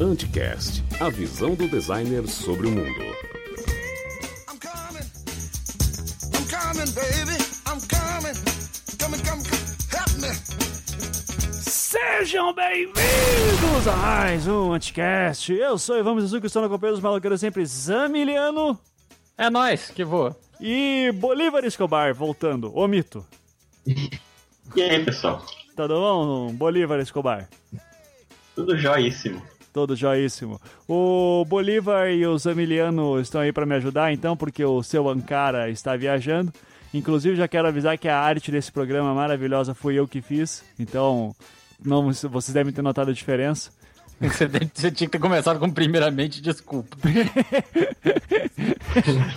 [0.00, 3.02] Anticast, a visão do designer sobre o mundo.
[4.48, 5.06] I'm coming.
[6.34, 7.38] I'm coming, baby.
[7.68, 8.34] I'm coming.
[8.98, 9.66] Coming, coming, coming.
[9.92, 10.34] Help me.
[11.62, 15.52] Sejam bem-vindos a mais um Anticast.
[15.52, 18.76] Eu sou Ivan Mizuki, estou na companhia dos maloqueiros sempre Zamiliano
[19.38, 20.36] É nóis, que voa.
[20.60, 22.76] E Bolívar Escobar voltando.
[22.76, 23.24] Ô mito.
[23.86, 25.44] E aí, pessoal?
[25.76, 27.48] Tudo bom, Bolívar Escobar?
[28.54, 29.42] Tudo jóíssimo.
[29.72, 30.60] Todo joíssimo.
[30.88, 35.68] O Bolívar e o Zamiliano estão aí para me ajudar, então, porque o seu Ankara
[35.68, 36.52] está viajando.
[36.94, 40.64] Inclusive, já quero avisar que a arte desse programa maravilhosa fui eu que fiz.
[40.78, 41.36] Então,
[41.84, 43.70] não, vocês devem ter notado a diferença.
[44.26, 46.96] Você, você tinha que ter começado com primeiramente, desculpa.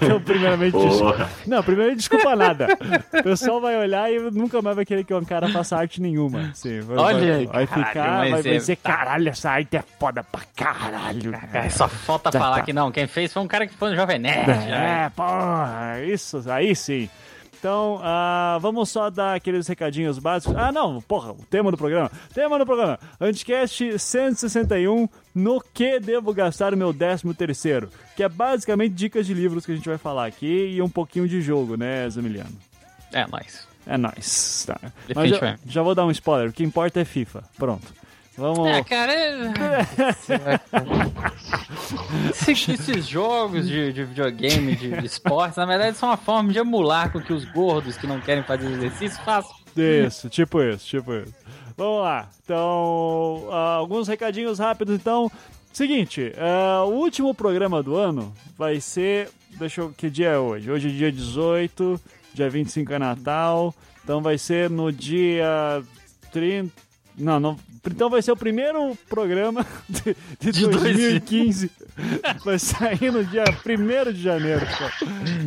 [0.01, 1.11] Então, primeiramente, desculpa.
[1.17, 1.29] Porra.
[1.45, 2.67] Não, primeiro desculpa nada.
[3.13, 6.51] O pessoal vai olhar e nunca mais vai querer que o Ankara faça arte nenhuma.
[6.53, 9.83] Sim, vai, Olha vai, aí, vai caralho, ficar, vai, vai dizer, caralho, essa arte é
[9.99, 11.33] foda pra caralho.
[11.53, 12.61] É, só falta Tá, falar tá.
[12.63, 12.89] que não.
[12.91, 14.47] Quem fez foi um cara que foi no Jovem Nerd.
[14.47, 15.05] né?
[15.05, 17.09] É, porra, isso, aí sim.
[17.59, 20.55] Então, ah, vamos só dar aqueles recadinhos básicos.
[20.55, 22.09] Ah, não, porra, o tema do programa.
[22.33, 22.97] Tema do programa.
[23.19, 27.89] Anticast 161, no que devo gastar o meu décimo terceiro?
[28.15, 31.27] Que é basicamente dicas de livros que a gente vai falar aqui e um pouquinho
[31.27, 32.57] de jogo, né, Zamiliano?
[33.11, 33.67] É nóis.
[33.85, 34.63] É nóis.
[34.65, 34.79] Tá.
[35.13, 36.49] Mas já, já vou dar um spoiler.
[36.49, 37.43] O que importa é FIFA.
[37.57, 37.98] Pronto.
[38.39, 38.67] Vamos.
[38.69, 39.13] É, cara.
[39.13, 39.53] é-
[42.49, 46.59] Esse- Esses jogos de, de videogame, de, de esportes, na verdade, são uma forma de
[46.59, 49.51] emular com que os gordos que não querem fazer exercício façam.
[49.75, 51.33] Isso, tipo isso, tipo isso.
[51.77, 52.29] Vamos lá.
[52.43, 55.31] Então, ah, alguns recadinhos rápidos, então.
[55.71, 59.29] Seguinte, ah, o último programa do ano vai ser.
[59.57, 59.91] Deixa eu.
[59.95, 60.69] Que dia é hoje?
[60.71, 62.01] Hoje é dia 18,
[62.33, 63.73] dia 25 é Natal.
[64.03, 65.81] Então vai ser no dia
[66.31, 66.71] 30.
[67.17, 67.57] Não, não.
[67.87, 71.71] Então vai ser o primeiro programa de, de De dois- 2015.
[72.45, 74.65] Vai sair no dia 1 de janeiro.
[74.65, 74.93] cara.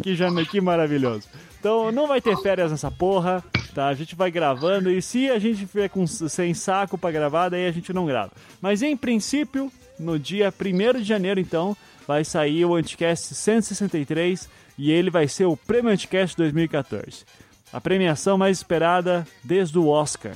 [0.02, 0.44] Que, jane...
[0.46, 1.28] que maravilhoso.
[1.60, 3.42] Então não vai ter férias nessa porra,
[3.74, 3.86] tá?
[3.88, 7.66] A gente vai gravando e se a gente ficar com, sem saco pra gravar, daí
[7.66, 8.32] a gente não grava.
[8.60, 11.76] Mas em princípio, no dia 1 de janeiro, então,
[12.06, 17.24] vai sair o Anticast 163 e ele vai ser o Prêmio Anticast 2014.
[17.72, 20.32] A premiação mais esperada desde o Oscar.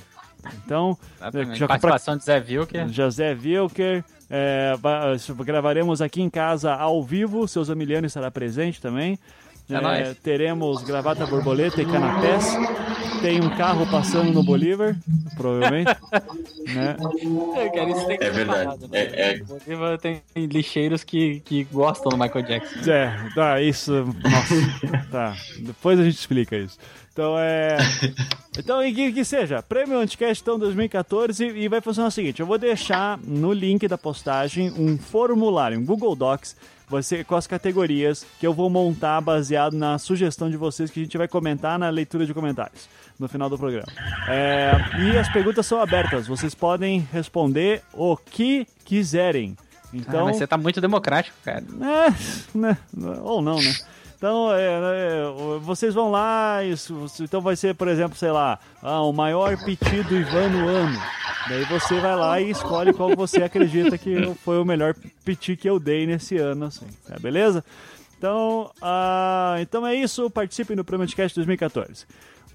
[0.64, 1.58] Então, Exatamente.
[1.58, 2.88] já- Participação de Zé Vilker.
[2.88, 4.04] José Wilker.
[4.28, 5.14] é, va-
[5.44, 7.46] gravaremos aqui em casa ao vivo.
[7.46, 9.18] Seu Zamiliano estará presente também.
[9.68, 12.44] É teremos gravata borboleta e canapés.
[13.26, 14.96] Tem um carro passando no Bolívar,
[15.36, 15.90] provavelmente.
[16.72, 16.96] né?
[17.74, 18.86] Cara, isso tem que É verdade.
[18.88, 18.88] né?
[19.00, 22.88] É, é- O Bolívar tem lixeiros que, que gostam do Michael Jackson.
[22.88, 23.92] É, tá, isso.
[23.92, 25.08] Nossa.
[25.10, 26.78] tá, depois a gente explica isso.
[27.12, 27.78] Então é.
[28.56, 32.46] Então, e que, que seja, Prêmio Anticast então 2014 e vai funcionar o seguinte: eu
[32.46, 36.54] vou deixar no link da postagem um formulário, um Google Docs,
[36.88, 41.02] você, com as categorias que eu vou montar baseado na sugestão de vocês que a
[41.02, 43.86] gente vai comentar na leitura de comentários no final do programa.
[44.28, 49.56] É, e as perguntas são abertas, vocês podem responder o que quiserem.
[49.92, 51.62] Então, Ah, mas você tá muito democrático, cara.
[51.62, 52.76] é, né?
[53.22, 53.74] Ou não, né?
[54.16, 55.24] Então, é, é,
[55.60, 60.02] vocês vão lá, isso, então vai ser, por exemplo, sei lá, ah, o maior piti
[60.04, 60.98] do Ivan no ano.
[61.48, 64.94] Daí você vai lá e escolhe qual você acredita que foi o melhor
[65.24, 66.86] piti que eu dei nesse ano, assim.
[67.06, 67.62] Tá, beleza?
[68.18, 70.28] Então, ah, então é isso.
[70.30, 72.06] Participem do Prêmio Podcast 2014.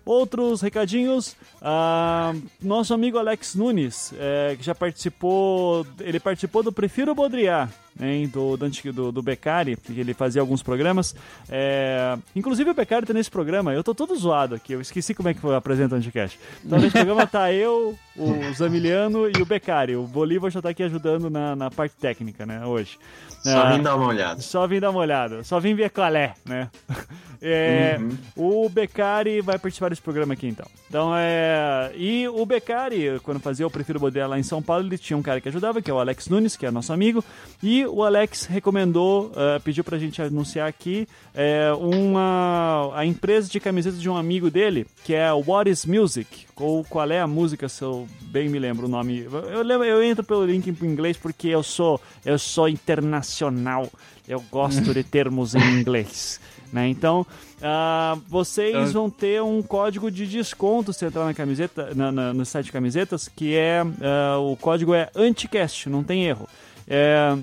[0.04, 7.14] Outros recadinhos, ah, nosso amigo Alex Nunes, é, que já participou, ele participou do Prefiro
[7.14, 7.70] Bodriar,
[8.00, 11.16] hein, do, do, do, do Beccari, que ele fazia alguns programas.
[11.50, 15.30] É, inclusive o Beccari tá nesse programa, eu tô todo zoado aqui, eu esqueci como
[15.30, 16.40] é que foi apresenta o Anticast.
[16.64, 19.96] Então nesse programa tá eu, o Zamiliano e o Beccari.
[19.96, 22.98] O Bolívar já tá aqui ajudando na, na parte técnica, né, hoje.
[23.44, 24.40] Só Ah, vim dar uma olhada.
[24.42, 26.70] só vim dar uma olhada, só vim ver qual é, né?
[27.44, 28.00] É,
[28.36, 30.68] O Beccari vai participar desse programa aqui então.
[30.88, 31.92] Então é.
[31.96, 35.24] E o Beccari, quando fazia o Prefiro Bodear lá em São Paulo, ele tinha um
[35.24, 37.24] cara que ajudava, que é o Alex Nunes, que é nosso amigo.
[37.64, 42.92] E o Alex recomendou, eh, pediu pra gente anunciar aqui eh, uma.
[42.94, 47.10] a empresa de camisetas de um amigo dele, que é What is Music, ou qual
[47.12, 49.28] é a música, se eu bem me lembro o nome.
[49.52, 53.90] Eu, lembro, eu entro pelo link em inglês porque eu sou, eu sou internacional.
[54.28, 56.40] Eu gosto de termos em inglês.
[56.72, 56.88] Né?
[56.88, 57.28] Então,
[57.62, 62.46] ah, vocês vão ter um código de desconto se entrar na camiseta, na- na- no
[62.46, 66.48] site de camisetas, que é ah, o código é Anticast, não tem erro.
[66.88, 67.36] É,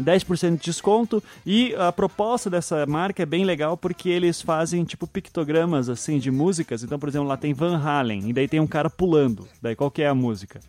[0.00, 5.06] 10% de desconto e a proposta dessa marca é bem legal porque eles fazem tipo
[5.06, 6.82] pictogramas assim de músicas.
[6.82, 9.48] Então, por exemplo, lá tem Van Halen e daí tem um cara pulando.
[9.60, 10.60] Daí qual que é a música?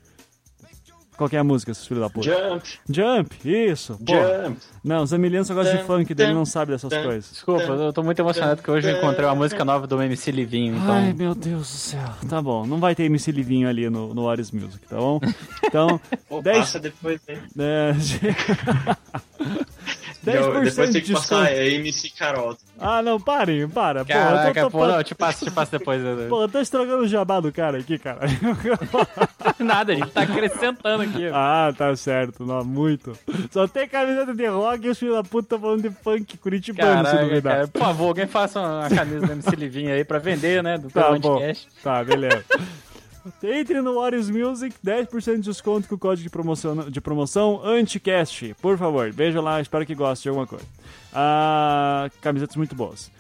[1.19, 2.30] Qual que é a música, seus filhos da puta?
[2.31, 4.00] Jump, Jump, isso.
[4.06, 4.13] Pô.
[4.13, 4.57] jump.
[4.81, 7.30] Não, os Emiliano só gostam de funk, dele não sabe dessas coisas.
[7.30, 10.77] Desculpa, eu tô muito emocionado porque hoje eu encontrei uma música nova do MC Livinho,
[10.77, 10.94] então...
[10.94, 12.10] Ai, meu Deus do céu.
[12.30, 15.19] Tá bom, não vai ter MC Livinho ali no, no Ares Music, tá bom?
[15.66, 16.00] Então,
[16.30, 17.38] Pô, 10, passa depois, hein?
[17.60, 17.92] é,
[20.31, 22.57] 10% depois de tem que passar é MC Carol.
[22.79, 24.05] Ah, não, parem, para.
[24.05, 26.01] Pô, Caraca, eu tô, pô, tô, não, eu te passo, te passo depois.
[26.01, 26.27] né?
[26.29, 28.19] Pô, eu tô estragando o jabá do cara aqui, cara.
[29.59, 31.27] Nada, a gente tá acrescentando aqui.
[31.33, 33.17] ah, tá certo, não, muito.
[33.51, 37.17] Só tem camiseta de rock e os filhos da puta falando de funk curitibano, se
[37.17, 37.53] duvidar.
[37.55, 40.77] cara, por favor, alguém faça uma camisa do MC Livinho aí pra vender, né?
[40.77, 41.19] Do Tá bom.
[41.19, 41.67] podcast.
[41.83, 42.43] Tá, beleza.
[43.43, 48.55] Entre no Warriors Music, 10% de desconto com o código de promoção, de promoção Anticast.
[48.61, 50.65] Por favor, veja lá, espero que goste de alguma coisa.
[51.13, 53.11] Ah, camisetas muito boas.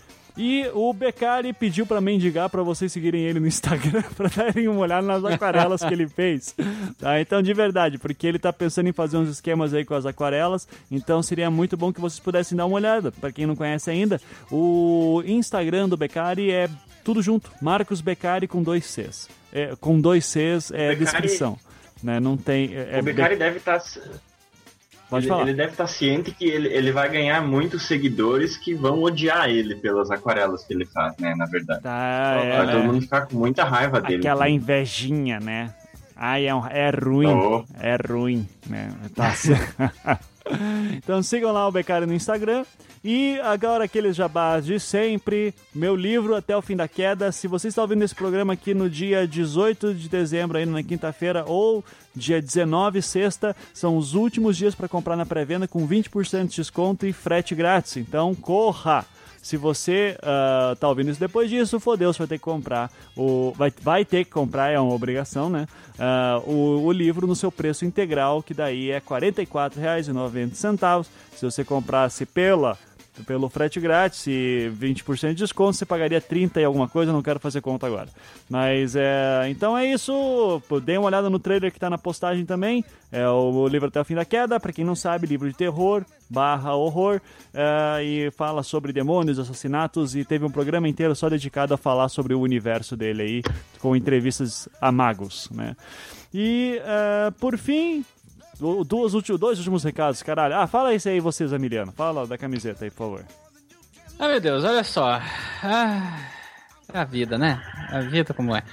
[0.41, 4.79] E o Beccari pediu pra mendigar pra vocês seguirem ele no Instagram pra darem uma
[4.79, 6.55] olhada nas aquarelas que ele fez.
[6.97, 7.19] Tá?
[7.19, 10.65] Então, de verdade, porque ele tá pensando em fazer uns esquemas aí com as aquarelas,
[10.89, 13.11] então seria muito bom que vocês pudessem dar uma olhada.
[13.11, 16.69] Pra quem não conhece ainda, o Instagram do Beccari é
[17.03, 19.38] tudo junto, Marcos Beccari com dois Cs.
[19.51, 21.57] É, com dois Cs é a descrição.
[22.03, 22.19] Né?
[22.19, 22.75] Não tem.
[22.75, 23.81] É, é o Beccari Be- deve estar.
[25.09, 25.41] Pode ele, falar.
[25.43, 29.75] ele deve estar ciente que ele, ele vai ganhar muitos seguidores que vão odiar ele
[29.75, 31.33] pelas aquarelas que ele faz, né?
[31.35, 31.81] Na verdade.
[31.81, 32.71] Tá, é, vai né?
[32.73, 34.17] todo mundo ficar com muita raiva dele.
[34.19, 35.73] Aquela invejinha, né?
[36.15, 37.27] Ai, é, um- é ruim.
[37.27, 37.65] Oh.
[37.79, 38.91] É ruim, né?
[39.15, 39.73] Tá certo.
[40.97, 42.65] então sigam lá o Becari no Instagram.
[43.03, 45.53] E agora aqueles jabás de sempre.
[45.73, 47.31] Meu livro Até o Fim da Queda.
[47.31, 51.45] Se você está ouvindo esse programa aqui no dia 18 de dezembro, aí na quinta-feira,
[51.47, 56.55] ou dia 19, sexta, são os últimos dias para comprar na pré-venda com 20% de
[56.57, 57.97] desconto e frete grátis.
[57.97, 59.05] Então corra!
[59.41, 62.91] Se você ah, tá ouvindo isso depois disso, fodeu, você vai ter que comprar.
[63.15, 65.67] O, vai, vai ter que comprar, é uma obrigação, né?
[65.97, 71.05] Ah, o, o livro no seu preço integral, que daí é R$ 44,90.
[71.35, 72.77] Se você comprasse pela
[73.25, 77.39] pelo frete grátis e 20% de desconto, você pagaria 30 e alguma coisa, não quero
[77.39, 78.09] fazer conta agora.
[78.49, 82.83] Mas é, então é isso, dê uma olhada no trailer que tá na postagem também.
[83.11, 86.05] É o livro até o fim da queda, para quem não sabe, livro de terror
[86.29, 87.19] barra horror
[87.53, 92.07] é, e fala sobre demônios, assassinatos e teve um programa inteiro só dedicado a falar
[92.09, 93.43] sobre o universo dele aí,
[93.79, 95.75] com entrevistas a magos, né?
[96.31, 98.05] E é, por fim,
[98.59, 100.55] Duas, dois últimos recados, caralho.
[100.55, 101.93] Ah, fala isso aí, vocês, Emiliano.
[101.93, 103.25] Fala da camiseta aí, por favor.
[104.19, 105.21] Ah, meu Deus, olha só.
[105.63, 106.19] Ah,
[106.93, 107.61] é a vida, né?
[107.89, 108.63] A vida como é.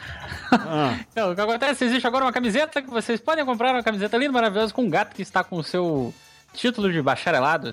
[0.51, 1.85] Ah, Então, o que acontece?
[1.85, 5.15] Existe agora uma camiseta que vocês podem comprar, uma camiseta linda, maravilhosa, com um gato
[5.15, 6.13] que está com o seu
[6.53, 7.73] título de bacharelado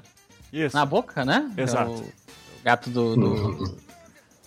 [0.52, 0.76] isso.
[0.76, 1.52] na boca, né?
[1.58, 1.92] Exato.
[1.92, 3.78] É o gato do, do,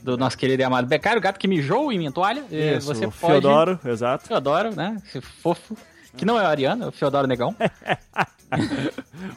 [0.03, 2.45] do nosso querido e amado Becário, o gato que mijou em minha toalha.
[2.49, 3.33] Isso, você o pode...
[3.33, 4.29] Feodoro, exato.
[4.29, 4.97] Feodoro, né?
[5.05, 5.77] Esse fofo.
[6.17, 7.55] Que não é o Ariano, é o Feodoro Negão.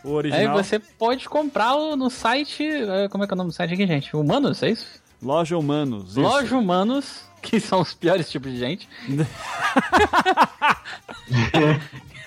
[0.04, 0.56] O Aí original.
[0.56, 2.64] você pode comprá-lo no site.
[2.64, 4.16] eh, Como é que é o nome do site aqui, gente?
[4.16, 4.86] Humanos, é isso?
[5.22, 6.12] Loja Humanos.
[6.12, 6.22] isso.
[6.22, 8.88] Loja Humanos, que são os piores tipos de gente.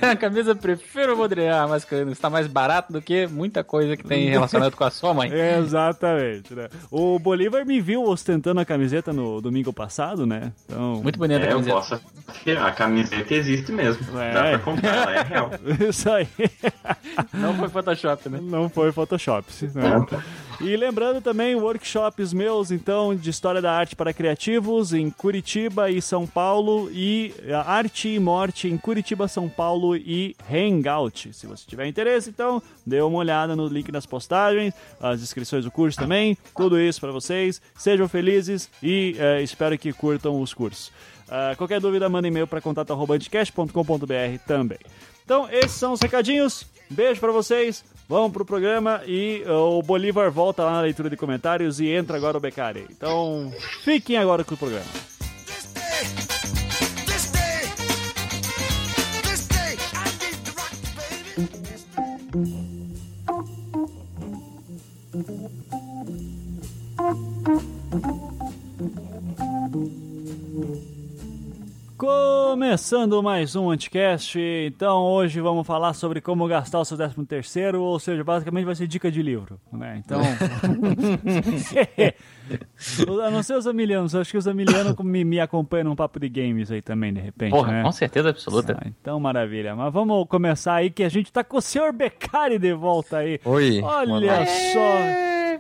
[0.03, 2.11] A camisa prefiro o Modriar masculino.
[2.13, 5.31] Está mais barato do que muita coisa que tem relacionado com a sua mãe.
[5.33, 6.69] Exatamente, né?
[6.91, 10.53] O Bolívar me viu ostentando a camiseta no domingo passado, né?
[10.67, 11.77] Então, Muito bonita a É, eu camiseta.
[11.77, 14.19] posso afirmar, a camiseta existe mesmo.
[14.19, 14.33] É.
[14.33, 15.51] Dá pra comprar, ela é real.
[15.89, 16.29] isso aí.
[17.33, 18.39] Não foi Photoshop, né?
[18.43, 19.47] Não foi Photoshop.
[19.75, 20.07] Né?
[20.61, 26.01] E lembrando também workshops meus, então, de História da Arte para Criativos em Curitiba e
[26.01, 31.33] São Paulo e a Arte e Morte em Curitiba, São Paulo e Hangout.
[31.33, 35.71] Se você tiver interesse, então, dê uma olhada no link das postagens, as inscrições do
[35.71, 37.61] curso também, tudo isso para vocês.
[37.77, 40.93] Sejam felizes e eh, espero que curtam os cursos.
[41.35, 44.79] Ah, qualquer dúvida, manda e-mail para contato.anticast.com.br também.
[45.25, 46.67] Então, esses são os recadinhos.
[46.91, 47.83] Beijo pra vocês.
[48.09, 52.17] Vamos pro programa e uh, o Bolívar volta lá na leitura de comentários e entra
[52.17, 52.87] agora o Becari.
[52.91, 54.85] Então, fiquem agora com o programa.
[72.03, 77.81] Começando mais um Anticast, então hoje vamos falar sobre como gastar o seu 13 terceiro,
[77.81, 80.03] ou seja, basicamente vai ser dica de livro, né?
[80.05, 80.21] Então,
[83.25, 86.29] a não ser os amilianos, acho que os amilianos me, me acompanham num papo de
[86.29, 87.83] games aí também, de repente, Porra, né?
[87.85, 88.77] com certeza absoluta.
[88.83, 89.77] Ah, então, maravilha.
[89.77, 93.39] Mas vamos começar aí que a gente tá com o senhor Beccari de volta aí.
[93.45, 93.81] Oi.
[93.81, 94.99] Olha só.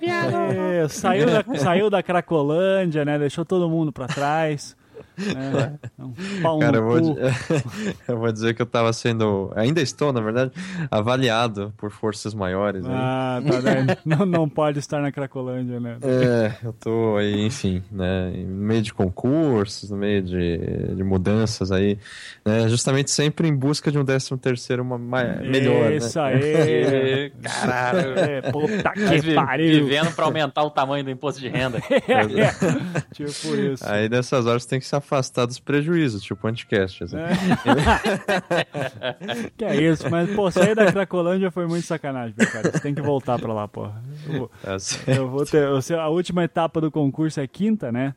[0.03, 3.17] É, saiu, da, saiu da Cracolândia, né?
[3.17, 4.77] Deixou todo mundo pra trás.
[5.19, 5.79] Né?
[5.99, 7.19] Um pau Cara, eu vou,
[8.09, 10.53] eu vou dizer que eu tava sendo, ainda estou, na verdade,
[10.91, 12.85] avaliado por forças maiores.
[12.85, 12.93] aí.
[12.95, 13.97] Ah, tá vendo?
[14.05, 15.97] Não, não pode estar na Cracolândia, né?
[16.03, 20.59] É, eu tô aí, enfim, né, no meio de concursos, no meio de,
[20.95, 21.99] de mudanças aí,
[22.45, 26.25] né, justamente sempre em busca de um 13 terceiro uma, ma- melhor, Isso né?
[26.25, 27.33] aí.
[27.43, 28.19] Caralho.
[28.19, 29.85] É, puta que pariu.
[29.85, 31.79] Vivendo pra aumentar o tamanho do imposto de renda.
[31.91, 33.85] É, tipo isso.
[33.87, 37.17] Aí nessas horas tem que se afastar dos prejuízos, tipo anticast, assim.
[39.57, 42.73] Que é isso, mas pô, sair da Cracolândia foi muito sacanagem, meu cara.
[42.73, 44.03] Você tem que voltar pra lá, porra.
[44.27, 47.93] Eu vou, Assim, eu vou ter, eu sei, a última etapa do concurso é quinta,
[47.93, 48.15] né?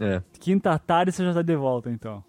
[0.00, 2.22] é, Quinta tarde você já tá de volta, então.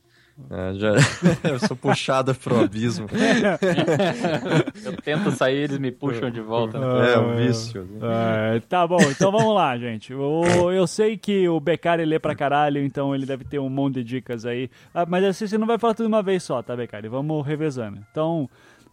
[0.49, 0.89] É, já,
[1.49, 3.07] eu sou puxado pro abismo.
[4.83, 6.77] Eu tento sair, eles me puxam de volta.
[6.77, 7.83] É, o vício.
[7.83, 8.55] né?
[8.55, 10.13] É, tá bom, então vamos lá, gente.
[10.13, 13.95] O- eu sei que o Beccari lê pra caralho, então ele deve ter um monte
[13.95, 14.69] de dicas aí.
[14.93, 17.07] Ah, mas assim, você não vai falar tudo de uma vez só, tá, Beccari?
[17.07, 17.99] Vamos revezando.
[18.11, 18.49] Então,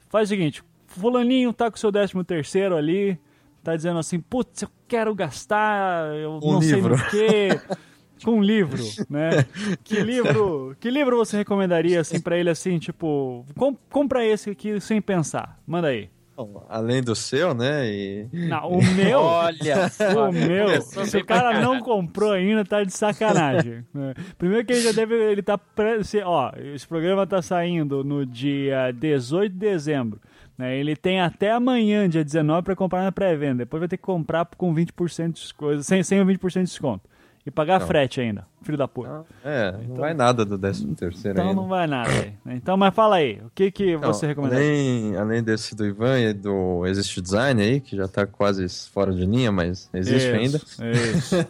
[0.09, 3.19] faz o seguinte: Fulaninho tá com o seu 13 terceiro ali,
[3.65, 6.97] tá dizendo assim, putz, eu quero gastar, eu Um não livro.
[6.99, 7.61] sei no quê.
[8.25, 9.45] Com um livro, né?
[9.85, 14.81] Que livro, que livro você recomendaria assim para ele assim, tipo, com, compra esse aqui
[14.81, 15.59] sem pensar.
[15.67, 16.09] Manda aí.
[16.37, 18.27] Bom, Além do seu, né, e...
[18.33, 19.91] Não, o meu, Olha
[20.31, 23.85] o meu, se o cara não comprou ainda, tá de sacanagem.
[23.93, 24.15] né?
[24.39, 28.25] Primeiro que ele já deve, ele tá, pré, se- ó, esse programa tá saindo no
[28.25, 30.19] dia 18 de dezembro.
[30.57, 30.79] Né?
[30.79, 33.59] Ele tem até amanhã, dia 19, pra comprar na pré-venda.
[33.59, 37.09] Depois vai ter que comprar com 20% de desconto, sem, sem o 20% de desconto.
[37.47, 39.25] E pagar frete ainda, filho da puta.
[39.45, 41.61] É, não vai nada do 13 terceiro Então ainda.
[41.61, 42.33] não vai nada aí.
[42.57, 44.65] Então, mas fala aí, o que que Não, você recomendaria?
[44.67, 49.13] além, além desse do Ivan e do Existe Design aí, que já tá quase fora
[49.13, 50.59] de linha, mas existe ainda.
[50.59, 51.37] Isso.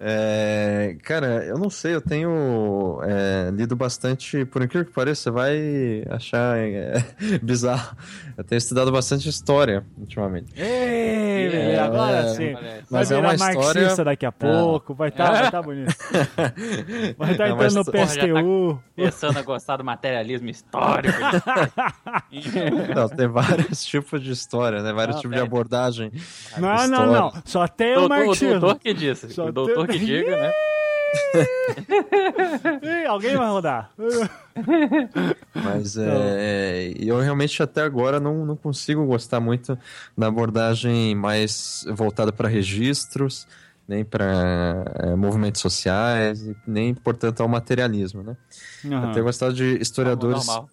[0.00, 5.30] É, cara, eu não sei, eu tenho é, lido bastante, por incrível que pareça, você
[5.30, 7.04] vai achar é,
[7.42, 7.96] bizarro.
[8.36, 10.52] Eu tenho estudado bastante história ultimamente.
[10.56, 12.52] Ei, É, agora sim.
[12.54, 15.94] Vai mas é virar uma marxista história- daqui a pouco, vai estar vai tá bonito.
[17.18, 18.82] Vai estar É uma entrando no história- PSTU.
[18.96, 21.18] Começando a gostar do materialismo histórico.
[22.94, 24.92] Não, tem vários tipos de história, né?
[24.92, 25.42] Vários Não, tipos tem.
[25.44, 26.12] de abordagem.
[26.58, 27.32] Não, não, não.
[27.44, 28.60] Só tem o Doutor- o marxismo.
[28.60, 29.30] doutor que disse.
[29.32, 30.50] Só o doutor tem- que diga, né?
[32.82, 33.90] Ih, alguém vai rodar.
[35.54, 39.78] Mas é, eu realmente até agora não, não consigo gostar muito
[40.16, 43.46] da abordagem mais voltada para registros,
[43.86, 48.36] nem para movimentos sociais, nem, portanto, ao materialismo, né?
[48.84, 50.46] Eu tenho gostado de historiadores...
[50.46, 50.68] Normal.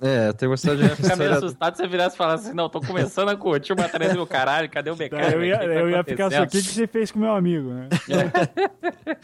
[0.00, 2.68] É, eu tenho gostado de Ficar meio assustado se você virasse e falasse assim, não,
[2.68, 5.32] tô começando a curtir o materialismo do caralho, cadê o becado?
[5.32, 6.42] Eu ia, O tá eu ia ficar só acontecendo?
[6.42, 7.88] aqui que você fez com meu amigo, né?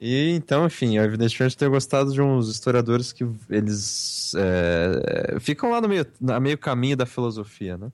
[0.00, 5.80] E então, enfim, eu evidentemente tenho gostado de uns historiadores que eles é, ficam lá
[5.80, 7.88] no meio, a meio caminho da filosofia, né?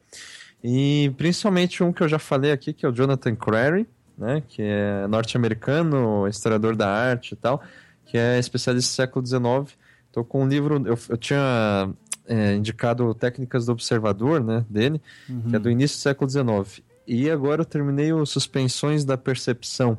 [0.63, 3.87] E principalmente um que eu já falei aqui, que é o Jonathan Crary,
[4.17, 4.43] né?
[4.49, 7.63] Que é norte-americano, historiador da arte e tal,
[8.07, 9.77] que é especialista do século XIX.
[10.13, 11.89] Tô com um livro, eu, eu tinha
[12.27, 14.65] é, indicado Técnicas do Observador, né?
[14.69, 15.01] Dele,
[15.49, 16.83] que é do início do século XIX.
[17.07, 19.99] E agora eu terminei o Suspensões da Percepção,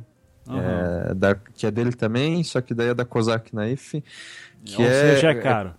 [0.49, 4.01] é, da- que é dele também, só que daí é da Kozak Naif.
[4.63, 5.73] Que Ou é, seja, é caro.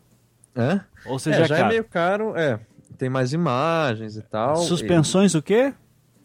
[0.57, 0.85] Hã?
[1.05, 1.69] Ou É, seja, é já é caro.
[1.71, 2.61] meio caro, é.
[2.99, 4.57] Tem mais imagens e tal.
[4.57, 5.75] Suspensões o quê?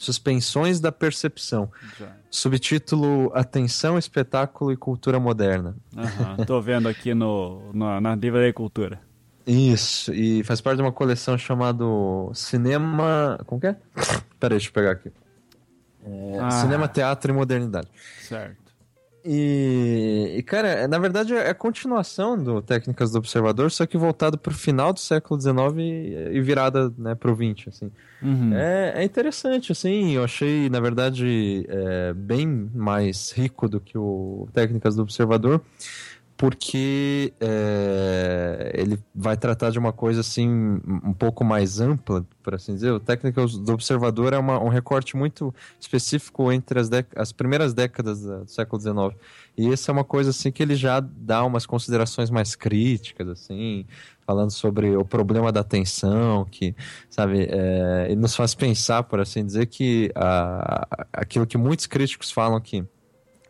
[0.06, 1.72] Suspensões da Percepção.
[2.30, 5.76] Subtítulo Atenção, Espetáculo e Cultura Moderna.
[5.96, 9.00] Aham, tô vendo aqui no, no- na Livraria Cultura.
[9.46, 11.84] Isso, e faz parte de uma coleção chamada
[12.34, 13.40] Cinema.
[13.46, 13.76] Como que é?
[14.40, 15.12] Peraí, deixa eu pegar aqui.
[16.04, 16.50] É, Ah.
[16.50, 17.88] Cinema, Teatro e Modernidade.
[18.22, 18.58] Certo.
[19.24, 24.38] E, e, cara, na verdade é a continuação do Técnicas do Observador, só que voltado
[24.38, 27.92] pro final do século XIX e, e virada né, pro XX, assim.
[28.22, 28.54] Uhum.
[28.54, 34.48] É, é interessante, assim, eu achei, na verdade, é, bem mais rico do que o
[34.54, 35.62] Técnicas do Observador,
[36.38, 40.50] porque é, ele vai tratar de uma coisa assim
[41.04, 42.92] um pouco mais ampla, por assim dizer.
[42.92, 48.22] O técnica do observador é uma, um recorte muito específico entre as, as primeiras décadas
[48.22, 49.22] do século XIX.
[49.58, 53.86] E essa é uma coisa assim que ele já dá umas considerações mais críticas, assim,
[54.26, 56.76] falando sobre o problema da atenção, que,
[57.10, 62.32] sabe, é, ele nos faz pensar, por assim dizer, que a, aquilo que muitos críticos
[62.32, 62.84] falam que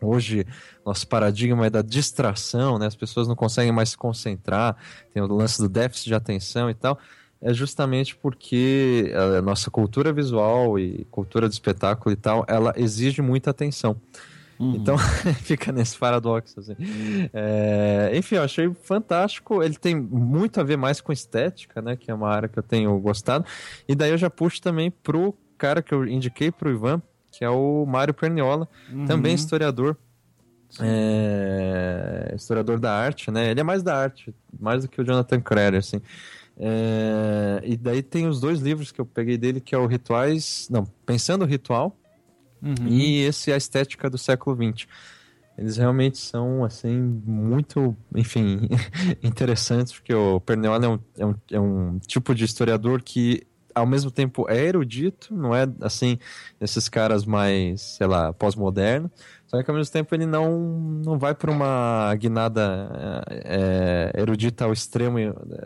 [0.02, 0.46] Hoje,
[0.84, 2.86] nosso paradigma é da distração, né?
[2.86, 4.76] As pessoas não conseguem mais se concentrar,
[5.12, 6.98] tem o lance do déficit de atenção e tal.
[7.40, 13.20] É justamente porque a nossa cultura visual e cultura do espetáculo e tal, ela exige
[13.20, 13.96] muita atenção.
[14.60, 14.76] Uhum.
[14.76, 14.96] Então,
[15.42, 16.76] fica nesse paradoxo, assim.
[17.32, 19.60] É, enfim, eu achei fantástico.
[19.60, 21.96] Ele tem muito a ver mais com estética, né?
[21.96, 23.44] Que é uma área que eu tenho gostado.
[23.88, 27.50] E daí eu já puxo também pro cara que eu indiquei pro Ivan, que é
[27.50, 29.06] o Mário Perniola, uhum.
[29.06, 29.96] também historiador.
[30.80, 33.50] É, historiador da arte, né?
[33.50, 36.00] Ele é mais da arte, mais do que o Jonathan Cryer, assim.
[36.56, 40.68] É, e daí tem os dois livros que eu peguei dele, que é o Rituais...
[40.70, 41.96] Não, Pensando o Ritual
[42.62, 42.86] uhum.
[42.86, 44.86] e esse A Estética do Século XX.
[45.58, 48.68] Eles realmente são, assim, muito, enfim,
[49.22, 53.42] interessantes, porque o Perniola é um, é, um, é um tipo de historiador que
[53.74, 56.18] ao mesmo tempo é erudito, não é assim,
[56.60, 59.10] esses caras mais, sei lá, pós-modernos,
[59.46, 60.58] só que ao mesmo tempo ele não,
[61.04, 65.18] não vai para uma guinada é, erudita ao extremo,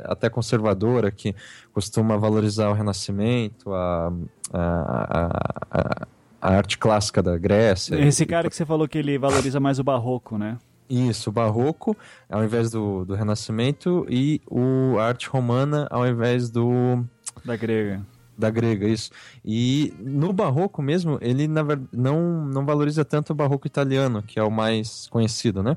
[0.05, 1.35] até conservadora, que
[1.73, 4.13] costuma valorizar o Renascimento, a,
[4.53, 5.29] a,
[5.71, 6.07] a,
[6.41, 7.95] a arte clássica da Grécia.
[7.97, 10.59] Esse cara que você falou que ele valoriza mais o barroco, né?
[10.89, 11.97] Isso, o barroco
[12.31, 17.05] ao invés do, do renascimento e o arte romana ao invés do
[17.45, 18.05] da grega.
[18.39, 19.11] Da grega, isso.
[19.43, 24.39] E no barroco mesmo, ele na verdade, não, não valoriza tanto o barroco italiano, que
[24.39, 25.77] é o mais conhecido, né?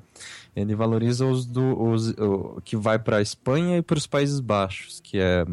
[0.53, 4.41] Ele valoriza os do os, o, que vai para a Espanha e para os Países
[4.41, 5.45] Baixos, que é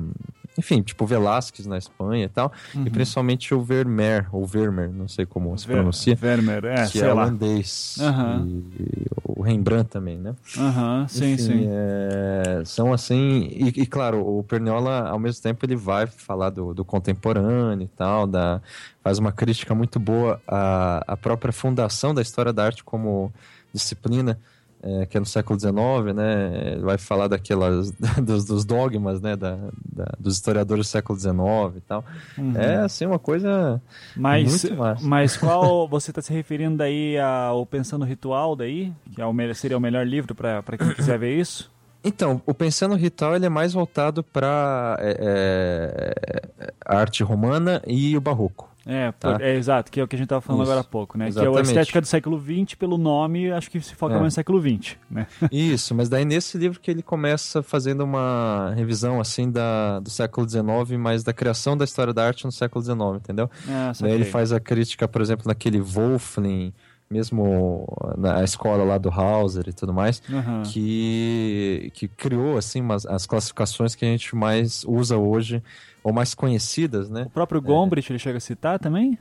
[0.59, 2.87] enfim, tipo Velázquez na Espanha e tal, uhum.
[2.87, 6.15] e principalmente o Vermeer, ou Vermeer, não sei como se pronuncia.
[6.15, 7.97] Vermeer, é, que é holandês.
[8.01, 8.47] Uhum.
[8.79, 10.35] E, e, o Rembrandt também, né?
[10.57, 11.67] Aham, uhum, sim, sim.
[11.69, 16.73] É, são assim, e, e, claro, o Perniola, ao mesmo tempo, ele vai falar do,
[16.73, 18.61] do contemporâneo e tal, da,
[19.03, 23.33] faz uma crítica muito boa à, à própria fundação da história da arte como
[23.73, 24.39] disciplina,
[24.83, 25.75] é, que é no século XIX,
[26.15, 26.73] né?
[26.73, 27.91] Ele vai falar daquelas
[28.23, 29.37] dos, dos dogmas, né?
[29.37, 31.35] Da, da, dos historiadores do século XIX
[31.77, 32.05] e tal.
[32.39, 32.57] Uhum.
[32.57, 33.81] É assim uma coisa
[34.17, 35.07] mas, muito massa.
[35.07, 39.77] Mas qual você está se referindo daí ao Pensando Ritual daí, que é o, seria
[39.77, 41.71] o melhor livro para quem quiser ver isso?
[42.05, 48.17] Então, o Pensando Ritual ele é mais voltado para é, é, a arte romana e
[48.17, 48.76] o barroco.
[48.87, 49.39] É, tá?
[49.41, 51.27] é, exato, que é o que a gente estava falando Isso, agora há pouco, né?
[51.27, 51.53] Exatamente.
[51.53, 54.19] Que é a estética do século XX, pelo nome, acho que se foca é.
[54.19, 55.27] mais no século XX, né?
[55.51, 60.49] Isso, mas daí nesse livro que ele começa fazendo uma revisão, assim, da, do século
[60.49, 60.65] XIX,
[61.01, 63.51] mas da criação da história da arte no século XIX, entendeu?
[63.69, 66.73] Ah, daí ele faz a crítica, por exemplo, naquele Wolfling,
[67.11, 70.63] mesmo na escola lá do Hauser e tudo mais, uhum.
[70.65, 75.63] que, que criou assim umas, as classificações que a gente mais usa hoje
[76.07, 77.25] ou mais conhecidas, né?
[77.27, 78.13] O próprio Gombrich é.
[78.13, 79.19] ele chega a citar também?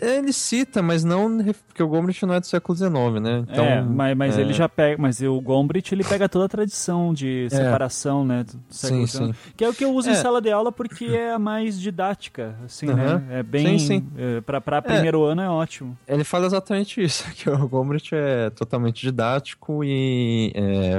[0.00, 3.44] Ele cita, mas não porque o Gombrich não é do século XIX, né?
[3.48, 4.40] Então, é, mas, mas é...
[4.40, 7.56] ele já pega, mas o Gombrich ele pega toda a tradição de é.
[7.56, 8.26] separação, é.
[8.26, 9.52] né, do século sim, XIX, sim.
[9.56, 10.16] que é o que eu uso em é.
[10.16, 13.24] sala de aula porque é a mais didática, assim, né?
[13.30, 14.08] É bem, sim, sim.
[14.16, 15.96] É, para para primeiro ano é ótimo.
[16.06, 20.52] Ele fala exatamente isso, que o Gombrich é totalmente didático e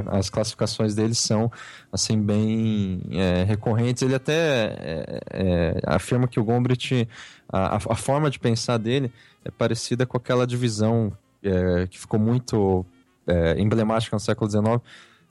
[0.07, 1.51] as classificações dele são
[1.91, 3.01] assim bem
[3.47, 4.03] recorrentes.
[4.03, 5.21] Ele até
[5.85, 7.07] afirma que o Gombrich
[7.51, 9.11] a, a, forma de pensar dele
[9.43, 11.11] é parecida com aquela divisão
[11.43, 12.85] é, que ficou muito
[13.25, 14.81] é, emblemática no século XIX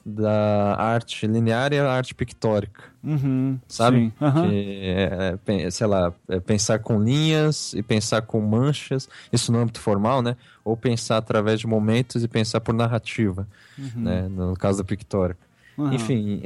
[0.05, 2.85] da arte linear e a arte pictórica.
[3.05, 4.13] Uhum, sabe?
[4.21, 4.49] Uhum.
[4.49, 9.59] Que é, é, sei lá, é pensar com linhas e pensar com manchas, isso no
[9.59, 10.37] âmbito formal, né?
[10.65, 13.47] Ou pensar através de momentos e pensar por narrativa,
[13.79, 14.03] uhum.
[14.03, 14.29] né?
[14.29, 15.48] No caso da pictórica.
[15.79, 15.95] Uhum.
[15.95, 16.43] Enfim.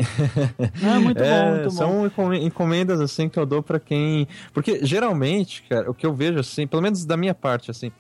[0.85, 2.35] Ah, muito é, bom, muito são bom.
[2.35, 4.29] encomendas assim que eu dou para quem.
[4.53, 7.91] Porque geralmente, cara, o que eu vejo assim, pelo menos da minha parte, assim,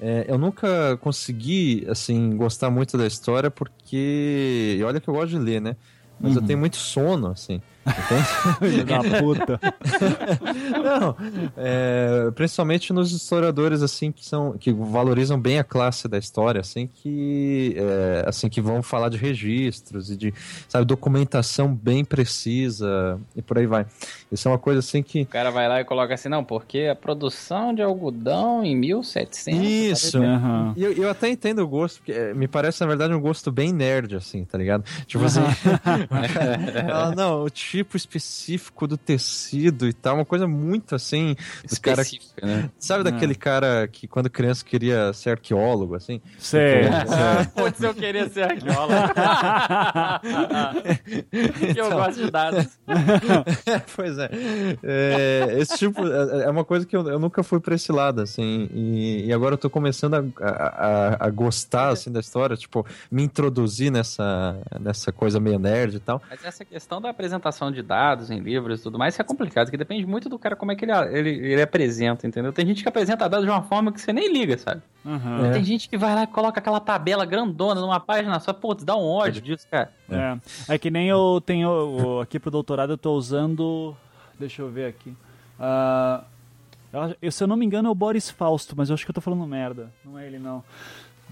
[0.00, 4.76] é, eu nunca consegui assim gostar muito da história porque.
[4.78, 5.76] E olha que eu gosto de ler, né?
[6.20, 6.42] Mas uhum.
[6.42, 7.60] eu tenho muito sono, assim.
[8.58, 9.60] Filho da puta.
[10.82, 11.16] Não,
[11.56, 16.86] é, principalmente nos historiadores assim que são que valorizam bem a classe da história, assim
[16.86, 20.34] que é, assim que vão falar de registros e de
[20.68, 23.86] sabe documentação bem precisa e por aí vai.
[24.30, 26.88] Isso é uma coisa assim que O cara vai lá e coloca assim, não, porque
[26.90, 29.62] a produção de algodão em 1700...
[29.62, 30.18] Isso.
[30.76, 33.52] E eu, eu até entendo o gosto, porque é, me parece, na verdade, um gosto
[33.52, 34.84] bem nerd, assim, tá ligado?
[35.06, 35.40] Tipo assim.
[36.92, 41.36] ah, não, o tipo específico do tecido e tal, uma coisa muito assim.
[41.68, 42.70] Dos cara, Específica, né?
[42.78, 46.20] sabe daquele cara que quando criança queria ser arqueólogo, assim?
[46.38, 46.82] Sei.
[47.54, 48.94] Pode ser eu querer ser arqueólogo.
[51.74, 52.78] que eu gosto de dados.
[53.94, 54.30] pois é.
[54.82, 56.06] É, Esse tipo.
[56.06, 58.68] É é uma coisa que eu, eu nunca fui pra esse lado, assim.
[58.72, 63.22] E, e agora eu tô começando a, a, a gostar, assim, da história, tipo, me
[63.22, 66.22] introduzir nessa, nessa coisa meio nerd e tal.
[66.28, 69.70] Mas essa questão da apresentação de dados em livros e tudo mais, isso é complicado,
[69.70, 72.52] que depende muito do cara como é que ele, ele, ele apresenta, entendeu?
[72.52, 74.82] Tem gente que apresenta dados de uma forma que você nem liga, sabe?
[75.46, 75.50] É.
[75.52, 78.96] Tem gente que vai lá e coloca aquela tabela grandona numa página só, putz, dá
[78.96, 79.92] um ódio disso, cara.
[80.10, 80.74] É.
[80.74, 83.96] é que nem eu tenho aqui pro doutorado eu tô usando.
[84.38, 85.14] Deixa eu ver aqui.
[86.92, 89.10] Acho- eu, se eu não me engano é o Boris Fausto, mas eu acho que
[89.10, 89.90] eu tô falando merda.
[90.04, 90.62] Não é ele não.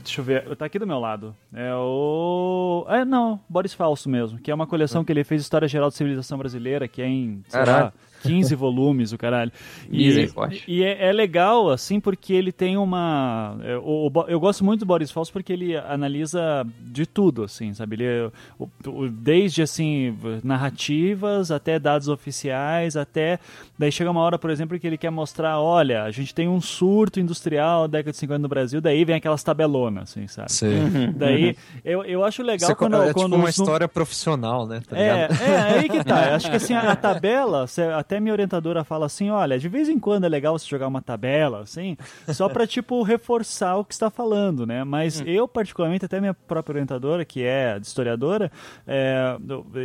[0.05, 1.35] Deixa eu ver, tá aqui do meu lado.
[1.53, 2.85] É o.
[2.89, 5.97] É, não, Boris Fausto mesmo, que é uma coleção que ele fez História Geral da
[5.97, 7.93] Civilização Brasileira, que é em, sei lá,
[8.25, 9.53] 15 volumes, o caralho.
[9.91, 10.61] E, Misericórdia.
[10.67, 13.57] e é, é legal, assim, porque ele tem uma.
[13.63, 17.45] é, o- o Bo- eu gosto muito do Boris Fausto porque ele analisa de tudo,
[17.45, 17.97] assim, sabe?
[17.97, 23.39] Ele, é, o- o- desde, assim, narrativas até dados oficiais, até.
[23.79, 26.61] Daí chega uma hora, por exemplo, que ele quer mostrar: olha, a gente tem um
[26.61, 30.53] surto industrial na década de 50 no Brasil, daí vem aquelas tabelonas, assim, sabe?
[30.53, 30.75] Sei.
[31.17, 32.97] Daí eu, eu acho legal Você- quando.
[33.03, 34.81] é quando tipo uma os história profissional, né?
[34.89, 36.29] Tá é, é, é aí que tá.
[36.29, 37.83] Eu acho que assim, a, a tabela, cê-
[38.15, 41.03] até minha orientadora fala assim, olha, de vez em quando é legal você jogar uma
[41.03, 41.97] tabela, assim,
[42.29, 44.85] só pra, tipo, reforçar o que está falando, né?
[44.85, 48.53] Mas eu, particularmente, até minha própria orientadora, que é historiadora,
[48.87, 49.37] é,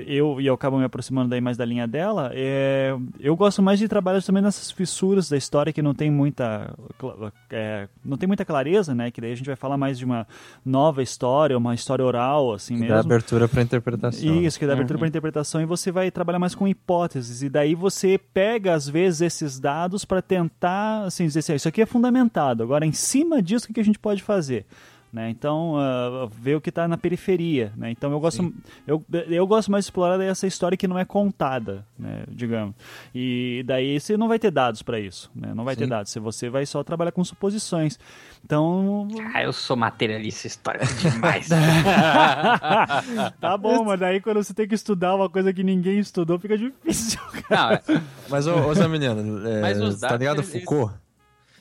[0.06, 3.80] eu, e eu acabo me aproximando daí mais da linha dela, é, eu gosto mais
[3.80, 6.76] de trabalhar também nessas fissuras da história que não tem muita,
[7.50, 9.10] é, não tem muita clareza, né?
[9.10, 10.28] Que daí a gente vai falar mais de uma
[10.64, 13.00] nova história, uma história oral, assim Dá mesmo.
[13.00, 14.42] abertura pra interpretação.
[14.42, 17.42] Isso, que dá abertura para interpretação e você vai trabalhar mais com hipóteses.
[17.42, 21.68] E daí você pega, às vezes, esses dados para tentar assim, dizer assim, "Ah, isso
[21.68, 22.62] aqui é fundamentado.
[22.62, 24.66] Agora, em cima disso, o que a gente pode fazer?
[25.12, 25.32] Né?
[25.32, 27.74] Então, ah, ver o que está na periferia.
[27.76, 27.90] Né?
[27.90, 28.54] Então, eu gosto,
[28.86, 32.24] eu, eu gosto mais de explorar essa história que não é contada, né?
[32.30, 32.76] digamos.
[33.14, 35.32] E daí você não vai ter dados para isso.
[35.36, 35.52] Né?
[35.56, 35.90] Não vai ter Sim.
[35.90, 36.12] dados.
[36.12, 37.98] Se Você vai só trabalhar com suposições.
[38.46, 41.50] Então, Ah, eu sou materialista histórico demais.
[43.42, 46.58] tá bom, mas daí quando você tem que estudar uma coisa que ninguém estudou, fica
[46.58, 47.20] difícil.
[47.50, 47.82] Não, é-
[48.30, 50.94] Mas, ô, ô Zé Menino, é, Mas os tá dados, ligado eles- Foucault?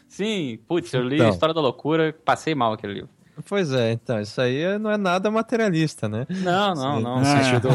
[0.07, 1.29] sim, putz, eu li Então.
[1.29, 3.09] a História da Loucura, passei mal aquele livro.
[3.47, 6.27] Pois é, então, isso aí não é nada materialista, né?
[6.29, 7.19] Não, não, não.
[7.19, 7.69] No sentido...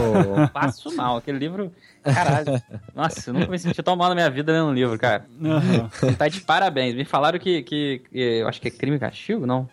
[0.54, 1.72] Passo mal, aquele livro.
[2.04, 2.62] Caralho.
[2.94, 5.26] Nossa, eu nunca me senti tão mal na minha vida lendo um livro, cara.
[5.42, 5.90] Aham.
[6.18, 6.96] Tá de parabéns.
[6.96, 9.70] Me falaram que, que, que eu acho que é crime e castigo, não?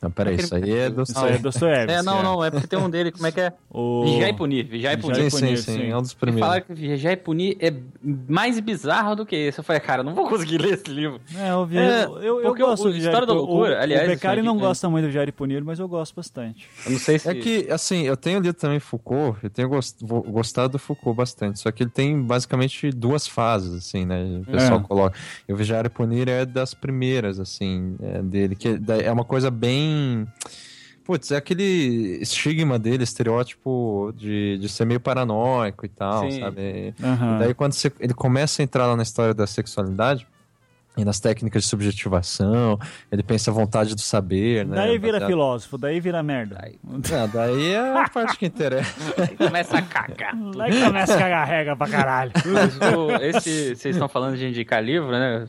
[0.00, 1.02] Não, peraí, isso aí é do...
[1.02, 1.92] Isso aí é Dostoiévski.
[1.92, 3.52] É, não, não, é porque tem um dele, como é que é?
[3.68, 4.04] O...
[4.04, 5.14] Vigiar e punir, vigiar e punir.
[5.14, 5.90] Vigiar e Sim, sim, punir, sim, sim.
[5.90, 6.46] é um dos Me primeiros.
[6.46, 7.72] falaram que vigiar e punir é
[8.28, 9.58] mais bizarro do que esse.
[9.58, 11.20] Eu falei, cara, eu não vou conseguir ler esse livro.
[11.36, 14.10] É, eu, vi, É, eu, eu gosto o de História da Loucura, o, aliás, O
[14.10, 16.68] Beccari isso não aqui, gosta muito de Jair e Punir, mas eu gosto bastante.
[16.86, 17.28] Eu não sei se.
[17.28, 19.68] É que, assim, eu tenho lido também Foucault, eu tenho
[20.28, 24.78] gostado do Foucault bastante, só que ele tem basicamente duas fases, assim, né, o pessoal
[24.78, 24.82] É.
[24.82, 25.18] coloca.
[25.48, 29.24] E o Vigiar e Punir é das primeiras, assim, é, dele, que é- é uma
[29.24, 29.87] coisa bem...
[31.04, 36.38] Putz, é aquele estigma dele, estereótipo de, de ser meio paranoico e tal, Sim.
[36.40, 36.94] sabe?
[37.02, 37.36] Aham.
[37.36, 40.26] E daí quando você- ele começa a entrar lá na história da sexualidade,
[40.96, 42.76] e nas técnicas de subjetivação,
[43.12, 44.74] ele pensa a vontade do saber, né?
[44.74, 46.58] Daí vira filósofo, daí vira merda.
[46.60, 46.76] Aí.
[46.82, 48.92] Não, daí é a parte que interessa.
[49.38, 50.32] Começa a cagar.
[50.32, 52.32] Que começa a cagar regra pra caralho.
[52.46, 55.48] Mas o- esse, vocês estão falando de indicar livro, né?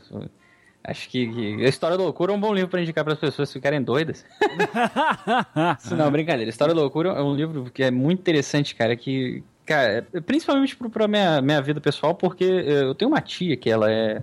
[0.82, 3.18] Acho que, que A História da Loucura é um bom livro pra indicar para as
[3.18, 4.24] pessoas ficarem doidas.
[5.96, 6.48] Não, brincadeira.
[6.50, 9.42] História da Loucura é um livro que é muito interessante, cara, que...
[9.66, 13.90] Cara, é- principalmente pra minha, minha vida pessoal, porque eu tenho uma tia que ela
[13.90, 14.22] é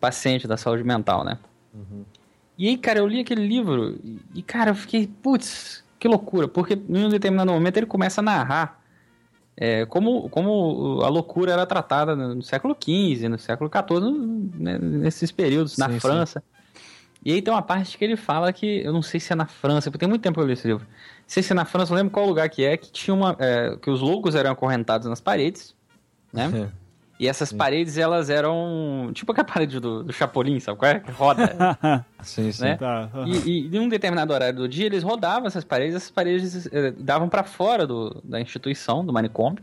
[0.00, 1.38] paciente da saúde mental, né?
[2.56, 3.98] E aí, cara, eu li aquele livro
[4.34, 8.24] e, cara, eu fiquei, putz, que loucura, porque em um determinado momento ele começa a
[8.24, 8.79] narrar
[9.56, 15.30] é, como, como a loucura era tratada no século XV, no século XIV, né, nesses
[15.30, 16.00] períodos, na Sim, sim.
[16.00, 16.42] França.
[17.22, 19.46] E aí tem uma parte que ele fala que, eu não sei se é na
[19.46, 20.86] França, porque tem muito tempo que eu li esse livro.
[20.86, 23.36] Não sei se é na França, não lembro qual lugar que é, que tinha uma.
[23.38, 25.74] é, que os loucos eram acorrentados nas paredes
[26.32, 26.70] né?
[27.20, 31.00] E essas paredes, elas eram tipo aquela parede do, do Chapolin, sabe qual é?
[31.00, 31.76] Que roda.
[32.22, 32.64] Sim, sim.
[32.64, 32.76] Né?
[32.76, 33.10] Tá.
[33.26, 36.92] E, e em um determinado horário do dia, eles rodavam essas paredes, essas paredes eh,
[36.98, 39.62] davam pra fora do, da instituição, do manicômio,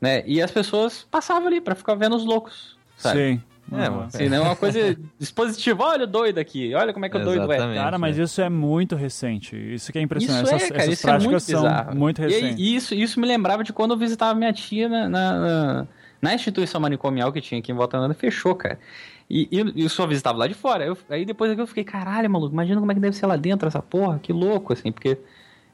[0.00, 0.22] né?
[0.26, 3.18] E as pessoas passavam ali pra ficar vendo os loucos, sabe?
[3.18, 3.42] Sim.
[3.72, 4.04] É, mano.
[4.04, 5.82] Assim, não é uma coisa dispositiva.
[5.82, 7.74] Olha o doido aqui, olha como é que o doido é.
[7.74, 8.22] Cara, mas né?
[8.22, 9.56] isso é muito recente.
[9.74, 10.44] Isso que é impressionante.
[10.46, 11.96] Isso essas é, cara, essas isso é muito práticas são bizarro.
[11.96, 12.64] muito E aí, recentes.
[12.64, 15.86] isso, isso me lembrava de quando eu visitava minha tia na, na, na-
[16.20, 18.78] na instituição manicomial que tinha aqui em Volta fechou, cara.
[19.28, 20.84] E, e eu só visitava lá de fora.
[20.84, 23.66] Eu- aí depois eu fiquei, caralho, maluco, imagina como é que deve ser lá dentro
[23.66, 25.18] essa porra, que louco, assim, porque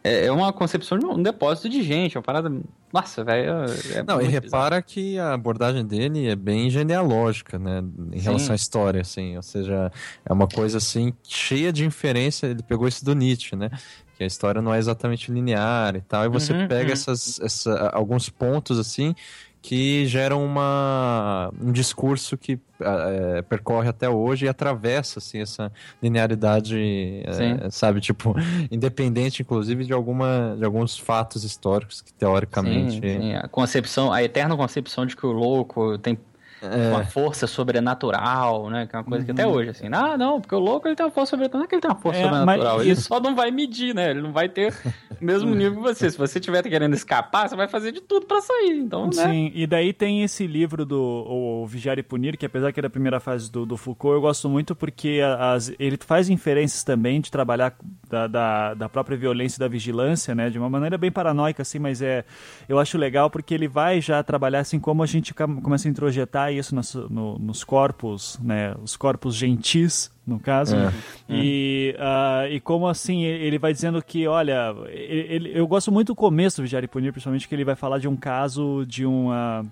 [0.05, 2.51] é, é uma concepção de um depósito de gente, uma parada.
[2.93, 3.51] Nossa, velho.
[3.95, 7.83] É Não, e repara que a abordagem dele é bem genealógica, né?
[8.13, 8.25] Em Sim.
[8.25, 9.37] relação à história, assim.
[9.37, 9.93] Ou seja,
[10.25, 12.49] é uma coisa, assim, cheia de inferência.
[12.49, 13.71] Ele pegou isso do Nietzsche, né?
[14.17, 16.25] Que a história não é exatamente linear e tal.
[16.25, 16.93] E você Uhum, pega uhum.
[16.93, 19.15] essas, essa- alguns pontos, assim,
[19.63, 25.73] que geram uma, um discurso que ah, é, percorre até hoje e atravessa, assim, essa
[26.03, 26.77] linearidade,
[27.25, 28.01] é, sabe?
[28.01, 28.35] Tipo,
[28.73, 32.95] independente, inclusive, de, alguma, de alguns fatos históricos que, teoricamente...
[32.95, 36.19] Sim, sim, a concepção, a eterna concepção de que o louco tem
[36.63, 36.89] É.
[36.91, 38.87] uma força sobrenatural, né?
[38.87, 41.05] Que é uma coisa que até hoje, assim, ah, não, porque o louco ele tem
[41.05, 43.03] uma força sobrenatural, não é que ele tem uma força É, sobrenatural, mas ele isso-
[43.09, 44.11] só não vai medir, né?
[44.11, 44.73] Ele não vai ter
[45.21, 46.11] o mesmo nível que você.
[46.11, 49.13] Se você estiver querendo escapar, você vai fazer de tudo pra sair, então, né?
[49.13, 52.83] Sim, e daí tem esse livro do o Vigiar e Punir, que apesar que é
[52.83, 57.21] da primeira fase do, do Foucault, eu gosto muito porque as, ele faz inferências também
[57.21, 57.75] de trabalhar
[58.09, 61.79] da, da, da própria violência e da vigilância, né, de uma maneira bem paranoica, assim,
[61.79, 62.25] mas é,
[62.69, 66.52] eu acho legal porque ele vai já trabalhar assim como a gente começa a introjetar
[66.59, 70.93] isso nas- no- nos corpos, né, os corpos gentis, no caso, É.
[71.29, 76.09] e, ah, e como assim, ele vai dizendo que, olha, ele- ele- eu gosto muito
[76.09, 79.05] do começo do Vigiar e Punir, principalmente que ele vai falar de um caso de
[79.07, 79.65] uma...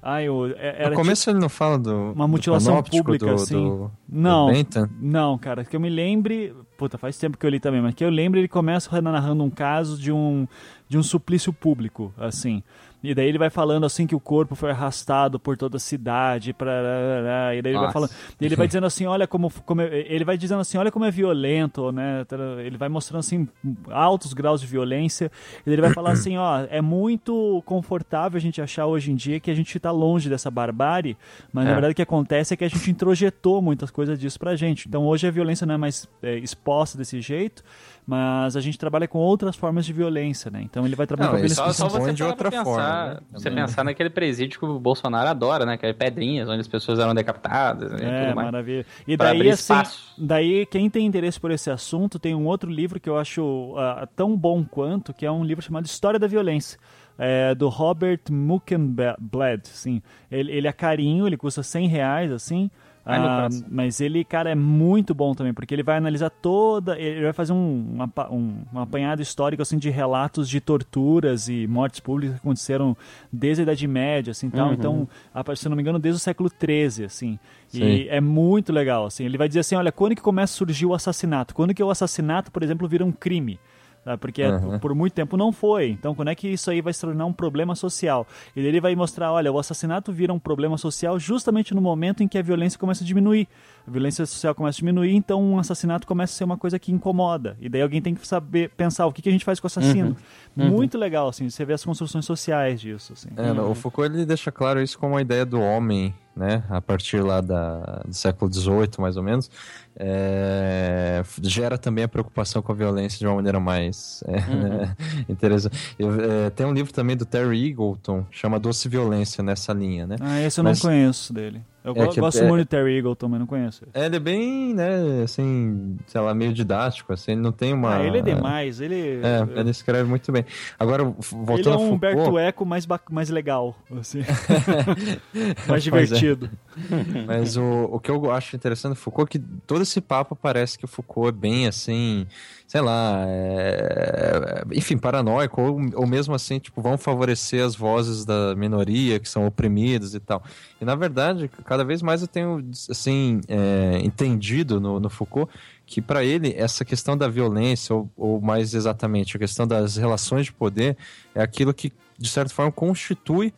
[0.00, 2.12] Ai, o- é- era No começo ele não fala do.
[2.12, 3.54] uma do mutilação panóptico pública, do, assim.
[3.56, 6.54] do- Não, do não, cara, que eu me lembre.
[6.76, 9.50] Puta, faz tempo que eu li também, mas que eu lembro ele começa narrando um
[9.50, 10.46] caso de um,
[10.88, 12.62] de um suplício público, assim.
[13.02, 16.52] E daí ele vai falando assim que o corpo foi arrastado por toda a cidade,
[16.52, 20.24] pra, e daí ele vai falando, ele vai dizendo assim, olha como, como é- ele
[20.24, 22.24] vai dizendo assim, olha como é violento, né?
[22.64, 23.48] Ele vai mostrando assim
[23.90, 25.30] altos graus de violência.
[25.60, 29.14] E daí ele vai falar assim, ó, é muito confortável a gente achar hoje em
[29.14, 31.16] dia que a gente tá longe dessa barbárie,
[31.52, 31.74] mas na É.
[31.74, 34.88] verdade o que acontece é que a gente introjetou muitas coisas disso pra gente.
[34.88, 37.62] Então hoje a violência não é mais é, exposta desse jeito,
[38.10, 40.62] mas a gente trabalha com outras formas de violência, né?
[40.62, 43.14] Então ele vai trabalhar Não, com violência Só, só você de outra pra forma, pensar,
[43.16, 43.20] né?
[43.34, 43.64] você Também.
[43.66, 45.76] pensar naquele presídio que o Bolsonaro adora, né?
[45.76, 48.46] Que é Pedrinhas, onde as pessoas eram decapitadas né, e É, tudo mais.
[48.46, 48.86] maravilha.
[49.06, 50.14] E Pra daí, abrir assim, espaço.
[50.16, 54.08] daí, quem tem interesse por esse assunto, tem um outro livro que eu acho ah,
[54.16, 56.78] tão bom quanto, que é um livro chamado História da Violência.
[57.20, 60.00] é, do Robert Muckenblad, assim.
[60.30, 62.70] Ele, ele é carinho, ele custa 100 reais, assim.
[63.10, 66.98] Ai, ah, mas ele, cara, é muito bom também, porque ele vai analisar toda.
[66.98, 71.48] Ele vai fazer um, um, apa- um, um apanhado histórico assim, de relatos de torturas
[71.48, 72.94] e mortes públicas que aconteceram
[73.32, 74.68] desde a Idade Média, assim, tal.
[74.68, 74.74] Uhum.
[74.74, 75.08] Então,
[75.56, 77.38] se não me engano, desde o século XIII, assim.
[77.68, 77.82] Sim.
[77.82, 79.24] E é muito legal, assim.
[79.24, 81.54] Ele vai dizer assim, olha, quando que começa a surgir o assassinato?
[81.54, 83.58] Quando que o assassinato, por exemplo, vira um crime?
[84.04, 84.16] Tá?
[84.16, 84.78] Porque Uhum.
[84.78, 85.90] por muito tempo não foi.
[85.90, 88.26] Então, quando é que isso aí vai se tornar um problema social?
[88.54, 92.28] E ele vai mostrar, olha, o assassinato vira um problema social justamente no momento em
[92.28, 93.48] que a violência começa a diminuir.
[93.88, 96.92] A violência social começa a diminuir, então um assassinato começa a ser uma coisa que
[96.92, 97.56] incomoda.
[97.58, 99.68] E daí alguém tem que saber pensar o que, que a gente faz com o
[99.68, 100.14] assassino.
[100.54, 103.30] Muito legal, assim, você vê as construções sociais disso, assim.
[103.34, 106.64] É, não, o Foucault ele deixa claro isso como a ideia do homem, né?
[106.68, 109.50] A partir lá da, do século XVIII, mais ou menos,
[109.96, 114.96] é, gera também a preocupação com a violência de uma maneira mais é, né,
[115.28, 115.94] interessante.
[115.98, 120.16] Eu, é, tem um livro também do Terry Eagleton, chama Doce Violência, nessa linha, né?
[120.20, 121.62] Ah, esse eu Mas- não conheço dele.
[121.84, 123.84] Eu É go- que- gosto é- muito de Terry Eagleton, mas não conheço.
[123.94, 127.96] É, Ele é bem, né, assim, sei lá, meio didático, assim, ele não tem uma...
[127.96, 129.20] Ah, ele é demais, ele...
[129.22, 130.44] É, ele escreve muito bem.
[130.78, 131.92] Agora, voltando Ele é um Foucault...
[131.94, 134.20] Humberto Eco mais, mais legal, assim.
[135.68, 135.84] mais é.
[135.84, 136.50] divertido.
[137.26, 140.78] Mas o, o que eu acho interessante do Foucault é que todo esse papo parece
[140.78, 142.26] que o Foucault é bem assim,
[142.68, 148.54] sei lá, é- enfim, paranoico, ou, ou mesmo assim, tipo, vão favorecer as vozes da
[148.54, 150.42] minoria que são oprimidas e tal.
[150.78, 155.50] E na verdade, cada vez mais eu tenho, assim, é, entendido no, no Foucault
[155.86, 160.44] que para ele essa questão da violência, ou, ou mais exatamente a questão das relações
[160.44, 160.94] de poder,
[161.34, 163.54] é aquilo que, de certa forma, constitui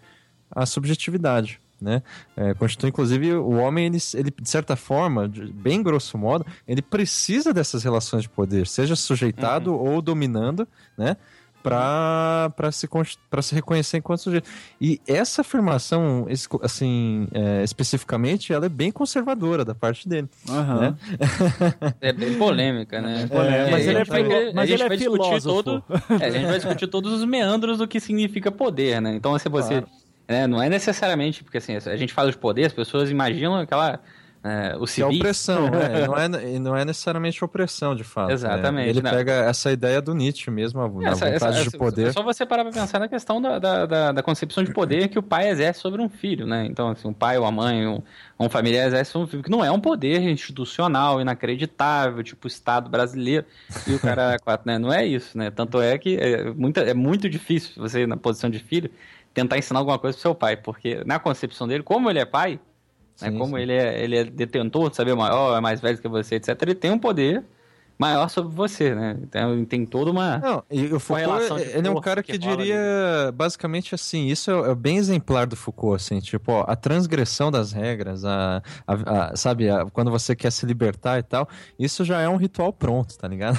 [0.48, 1.60] a subjetividade.
[1.80, 2.02] Né?
[2.36, 6.82] É, constitui, inclusive, o homem, ele, ele, de certa forma, de- bem grosso modo, ele
[6.82, 11.16] precisa dessas relações de poder, seja sujeitado ou dominando, né?
[11.62, 12.88] pra, pra, se,
[13.28, 14.48] pra se reconhecer enquanto sujeito.
[14.80, 16.26] E essa afirmação,
[16.62, 20.28] assim, é, especificamente, ela é bem conservadora da parte dele.
[20.48, 20.80] Aham.
[20.80, 20.96] né?
[22.00, 23.26] É bem polêmica, né?
[23.26, 23.70] polêmica.
[23.70, 25.62] Mas a ele é vai mas a gente ele é vai discutir filósofo.
[25.62, 25.84] todo,
[26.20, 29.14] é, a gente vai discutir todos os meandros do que significa poder, né?
[29.14, 29.84] Então, se você,
[30.30, 34.00] né, não é necessariamente porque assim, a gente fala de poder, as pessoas imaginam aquela
[34.42, 35.08] é, o Que é civil.
[35.18, 35.80] opressão, né?
[36.08, 38.28] Não é, não é necessariamente opressão, de fato.
[38.28, 38.32] né?
[38.32, 39.10] Exatamente, Ele não.
[39.10, 42.06] pega essa ideia do Nietzsche mesmo, a Essa- vontade essa- de poder.
[42.08, 45.08] É só você parar pra pensar na questão da, da, da, da concepção de poder
[45.08, 46.64] que o pai exerce sobre um filho, né?
[46.64, 48.00] Então, assim, um pai ou a mãe, um,
[48.38, 52.48] um familiar exerce sobre um filho, que não é um poder institucional, inacreditável, tipo o
[52.48, 53.44] Estado brasileiro
[53.86, 54.78] e o cara quatro, né?
[54.78, 55.50] Não é isso, né?
[55.50, 58.90] Tanto é que é, muita, é muito difícil você, na posição de filho,
[59.32, 62.60] tentar ensinar alguma coisa pro seu pai, porque na concepção dele, como ele é pai,
[63.20, 63.62] né, Sim, como sim.
[63.62, 66.74] ele é, ele é detentor de saber maior, é mais velho que você, etc., ele
[66.74, 67.44] tem um poder
[68.00, 69.18] maior sobre você, né?
[69.22, 70.38] Então tem toda uma...
[70.38, 74.26] Não, e o Foucault, relação de ele é um cara que que, diria basicamente assim,
[74.28, 78.62] isso é, é bem exemplar do Foucault, assim, tipo, ó, a transgressão das regras, a,
[78.86, 81.46] a- a- sabe, a- quando você quer se libertar e tal,
[81.78, 83.58] isso já é um ritual pronto, tá ligado?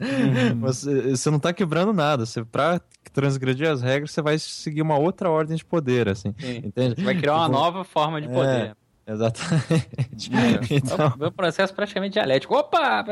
[0.00, 0.60] Uhum.
[0.60, 2.80] você, você não tá quebrando nada, você, pra
[3.12, 6.58] transgredir as regras, você vai seguir uma outra ordem de poder, assim, Sim.
[6.64, 6.96] entende?
[6.96, 8.76] Você vai criar uma Tipo, nova forma de poder.
[9.08, 10.30] Exatamente.
[10.34, 10.74] É.
[10.76, 12.56] então, É um processo praticamente dialético.
[12.56, 13.04] Opa!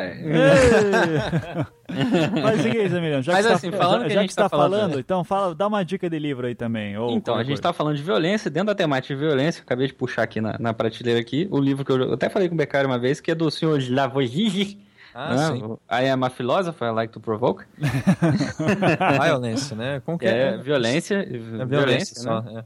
[2.43, 4.41] Mas seguinte, Emiliano, já Mas que assim, você falando já, que a gente que você
[4.41, 6.97] tá tá falando- falando, então fala, dá uma dica de livro aí também.
[6.99, 7.63] Ou Então, a gente coisa.
[7.63, 10.57] tá falando de violência, dentro da temática de violência, eu acabei de puxar aqui na,
[10.59, 13.21] na prateleira aqui, o livro que eu, eu até falei com o Beccario uma vez,
[13.21, 14.77] que é do senhor Lavoisier,
[15.15, 15.47] ah, né?
[15.47, 15.63] sim.
[15.63, 17.65] O I am a philosopher, I like to provoke.
[19.23, 20.03] Violence, né?
[20.05, 22.43] Como que É, violência, É violência, né?
[22.43, 22.65] só, é.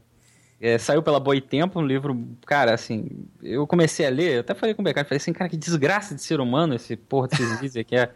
[0.61, 3.07] É, saiu pela Boitempo, um livro, cara, assim,
[3.41, 6.13] eu comecei a ler, eu até falei com o Beccario, falei assim, cara, que desgraça
[6.13, 8.07] de ser humano esse porra desses vídeos aqui é.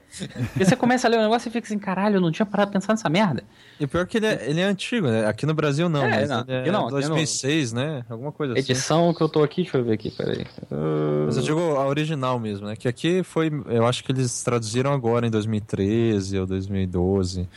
[0.51, 2.69] Porque você começa a ler o negócio e fica assim, caralho, eu não tinha parado
[2.69, 3.45] de pensar nessa merda.
[3.79, 5.25] E pior que ele é, ele é antigo, né?
[5.25, 8.03] Aqui no Brasil não, É, mas não, ele é não, aqui 2006, né?
[8.09, 8.61] Alguma coisa assim.
[8.61, 10.45] Edição que eu tô aqui, deixa eu ver aqui, peraí.
[10.69, 12.75] Uh, Mas eu digo a original mesmo, né?
[12.75, 17.47] Que aqui foi, eu acho que eles traduziram agora em 2013 ou 2012,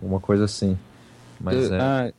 [0.00, 0.78] alguma coisa assim.
[1.38, 2.12] Mas é, ah,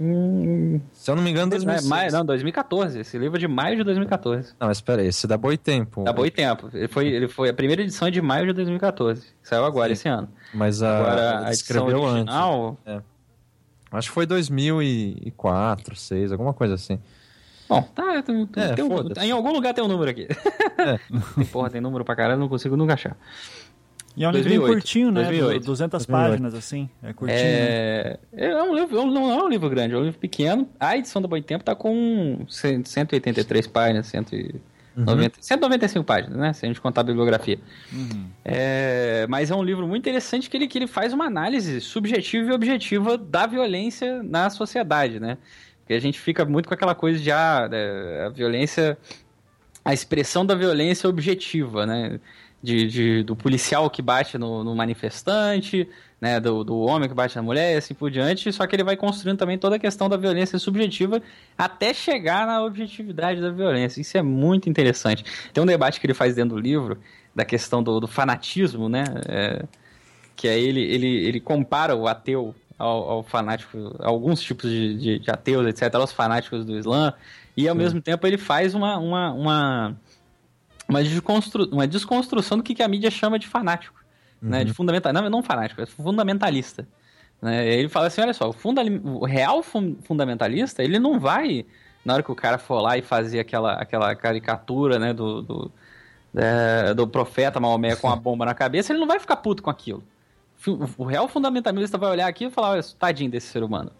[0.00, 1.88] hum, se eu não me engano, não, é 2006.
[1.88, 3.00] maio, não, 2014.
[3.00, 4.54] Esse livro é de maio de 2014.
[4.60, 6.04] Não, mas aí, esse dá boi tempo.
[6.04, 6.68] Dá boi tempo.
[6.72, 9.26] Ele foi, ele foi, a primeira edição é de maio de 2014.
[9.42, 9.92] Saiu agora, Sim.
[9.92, 10.28] esse ano.
[10.54, 12.78] Mas a, Agora, a edição escreveu original...
[12.86, 13.04] antes.
[13.90, 16.98] Acho que foi 2004, 2006, alguma coisa assim.
[17.68, 20.26] Bom, tá, tem, tem- É, tem um- em algum lugar tem um número aqui.
[20.78, 20.98] É.
[21.34, 23.16] Tem, porra, tem número pra caralho, não consigo nunca achar.
[24.18, 25.22] E é um livrinho 2008, curtinho, né?
[25.22, 25.64] 2008.
[25.64, 26.30] 200 2008.
[26.30, 26.90] páginas, assim.
[27.00, 27.40] É curtinho.
[27.40, 27.46] né?
[27.46, 30.68] É, é um livro, não é um livro grande, é um livro pequeno.
[30.80, 36.52] A edição do Boitempo tá com 100 183 páginas, 190, 195 páginas, né?
[36.52, 37.60] Se a gente contar a bibliografia.
[38.44, 42.50] É, mas é um livro muito interessante que ele, que ele faz uma análise subjetiva
[42.50, 45.38] e objetiva da violência na sociedade, né?
[45.78, 48.98] Porque a gente fica muito com aquela coisa de ah, é, a violência,
[49.84, 52.18] a expressão da violência objetiva, né?
[52.60, 55.88] De, de- do policial que bate no, no manifestante,
[56.20, 56.40] né?
[56.40, 58.52] Do, do homem que bate na mulher e assim por diante.
[58.52, 61.22] Só que ele vai construindo também toda a questão da violência subjetiva
[61.56, 64.00] até chegar na objetividade da violência.
[64.00, 65.24] Isso é muito interessante.
[65.52, 66.98] Tem um debate que ele faz dentro do livro
[67.32, 69.04] da questão do, do fanatismo, né?
[69.28, 69.64] É,
[70.34, 75.18] que aí ele, ele, ele compara o ateu ao, ao fanático, alguns tipos de, de,
[75.20, 77.12] de ateus, etc., aos fanáticos do Islã,
[77.56, 79.96] e ao mesmo tempo ele faz uma, uma, uma,
[80.88, 84.00] uma, desconstru, uma desconstrução do que, que a mídia chama de fanático,
[84.40, 84.64] né?
[84.64, 86.86] De fundamental, não, não fanático, é fundamentalista.
[87.42, 87.66] Né?
[87.68, 91.64] Ele fala assim, olha só, o, funda, o real fun- fundamentalista, ele não vai,
[92.04, 95.72] na hora que o cara for lá e fazer aquela, aquela caricatura, né, do, do,
[96.34, 99.70] é, do profeta Maomé com a bomba na cabeça, ele não vai ficar puto com
[99.70, 100.02] aquilo.
[100.66, 103.90] O- O real fundamentalista vai olhar aqui e falar, olha, tadinho desse ser humano.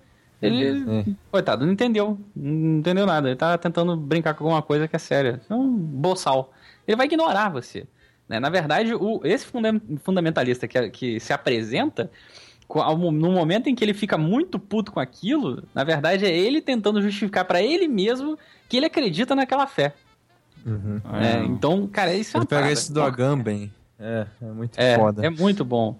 [0.40, 1.04] Ele, É.
[1.32, 2.16] coitado, não entendeu.
[2.34, 3.28] Não entendeu nada.
[3.28, 5.40] Ele tá tentando brincar com alguma coisa que é séria.
[5.50, 6.52] É um boçal.
[6.88, 7.86] Ele vai ignorar você.
[8.28, 8.40] né?
[8.40, 12.10] Na verdade, o, esse funda- fundamentalista que, que se apresenta,
[12.68, 17.00] no momento em que ele fica muito puto com aquilo, na verdade é ele tentando
[17.00, 19.94] justificar pra ele mesmo que ele acredita naquela fé.
[20.66, 21.00] Uhum.
[21.12, 21.44] né?
[21.46, 23.72] Então, cara, isso é Ele uma pega esse do Agamben.
[23.98, 25.24] É, é muito É, foda.
[25.24, 25.98] é muito bom.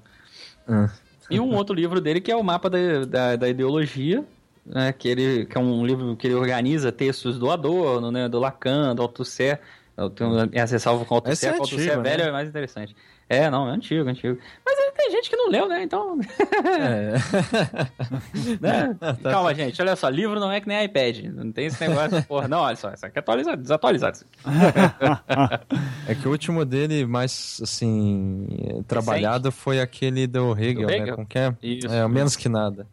[0.66, 0.90] Ah.
[1.30, 4.24] E um outro livro dele que é o Mapa da, da, da Ideologia,
[4.66, 8.38] né, que, ele, que é um livro que ele organiza textos do Adorno, né, do
[8.38, 9.60] Lacan, do Althusser.
[9.98, 10.30] Eu tenho
[10.62, 12.28] as ressalvas com o Esse Althusser, é que o Althusser antigo, velho né?
[12.28, 12.94] é mais interessante.
[13.28, 14.38] É, não, é antigo, antigo.
[14.64, 15.82] Mas tem gente que não leu, né?
[15.82, 16.18] Então.
[16.68, 17.14] É.
[18.60, 18.96] né?
[19.22, 21.24] Calma, gente, olha só, livro não é que nem iPad.
[21.34, 22.46] Não tem esse negócio, porra.
[22.46, 24.18] Não, olha só, isso aqui é atualizado, desatualizado.
[26.06, 28.46] É que o último dele, mais assim,
[28.86, 30.98] trabalhado foi aquele do Hegel, Do né?
[30.98, 31.16] Hegel?
[31.16, 31.54] Com que é?
[31.62, 31.88] Isso.
[31.88, 32.86] É, menos que nada.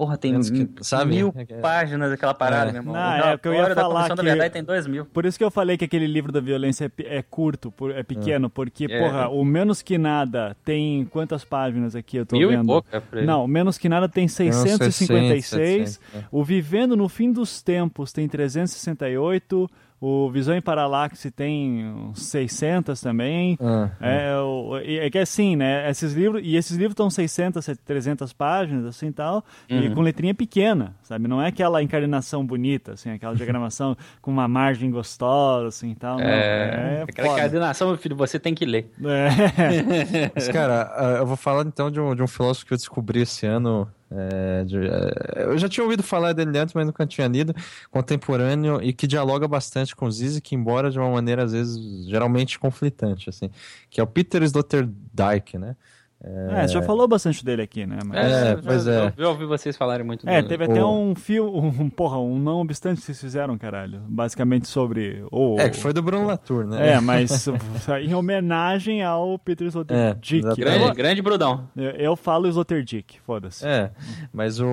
[0.00, 1.10] Porra, tem que- sabe?
[1.14, 2.72] mil É que- páginas daquela parada, É.
[2.72, 2.94] meu irmão.
[2.94, 5.04] Não, é, porque eu ia da falar da que- Verdade tem dois mil.
[5.04, 8.48] Por isso que eu falei que aquele livro da violência é, é curto, é pequeno,
[8.48, 8.98] porque, É.
[8.98, 12.64] porra, o Menos Que Nada tem quantas páginas aqui eu tô Mil vendo?
[12.64, 13.22] e pouco, é.
[13.26, 16.24] Não, o Menos Que Nada tem Tem uns 656, 700, é.
[16.32, 19.68] o Vivendo no Fim dos Tempos tem 368,
[20.00, 23.58] o Visão em Paralaxe tem uns 600 também.
[23.60, 25.88] Ah, É, o- e é que assim, né?
[25.90, 29.94] Esses livros, e esses livros estão 600, 300 páginas, assim e tal, e Uhum.
[29.94, 31.28] com letrinha pequena, sabe?
[31.28, 36.18] Não é aquela encarnação bonita, assim, aquela diagramação com uma margem gostosa, assim e tal.
[36.18, 36.24] Não.
[36.26, 37.40] É, É, aquela foda.
[37.40, 38.90] coordenação, meu filho, você tem que ler.
[39.04, 40.30] É.
[40.34, 43.20] Mas, cara, ah, eu vou falar então de um, de um filósofo que eu descobri
[43.22, 43.86] esse ano.
[44.10, 47.54] É, de- é, eu já tinha ouvido falar dele antes, mas nunca tinha lido.
[47.90, 53.28] Contemporâneo e que dialoga bastante com Zizek, embora de uma maneira, às vezes, geralmente conflitante,
[53.30, 53.50] assim.
[53.88, 55.76] Que é o Peter Sloterdijk, né?
[56.22, 57.98] É, você já falou bastante dele aqui, né?
[58.04, 59.06] Mas- É, eu- pois é.
[59.06, 62.18] Eu, eu ouvi vocês falarem muito É, do- teve até O- um fio, um, porra,
[62.18, 64.00] um não obstante que vocês fizeram, caralho.
[64.06, 65.24] Basicamente sobre.
[65.32, 66.90] o É, que foi do Bruno Latour, né?
[66.92, 67.46] É, mas
[68.04, 70.46] em homenagem ao Peter Sloterdijk.
[70.46, 70.54] É.
[70.54, 71.68] Grande, eu, grande Brudão.
[71.74, 73.66] eu, eu falo Sloterdijk, foda-se.
[73.66, 73.90] É,
[74.30, 74.66] mas o,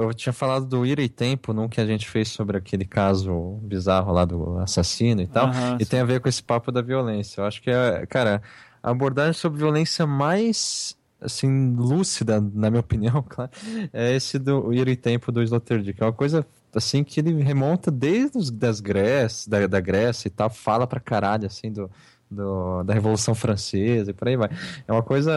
[0.00, 3.58] eu tinha falado do Ira e Tempo, num que a gente fez sobre aquele caso
[3.62, 5.90] bizarro lá do assassino e tal, Aham, e sim.
[5.90, 7.40] tem a ver com esse papo da violência.
[7.40, 8.42] Eu acho que é, cara,
[8.82, 13.50] a abordagem sobre violência mais, assim, lúcida, na minha opinião, claro,
[13.92, 16.00] é esse do Ira e Tempo do Sloterdijk.
[16.02, 20.30] É uma coisa, assim, que ele remonta desde os, das Grécia, da, da Grécia e
[20.30, 21.90] tal, fala pra caralho, assim, do...
[22.30, 24.50] do- da Revolução Francesa e por aí vai.
[24.86, 25.32] É uma coisa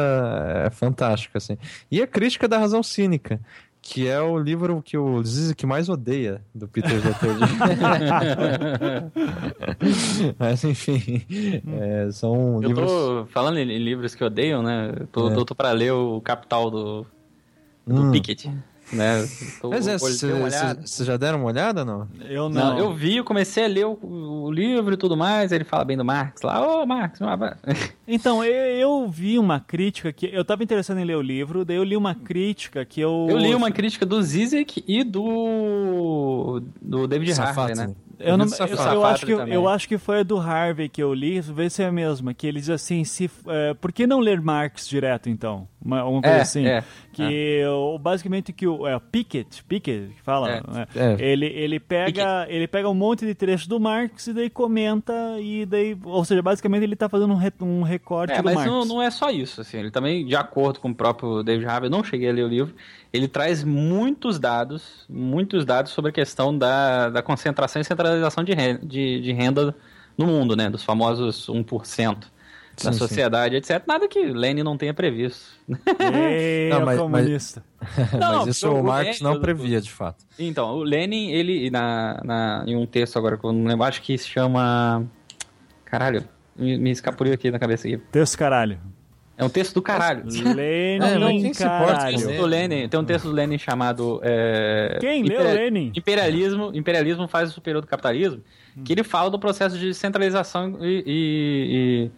[0.66, 1.58] é, fantástica, assim.
[1.90, 3.40] E a crítica da razão cínica,
[3.82, 7.52] que é o livro que o Zizek mais odeia do Peter Sloterdijk.
[10.38, 11.24] Mas, enfim,
[11.80, 12.92] é, são Eu livros...
[12.92, 14.94] tô falando em livros que odeiam, né?
[15.00, 15.34] Eu Tô, É.
[15.34, 17.06] tô, tô pra ler o Capital do,
[17.86, 18.12] do Hum.
[18.12, 18.52] Piketty,
[18.94, 19.28] né?
[19.62, 22.08] Tô, Mas é, vocês já deram uma olhada, não?
[22.28, 22.72] Eu não.
[22.72, 25.84] Não, eu vi, eu comecei a ler o, o livro e tudo mais, ele fala
[25.84, 27.20] bem do Marx lá, ô Marx.
[28.08, 30.30] Então, eu, eu vi uma crítica que.
[30.34, 33.28] Eu tava interessado em ler o livro, daí eu li uma crítica que eu.
[33.30, 37.96] Eu li uma crítica do Zizek e do do David Harvey, né?
[38.24, 39.54] Eu, não, eu, eu acho que, também.
[39.54, 42.34] eu acho que foi a do Harvey que eu li, vê se é a mesma,
[42.34, 45.68] que ele diz assim, se, é, por que não ler Marx direto, então?
[45.84, 46.66] Uma, uma coisa É, assim.
[46.68, 50.88] é, que o- basicamente que o é, Pickett, Pickett que fala, É, né?
[50.96, 51.16] é.
[51.24, 55.66] ele, ele, pega, ele pega um monte de trechos do Marx e daí comenta, e
[55.66, 58.70] daí, ou seja, basicamente ele tá fazendo um, re- um recorte É, do mas Marx.
[58.72, 61.88] não, não é só isso, assim, ele também, de acordo com o próprio David Harvey,
[61.88, 62.74] eu não cheguei a ler o livro,
[63.14, 68.54] ele traz muitos dados, muitos dados sobre a questão da, da concentração e centralização de
[68.54, 69.76] renda, de, de renda
[70.18, 72.18] no mundo, né, dos famosos 1%
[72.78, 72.98] da Sim, sim.
[73.00, 73.82] sociedade, etc.
[73.88, 75.46] Nada que Lenin não tenha previsto.
[76.00, 77.64] Ei, Não, é o mas- comunista.
[78.20, 80.24] Mas isso o Marx Lenin- não previa, de fato.
[80.38, 84.02] Então, o Lenin, ele, na, na, em um texto agora que eu não lembro, acho
[84.02, 85.04] que se chama...
[85.86, 86.24] Caralho,
[86.56, 87.98] me, me escapuliu aqui na cabeça aqui.
[88.12, 88.80] Texto caralho.
[89.38, 90.24] É um texto do caralho.
[90.26, 92.16] Lenin, É, mas quem se caralho.
[92.16, 94.20] texto do Lenin, tem um texto do Lenin chamado.
[94.24, 95.92] é, Quem leu Lenin?
[95.96, 98.42] Imperialismo, imperialismo faz o superior do capitalismo,
[98.86, 102.12] que ele fala do processo de centralização e, e-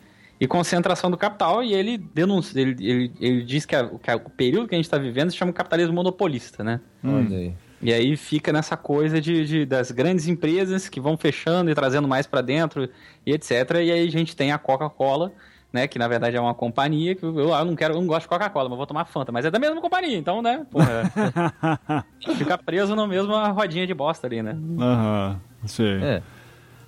[0.43, 4.15] e- concentração do capital, e ele denuncia, ele, ele, ele diz que, a- que a-
[4.15, 6.79] o período que a gente está vivendo se chama capitalismo monopolista, né?
[7.03, 7.53] Olha aí.
[7.81, 12.07] E aí fica nessa coisa de, de- das grandes empresas que vão fechando e trazendo
[12.07, 12.89] mais para dentro
[13.25, 13.51] e etc.
[13.83, 15.33] E aí a gente tem a Coca-Cola,
[15.71, 15.85] né?
[15.85, 18.29] Que na verdade é uma companhia que eu, eu não quero, eu não gosto de
[18.29, 20.65] Coca-Cola, mas vou tomar Fanta, mas é da mesma companhia, então, né?
[20.71, 21.11] Porra,
[22.37, 24.55] fica preso na mesma rodinha de bosta ali, né?
[24.79, 26.01] Aham, sim.
[26.03, 26.21] É.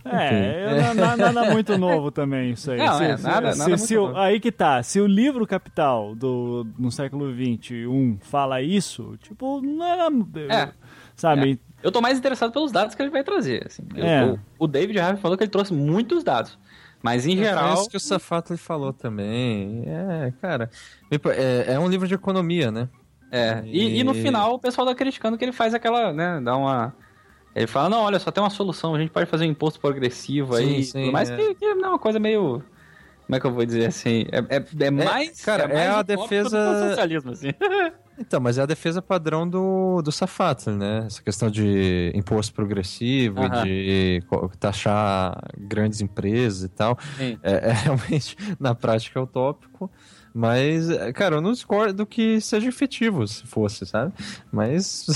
[0.05, 2.77] É, eu- na- na- nada muito novo também isso aí.
[2.77, 6.13] Não, é, nada- se- nada muito se o- aí que tá, se o livro Capital
[6.15, 10.07] do, no século XXI fala isso, tipo, não era...
[10.53, 10.71] É.
[11.15, 11.59] Sabe?
[11.81, 13.63] Eu tô mais interessado pelos dados que ele vai trazer.
[13.65, 13.83] Assim.
[13.95, 14.27] É.
[14.27, 16.57] tô- o David Harvey falou que ele trouxe muitos dados.
[17.01, 17.71] Mas em É, geral.
[17.73, 19.83] Foi isso que o Safato ele falou também.
[19.85, 20.69] É, cara.
[21.37, 22.89] É, é um livro de economia, né?
[23.31, 26.39] É, e, e no E- final o pessoal tá criticando que ele faz aquela, né,
[26.43, 26.93] dá uma...
[27.55, 30.55] Ele fala, não, olha, só tem uma solução, a gente pode fazer um imposto progressivo
[30.55, 31.37] aí, Sim, mais é.
[31.37, 32.61] que, que é uma coisa meio...
[33.25, 34.25] Como é que eu vou dizer assim?
[34.31, 35.41] É, é, é mais.
[35.41, 37.49] cara, é mais a defesa- socialismo, assim.
[38.17, 41.03] Então, mas é a defesa padrão do, do Safatli, né?
[41.05, 43.63] Essa questão de imposto progressivo Aham.
[43.63, 44.23] de
[44.57, 46.97] taxar grandes empresas e tal.
[47.19, 49.91] É, é realmente, na prática, é utópico.
[50.37, 54.11] Mas, cara, eu não discordo que seja efetivo, se fosse, sabe?
[54.51, 55.07] Mas.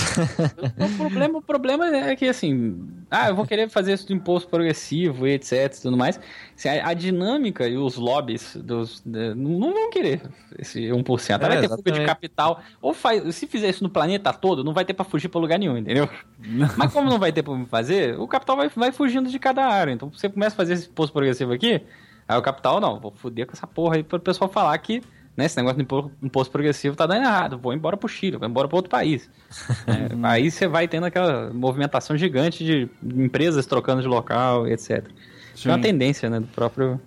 [0.77, 4.47] O problema, o problema é que, assim, ah, eu vou querer fazer isso do imposto
[4.49, 6.17] progressivo e etc e tudo mais.
[6.55, 10.21] Assim, a, a dinâmica e os lobbies dos, de- não não vão querer
[10.57, 11.35] esse 1%.
[11.35, 12.61] É, vai ter fuga de capital.
[12.81, 15.59] Ou faz, se fizer isso no planeta todo, não vai ter pra fugir pra lugar
[15.59, 16.07] nenhum, entendeu?
[16.77, 19.91] Mas como não vai ter pra fazer, o capital vai, vai fugindo de cada área.
[19.91, 21.81] Então você começa a fazer esse imposto progressivo aqui,
[22.29, 25.01] aí o capital, não, vou foder com essa porra aí pro pessoal falar que
[25.35, 28.47] né, esse negócio de impo- imposto progressivo tá dando errado, vou embora pro Chile, vou
[28.47, 29.29] embora pra outro país.
[29.87, 35.05] É, aí você vai tendo aquela movimentação gigante de empresas trocando de local, etc.
[35.65, 35.81] É uma Sim.
[35.81, 37.01] tendência, né, do próprio...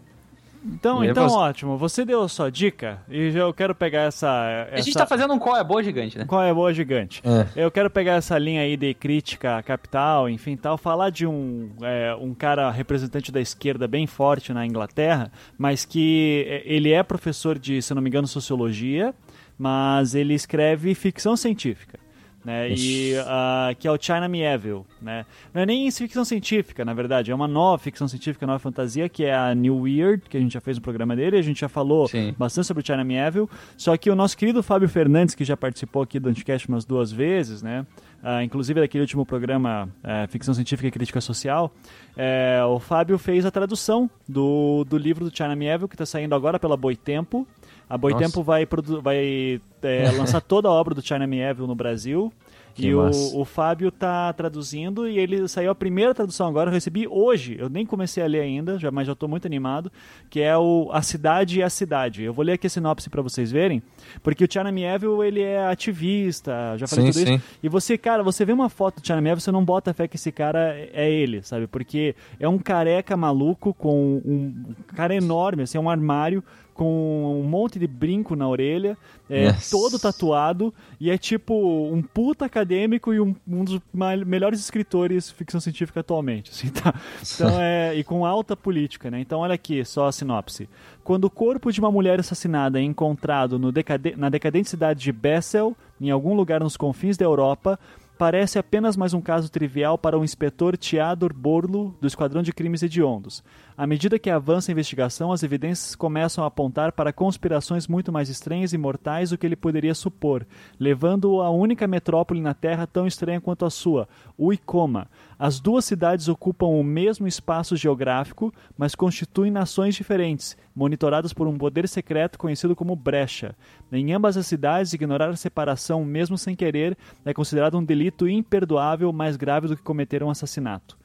[0.64, 1.76] Então, então ótimo.
[1.76, 4.28] Você deu a sua dica e eu quero pegar essa.
[4.70, 6.24] A gente essa- tá fazendo um qual é boa gigante, né?
[6.24, 7.20] Qual é a boa gigante?
[7.24, 7.64] É.
[7.64, 11.70] Eu quero pegar essa linha aí de crítica à capital, enfim, tal, falar de um,
[11.82, 17.02] é, um cara representante da esquerda bem forte na Inglaterra, mas que é, ele é
[17.02, 19.12] professor de, se não me engano, sociologia,
[19.58, 21.98] mas ele escreve ficção científica.
[22.44, 25.24] Né, e ah, que é o China Mieville, né?
[25.54, 29.24] Não é nem ficção científica, na verdade, é uma nova ficção científica, nova fantasia, que
[29.24, 31.68] é a New Weird, que a gente já fez um programa dele, a gente já
[31.68, 32.34] falou Sim.
[32.36, 36.02] bastante sobre o China Mieville, só que o nosso querido Fábio Fernandes, que já participou
[36.02, 37.86] aqui do Anticast umas duas vezes, né?
[38.24, 41.74] Ah, inclusive daquele último programa eh, Ficção Científica e Crítica Social,
[42.16, 46.32] eh, o Fábio fez a tradução do, do livro do China Mieville, que está saindo
[46.32, 47.44] agora pela Boitempo.
[47.92, 48.42] A Boitempo Nossa.
[48.42, 48.66] vai,
[49.02, 52.32] vai eh, lançar toda a obra do China Mieville no Brasil.
[52.74, 53.36] Que e massa.
[53.36, 57.54] o, o Fábio tá traduzindo e ele saiu a primeira tradução agora, eu recebi hoje,
[57.58, 59.92] eu nem comecei a ler ainda, já, mas já estou muito animado,
[60.30, 62.22] que é o A Cidade e a Cidade.
[62.22, 63.82] Eu vou ler aqui a sinopse para vocês verem,
[64.22, 67.34] porque o Tiana Mieville, ele é ativista, já falei Sim, tudo sim.
[67.34, 67.44] isso.
[67.62, 70.16] E você, cara, você vê uma foto do Tiana Mieville, você não bota fé que
[70.16, 71.66] esse cara é ele, sabe?
[71.66, 76.42] Porque é um careca maluco com um um cara enorme, assim, é um armário
[76.82, 78.98] com um monte de brinco na orelha,
[79.30, 79.70] é Yes.
[79.70, 83.80] todo tatuado e é tipo um puta acadêmico e um, um dos
[84.26, 86.92] melhores escritores de ficção científica atualmente, assim, tá?
[87.22, 89.20] Então é e com alta política, né?
[89.20, 90.68] Então olha aqui só a sinopse.
[91.04, 95.76] Quando o corpo de uma mulher assassinada é encontrado decade- na decadente cidade de Bessel,
[96.00, 97.78] em algum lugar nos confins da Europa,
[98.22, 102.80] parece apenas mais um caso trivial para o inspetor Teodor Borlo do Esquadrão de Crimes
[102.80, 103.42] Hediondos.
[103.76, 108.28] À medida que avança a investigação, as evidências começam a apontar para conspirações muito mais
[108.28, 110.46] estranhas e mortais do que ele poderia supor,
[110.78, 114.08] levando-o à única metrópole na Terra tão estranha quanto a sua,
[114.38, 115.08] o Icoma.
[115.38, 121.56] As duas cidades ocupam o mesmo espaço geográfico, mas constituem nações diferentes, monitoradas por um
[121.56, 123.56] poder secreto conhecido como Brecha.
[123.90, 129.12] Em ambas as cidades, ignorar a separação, mesmo sem querer, é considerado um delito imperdoável
[129.12, 130.98] mais grave do que cometer um assassinato.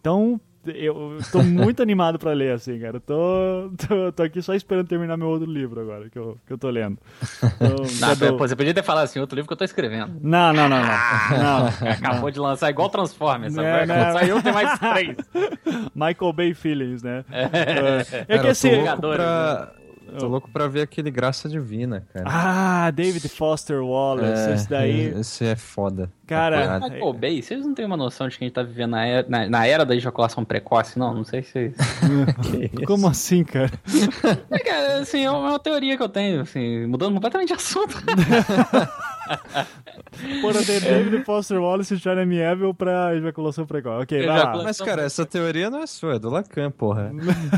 [0.00, 3.00] Então, eu tô muito animado pra ler, assim, cara.
[3.00, 6.58] Tô, tô, tô aqui só esperando terminar meu outro livro agora, que eu, que eu
[6.58, 6.98] tô lendo.
[7.42, 10.16] Então, dou- pô, você podia ter falado assim, outro livro que eu tô escrevendo.
[10.20, 10.88] Não, não, não, não.
[11.42, 11.66] não.
[11.90, 13.56] Acabou de lançar igual Transformers?
[13.56, 14.12] É, né?
[14.12, 15.16] saiu tem mais três.
[15.94, 17.24] Michael Bay Feelings, né?
[17.30, 18.68] É, é Cara, que assim...
[18.68, 19.72] tô louco, Vingadores, pra...
[20.18, 22.26] tô louco pra ver aquele Graça Divina, cara.
[22.28, 25.06] Ah, David Foster Wallace, É, esse daí...
[25.18, 26.10] Esse é foda.
[26.26, 28.92] Cara, Pra Michael Bay, vocês não têm uma noção de que a gente tá vivendo
[28.92, 31.12] na era, na, na era da ejaculação precoce, não?
[31.14, 31.74] Não sei se...
[32.86, 33.70] Como assim, cara?
[34.50, 37.54] É, cara, assim, é uma, é uma teoria que eu tenho, assim, mudando completamente de
[37.54, 37.96] assunto.
[40.40, 44.02] Porra, de David Foster Wallace e Jeremy Mieville pra ejaculação precoce.
[44.02, 44.62] Ok, vai lá.
[44.62, 47.12] Mas, cara, essa teoria não é sua, é do Lacan, porra.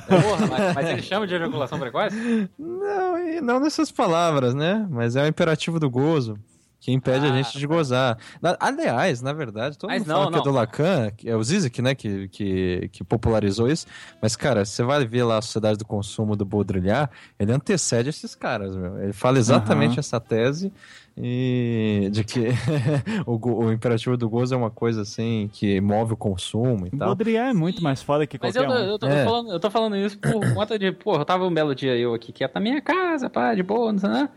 [0.09, 2.17] Porra, mas, mas ele chama de ejaculação precoce?
[2.59, 4.87] Não, e não nessas palavras, né?
[4.91, 6.39] Mas é o imperativo do gozo.
[6.81, 8.19] Que impede a Ah, gente de gozar.
[8.43, 10.43] Na- aliás, na verdade, todo mundo não, fala que é não.
[10.45, 13.87] do Lacan, que é o Zizek, né, que, que, que popularizou isso.
[14.21, 18.35] Mas, cara, você vai ver lá a Sociedade do Consumo do Baudrillard, ele antecede esses
[18.35, 18.99] caras, meu.
[19.03, 20.01] Ele fala exatamente Aham.
[20.01, 20.71] essa tese
[21.17, 22.49] e de que
[23.27, 27.09] o, o imperativo do gozo é uma coisa, assim, que move o consumo e tal.
[27.09, 28.87] Baudrillard é muito mais foda que Mas qualquer eu, tô- um.
[28.89, 29.25] eu, tô, É.
[29.25, 32.15] falando, eu tô falando isso por conta de, porra, eu tava um belo dia eu
[32.15, 34.29] aqui quieto na minha casa, pá, de boa, não sei né?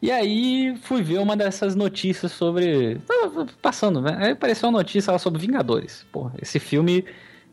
[0.00, 3.00] E aí fui ver uma dessas notícias sobre.
[3.06, 4.16] Tava passando, né?
[4.20, 6.06] Aí apareceu uma notícia lá sobre Vingadores.
[6.12, 7.04] Porra, esse filme,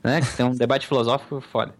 [0.03, 0.21] né?
[0.21, 1.73] Que tem um debate filosófico foda.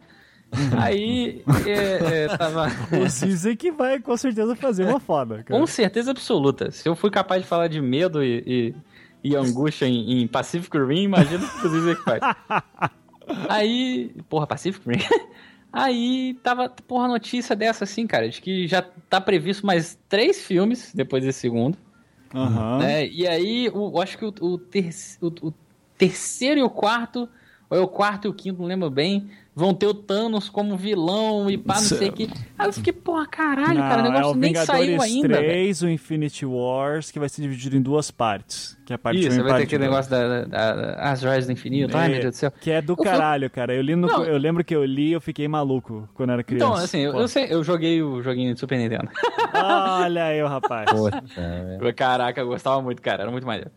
[0.78, 2.68] Aí é, é, tava.
[3.02, 5.60] O Zizek vai com certeza fazer uma foda, cara.
[5.60, 6.72] Com certeza absoluta.
[6.72, 8.74] Se eu fui capaz de falar de medo e,
[9.24, 12.22] e, e angústia em, em Pacific Rim, imagina o que o Zizek faz.
[13.50, 14.12] Aí.
[14.30, 15.00] Porra, Pacific Rim.
[15.74, 20.94] Aí tava, porra, notícia dessa assim, cara, de que já tá previsto mais três filmes
[20.96, 21.78] depois desse segundo.
[22.34, 22.80] Aham.
[22.80, 23.06] né?
[23.08, 24.90] E aí, o, eu acho que o, o, ter-
[25.22, 25.54] o- o
[25.98, 27.28] terceiro e o quarto,
[27.70, 30.76] ou é o quarto e o quinto, não lembro bem, vão ter o Thanos como
[30.76, 32.30] vilão e pá, não sei o que.
[32.58, 35.28] Aí eu fiquei, porra, caralho, cara, o Não, negócio é o nem Vingadores saiu ainda,
[35.30, 35.48] velho.
[35.48, 38.78] 3, o Infinity Wars, que vai ser dividido em duas partes.
[38.86, 40.08] Que é a parte Isso, um e vai ter parte aquele dois.
[40.08, 41.98] negócio da, da, da- as joias do infinito.
[41.98, 42.52] Ai, meu Deus do céu.
[42.62, 43.74] Que é do Eu fui- caralho, cara.
[43.74, 44.24] Eu, li no- Não.
[44.24, 46.66] eu lembro que eu li eu fiquei maluco quando era criança.
[46.66, 49.10] Então, assim, eu, eu sei, eu joguei o joguinho de Super Nintendo.
[49.54, 50.88] Olha aí, o rapaz.
[50.92, 51.94] Velho.
[51.96, 53.72] Caraca, eu gostava muito, cara, era muito maneiro.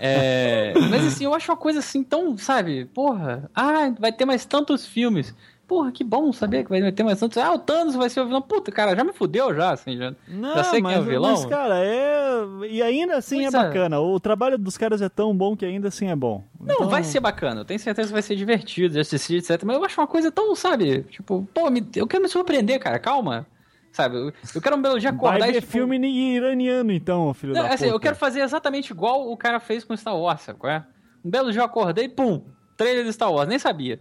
[0.00, 4.44] É, mas assim, eu acho uma coisa assim tão, sabe, porra, ah, vai ter mais
[4.44, 5.34] tantos filmes.
[5.68, 7.36] Porra, que bom saber que vai ter mais tantos.
[7.36, 8.40] Ah, o Thanos vai ser o vilão.
[8.40, 10.14] Puta, cara, já me fudeu já, assim, já.
[10.26, 11.30] Não, Já sei quem mas, é o vilão.
[11.30, 12.40] mas, cara, é.
[12.70, 13.62] E ainda assim Pois é é.
[13.62, 14.00] bacana.
[14.00, 16.42] O trabalho dos caras é tão bom que ainda assim é bom.
[16.58, 19.62] Não, Então, vai ser bacana, eu tenho certeza que vai ser divertido de assistir, etc.
[19.62, 22.98] Mas eu acho uma coisa tão, sabe, tipo, pô, me- eu quero me surpreender, cara,
[22.98, 23.46] calma.
[23.92, 24.16] Sabe,
[24.54, 25.98] eu, quero um belo dia acordar Vai e ver tipo, filme
[26.34, 27.94] iraniano, então, filho Não, da assim, puta.
[27.96, 30.82] eu quero fazer exatamente igual o cara fez com Star Wars, sabe é?
[31.22, 32.42] Um belo dia eu acordei, pum,
[32.76, 34.00] trailer de Star Wars, nem sabia.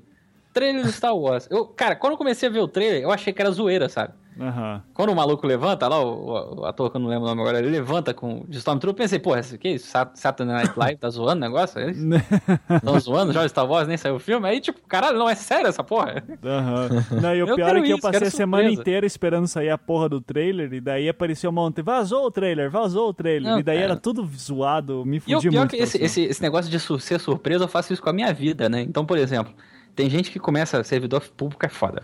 [0.58, 1.48] Trailer de Star Wars.
[1.52, 4.14] Eu, cara, quando eu comecei a ver o trailer, eu achei que era zoeira, sabe?
[4.40, 4.84] Aham.
[4.94, 7.58] Quando o maluco levanta lá, o, o ator que eu não lembro o nome agora,
[7.58, 9.88] ele levanta com de Stormtrooper, eu pensei, porra, isso que é isso?
[9.88, 11.80] Sat- Saturday Night Live tá zoando o negócio?
[11.82, 11.98] Eles
[12.70, 14.48] Estão zoando já o Star Wars, nem saiu o filme?
[14.48, 16.24] Aí, tipo, caralho, não, é sério essa porra?
[16.44, 16.90] Aham.
[17.20, 18.82] Não, e o Eu pior é que eu isso, passei quero a semana surpresa.
[18.82, 21.82] inteira esperando sair a porra do trailer, e daí apareceu um monte.
[21.82, 23.52] Vazou o trailer, vazou o trailer.
[23.54, 23.94] Não, e daí cara.
[23.94, 25.72] era tudo zoado, me E fudi o pior muito.
[25.72, 26.06] que esse, isso.
[26.06, 28.82] esse, esse negócio de ser surpresa, eu faço isso com a minha vida, né?
[28.82, 29.52] Então, por exemplo,
[29.98, 32.04] tem gente que começa, servidor público é foda.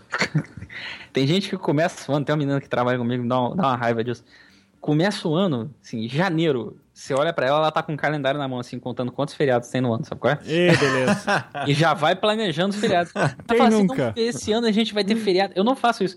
[1.14, 3.54] tem gente que começa o ano, tem uma menina que trabalha comigo, me dá uma,
[3.54, 4.24] dá uma raiva disso.
[4.80, 8.48] Começa o ano, assim, janeiro, você olha pra ela, ela tá com um calendário na
[8.48, 10.38] mão, assim, contando quantos feriados tem no ano, sabe qual é?
[10.44, 11.46] Ê, beleza.
[11.68, 13.12] E já vai planejando os feriados.
[13.46, 14.06] Quem fala assim, nunca?
[14.06, 15.52] "Não, esse ano a gente vai ter feriado.
[15.56, 16.16] Eu não faço isso.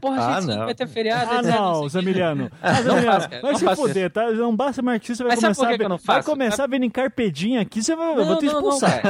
[0.00, 0.64] Porra, Ah, gente, esse ano não.
[0.66, 1.30] vai ter feriado.
[1.30, 1.88] Ah, etc, não.
[1.88, 2.50] Zamiliano.
[2.62, 4.30] Ah, Zamiliano, vai não se faço fuder, tá?
[4.30, 6.22] Não basta marxista, vai Mas sabe começar, por que a que eu não ver- vai
[6.22, 9.02] começar vendo encarpedinha aqui, você vai, eu vou te não, expulsar.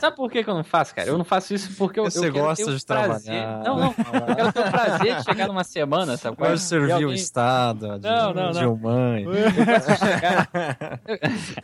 [0.00, 1.08] Sabe por que, que eu não faço, cara?
[1.08, 3.24] Eu não faço isso porque eu, eu Você quero gosta de prazer.
[3.34, 3.62] trabalhar.
[3.64, 3.94] Não, não.
[4.28, 6.36] Eu quero ter o prazer de chegar numa semana, sabe?
[6.36, 6.50] qual é?
[6.50, 8.52] Pode servir E o alguém- Estado, a Não, não, não.
[8.52, 9.24] Dilmãe.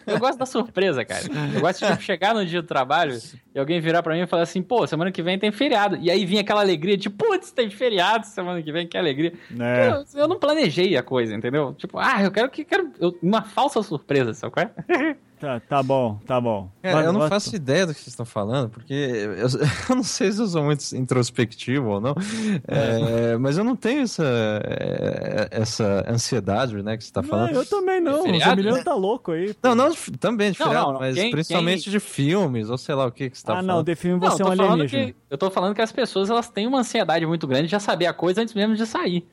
[0.06, 1.22] Eu gosto da surpresa, cara.
[1.54, 3.18] Eu gosto de tipo, chegar no dia do trabalho
[3.54, 5.96] e alguém virar pra mim e falar assim, pô, semana que vem tem feriado.
[6.00, 9.32] E aí vinha aquela alegria, tipo, putz, tem feriado semana que vem, que alegria.
[9.58, 9.90] É.
[9.90, 11.74] Eu, eu não planejei a coisa, entendeu?
[11.74, 12.64] Tipo, ah, eu quero que.
[12.64, 15.16] Quero, eu- uma falsa surpresa, sabe qual é?
[15.40, 16.70] Tá, tá bom, tá bom.
[16.80, 19.46] Cara, Vai- eu não vai- faço ideia do que vocês estão falando, porque eu,
[19.90, 22.14] eu não sei se eu sou muito introspectivo ou não,
[22.66, 27.54] é, mas eu não tenho essa, é, essa ansiedade, né, que você está Não, falando.
[27.56, 28.20] eu também não.
[28.20, 28.84] O Feriado, Zamiliano né?
[28.84, 29.52] tá louco aí.
[29.54, 29.68] pô.
[29.68, 31.00] Não, não, também de Não, feriado, não, não.
[31.00, 33.68] mas Quem- principalmente de filmes, ou sei lá o que, que você tá ah, não,
[33.68, 33.86] falando.
[33.86, 35.06] de filme Não, você é eu um alienígena.
[35.06, 37.80] que, eu tô falando que as pessoas elas têm uma ansiedade muito grande de já
[37.80, 39.26] saber a coisa antes mesmo de sair.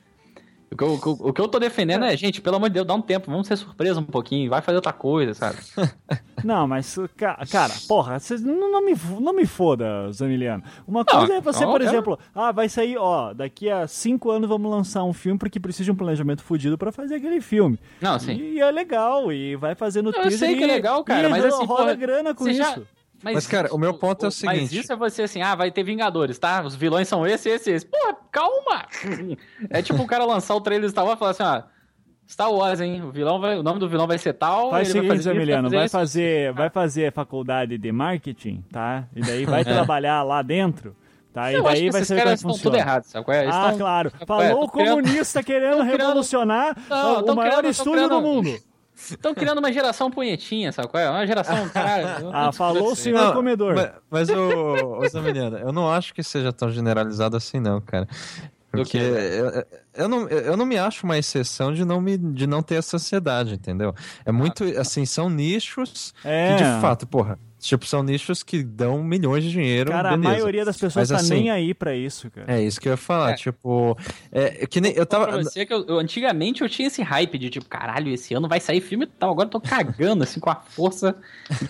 [0.72, 2.86] O que, eu, o que eu- eu tô defendendo é, gente, pelo amor de Deus,
[2.86, 5.58] dá um tempo, vamos ser surpresa um pouquinho, vai fazer outra coisa, sabe?
[6.42, 10.62] Não, mas, ca- cara, porra, vocês não, não me, não me foda, Zamiliano.
[10.88, 13.86] Uma coisa é você, não, por eu quero- exemplo, ah, vai sair, ó, daqui a
[13.86, 17.40] cinco anos vamos lançar um filme porque precisa de um planejamento fudido pra fazer aquele
[17.40, 17.78] filme.
[18.00, 18.32] Não, assim.
[18.34, 21.30] E é legal, e vai fazendo Eu teaser sei que é e- legal, cara, e
[21.30, 22.58] mas assim, rola porra, grana com isso.
[22.58, 22.78] já-
[23.22, 24.78] Mas, cara, o meu ponto é o Mas seguinte.
[24.78, 26.62] isso é você assim, ah, vai ter Vingadores, tá?
[26.62, 27.86] Os vilões são esse, esse, esse.
[27.86, 27.96] Pô,
[28.30, 28.86] calma!
[29.70, 31.62] É tipo o cara lançar o trailer de Star Wars e falar assim, ó,
[32.28, 33.02] Star Wars, hein?
[33.02, 34.70] O, vilão vai, o nome do vilão vai ser tal.
[34.70, 35.92] Faz o ele vai seguinte, fazer isso, vai isso.
[35.98, 39.04] fazer, vai fazer faculdade de marketing, tá?
[39.14, 40.96] E daí vai trabalhar lá dentro,
[41.32, 41.50] tá?
[41.52, 41.58] E É.
[41.58, 42.76] Eu daí vai ser caras estão funciona.
[42.76, 43.24] tudo errado, sabe?
[43.24, 43.42] qual é?
[43.44, 44.12] Eles Ah, tão- claro.
[44.20, 44.26] é?
[44.26, 48.58] Falou o comunista querendo criando- revolucionar Não, o maior criando- estúdio do mundo.
[48.94, 51.08] Estão criando uma geração punhetinha, sabe qual é?
[51.10, 52.26] Uma geração, caralho.
[52.26, 53.74] eu não Ah, falou o senhor Não, comedor.
[53.74, 58.06] Mas, mas o, o Zamiliano, eu não acho que seja tão generalizado assim, não, cara.
[58.70, 59.64] Porque eu,
[60.04, 62.96] eu, não, eu não me acho uma exceção de não, me, de não ter essa
[62.96, 63.94] ansiedade, entendeu?
[64.24, 66.48] É muito, assim, são nichos É.
[66.56, 67.38] que, de fato, porra,
[67.68, 70.28] tipo, são nichos que dão milhões de dinheiro, Cara, beleza.
[70.28, 72.52] a maioria das pessoas Mas, tá assim, nem aí pra isso, cara.
[72.52, 73.34] É isso que eu ia falar, É.
[73.34, 73.96] tipo,
[74.30, 75.42] é, que nem, eu Pra tava...
[75.42, 78.60] você que eu, eu- antigamente eu tinha esse hype de tipo, caralho, esse ano vai
[78.60, 79.30] sair filme e tal.
[79.32, 81.16] Agora eu tô cagando assim com a força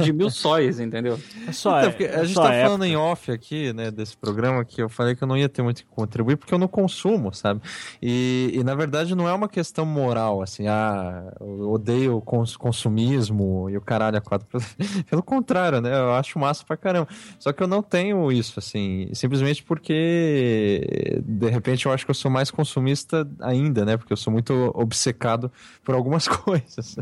[0.00, 1.18] de mil sóis, entendeu?
[1.46, 2.66] É só, Então, é, é a gente só tá época.
[2.66, 5.62] falando em off aqui, né, desse programa, que eu falei que eu não ia ter
[5.62, 7.60] muito que contribuir, porque eu não consumo, sabe?
[8.00, 12.56] E, e, na verdade não é uma questão moral, assim, ah, eu odeio o cons-
[12.56, 14.46] consumismo e o caralho a quatro.
[15.10, 15.92] Pelo contrário, né?
[15.98, 17.08] Eu acho massa pra caramba.
[17.38, 22.14] Só que eu não tenho isso, assim, simplesmente porque de repente eu acho que eu
[22.14, 23.96] sou mais consumista ainda, né?
[23.96, 25.50] Porque eu sou muito obcecado
[25.84, 26.96] por algumas coisas.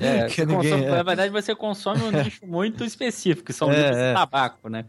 [0.00, 0.90] É, Que você ninguém consome- é.
[0.90, 4.14] Na verdade, você consome um nicho muito específico, que são É, livros de é.
[4.14, 4.84] tabaco, né?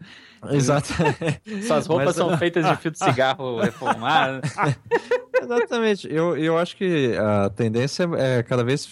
[0.50, 0.88] Exato.
[1.66, 4.40] Suas roupas Mas- são feitas de fio de cigarro reformado.
[5.40, 6.08] Exatamente.
[6.12, 8.84] Eu, eu acho que a tendência é cada vez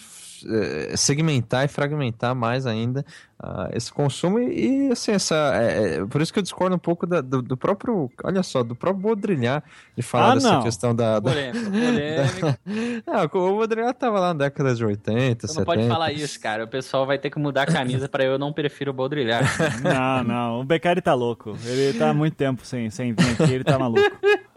[0.95, 3.05] segmentar e fragmentar mais ainda
[3.43, 6.79] ah, esse consumo e, e, assim, essa, é, é, por isso que eu discordo um
[6.79, 9.63] pouco da- do, do próprio, olha só, do próprio Baudrillard
[9.97, 10.61] de falar Ah, dessa não.
[10.63, 11.19] questão da...
[11.19, 11.31] da...
[11.31, 12.59] Polêmica, polêmica.
[13.07, 13.23] Não,
[13.53, 15.59] o Baudrillard tava lá na década de 80, Você 70.
[15.59, 16.63] não pode falar isso, cara.
[16.65, 19.47] O pessoal vai ter que mudar a camisa pra eu não prefiro o Baudrillard.
[19.81, 20.59] Não, não.
[20.61, 21.55] O Beccari tá louco.
[21.65, 24.01] Ele tá há muito tempo sem, sem vir aqui, ele tá maluco.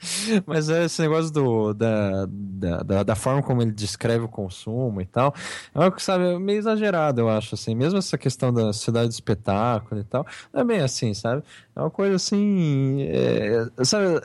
[0.46, 5.06] Mas é esse negócio do, da, da, da, forma como ele descreve o consumo e
[5.06, 5.34] tal,
[5.74, 7.74] é algo que, sabe, meio exagerado, eu acho, assim.
[7.74, 11.42] Mesmo essa questão da cidade de espetáculo e tal, é bem assim, sabe?
[11.74, 14.20] É uma coisa assim, é, sabe,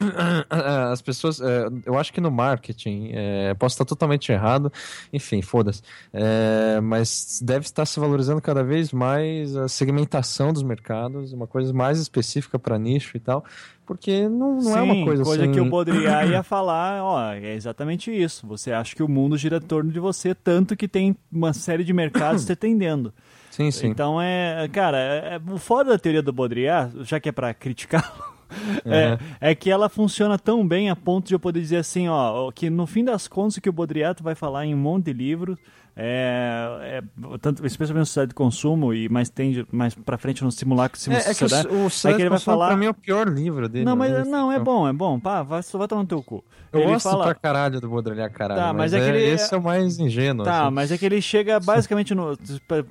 [0.90, 4.72] as pessoas, é, eu acho que no marketing, é, posso estar totalmente errado,
[5.12, 11.32] enfim, foda-se, é, mas deve estar se valorizando cada vez mais a segmentação dos mercados,
[11.32, 13.44] uma coisa mais específica para nicho e tal,
[13.86, 15.52] porque não, não é uma Sim, coisa, assim...
[15.52, 18.46] que o Baudrillard ia falar, ó, é exatamente isso.
[18.46, 21.84] Você acha que o mundo gira em torno de você, tanto que tem uma série
[21.84, 23.12] de mercados te atendendo.
[23.50, 23.88] Sim, sim.
[23.88, 27.54] Então é, cara, é, é- o foda da teoria do Baudrillard, já que é pra
[27.54, 28.24] criticá-lo,
[28.84, 32.50] é, é que ela funciona tão bem a ponto de eu poder dizer assim, ó,
[32.50, 35.12] que no fim das contas o que o Baudrillard vai falar em um monte de
[35.12, 35.56] livros,
[35.96, 37.02] é, é,
[37.40, 41.12] tanto, especialmente no Sociedade de Consumo e mais tende mais pra frente no Simulacro de
[41.12, 41.46] É, é que o,
[41.86, 43.84] o Sociedade que ele vai falar- pra mim é o pior livro dele.
[43.84, 44.24] não, mas né?
[44.24, 45.20] não, é bom, é bom.
[45.20, 46.44] Pá, vai, só vai tomar no teu cu.
[46.72, 48.60] Eu ele gosto fala, pra caralho do Baudrillard, caralho.
[48.60, 50.44] Tá, mas, mas é que ele- esse é o mais ingênuo.
[50.44, 50.74] Tá, assim.
[50.74, 52.36] mas é que ele chega basicamente no,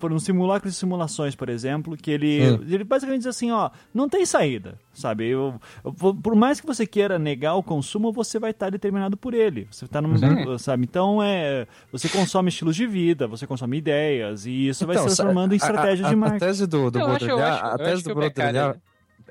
[0.09, 2.37] um simulacro de simulações, por exemplo, que ele,
[2.69, 5.27] ele basicamente diz assim, ó, não tem saída, sabe?
[5.27, 9.33] Eu, eu- por mais que você queira negar o consumo, você vai estar determinado por
[9.33, 9.67] ele.
[9.71, 10.57] Você tá num, Sim.
[10.57, 10.83] sabe?
[10.83, 15.15] Então é, você consome estilos de vida, você consome ideias e isso vai Então, se
[15.15, 16.45] transformando em a- a- estratégias a, de A marketing.
[16.45, 18.79] tese do, do Baudrillard, a tese do Baudrillard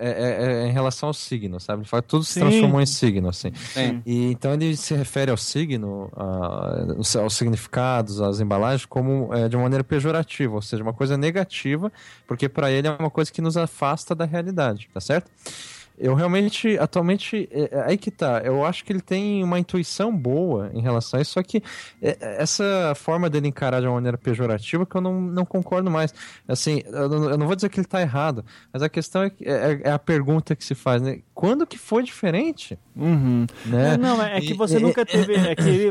[0.02, 1.82] é, é- é em relação ao signo, sabe?
[1.82, 2.40] Ele fala que tudo se Sim.
[2.40, 3.52] transformou em signo, assim.
[3.54, 4.02] Sim.
[4.04, 9.48] E então ele se refere ao signo, a- aos aos significados, às embalagens, como é,
[9.48, 11.90] de uma maneira pejorativa, ou seja, uma coisa negativa,
[12.26, 15.30] porque para ele é uma coisa que nos afasta da realidade, tá certo?
[16.02, 18.42] Eu realmente, atualmente, é, é aí que tá.
[18.44, 21.62] Eu acho que ele tem uma intuição boa em relação a isso, só que
[22.02, 25.88] é, é, essa forma dele encarar de uma maneira pejorativa que eu não, não concordo
[25.88, 26.12] mais.
[26.48, 29.32] Assim, eu não, eu não vou dizer que ele tá errado, mas a questão é,
[29.42, 31.20] é, é a pergunta que se faz, né?
[31.34, 32.78] Quando que foi diferente?
[32.94, 33.46] Uhum.
[33.64, 33.94] Né?
[33.94, 35.34] É, não, é, é que você e- nunca teve.
[35.34, 35.90] É que ele.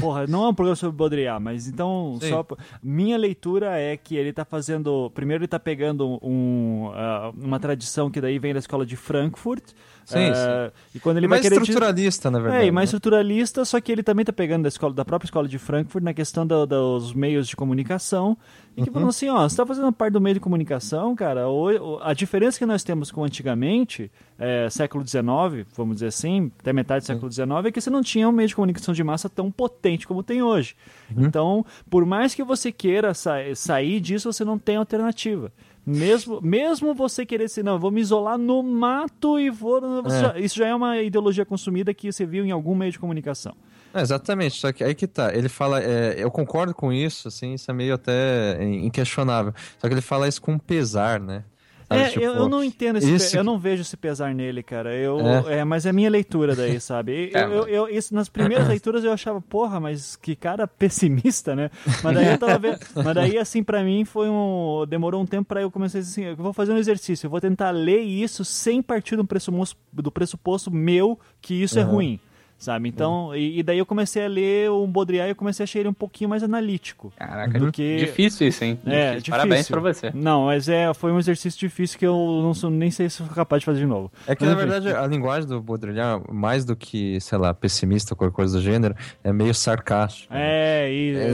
[0.00, 2.18] Porra, não é um programa sobre Baudrillard, mas então.
[2.20, 2.30] Sim.
[2.30, 2.44] Só,
[2.82, 5.10] minha leitura é que ele tá fazendo.
[5.14, 9.72] Primeiro, ele tá pegando um, ah, uma tradição que daí vem da escola de Frankfurt.
[10.12, 11.60] Sim, ah, E quando ele mais vai querer.
[11.62, 12.64] estruturalista, na verdade.
[12.64, 12.96] É, e mais né?
[12.96, 16.12] estruturalista, só que ele também tá pegando da, escola, da própria escola de Frankfurt na
[16.14, 18.36] questão do- dos meios de comunicação.
[18.76, 18.86] E Uhum.
[18.86, 21.98] que falando assim, ó, você tá fazendo parte do meio de comunicação, cara, o- o-
[22.02, 27.02] a diferença que nós temos com antigamente, é, século XIX, vamos dizer assim, até metade
[27.04, 29.50] do século XIX, é que você não tinha um meio de comunicação de massa tão
[29.50, 30.76] potente como tem hoje.
[31.14, 31.24] Uhum.
[31.26, 35.52] Então, por mais que você queira sa sair disso, você não tem alternativa.
[35.90, 39.78] Mesmo, mesmo você querer ser, não, eu vou me isolar no mato e vou.
[40.06, 40.20] É.
[40.20, 43.54] já- isso já é uma ideologia consumida que você viu em algum meio de comunicação.
[43.92, 45.34] É, exatamente, só que aí que tá.
[45.34, 49.52] Ele fala, é, eu concordo com isso, assim, isso é meio até inquestionável.
[49.78, 51.42] Só que ele fala isso com pesar, né?
[51.90, 54.32] Sabe, É, tipo, eu, eu não entendo esse, isso pe- eu não vejo esse pesar
[54.32, 54.94] nele, cara.
[54.94, 55.18] Eu,
[55.48, 55.58] É.
[55.58, 55.64] é.
[55.64, 57.30] mas é minha leitura daí, sabe?
[57.34, 61.56] Eu, É, eu, eu- isso, nas primeiras leituras eu achava, porra, mas que cara pessimista,
[61.56, 61.68] né?
[62.04, 65.62] Mas daí eu vendo, mas daí assim pra mim foi um, demorou um tempo pra
[65.62, 69.16] eu começar assim, eu vou fazer um exercício, eu vou tentar ler isso sem partir
[69.16, 72.20] do pressuposto, do pressuposto meu que isso é ruim.
[72.60, 72.90] Sabe?
[72.90, 75.78] Então, e, e daí eu comecei a ler o Baudrillard e eu comecei a achar
[75.80, 77.10] ele um pouquinho mais analítico.
[77.16, 78.78] Caraca, Do que- difícil isso, hein?
[78.84, 79.14] É, Difícil.
[79.16, 79.32] difícil.
[79.32, 80.10] Parabéns pra você.
[80.14, 83.26] Não, mas é, foi um exercício difícil que eu não sou, nem sei se eu
[83.26, 84.12] sou capaz de fazer de novo.
[84.26, 84.70] É que, Mas, na enfim.
[84.72, 88.62] verdade, a linguagem do Baudrillard, mais do que, sei lá, pessimista ou qualquer coisa do
[88.62, 88.94] gênero,
[89.24, 90.32] é meio sarcástico.
[90.36, 91.28] É, e- Então,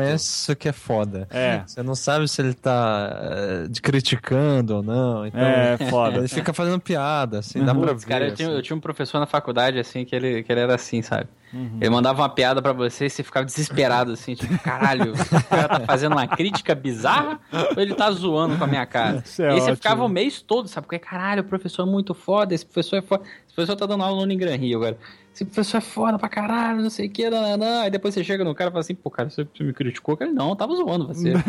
[0.00, 0.02] exato.
[0.16, 1.28] isso que é foda.
[1.30, 1.62] É.
[1.64, 5.26] Você não sabe se ele tá eh, criticando ou não.
[5.26, 6.18] Então, É, foda.
[6.18, 7.80] Ele fica fazendo piada, assim, dá Uhum.
[7.82, 8.10] pra Putz, ver.
[8.10, 8.56] cara, eu tinha, assim.
[8.56, 11.28] eu tinha um professor na faculdade, assim, que ele, que ele era assim, sabe?
[11.52, 11.78] Uhum.
[11.80, 15.68] Ele mandava uma piada pra você e você ficava desesperado, assim, tipo, caralho, o cara
[15.68, 17.38] tá fazendo uma crítica bizarra
[17.76, 19.22] ou ele tá zoando com a minha cara?
[19.24, 19.76] Isso é e aí você ótimo.
[19.76, 20.86] ficava o mês todo, sabe?
[20.86, 23.22] Porque, caralho, o professor é muito foda, esse professor é foda.
[23.46, 24.96] Esse professor tá dando aula no Unigran Rio agora.
[25.34, 27.82] Esse professor é foda pra caralho, não sei o que, nananã.
[27.82, 30.14] Aí depois você chega no cara e fala assim, pô, cara, você me criticou?
[30.14, 31.32] Cara, não, eu tava zoando você.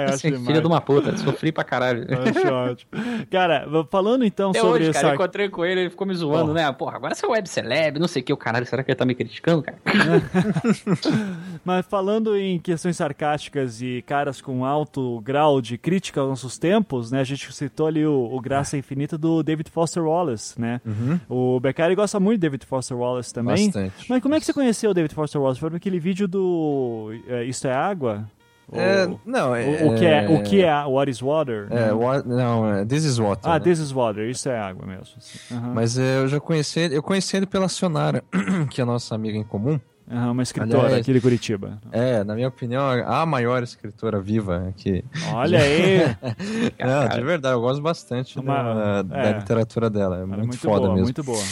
[0.00, 2.06] Eu é filha de uma puta, sofri pra caralho.
[2.08, 2.90] Eu acho ótimo.
[3.30, 5.14] Cara, falando então Até sobre hoje, cara, eu essa...
[5.14, 6.54] encontrei com ele, ele ficou me zoando, Porra.
[6.54, 6.72] né?
[6.72, 8.96] Porra, agora você é web celeb, não sei o que, o caralho, será que ele
[8.96, 9.78] tá me criticando, cara?
[11.64, 17.10] Mas falando em questões sarcásticas e caras com alto grau de crítica aos nossos tempos,
[17.10, 17.20] né?
[17.20, 20.80] A gente citou ali o, o Graça Infinita do David Foster Wallace, né?
[21.28, 23.66] O Beccari gosta muito de David Foster Wallace também.
[23.66, 24.06] Bastante.
[24.08, 25.58] Mas como é que você conheceu o David Foster Wallace?
[25.60, 28.28] Foi naquele vídeo do é, Isto é Água?
[28.72, 31.66] É, O- não, é, o, o que é, o que é What is Water?
[31.70, 31.92] É, né?
[31.92, 33.50] what- não, é This is Water.
[33.50, 33.64] Ah, né?
[33.64, 35.06] This is Water, isso é água mesmo.
[35.18, 35.38] assim.
[35.54, 35.72] Aham.
[35.74, 38.22] Mas é, eu já conheci ele, eu conheci ele pela Sionara,
[38.70, 39.80] que é a nossa amiga em comum.
[40.12, 41.80] Aham, uma escritora Aliás- aqui de Curitiba.
[41.92, 45.04] É, na minha opinião, a maior escritora viva que.
[45.34, 46.00] Olha aí!
[46.78, 49.32] Não, de verdade, eu gosto bastante Uma- da, da é.
[49.38, 50.16] literatura dela.
[50.16, 51.04] É Ela é muito, muito foda boa, mesmo.
[51.04, 51.42] muito boa.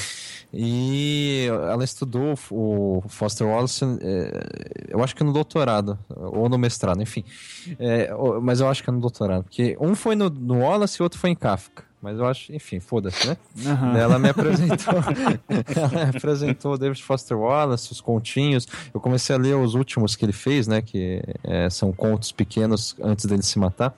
[0.52, 7.02] E ela estudou o Foster Wallace, é, eu acho que no doutorado, ou no mestrado,
[7.02, 7.24] enfim.
[7.78, 11.02] É, mas eu acho que é no doutorado, porque um foi no, no Wallace e
[11.02, 11.88] o outro foi em Kafka.
[12.00, 13.36] Mas eu acho, enfim, foda-se, né?
[13.56, 14.94] Daí Ela me apresentou,
[15.76, 18.68] ela me apresentou o David Foster Wallace, os continhos.
[18.94, 20.80] Eu comecei a ler os últimos que ele fez, né?
[20.80, 23.92] Que é, são contos pequenos antes dele se matar.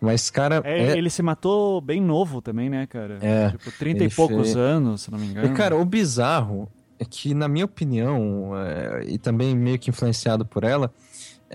[0.00, 3.18] Mas, cara, É, é- Ele se matou bem novo também, né, cara?
[3.20, 5.46] É, Tipo, 30 e poucos fez- anos, se não me engano.
[5.48, 6.68] E, cara, o bizarro
[6.98, 10.92] é que, na minha opinião, é, e também meio que influenciado por ela,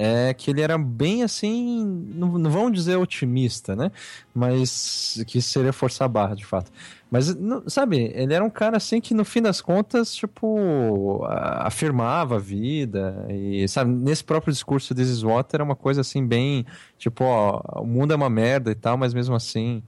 [0.01, 1.85] é que ele era bem assim,
[2.15, 3.91] não, não vamos dizer otimista, né?
[4.33, 6.71] Mas que seria forçar a barra, de fato.
[7.11, 7.35] Mas,
[7.67, 13.25] sabe, ele era um cara assim que no fim das contas, tipo, afirmava a vida.
[13.29, 16.65] E, sabe, nesse próprio discurso de Water era uma coisa assim, bem,
[16.97, 19.83] tipo, ó, o mundo é uma merda e tal, mas mesmo assim,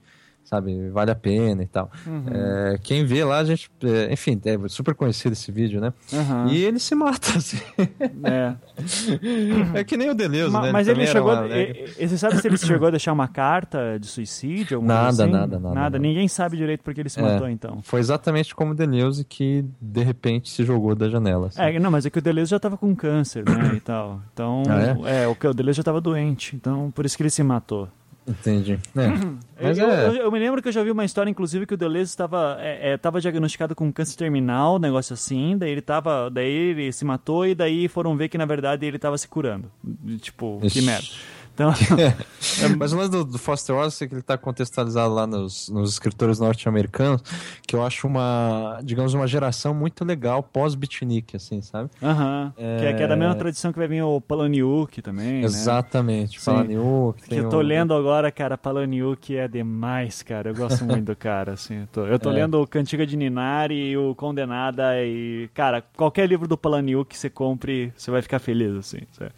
[0.52, 1.90] sabe, vale a pena e tal.
[2.06, 2.24] Uhum.
[2.30, 3.70] É, quem vê lá, a gente.
[3.84, 5.92] é, enfim, é super conhecido esse vídeo, né?
[6.12, 6.48] Aham.
[6.50, 7.58] E ele se mata, assim.
[8.22, 8.54] É.
[9.74, 10.72] É que nem o Deleuze, Ma- né?
[10.72, 11.32] Mas ele era chegou.
[11.32, 11.92] um alegre.
[11.98, 14.82] e- Você sabe se ele chegou a deixar uma carta de suicídio?
[14.82, 15.32] Nada, assim?
[15.32, 15.98] nada, nada, nada.
[15.98, 17.22] Ninguém sabe direito porque ele se É.
[17.22, 17.80] matou, então.
[17.82, 21.46] Foi exatamente como o Deleuze que, de repente, se jogou da janela.
[21.48, 21.60] assim.
[21.62, 24.20] É, não, mas é que o Deleuze já tava com câncer, né, e tal.
[24.32, 25.26] Então, Ah, é?
[25.26, 27.88] o, que- o Deleuze já tava doente, então por isso que ele se matou.
[28.26, 28.78] Entendi.
[28.96, 29.62] É.
[29.64, 30.06] Mas eu, é.
[30.08, 32.56] eu- eu me lembro que eu já vi uma história, inclusive, que o Deleuze estava
[32.60, 36.30] é, é, diagnosticado com câncer terminal, um negócio assim, daí ele tava.
[36.30, 39.70] Daí ele se matou e daí foram ver que, na verdade, ele tava se curando.
[40.20, 40.82] Tipo, que Ixi.
[40.82, 41.06] merda.
[41.54, 41.72] Então,
[42.78, 45.90] Mas o lance do, do Foster Wallace é que ele está contextualizado lá nos, nos
[45.92, 47.22] escritores norte-americanos,
[47.66, 51.90] que eu acho uma, digamos, uma geração muito legal pós-beatnik, assim, sabe?
[52.02, 52.52] aham.
[52.56, 55.44] Que, é, que é da mesma tradição que vai vir o Palaniuk também, né?
[55.44, 56.38] Exatamente.
[56.40, 56.46] Sim.
[56.46, 60.50] Palaniuk, Que eu tô o- lendo agora, cara, Palaniuk é demais, cara.
[60.50, 61.80] Eu gosto muito do cara, assim.
[61.80, 62.34] Eu tô, eu tô É.
[62.34, 67.18] lendo o Cantiga de Ninari e o Condenada e, cara, qualquer livro do Palaniuk que
[67.18, 68.98] você compre, você vai ficar feliz, assim.
[69.12, 69.32] sabe?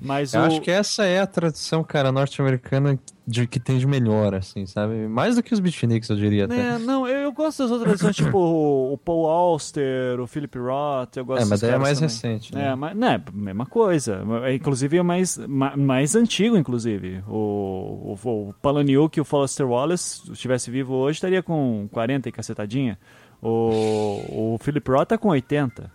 [0.00, 0.44] Mas Eu o...
[0.44, 1.53] acho que essa é a tradição,
[1.84, 5.06] cara, norte-americana de, que tem de melhor, assim, sabe?
[5.08, 6.74] Mais do que os beatniks, eu diria até.
[6.74, 10.58] É, não, eu, eu gosto das outras edições, tipo o, o Paul Auster, o Philip
[10.58, 12.08] Roth, eu gosto É, mas daí é mais também.
[12.14, 12.68] recente, né?
[12.68, 14.22] É, mas, né, mesma coisa.
[14.44, 17.22] É, Inclusive é mais, ma- mais antigo, inclusive.
[17.28, 22.28] O, o, o Palahniuk e o Foster Wallace, se estivesse vivo hoje, estaria com 40
[22.28, 22.98] e cacetadinha.
[23.42, 25.90] O, o Philip Roth tá com 80.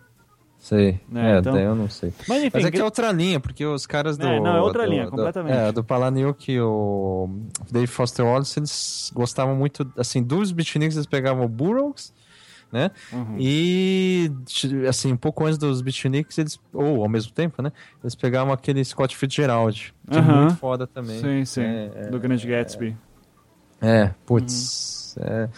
[0.60, 1.00] Sei.
[1.14, 2.12] É, É, então- eu não sei.
[2.28, 4.26] Mas enfim, Mas é que é outra linha, porque os caras do.
[4.26, 5.56] É, não, é outra do- linha, do- completamente.
[5.56, 7.30] É, do Palahniuk e o
[7.72, 12.12] Dave Foster Wallace, eles gostavam muito, assim, dos beatniks eles pegavam o Burroughs,
[12.70, 12.90] né?
[13.10, 13.36] Uhum.
[13.38, 14.30] E,
[14.86, 17.72] assim, um pouco antes dos beatniks, eles, ou ao mesmo tempo, né?
[18.04, 20.40] Eles pegavam aquele Scott Fitzgerald, que é Aham.
[20.42, 21.20] muito foda também.
[21.20, 22.94] sim, sim, É, do Grande Gatsby.
[23.80, 25.16] É, putz.
[25.18, 25.48] é.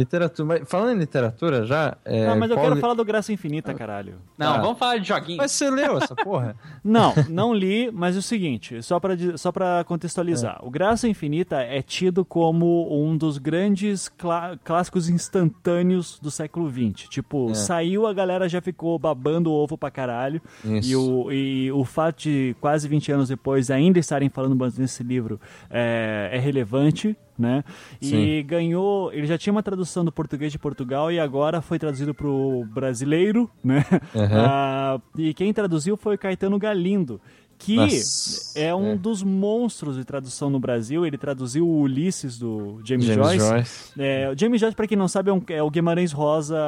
[0.00, 0.46] Literatura.
[0.60, 1.96] Mas falando em literatura já.
[2.04, 4.14] É, não, mas eu quero li- falar do Graça Infinita, caralho.
[4.36, 4.58] Não, Ah.
[4.58, 5.38] vamos falar de joguinho.
[5.38, 6.56] Mas você leu essa porra?
[6.82, 10.58] Não, não li, mas é o seguinte, só pra só para contextualizar.
[10.62, 17.08] O Graça Infinita é tido como um dos grandes clá- clássicos instantâneos do século XX.
[17.08, 17.54] Tipo, É.
[17.54, 20.40] saiu, a galera já ficou babando o ovo pra caralho.
[20.64, 20.90] Isso.
[20.90, 25.02] E o, e o fato de quase 20 anos depois ainda estarem falando bastante nesse
[25.02, 25.38] livro
[25.70, 27.16] é, é relevante.
[27.40, 27.64] Né?
[28.02, 28.44] E Sim.
[28.46, 29.10] ganhou.
[29.14, 32.66] Ele já tinha uma tradução do português de Portugal e agora foi traduzido para o
[32.66, 33.82] brasileiro, né?
[34.14, 37.18] Ah, e quem traduziu foi o Caetano Galindo,
[37.56, 37.78] que
[38.54, 38.96] é um é.
[38.96, 41.06] dos monstros de tradução no Brasil.
[41.06, 43.48] Ele traduziu o Ulisses do James, James Joyce.
[43.48, 43.92] Joyce.
[43.98, 46.58] É, o James Joyce, pra quem não sabe, é, um- é o Guimarães Rosa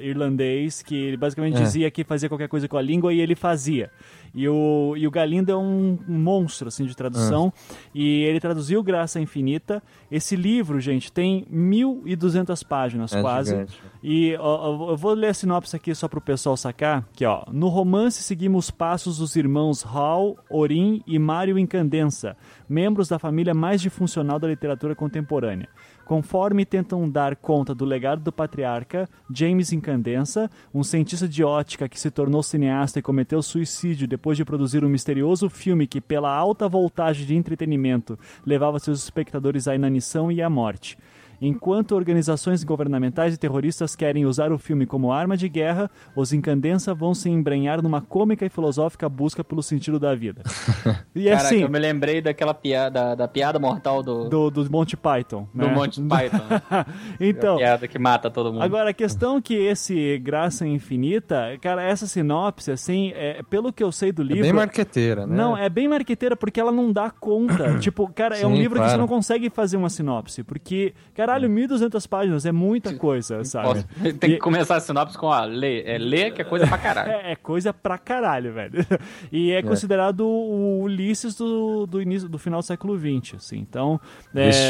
[0.00, 1.60] irlandês, que ele basicamente É.
[1.62, 3.90] dizia que fazia qualquer coisa com a língua e ele fazia.
[4.34, 7.52] E o, e o Galindo é um, monstro, assim, de tradução.
[7.94, 9.82] E ele traduziu Graça Infinita.
[10.10, 13.50] Esse livro, gente, tem 1.200 páginas, É quase.
[13.50, 13.82] gigante.
[14.02, 17.06] E ó, eu vou ler a sinopse aqui só pro pessoal sacar.
[17.12, 22.36] Que, ó, no romance seguimos os passos dos irmãos Hal, Orin e Mário Incandensa,
[22.68, 25.68] membros da família mais disfuncional da literatura contemporânea.
[26.04, 31.98] Conforme tentam dar conta do legado do patriarca, James Incandensa, um cientista de ótica que
[31.98, 36.68] se tornou cineasta e cometeu suicídio depois de produzir um misterioso filme que, pela alta
[36.68, 40.98] voltagem de entretenimento, levava seus espectadores à inanição e à morte.
[41.40, 46.94] Enquanto organizações governamentais e terroristas querem usar o filme como arma de guerra, os Incandensa
[46.94, 50.42] vão se embrenhar numa cômica e filosófica busca pelo sentido da vida.
[51.14, 54.70] E Caraca, assim, eu me lembrei daquela piada, da, da piada mortal do, do, do
[54.70, 55.46] Monty Python.
[55.54, 55.72] do né?
[55.72, 56.44] Monty Python.
[56.50, 56.86] né?
[57.20, 58.62] então, a piada que mata todo mundo.
[58.62, 63.92] Agora, a questão que esse Graça Infinita, cara, essa sinopse, assim, é, pelo que eu
[63.92, 64.42] sei do É livro.
[64.42, 65.36] bem marqueteira, né?
[65.36, 67.78] Não, é bem marqueteira porque ela não dá conta.
[67.80, 69.00] tipo, cara, é um Sim, livro que você claro.
[69.00, 70.42] não consegue fazer uma sinopse.
[70.42, 70.94] Porque,
[71.26, 73.66] caralho, 1.200 páginas é muita coisa, sabe?
[73.68, 73.86] Posso-
[74.18, 75.82] Tem E- que começar a sinopse com a lê.
[75.84, 77.10] É lê que é coisa pra caralho.
[77.24, 78.86] É, é coisa pra caralho, velho.
[79.32, 83.58] E é, considerado o Ulisses do, do início do final do século XX, assim.
[83.58, 84.00] Então,
[84.34, 84.60] é, Vixe,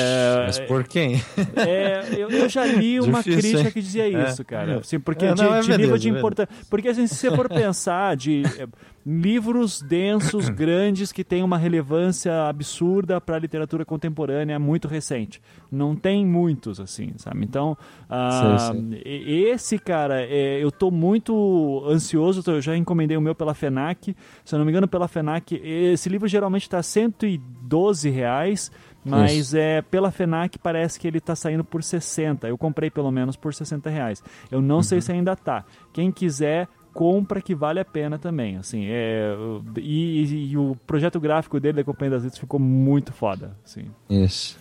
[0.47, 1.21] mas por quem?
[1.57, 3.71] é, eu, eu já li uma Difícil, crítica hein?
[3.73, 4.29] que dizia É.
[4.29, 4.79] isso, cara.
[4.79, 6.49] Assim, porque É, de, não, é de nível de importância.
[6.71, 8.67] Porque assim, se você for pensar de é,
[9.07, 15.41] livros densos, grandes, que têm uma relevância absurda para a literatura contemporânea muito recente.
[15.71, 17.45] Não tem muitos, assim, sabe?
[17.45, 17.77] Então,
[18.09, 23.35] ah, Sei, e- esse, cara, é, eu tô muito ansioso, eu já encomendei o meu
[23.35, 28.71] pela FENAC, se eu não me engano, pela FENAC, esse livro geralmente está 112 reais,
[29.05, 29.57] mas Isso.
[29.59, 32.49] é, pela FENAC parece que ele está saindo por 60.
[32.49, 34.23] Eu comprei pelo menos por 60 reais.
[34.51, 35.63] Eu não sei se ainda tá.
[35.93, 39.35] Quem quiser compra que vale a pena também, assim, é,
[39.77, 43.85] e, e- e o projeto gráfico dele da Companhia das Letras ficou muito foda, assim.
[44.09, 44.57] Isso.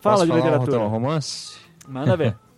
[0.00, 0.78] Fala Posso de um literatura.
[0.78, 1.56] rom- romance?
[1.88, 2.36] Manda ver.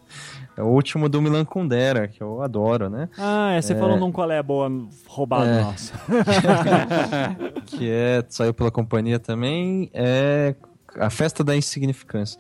[0.55, 3.09] É o último do Milan Kundera, que eu adoro, né?
[3.17, 4.71] Ah, é, você falou num qual é boa
[5.07, 5.63] roubado É.
[5.63, 5.91] nosso.
[7.67, 10.55] que é saiu pela companhia também, é
[10.99, 12.39] a festa da insignificância.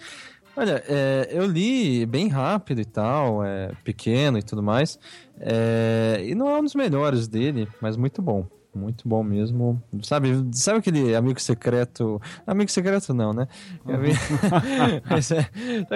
[0.54, 4.98] Olha, é, eu li bem rápido e tal, é pequeno e tudo mais,
[5.42, 8.46] é, e não é um dos melhores dele, mas muito bom.
[8.74, 9.82] Muito bom mesmo.
[10.02, 12.18] Sabe, sabe aquele amigo secreto?
[12.46, 13.46] Amigo secreto não, né?
[15.10, 15.46] Mas é,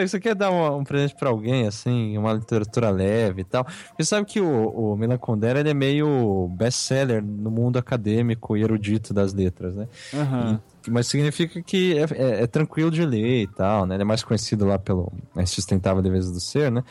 [0.07, 3.65] você quer dar um, um presente pra alguém, assim, uma literatura leve e tal.
[3.65, 8.63] Porque sabe que o, o Milan Kundera ele é meio best-seller no mundo acadêmico e
[8.63, 9.89] erudito das letras, né?
[10.13, 10.61] Aham.
[10.73, 13.97] E- mas significa que é, é- é tranquilo de ler e tal, né?
[13.97, 15.13] Ele é mais conhecido lá pelo
[15.45, 16.85] Sustentável Leveza do Ser, né?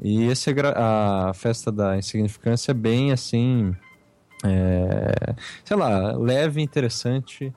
[0.00, 3.74] E esse é a festa da insignificância é bem assim,
[4.44, 5.34] é,
[5.64, 7.52] sei lá, leve, interessante,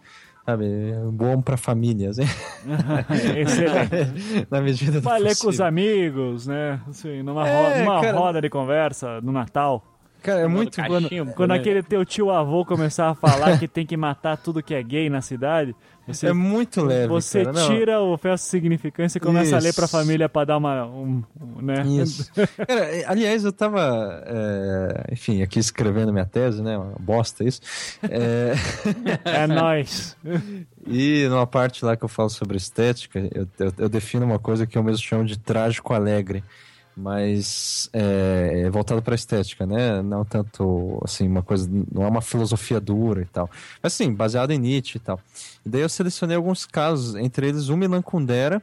[0.46, 0.66] sabe?
[1.12, 2.28] Bom pra famílias, hein?
[3.38, 4.46] Excelente.
[4.52, 6.80] Na medida do Vai ler com os amigos, né?
[6.88, 8.18] Assim, numa, É, roda, numa cara.
[8.18, 9.84] roda de conversa no Natal.
[10.26, 13.96] Cara, é muito quando, Quando aquele teu tio avô começar a falar que tem que
[13.96, 15.76] matar tudo que é gay na cidade,
[16.08, 17.60] você, é muito leve, você cara.
[17.60, 19.92] Não, tira o festa de significância e começa a ler pra Isso.
[19.92, 20.88] família pra dar uma.
[20.88, 21.86] Um, um, né?
[21.86, 22.32] Isso.
[22.34, 26.76] Cara, aliás, eu tava, é, enfim, aqui escrevendo minha tese, né?
[26.76, 27.62] Uma bosta isso.
[28.10, 28.54] É,
[29.26, 30.18] É nóis.
[30.88, 34.66] e numa parte lá que eu falo sobre estética, eu, eu, eu defino uma coisa
[34.66, 36.44] que eu mesmo chamo de trágico alegre.
[36.98, 40.02] Mas é, é voltado para estética, né?
[40.02, 43.50] Não tanto assim, uma coisa, não é uma filosofia dura e tal.
[43.84, 45.20] Mas sim, baseado em Nietzsche e tal.
[45.66, 48.62] E daí eu selecionei alguns casos, entre eles o Milan Kundera,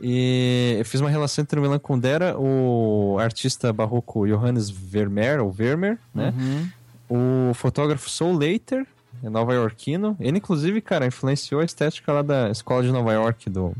[0.00, 5.50] e eu fiz uma relação entre o Milan Kundera, o artista barroco Johannes Vermeer, ou
[5.50, 6.32] Vermeer, né?
[6.36, 7.50] Uhum.
[7.50, 8.86] O fotógrafo Saul Leiter,
[9.22, 10.16] é nova-iorquino.
[10.20, 13.74] Ele, inclusive, cara, influenciou a estética lá da escola de Nova York, do.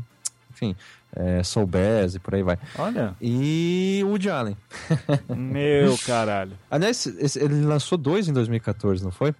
[0.51, 0.75] Enfim,
[1.15, 2.57] é, Soul Bass e por aí vai.
[2.77, 3.15] Olha.
[3.21, 4.57] E o Woody Allen.
[5.35, 6.53] Meu caralho.
[6.69, 9.33] Aliás, ele lançou dois em 2014, não foi?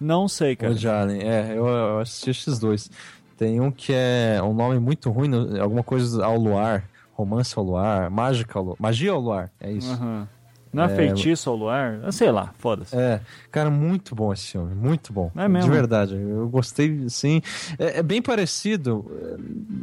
[0.00, 0.72] Não sei, cara.
[0.72, 2.90] Woody Allen, é, eu, eu assisti esses dois.
[3.36, 8.10] Tem um que é um nome muito ruim, alguma coisa ao luar, romance ao luar,
[8.10, 9.92] mágica ao luar, magia ao luar, é isso.
[9.94, 10.26] Uhum.
[10.72, 12.00] Não é, É, feitiço ao luar?
[12.02, 12.96] Ah, Sei lá, foda-se.
[12.96, 13.20] É,
[13.50, 15.30] cara, muito bom esse filme, muito bom.
[15.36, 15.70] É mesmo?
[15.70, 17.42] De verdade, eu gostei, sim.
[17.78, 19.04] É, é bem parecido,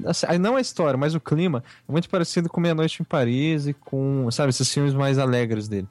[0.05, 3.05] é, assim, não a história, mas o clima é muito parecido com Meia Noite em
[3.05, 5.87] Paris e com, sabe, esses filmes mais alegres dele.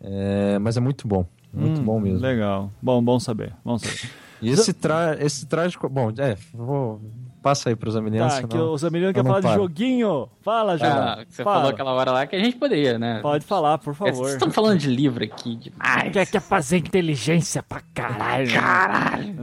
[0.00, 2.18] É, mas é muito bom, muito Hum, bom mesmo.
[2.20, 2.70] Legal.
[2.82, 3.54] Bom, bom saber.
[3.64, 4.10] Bom saber.
[4.42, 7.00] E esse, tra esse trágico, bom, é, vou
[7.42, 10.28] Passa aí pros amilianos, Tá, que senão os amigos eu querem não falar de joguinho.
[10.42, 10.90] Fala, João.
[10.92, 11.56] Ah, você Fala.
[11.56, 13.18] falou aquela hora lá que a gente poderia, né?
[13.20, 14.14] Pode falar, por É, favor.
[14.14, 16.12] Vocês estão falando de livro aqui demais.
[16.12, 18.52] Quer, quer fazer inteligência pra caralho.
[18.52, 19.34] Caralho!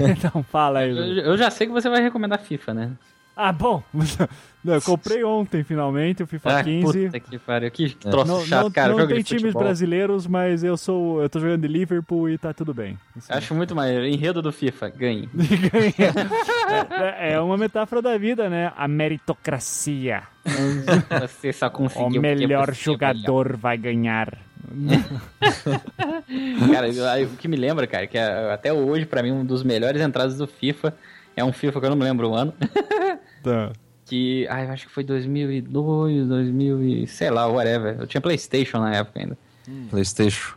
[0.00, 0.90] Então fala aí.
[0.90, 2.90] Eu, eu já sei que você vai recomendar FIFA, né?
[3.36, 3.82] Ah, bom.
[4.64, 7.04] Não, eu comprei ontem, finalmente, o FIFA Ah, 15.
[7.06, 7.70] puta que pariu.
[7.70, 8.88] Que troço Não, chato, não, cara.
[8.92, 9.62] não jogo tem de times futebol.
[9.62, 11.20] brasileiros, mas eu sou.
[11.22, 12.98] Eu tô jogando de Liverpool e tá tudo bem.
[13.14, 13.30] Assim.
[13.30, 14.06] Acho muito maneiro.
[14.06, 15.28] Enredo do FIFA, ganhe.
[17.18, 18.72] é, é uma metáfora da vida, né?
[18.76, 20.22] A meritocracia.
[21.20, 22.04] Você só O conseguiu.
[22.06, 24.32] porque melhor você é jogador vai ganhar.
[24.72, 25.04] melhor.
[26.72, 26.88] Cara,
[27.24, 30.38] o que me lembra, cara, que é, até hoje, pra mim, um dos melhores entradas
[30.38, 30.94] do FIFA
[31.36, 32.52] é um FIFA que eu não me lembro o ano.
[33.42, 33.72] Tá.
[34.06, 37.96] Que, ai, eu acho que foi 2002, 2000 e sei lá, whatever.
[38.00, 39.36] Eu tinha PlayStation na época ainda.
[39.90, 40.54] Playstation.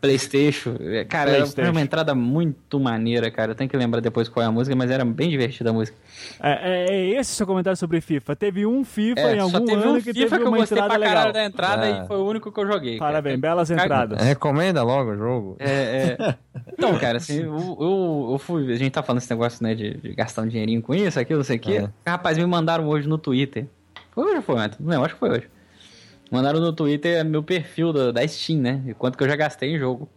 [0.00, 0.76] PlayStation.
[0.80, 1.66] É, Cara, era- PlayStation.
[1.66, 3.52] foi uma entrada muito maneira, cara.
[3.52, 5.96] Eu tenho que lembrar depois qual é a música, mas era bem divertida a música.
[6.42, 8.36] É, é- é esse o seu comentário sobre FIFA.
[8.36, 10.48] Teve um FIFA É, em algum só teve ano um que FIFA teve que eu
[10.48, 11.32] uma gostei entrada pra caralho legal.
[11.32, 12.04] da entrada É.
[12.04, 12.98] e foi o único que eu joguei.
[12.98, 13.10] cara.
[13.12, 14.22] Parabéns, belas Cara, entradas.
[14.22, 15.56] Recomenda logo o jogo.
[15.58, 16.34] É, é.
[16.78, 18.70] Então, cara, assim, eu, eu, eu fui.
[18.72, 21.38] A gente tá falando esse negócio, né, de, de gastar um dinheirinho com isso, aquilo,
[21.38, 21.88] não sei o quê.
[22.06, 23.66] Rapaz, me mandaram hoje no Twitter.
[24.12, 24.76] Foi hoje ou foi ontem?
[24.80, 25.48] Não, acho que foi hoje.
[26.30, 28.82] Mandaram no Twitter meu perfil da, da Steam, né?
[28.86, 30.08] E quanto que eu já gastei em jogo.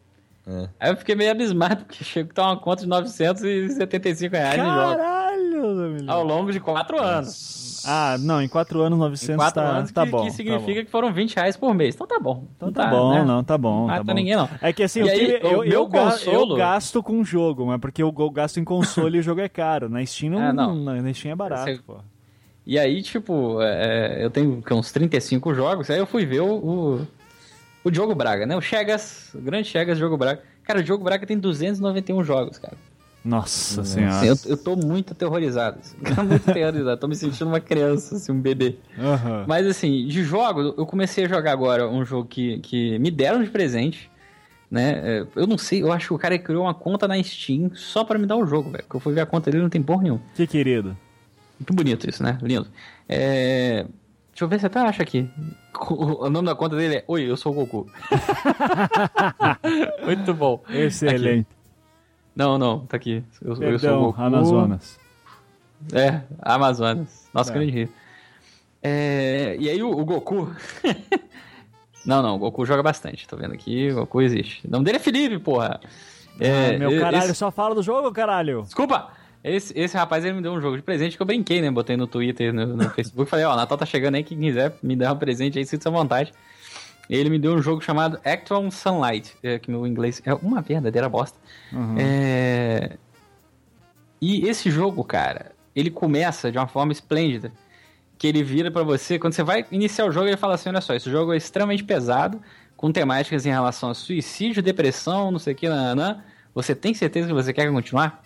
[0.48, 0.68] É.
[0.80, 4.58] Aí eu fiquei meio abismado, porque chega que tá uma conta de 975 reais em.
[4.58, 6.16] Caralho, Zamilhão.
[6.16, 7.84] Ao longo de 4 anos.
[7.88, 10.22] Ah, não, em 4 anos, Em 900 4 tá, anos, tá que, bom.
[10.24, 10.86] que tá significa bom.
[10.86, 11.96] que foram 20 reais por mês.
[11.96, 12.46] Então tá bom.
[12.58, 13.24] Então tá, bom, né?
[13.24, 13.86] não, tá bom.
[13.88, 14.14] Mata tá bom.
[14.14, 14.50] ninguém, não.
[14.62, 17.24] É que assim, E o aí, que- o eu, meu eu, consolo- eu gasto com
[17.24, 19.88] jogo, mas porque eu, eu gasto em console e o jogo é caro.
[19.88, 20.76] Na Steam não, Ah, não.
[20.76, 21.98] na na Steam é barato, Você- pô.
[22.70, 27.08] E aí, tipo, é, eu tenho uns 35 jogos, aí eu fui ver o, o,
[27.84, 28.56] o Diogo Braga, né?
[28.56, 30.44] O Chegas, o grande Chegas Diogo Braga.
[30.64, 32.78] Cara, o Diogo Braga tem 291 jogos, cara.
[33.26, 34.20] Nossa senhora.
[34.20, 35.80] Assim, eu, eu tô muito aterrorizado.
[35.80, 35.98] assim.
[35.98, 37.02] Tô muito aterrorizado.
[37.02, 38.76] Tô me sentindo uma criança, assim, um bebê.
[39.00, 39.46] Aham.
[39.48, 43.44] Mas assim, de jogos, eu comecei a jogar agora um jogo que, que me deram
[43.44, 44.12] de presente.
[44.70, 45.02] Né?
[45.04, 48.04] É, Eu não sei, eu acho que o cara criou uma conta na Steam só
[48.04, 48.84] pra me dar o jogo, velho.
[48.84, 50.22] Porque eu fui ver a conta dele não tem porra nenhuma.
[50.36, 50.96] Que querido.
[51.60, 52.38] Muito bonito isso, né?
[52.42, 52.68] Lindo.
[53.08, 53.86] É...
[54.32, 55.30] Deixa eu ver se até acha aqui.
[55.80, 57.90] O nome da conta dele é Oi, eu sou o Goku.
[60.06, 60.62] Muito bom.
[60.70, 61.48] Excelente.
[62.36, 63.24] Não, não, tá aqui.
[63.42, 64.22] Eu, eu sou o Perdão, Goku.
[64.22, 65.00] Amazonas.
[65.94, 67.30] É, Amazonas.
[67.34, 67.54] Nossa, É.
[67.54, 67.90] grande rio.
[68.82, 70.50] É, e aí o, o Goku.
[72.06, 73.28] não, não, o Goku joga bastante.
[73.28, 74.66] Tô vendo aqui, o Goku existe.
[74.68, 75.80] O nome dele é Felipe, porra.
[76.40, 78.64] É, Ah, meu caralho, esse- só fala do jogo, caralho.
[78.64, 79.12] Desculpa!
[79.44, 81.72] Esse, esse rapaz ele me deu um jogo de presente que eu brinquei, né?
[81.72, 83.30] Botei no Twitter, no, no Facebook.
[83.30, 85.92] Falei, ó, Natal tá chegando aí, quem quiser me dar um presente aí, sinta à
[85.92, 86.34] vontade.
[87.10, 91.10] Ele me deu um jogo chamado Actual Sunlight, é, que meu inglês é uma verdadeira
[91.10, 91.38] bosta.
[91.72, 91.96] Uhum.
[91.98, 92.98] É...
[94.22, 97.52] E esse jogo, cara, ele começa de uma forma esplêndida.
[98.18, 100.82] Que ele vira pra você, quando você vai iniciar o jogo, ele fala assim: olha
[100.82, 102.42] só, esse jogo é extremamente pesado,
[102.76, 106.22] com temáticas em relação a suicídio, depressão, não sei o que, nanã.
[106.54, 108.22] Você tem certeza que você quer continuar?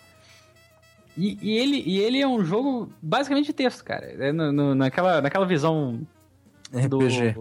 [1.16, 4.06] E, e ele, e ele é um jogo basicamente de texto, cara.
[4.18, 6.00] É no- no- naquela, naquela visão
[6.88, 6.98] do.
[7.06, 7.36] RPG.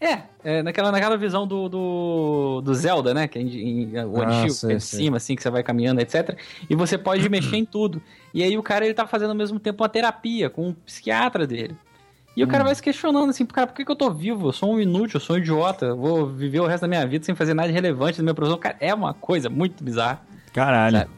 [0.00, 3.26] É, é naquela, naquela visão do, do, do Zelda, né?
[3.26, 3.48] Que é em,
[3.94, 4.98] em- o Ah, antigo, sei, é de sei.
[5.00, 6.36] cima, assim, que você vai caminhando, etc.
[6.68, 8.02] E você pode mexer em tudo.
[8.32, 11.46] E aí o cara, ele tá fazendo ao mesmo tempo uma terapia com o psiquiatra
[11.46, 11.74] dele.
[12.36, 12.50] E o Hum.
[12.50, 14.48] cara vai se questionando assim, cara, por que, que eu tô vivo?
[14.48, 17.06] Eu sou um inútil, eu sou um idiota, eu vou viver o resto da minha
[17.06, 18.58] vida sem fazer nada de relevante na minha profissão.
[18.58, 20.20] Cara, é uma coisa muito bizarra.
[20.52, 20.98] Caralho.
[20.98, 21.10] Sabe?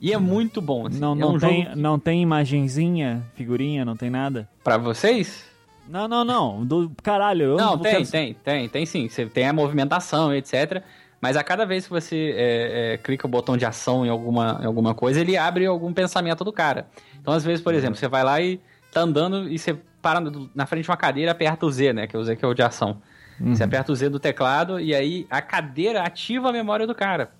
[0.00, 0.98] E é muito bom, assim.
[0.98, 4.48] Não, é não, um tem, jogo não tem imagenzinha, figurinha, não tem nada?
[4.64, 5.44] pra vocês?
[5.88, 6.64] Não, não, não.
[6.64, 7.44] Do caralho.
[7.44, 9.08] Eu Não, tem, quero- tem, tem, tem sim.
[9.08, 10.82] Você tem a movimentação, etc.
[11.20, 14.58] Mas a cada vez que você é, é, clica o botão de ação em alguma,
[14.62, 16.86] em alguma coisa, ele abre algum pensamento do cara.
[17.20, 18.60] Então, às vezes, por exemplo, você vai lá e
[18.92, 20.20] tá andando e você para
[20.54, 22.06] na frente de uma cadeira e aperta o Z, né?
[22.06, 23.02] Que é o Z que é o de ação.
[23.40, 27.30] Você aperta o Z do teclado e aí a cadeira ativa a memória do cara.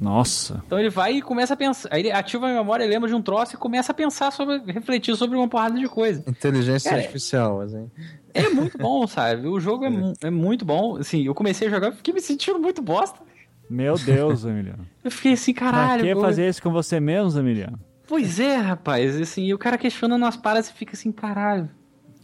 [0.00, 0.62] Nossa.
[0.64, 1.88] Então ele vai e começa a pensar.
[1.92, 4.58] Aí ele ativa a memória, lembra de um troço e começa a pensar sobre.
[4.72, 6.22] refletir sobre uma porrada de coisa.
[6.26, 7.90] Inteligência Cara, artificial, assim.
[8.32, 9.48] É muito bom, sabe?
[9.48, 10.96] O jogo é, mu- é muito bom.
[10.98, 13.18] Assim, eu comecei a jogar e fiquei me sentindo muito bosta.
[13.68, 14.86] Meu Deus, Emiliano.
[15.04, 16.02] Eu fiquei assim, Pra caralho.
[16.04, 16.20] que pô.
[16.20, 17.78] fazer isso com você mesmo, Emiliano?
[18.06, 19.20] Pois é, rapaz.
[19.20, 21.68] Assim, e o cara questionando as paradas e fica assim, caralho.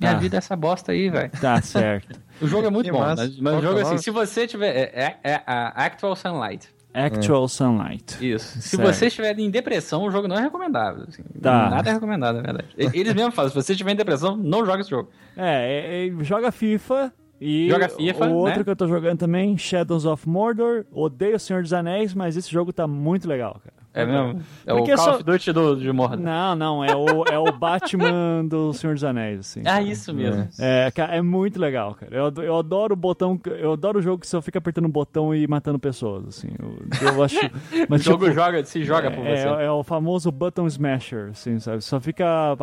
[0.01, 0.19] Minha Ah.
[0.19, 1.31] vida é essa bosta aí, velho.
[1.41, 2.19] Tá certo.
[2.41, 2.99] O jogo é muito Que bom.
[3.01, 3.23] massa.
[3.25, 4.75] Mas, mas Qual o que é jogo o assim, se você tiver.
[4.75, 6.69] É, é- é a Actual Sunlight.
[6.95, 8.25] Actual Sunlight.
[8.25, 8.61] Isso.
[8.63, 8.87] Se Certo.
[8.95, 11.05] você estiver em depressão, o jogo não é recomendável.
[11.09, 11.23] assim.
[11.43, 11.69] Tá.
[11.71, 12.69] Nada é recomendado, na verdade.
[12.77, 15.11] Eles mesmos falam, se você estiver em depressão, não joga esse jogo.
[15.37, 18.65] É, é, é, joga FIFA e Joga FIFA, o outro né?
[18.65, 20.85] que eu tô jogando também, Shadows of Mordor.
[20.93, 23.84] Odeio o Senhor dos Anéis, mas esse jogo tá muito legal, cara.
[23.97, 24.43] É mesmo?
[24.67, 26.17] É Porque o Call só- of Duty do, de Morda.
[26.17, 29.63] Não, não, é o, é o Batman do Senhor dos Anéis, assim.
[29.65, 30.49] Ah, isso mesmo.
[30.59, 32.13] É, cara, é muito legal, cara.
[32.17, 35.33] Eu, eu adoro o botão, eu adoro o jogo que só fica apertando o botão
[35.33, 36.49] e matando pessoas, assim.
[36.59, 37.37] Eu, eu acho...
[37.85, 39.49] O Mas, jogo tipo, joga, se joga por é, você.
[39.63, 41.83] é, é o famoso button smasher, assim, sabe?
[41.83, 42.57] Só fica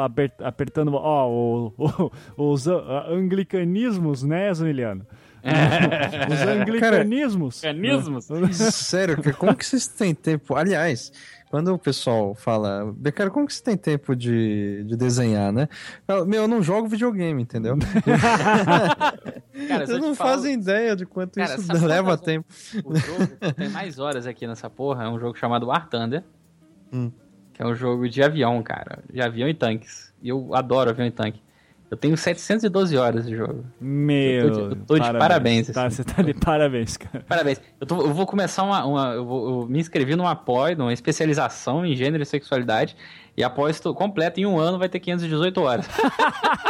[0.43, 1.73] apertando, ó, o,
[2.37, 2.67] o- os
[3.31, 5.05] anglicanismos, né, Zamiliano?
[6.31, 7.61] Os anglicanismos.
[7.63, 8.27] Mecanismos?
[8.73, 10.55] Sério, cara, como que vocês têm tempo?
[10.55, 11.11] Aliás,
[11.49, 15.67] quando o pessoal fala, cara, como que você tem tempo de, de desenhar, né?
[16.07, 17.77] Fala, Meu, eu não jogo videogame, entendeu?
[19.67, 22.47] Cara, Vocês não falo- fazem ideia de quanto Cara, isso sabe leva tempo.
[22.83, 26.23] O jogo que tem mais horas aqui nessa porra é um jogo chamado War Thunder.
[26.91, 27.11] Hum.
[27.53, 28.99] Que é um jogo de avião, cara.
[29.11, 30.13] De avião e tanques.
[30.21, 31.41] E eu adoro avião e tanque.
[31.91, 33.65] Eu tenho 712 horas de jogo.
[33.79, 35.97] Meu, Eu tô de- eu tô de parabéns, Tá, assim.
[35.97, 37.25] você tá de parabéns, cara.
[37.27, 37.59] Parabéns.
[37.81, 38.85] Eu, tô- eu vou começar uma.
[38.85, 42.95] uma- eu, vou, eu me inscrevi numa pós, numa especialização em gênero e sexualidade.
[43.35, 45.87] E a pós tô- completa em um ano vai ter 518 horas.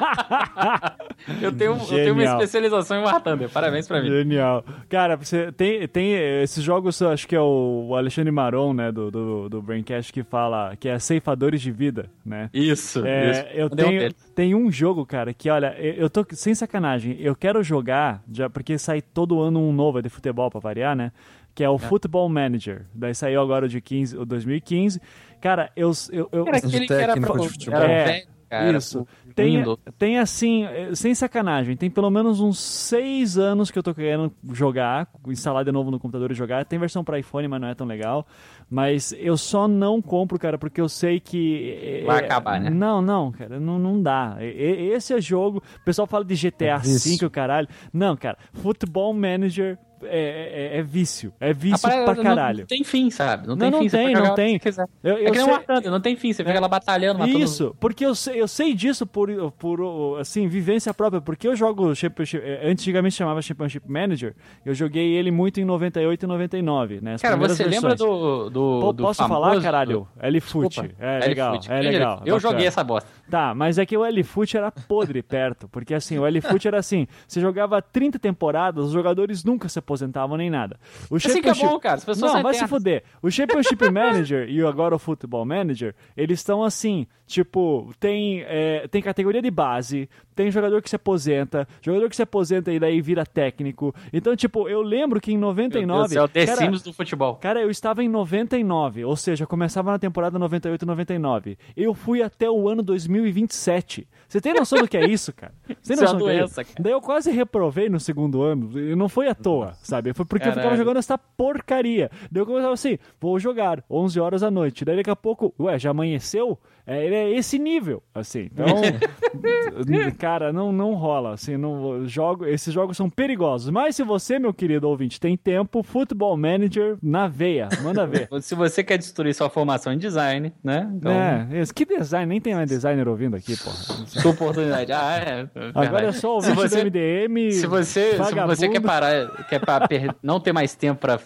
[1.41, 3.49] eu, tenho, eu tenho uma especialização em War Thunder.
[3.49, 4.09] Parabéns pra mim.
[4.09, 4.63] Genial.
[4.89, 9.49] Cara, você tem, tem esses jogos, acho que é o Alexandre Maron, né, do, do,
[9.49, 12.49] do Braincast, que fala que é ceifadores de vida, né?
[12.53, 13.45] Isso, É, isso.
[13.53, 14.15] eu um tenho, dele.
[14.35, 18.49] tem um jogo, cara, que olha, eu eu tô sem sacanagem, eu quero jogar, já
[18.49, 21.11] porque sai todo ano um novo é de futebol pra variar, né?
[21.53, 22.85] Que é o Football Manager.
[22.93, 25.01] Daí saiu agora o de 15, o 2015.
[25.41, 27.81] Cara, eu eu, eu Era aquele que era, pro, de futebol.
[27.81, 28.77] É, cara.
[28.77, 29.07] isso.
[29.33, 29.63] Tem,
[29.97, 34.31] tem assim, eh, sem sacanagem, tem pelo menos uns seis anos que eu tô querendo
[34.51, 36.65] jogar, instalar de novo no computador e jogar.
[36.65, 38.27] Tem versão pra iPhone, mas não é tão legal.
[38.69, 41.77] Mas eu só não compro, cara, porque eu sei que.
[41.81, 42.69] eh, Vai eh, acabar, né?
[42.69, 44.37] Não, não, cara, não, não dá.
[44.39, 45.63] E- Esse é jogo.
[45.81, 46.77] O pessoal fala de GTA É.
[46.79, 47.67] V, o caralho.
[47.91, 51.33] Não, cara, Football Manager é, é- é vício.
[51.39, 52.59] É vício pra não- caralho.
[52.59, 53.47] Não, tem fim, sabe?
[53.47, 53.89] Não Não, tem não fim.
[53.89, 54.59] tem, não jogar o que tem.
[54.59, 54.87] quiser.
[55.03, 56.33] Eu- é eu que sei- Thunder, não tem fim.
[56.33, 57.39] Você fica lá batalhando, matando...
[57.39, 61.93] Isso, porque eu sei, eu sei disso por, por assim, vivência própria, porque eu jogo
[61.95, 67.13] Championship, eh, antigamente chamava Championship Manager, eu joguei ele muito em 98 e 99, né?
[67.15, 67.99] as Cara, você lembra versões.
[67.99, 69.41] do, do, Pô, do Posso famoso...
[69.41, 70.07] falar, caralho?
[70.19, 70.69] L-Foot.
[70.69, 70.95] Desculpa.
[70.99, 71.71] É legal, L-Foot.
[71.71, 72.21] é legal.
[72.25, 73.09] Eu joguei essa bosta.
[73.29, 77.07] Tá, mas é que o L-Foot era podre perto, porque assim, o L-Foot era assim,
[77.27, 80.79] você jogava 30 temporadas, os jogadores nunca se aposentavam nem nada.
[81.09, 83.03] O Assim que é bom, cara, as pessoas Não, vai se fuder.
[83.21, 89.01] O Championship Manager e agora o Football Manager, eles estão assim, tipo, tem, é, tem
[89.01, 93.25] categoria de base, tem jogador que se aposenta, jogador que se aposenta e daí vira
[93.25, 93.93] técnico.
[94.13, 96.07] Então, tipo, eu lembro que em Meu Deus 99...
[96.07, 97.35] do céu, cara, Sims do futebol.
[97.35, 101.57] Cara, eu estava em 99, ou seja, começava na temporada 98 e 99.
[101.75, 104.07] Eu fui até o ano 2027.
[104.31, 105.53] Você tem noção do que é isso, cara?
[105.67, 106.71] Você tem Isso é noção uma do que é doença, isso?
[106.71, 106.83] cara.
[106.83, 110.13] Daí eu quase reprovei no segundo ano, e não foi à toa, sabe?
[110.13, 110.77] Foi porque eu ficava Caralho.
[110.77, 112.09] jogando essa porcaria.
[112.31, 114.85] Daí eu começava assim, vou jogar 11 horas da noite.
[114.85, 116.57] Daí daqui a pouco, ué, já amanheceu?
[116.85, 118.49] É, ele é esse nível, assim.
[118.51, 118.65] Então,
[120.17, 123.69] cara, não, não rola, assim, não jogo, esses jogos são perigosos.
[123.69, 128.27] Mas se você, meu querido ouvinte, tem tempo, Football Manager na veia, manda ver.
[128.41, 130.89] Se você quer destruir sua formação em design, né?
[130.95, 131.73] Então, É, isso.
[131.73, 133.75] que design, nem tem mais designer ouvindo aqui, porra.
[134.07, 134.91] sua oportunidade.
[134.91, 135.41] Ah, é.
[135.69, 136.05] Agora verdade.
[136.07, 137.51] é só Se ouvinte você- do MDM.
[137.51, 138.55] Se você, se vagabundo.
[138.55, 141.19] você quer parar, quer pa- per- não ter mais tempo pra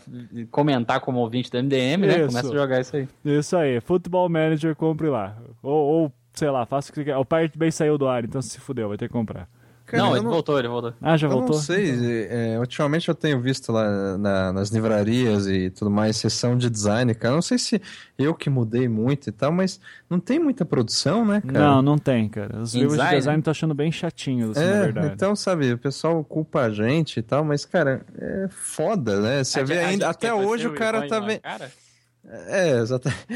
[0.52, 2.18] comentar como ouvinte do MDM, né?
[2.20, 2.28] Isso.
[2.28, 3.08] Começa a jogar isso aí.
[3.24, 5.36] Isso aí, Football Manager, compre lá.
[5.64, 5.74] Ou,
[6.04, 7.18] ou, sei lá, faça o que você quer.
[7.18, 9.48] O Pirate Bay saiu do ar, então se fudeu, vai ter que comprar.
[9.88, 10.96] Cara, não, ele não- voltou, ele voltou.
[11.00, 11.56] Ah, já Eu voltou?
[11.58, 16.58] não sei, é, ultimamente eu tenho visto lá na- nas livrarias e tudo mais, sessão
[16.58, 17.36] de design, cara.
[17.36, 17.80] Não sei se
[18.18, 21.60] eu que mudei muito e tal, mas não tem muita produção, né, cara?
[21.60, 22.62] Não, não tem, cara.
[22.62, 23.12] Os livros design?
[23.12, 25.14] de design eu tô achando bem chatinhos, assim, na É, verdade.
[25.14, 29.44] então, sabe, o pessoal culpa a gente e tal, mas, cara, é foda, né?
[29.44, 31.42] Você A vê a ainda, até fazer hoje o cara tá na vendo.
[32.28, 33.28] É, exatamente.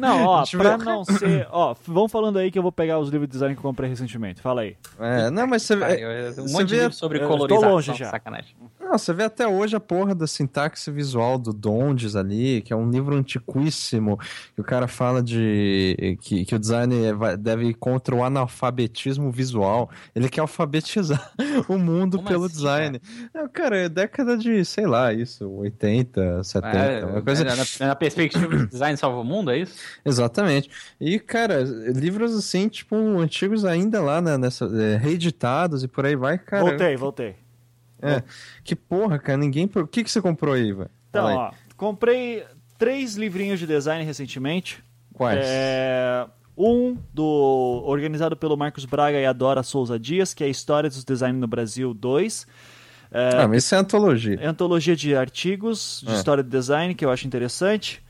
[0.00, 0.84] Não, ó, pra ver.
[0.84, 1.46] não ser.
[1.50, 3.88] Ó, vão falando aí que eu vou pegar os livros de design que eu comprei
[3.88, 4.40] recentemente.
[4.42, 4.76] Fala aí.
[4.98, 5.84] É, não, mas você vê.
[6.30, 7.70] um você monte de vê- livro sobre eu tô colorização.
[7.72, 8.10] longe já.
[8.10, 8.56] Sacanagem.
[8.84, 12.76] Não, você vê até hoje a porra da sintaxe visual do Dondes ali, que é
[12.76, 14.18] um livro antiquíssimo,
[14.54, 19.32] que o cara fala de que, que o design é- deve ir contra o analfabetismo
[19.32, 19.90] visual.
[20.14, 21.32] Ele quer alfabetizar
[21.66, 23.00] o mundo Como pelo assim, design.
[23.34, 27.44] Não, cara, é década de, sei lá, isso, 80, 70, É, uma coisa...
[27.44, 29.74] na, na perspectiva de design salva o mundo, é isso?
[30.04, 30.70] Exatamente.
[31.00, 36.16] E, cara, livros assim, tipo, antigos ainda lá, né, nessa, é, reeditados e por aí
[36.16, 36.64] vai, cara.
[36.64, 37.43] voltei, voltei.
[38.04, 38.22] É,
[38.62, 39.70] que porra, cara, ninguém...
[39.74, 40.90] O que, que você comprou aí, velho?
[41.10, 42.44] Então, ó, comprei
[42.78, 44.82] três livrinhos de design recentemente.
[45.12, 45.40] Quais?
[45.42, 46.26] É,
[46.56, 51.38] um do organizado pelo Marcos Braga e Adora Souza Dias, que é História dos Design
[51.38, 52.46] no Brasil 2.
[53.12, 54.38] É, Ah, mas isso é antologia.
[54.40, 56.16] é antologia de artigos de É.
[56.16, 58.02] história do design, que eu acho interessante.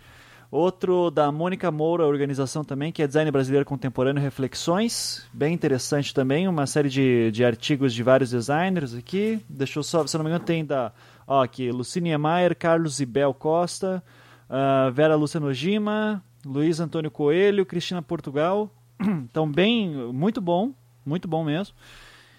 [0.54, 5.26] Outro da Mônica Moura, organização também, que é Design Brasileiro Contemporâneo Reflexões.
[5.32, 9.40] Bem interessante também, uma série de, de artigos de vários designers aqui.
[9.48, 10.92] Deixa eu só, se não me engano, tem da.
[11.26, 14.00] Ó, aqui, Lucine Niemeyer, Carlos Ibel Costa,
[14.48, 18.70] uh, Vera Lúcia Nojima, Luiz Antônio Coelho, Cristina Portugal.
[19.28, 20.72] Então, bem, muito bom,
[21.04, 21.74] muito bom mesmo.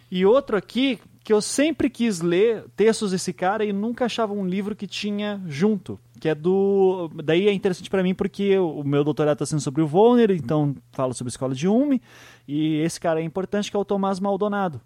[0.10, 4.48] E outro aqui, que eu sempre quis ler textos desse cara e nunca achava um
[4.48, 7.08] livro que tinha junto, que é do...
[7.24, 10.76] Daí é interessante para mim porque o meu doutorado está sendo sobre o Volner, então
[10.92, 12.02] falo sobre a escola de Ume,
[12.48, 14.82] e esse cara é importante que é o Tomás Maldonado.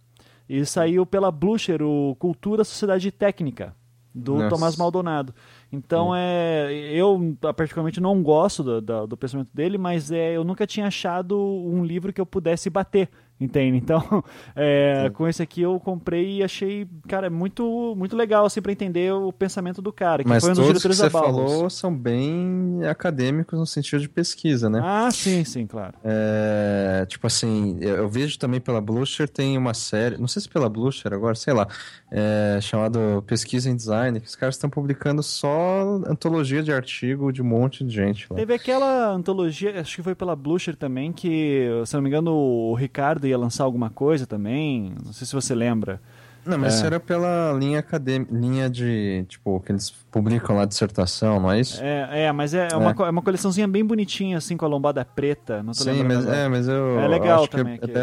[0.50, 3.74] E saiu pela Blucher, o Cultura, Sociedade Técnica,
[4.14, 4.50] do Nossa.
[4.50, 5.34] Tomás Maldonado.
[5.72, 10.68] Então, é, eu particularmente não gosto do, do, do pensamento dele, mas é, eu nunca
[10.68, 13.10] tinha achado um livro que eu pudesse bater,
[13.40, 13.78] entende?
[13.78, 14.04] Então,
[14.56, 19.14] é, com esse aqui eu comprei e achei, cara, muito, muito legal, assim, pra entender
[19.14, 22.80] o pensamento do cara, que Mas foi um dos todos que você falou são bem
[22.90, 24.82] acadêmicos no sentido de pesquisa, né?
[24.84, 25.94] Ah, sim, sim, claro.
[26.04, 30.50] É, tipo assim, eu, eu vejo também pela Blucher tem uma série, não sei se
[30.50, 31.68] pela Blucher agora, sei lá,
[32.12, 37.42] é, chamado Pesquisa em Design, que os caras estão publicando só antologia de artigo de
[37.42, 38.36] um monte de gente lá.
[38.36, 42.74] Teve aquela antologia, acho que foi pela Blucher também, que, se não me engano, o
[42.74, 46.02] Ricardo ia lançar alguma coisa também, não sei se você lembra.
[46.46, 46.78] Não, mas É.
[46.78, 51.60] isso era pela linha acadêmica, linha de, tipo, que eles publicam lá dissertação, não é
[51.60, 51.80] isso?
[51.84, 55.04] É, é mas é, Uma, co- é uma coleçãozinha bem bonitinha, assim, com a lombada
[55.04, 56.38] preta, não tô Sim, lembrando mas, agora.
[56.38, 57.94] é, mas eu É legal acho também, que que-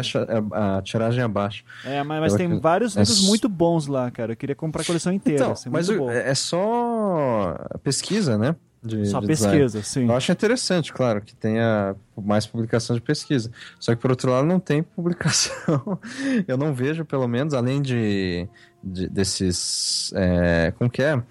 [0.53, 1.63] a, a tiragem é abaixo.
[1.83, 4.33] É, mas, mas Eu tem acho- vários é livros muito bons lá, cara.
[4.33, 5.41] Eu queria comprar a coleção inteira.
[5.41, 6.09] Então, assim, mas o- bom.
[6.11, 8.55] é só pesquisa, né?
[8.87, 10.07] De, Só de pesquisa, sim.
[10.07, 13.51] Eu acho interessante, claro, que tenha mais publicação de pesquisa.
[13.79, 15.99] Só que, por outro lado, não tem publicação.
[16.47, 18.47] Eu não vejo, pelo menos, além de,
[18.83, 20.11] de- desses.
[20.15, 21.21] é, como que é?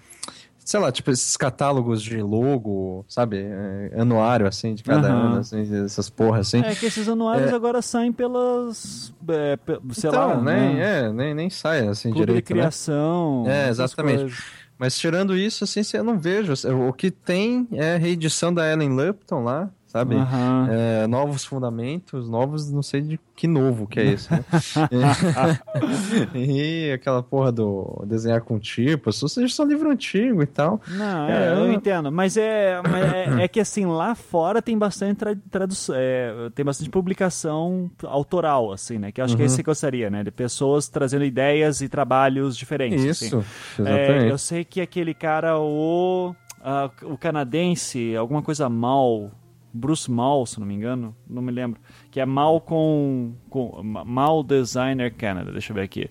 [0.59, 3.37] Sei lá, tipo esses catálogos de logo, sabe?
[3.39, 5.25] É, anuário, assim, de cada Aham.
[5.27, 6.59] ano, assim, essas porras, assim.
[6.61, 7.55] É que esses anuários É.
[7.55, 9.13] agora saem pelas.
[9.29, 9.57] é,
[9.93, 10.99] sei então, lá, nem, né?
[11.05, 12.59] é, nem, nem sai assim Clube de direito, né?
[12.59, 13.45] criação.
[13.47, 14.35] É, essas exatamente.
[14.77, 16.53] Mas tirando isso, assim, eu não vejo.
[16.87, 20.15] O que tem é a reedição da Ellen Lupton lá, sabe?
[20.15, 20.67] Aham.
[20.69, 24.43] É, novos fundamentos, novos, não sei de que novo que é esse, né?
[26.33, 30.81] e aquela porra do desenhar com tipos, ou seja, só livro antigo e tal.
[30.87, 32.11] Não, É, eu eu- entendo.
[32.11, 36.65] Mas é, mas é, é que assim, lá fora tem bastante tra- tradução, é, tem
[36.65, 39.11] bastante publicação autoral, assim, né?
[39.11, 39.47] Que eu acho que é Uhum.
[39.47, 40.23] isso que eu gostaria, né?
[40.23, 43.03] De pessoas trazendo ideias e trabalhos diferentes.
[43.05, 43.27] assim.
[43.27, 43.45] Isso,
[43.79, 44.29] exatamente.
[44.29, 49.31] eu sei que aquele cara, o, ah, o canadense, alguma coisa mal,
[49.77, 51.79] Bruce Mal, se não me engano, não me lembro,
[52.11, 56.09] que é mal com, com Mal Designer Canada, deixa eu ver aqui.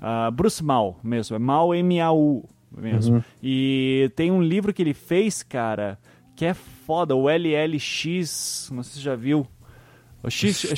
[0.00, 3.24] Ah, Bruce Mal mesmo, é Mal M-A-U mesmo.
[3.42, 5.98] E tem um livro que ele fez, cara,
[6.34, 9.46] que é foda, o LLX, não sei se você já viu.
[10.22, 10.74] O X,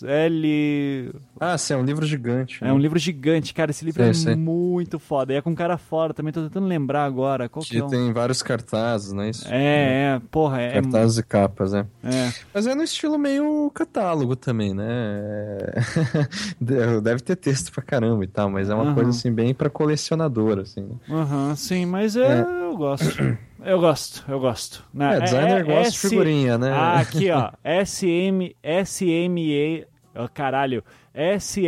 [0.00, 1.18] XXL.
[1.38, 2.62] Ah, sim, é um livro gigante.
[2.62, 2.72] É né?
[2.72, 3.70] um livro gigante, cara.
[3.70, 4.34] Esse livro Sei, é sei.
[4.36, 5.32] muito foda.
[5.32, 7.48] E é com um cara fora também, tô tentando lembrar agora.
[7.48, 7.84] Qual que, Que é?
[7.84, 9.46] o- tem vários cartazes, não é isso?
[9.48, 10.72] É, é, porra, é.
[10.72, 11.80] Cartazes e capas, é.
[12.04, 12.32] é.
[12.52, 14.86] Mas é no estilo meio catálogo também, né?
[16.70, 18.94] É- Deve ter texto pra caramba e tal, mas é uma Aham.
[18.94, 20.82] coisa assim bem pra colecionador, assim.
[20.82, 20.94] né?
[21.08, 23.38] Aham, sim, mas é, eu gosto.
[23.62, 24.84] Eu gosto, eu gosto.
[24.92, 25.16] Né?
[25.16, 26.70] É, designer gosta de figurinha, né?
[26.72, 27.50] Ah, aqui, ó.
[27.84, 30.84] SM, SME, ó, caralho.
[31.14, 31.64] SMLXL,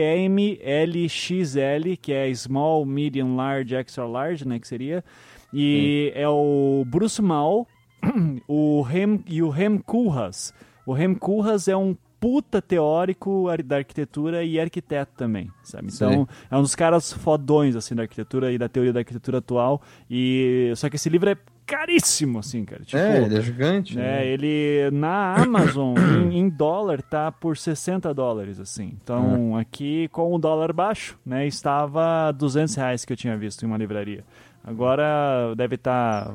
[2.01, 4.59] que é Small, Medium, Large, Extra Large, né?
[4.59, 5.05] Que seria.
[5.53, 7.67] E é o Bruce Mal
[8.49, 10.53] o Rem, e o Rem Koolhaas.
[10.87, 15.89] O Rem Koolhaas é um puta teórico da arquitetura e arquiteto também, sabe?
[15.93, 19.83] Então, é um dos caras fodões, assim, da arquitetura e da teoria da arquitetura atual.
[20.09, 20.73] E...
[20.77, 21.37] Só que esse livro é
[21.67, 22.83] caríssimo, assim, cara.
[22.85, 23.99] Tipo, é, ele é gigante.
[23.99, 24.27] é, né?
[24.27, 28.97] ele na Amazon em, em dólar tá por 60 dólares assim.
[29.03, 33.67] Então aqui com o dólar baixo, né, estava 200 reais que eu tinha visto em
[33.67, 34.25] uma livraria.
[34.65, 36.35] Agora deve estar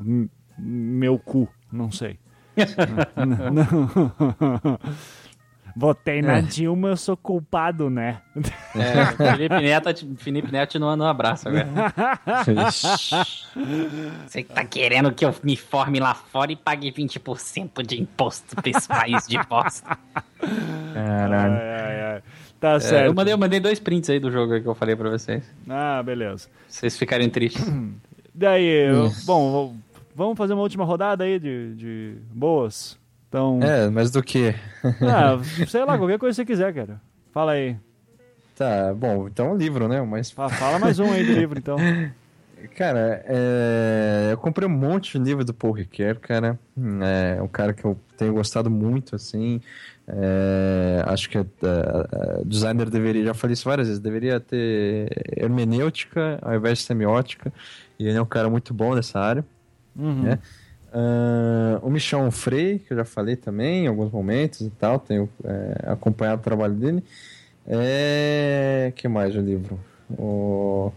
[0.58, 2.18] meu cu, não sei.
[3.16, 4.78] Não- não.
[5.80, 6.42] Votei na É.
[6.42, 8.18] Dilma, eu sou culpado, né?
[8.74, 11.68] É, Felipe Neto, Felipe Neto te não abraço agora.
[14.26, 18.56] Você que tá querendo que eu me forme lá fora e pague 20% de imposto
[18.56, 19.96] pra esse país de bosta.
[20.94, 21.54] Caralho.
[21.54, 22.22] Ai, ai, ai.
[22.60, 23.06] Tá É, certo.
[23.06, 25.44] eu, mandei, eu mandei dois prints aí do jogo que eu falei pra vocês.
[25.68, 26.48] Ah, beleza.
[26.48, 27.64] Pra vocês ficarem tristes.
[28.34, 29.76] Daí, eu- bom, vou-
[30.14, 32.98] vamos fazer uma última rodada aí de, de boas.
[33.28, 34.54] Então, É, mas do que?
[35.02, 35.38] ah,
[35.68, 37.00] sei lá, qualquer coisa que você quiser, cara.
[37.32, 37.76] Fala aí.
[38.56, 40.02] Tá, bom, então é um livro, né?
[40.02, 41.76] Mas Fa- Fala mais um aí do livro, então.
[42.74, 46.58] Cara, é, eu comprei um monte de livro do Paul Ricoeur, cara.
[47.36, 49.60] É um cara que eu tenho gostado muito, assim.
[50.08, 56.40] É, acho que é, é, designer deveria, já falei isso várias vezes, deveria ter hermenêutica
[56.42, 57.52] ao invés de semiótica.
[57.96, 59.44] E ele é um cara muito bom nessa área.
[59.94, 60.22] Uhum.
[60.22, 60.38] né?
[60.92, 65.28] Ah, o Michel Onfray, que eu já falei também em alguns momentos e tal, tenho
[65.44, 67.04] é, acompanhado o trabalho dele.
[67.66, 69.78] É, que mais o livro?
[70.10, 70.90] O...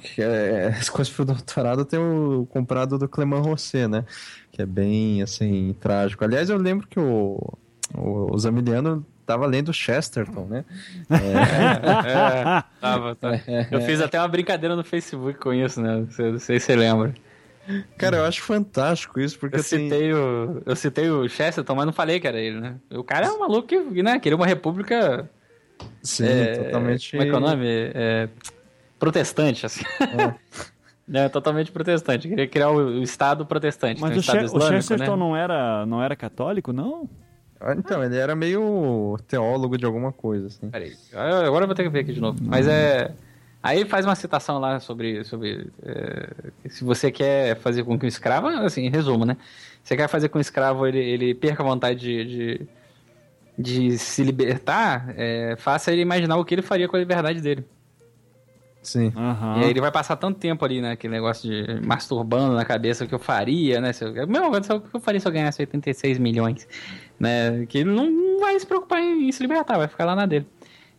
[0.00, 4.04] Que é, as coisas pro doutorado eu tenho comprado do Clement Rosset, né?
[4.50, 6.24] Que é bem, assim, trágico.
[6.24, 7.38] Aliás, eu lembro que o,
[7.94, 10.64] o, o Zamiliano tava lendo Chesterton, né?
[11.10, 13.30] É, tava, tá.
[13.70, 15.98] Eu fiz até uma brincadeira no Facebook com isso, né?
[15.98, 17.14] Não sei, não sei se você lembra.
[17.96, 19.84] Cara, eu acho fantástico isso, porque Eu assim...
[19.88, 22.76] citei, o, eu citei o Chesterton, mas não falei que era ele, né?
[22.90, 25.30] O cara é um maluco que, né, queria uma república.
[26.02, 27.10] Sim, é, totalmente...
[27.12, 27.66] Como é que é o nome?
[27.66, 28.28] É,
[28.98, 29.84] protestante, assim.
[31.12, 32.28] É, totalmente protestante.
[32.28, 34.00] Queria criar o, o Estado protestante.
[34.00, 34.16] Mas né?
[34.16, 35.16] o, Estado Che- o islâmico, Chesterton né?
[35.16, 37.08] não, era, não era católico, não?
[37.60, 40.68] Ah, Então, ele era meio teólogo de alguma coisa, assim.
[40.68, 42.38] Peraí, agora agora eu vou ter que ver aqui de novo.
[42.42, 43.12] Mas é.
[43.62, 45.22] Aí ele faz uma citação lá sobre.
[45.24, 46.28] sobre é,
[46.68, 49.36] se você quer fazer com que um escravo, assim, em resumo, né?
[49.82, 52.66] Você quer fazer com que um escravo ele, ele perca a vontade de, de,
[53.90, 57.64] de se libertar, é, faça ele imaginar o que ele faria com a liberdade dele.
[58.82, 59.12] Sim.
[59.16, 59.60] Aham.
[59.60, 60.92] E aí ele vai passar tanto tempo ali, né?
[60.92, 63.92] Aquele negócio de masturbando na cabeça o que eu faria, né?
[63.92, 66.66] Se eu, meu, o que eu faria se eu ganhasse 86 milhões?
[67.18, 67.64] Né?
[67.66, 70.26] Que ele não, não vai se preocupar em, em se libertar, vai ficar lá na
[70.26, 70.46] dele.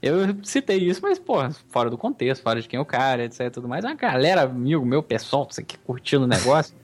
[0.04, 3.50] Eu citei isso, mas, porra, fora do contexto, fora de quem é o cara, etc.
[3.50, 3.86] Tudo mais.
[3.86, 6.76] Uma galera, amigo meu, pessoal, você que curtindo o negócio.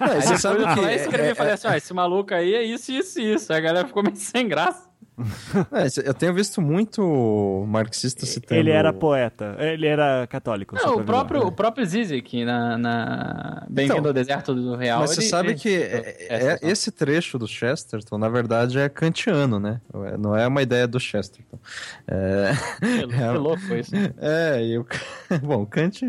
[0.00, 0.74] É, Aí você sabe eu que...
[0.74, 3.52] fui lá e escrevi, é- falei assim, ó, esse maluco aí é isso, isso, isso.
[3.52, 4.90] Aí a galera ficou meio sem graça.
[5.72, 8.60] É, eu tenho visto muito marxista citando...
[8.60, 9.56] Ele era poeta.
[9.58, 10.74] Ele era católico.
[10.76, 15.00] Não, o próprio, o próprio Zizek, na, na Bem-vindo Então, ao Deserto do Real.
[15.00, 18.88] Mas você ele- sabe ele- que é- é- esse trecho do Chesterton, na verdade, é
[18.88, 19.80] kantiano, né?
[20.18, 21.58] Não é uma ideia do Chesterton.
[22.06, 23.92] É, Que, que louco foi isso.
[24.20, 24.86] é e o...
[25.42, 26.00] Bom, Kant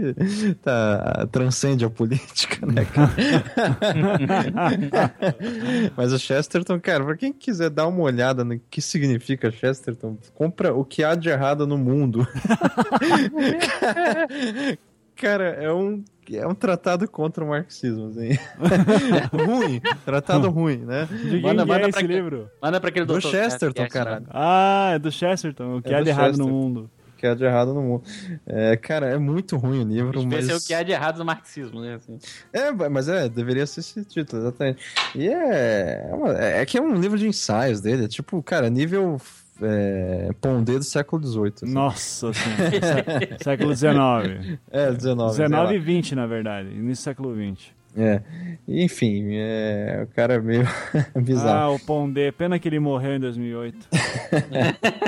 [0.62, 2.86] tá, transcende a política, né?
[5.96, 9.03] Mas o Chesterton, cara, pra quem quiser dar uma olhada no que significa
[9.52, 12.28] Chesterton, compra o que há de errado no mundo.
[15.16, 18.30] Cara, é um, é um tratado contra o marxismo, assim.
[19.46, 21.06] ruim, tratado ruim, né?
[21.06, 22.50] De quem Manda- que manda é pra esse livro?
[22.62, 23.30] Manda pra aquele Do doutor.
[23.32, 24.26] Chesterton, Cast, caralho.
[24.30, 25.78] Ah, é do Chesterton.
[25.78, 26.90] O que É há do de errado no mundo.
[27.24, 28.04] O que há de errado no mundo.
[28.46, 30.50] É, cara, é muito ruim o livro, ver mas...
[30.50, 31.96] é o que há de errado no marxismo, né?
[31.96, 32.20] assim.
[32.52, 34.84] É, mas é, deveria ser esse título, exatamente.
[35.16, 36.08] E é.
[36.10, 39.22] É, uma- é que é um livro de ensaios dele, é tipo, cara, nível
[39.62, 41.54] é, Pondé do século XVIII.
[41.64, 41.74] assim.
[41.74, 43.38] Nossa senhora.
[43.42, 44.60] século XIX.
[44.72, 45.36] É, 19.
[45.36, 45.80] sei 19 e.
[45.80, 46.70] 20, na verdade.
[46.70, 47.76] Início do século 20.
[47.96, 48.22] É.
[48.68, 50.66] Enfim, é, o cara é meio
[51.22, 51.74] bizarro.
[51.74, 52.32] Ah, o Pondé.
[52.32, 53.88] Pena que ele morreu em 2008.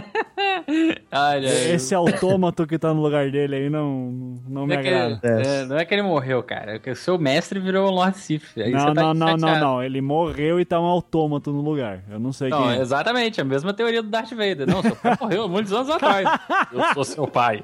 [1.12, 4.12] Olha, Esse autômato que tá no lugar dele aí não,
[4.48, 5.20] não não me é, que ele, agrada.
[5.42, 6.76] é, não é que ele morreu, cara.
[6.76, 8.60] É que o seu mestre virou o Lord Sif.
[8.60, 9.84] Aí Não, você tá não, não, não, não.
[9.84, 12.04] Ele morreu e tá um autômato no lugar.
[12.10, 12.82] Eu não sei Não, quem é.
[12.82, 14.68] exatamente, a mesma teoria do Darth Vader.
[14.68, 16.28] Não, seu pai morreu há muitos anos atrás.
[16.74, 17.64] Eu sou seu pai.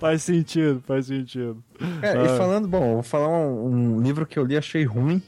[0.00, 1.62] Faz sentido, faz sentido.
[2.00, 2.34] Cara, Ah.
[2.34, 5.22] e falando, bom, vou falar um, um livro que eu li e achei ruim,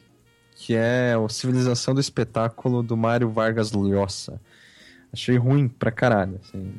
[0.56, 4.40] que é o Civilização do Espetáculo do Mário Vargas Llosa.
[5.12, 6.72] Achei ruim pra caralho, assim.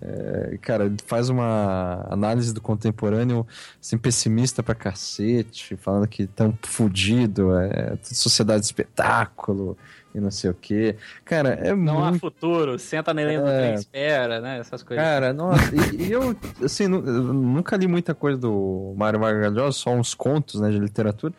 [0.00, 3.44] É, cara, ele faz uma análise do contemporâneo
[3.82, 9.76] assim, pessimista pra cacete, falando que tão fudido, é sociedade de espetáculo
[10.14, 10.96] e não sei o quê.
[11.24, 13.58] Cara, é Não há muito futuro, senta na do É.
[13.58, 14.58] trem, espera, né?
[14.58, 15.04] Essas coisas.
[15.04, 19.72] Cara, nossa, e, e eu, assim, eu nunca li muita coisa do Mário Vargas Llosa,
[19.78, 21.34] só uns contos, né, de literatura.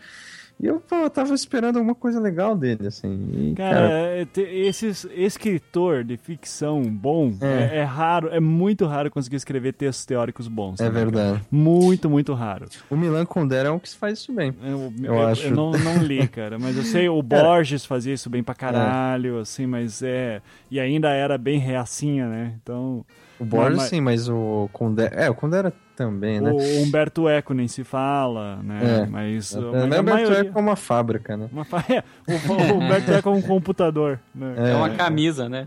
[0.57, 3.27] E eu, pô, eu tava esperando alguma coisa legal dele, assim.
[3.51, 7.45] E, Cara, é, te- esses escritor de ficção bom É.
[7.45, 7.77] é.
[7.79, 10.79] é raro, é muito raro conseguir escrever textos teóricos bons.
[10.79, 11.05] é né, cara?
[11.05, 11.41] verdade.
[11.51, 12.67] Muito, muito raro.
[12.89, 14.55] O Milan Kundera é um que faz isso bem.
[14.63, 15.47] Eu, Eu eu- acho.
[15.47, 19.39] eu não, não li, cara, mas eu sei, o Borges fazia isso bem pra caralho,
[19.39, 20.41] assim, mas é.
[20.71, 22.53] E ainda era bem reacinha, né?
[22.63, 23.05] Então.
[23.37, 25.13] O Borges, mas- sim, mas o Kundera...
[25.13, 26.51] É, o Kundera também, né?
[26.51, 29.01] O Humberto Eco nem se fala, né?
[29.03, 29.05] É.
[29.05, 30.37] Mas, É, mas mas a Alberto maioria...
[30.49, 31.47] é como uma fábrica, né?
[31.51, 34.71] Uma fa- é, o, o Humberto Eco é um computador, né?
[34.71, 35.65] É uma camisa, né?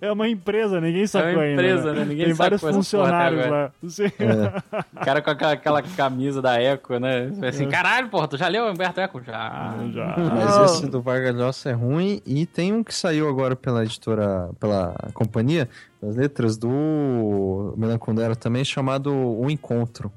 [0.00, 1.62] É uma empresa, ninguém sacou uma ainda.
[1.62, 2.04] empresa, né?
[2.04, 3.70] Ninguém Tem vários funcionários lá.
[3.86, 4.04] Sim.
[4.04, 4.80] É.
[5.00, 7.30] O cara com aquela, aquela camisa da Eco, né?
[7.48, 9.22] Assim, caralho, porra, tu já leu o Humberto Eco?
[9.22, 9.74] Já.
[9.92, 10.14] Já.
[10.34, 14.50] Mas esse do Vargas Llosa é ruim e tem um que saiu agora pela editora,
[14.58, 15.68] pela companhia,
[16.08, 20.12] as letras do Milan Kundera também, chamado O Encontro.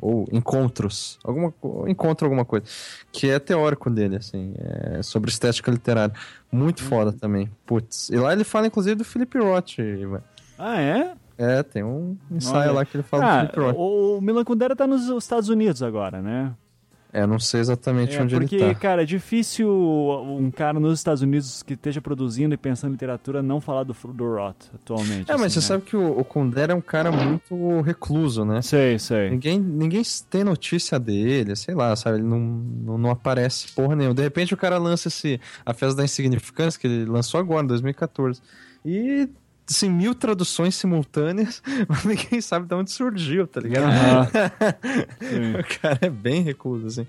[0.00, 1.18] Ou Encontros.
[1.24, 2.64] Alguma, co- encontro alguma coisa.
[3.10, 4.54] Que é teórico dele, assim.
[4.56, 6.14] é sobre estética literária.
[6.52, 7.50] Muito foda também.
[7.66, 8.08] Putz.
[8.10, 9.78] E lá ele fala, inclusive, do Philip Roth.
[9.78, 10.22] Ivan.
[10.56, 11.14] Ah, é?
[11.36, 12.72] É, tem um ensaio Olha.
[12.72, 13.76] lá que ele fala do Ah, Philip Roth.
[13.76, 16.54] o Milan Kundera tá nos Estados Unidos agora, né?
[17.12, 18.80] É, não sei exatamente É, onde porque, ele tá.
[18.80, 23.42] cara, é difícil um cara nos Estados Unidos que esteja produzindo e pensando em literatura
[23.42, 25.30] não falar do, do Roth atualmente.
[25.30, 25.66] É, mas assim, você né?
[25.66, 28.60] sabe que o, o Kundera é um cara muito recluso, né?
[28.60, 29.30] Sei, sei.
[29.30, 32.18] Ninguém, ninguém tem notícia dele, sei lá, sabe?
[32.18, 34.14] Ele não, não, não aparece porra nenhuma.
[34.14, 37.68] De repente o cara lança esse A Festa da Insignificância, que ele lançou agora, em
[37.68, 38.40] 2014.
[38.84, 39.28] E,
[39.68, 43.90] assim, mil traduções simultâneas, mas ninguém sabe de onde surgiu, tá ligado?
[45.20, 45.54] Sim.
[45.54, 47.06] o cara é bem recluso, assim.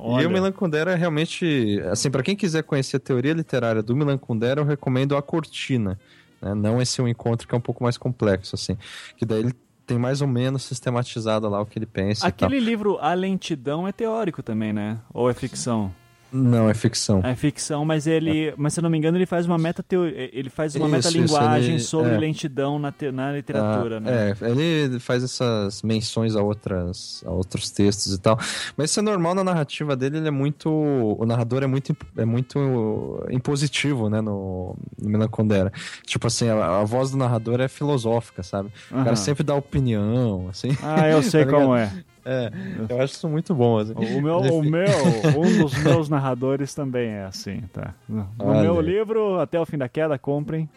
[0.00, 0.24] Olha.
[0.24, 3.94] E o Milan Kundera é realmente, assim, pra quem quiser conhecer a teoria literária do
[3.94, 5.98] Milan Kundera, eu recomendo a Cortina,
[6.40, 6.54] né?
[6.54, 8.76] Não esse um encontro que é um pouco mais complexo, assim.
[9.16, 9.54] Que daí ele
[9.86, 12.46] tem mais ou menos sistematizado lá o que ele pensa e tal.
[12.46, 14.98] Aquele livro A Lentidão é teórico também, né?
[15.12, 15.92] Ou é ficção?
[16.32, 17.20] Não, é ficção.
[17.24, 19.84] É ficção, mas ele, mas se eu não me engano, ele faz uma meta
[20.32, 22.18] ele faz uma Isso, metalinguagem isso, ele- sobre é.
[22.18, 24.30] lentidão na, te- na literatura, Ah, né?
[24.40, 28.38] É, ele faz essas menções a, outras, a outros textos e tal.
[28.76, 30.70] Mas isso é normal na narrativa dele, ele é muito.
[30.70, 35.72] O narrador é muito, é muito impositivo, né, no, no Milan Kundera.
[36.06, 38.70] Tipo assim, a, a voz do narrador é filosófica, sabe?
[38.90, 39.04] O Aham.
[39.04, 40.70] cara sempre dá opinião, assim.
[40.82, 41.92] Ah, eu sei Tá como é.
[42.24, 42.50] É,
[42.88, 43.94] eu acho isso muito bom, assim.
[43.94, 44.86] O meu, o meu,
[45.38, 47.94] um dos meus narradores também é assim, tá?
[48.08, 50.68] No Olha meu livro, Até o Fim da Queda, comprem.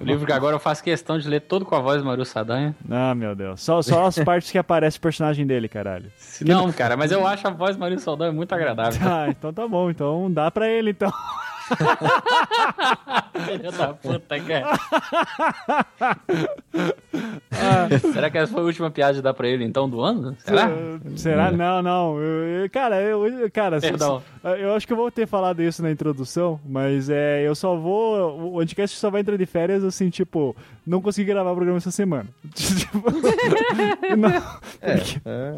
[0.00, 2.24] O livro que agora eu faço questão de ler todo com a voz do Maru
[2.24, 2.74] Sadanha.
[2.90, 3.60] Ah, meu Deus.
[3.62, 6.10] Só, só as partes que aparece o personagem dele, caralho.
[6.40, 9.00] Não, cara, mas eu acho a voz do Maru Sadanha muito agradável.
[9.06, 9.88] Ah, então tá bom.
[9.88, 11.12] Então dá pra ele, então.
[13.44, 14.78] Filha da puta, cara.
[18.12, 20.36] Será que essa foi a última piada de dar pra ele, então, do ano?
[20.44, 20.68] Será?
[21.16, 21.50] Será?
[21.50, 22.18] Não, não.
[22.18, 24.22] Eu- eu- cara, eu, cara, Perdão.
[24.58, 28.48] eu acho que eu vou ter falado isso na introdução, mas é, eu só vou.
[28.48, 30.54] O podcast só vai entrar de férias assim, tipo,
[30.86, 32.26] não consegui gravar o programa essa semana.
[32.54, 33.10] Tipo,
[34.16, 35.56] não, porque- É,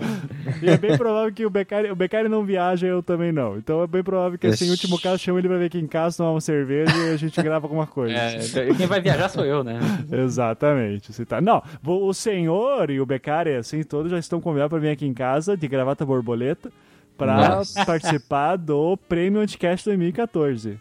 [0.63, 3.57] e é bem provável que o Beccari, o Beccari não viaja eu também não.
[3.59, 5.87] Então é bem provável que, assim, em último caso, chama ele pra vir aqui em
[5.87, 8.15] casa, tomar uma cerveja e a gente grava alguma coisa.
[8.15, 8.39] É,
[8.77, 9.79] quem vai viajar sou eu, né?
[10.11, 11.13] Exatamente.
[11.13, 11.41] Você tá...
[11.41, 15.15] Não, o senhor e o Beccari, assim, todos já estão convidados para vir aqui em
[15.15, 16.71] casa de gravata borboleta
[17.19, 17.85] para Nossa.
[17.85, 20.79] participar do Prêmio Anticast 2014.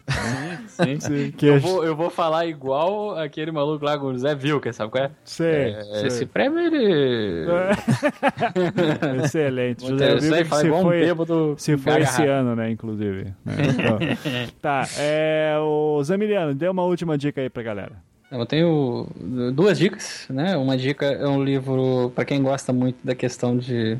[0.68, 1.00] Sim.
[1.00, 4.92] Sim, que Eu vou, eu vou falar igual aquele maluco lá, o Zé Vilker, sabe
[4.92, 5.10] qual é?
[5.24, 6.06] Sei, É, sei.
[6.06, 7.44] Esse prêmio, ele...
[9.24, 9.84] Excelente.
[9.84, 13.34] Muito José Wilber que se igual um foi, bêbado se foi esse ano, né, inclusive.
[13.44, 13.54] né?
[13.74, 13.98] Então,
[14.62, 17.92] tá, é, o Zamiliano, dê uma última dica aí pra galera.
[18.30, 19.06] Eu tenho
[19.54, 20.56] duas dicas, né?
[20.56, 23.96] Uma dica é um livro para quem gosta muito da questão de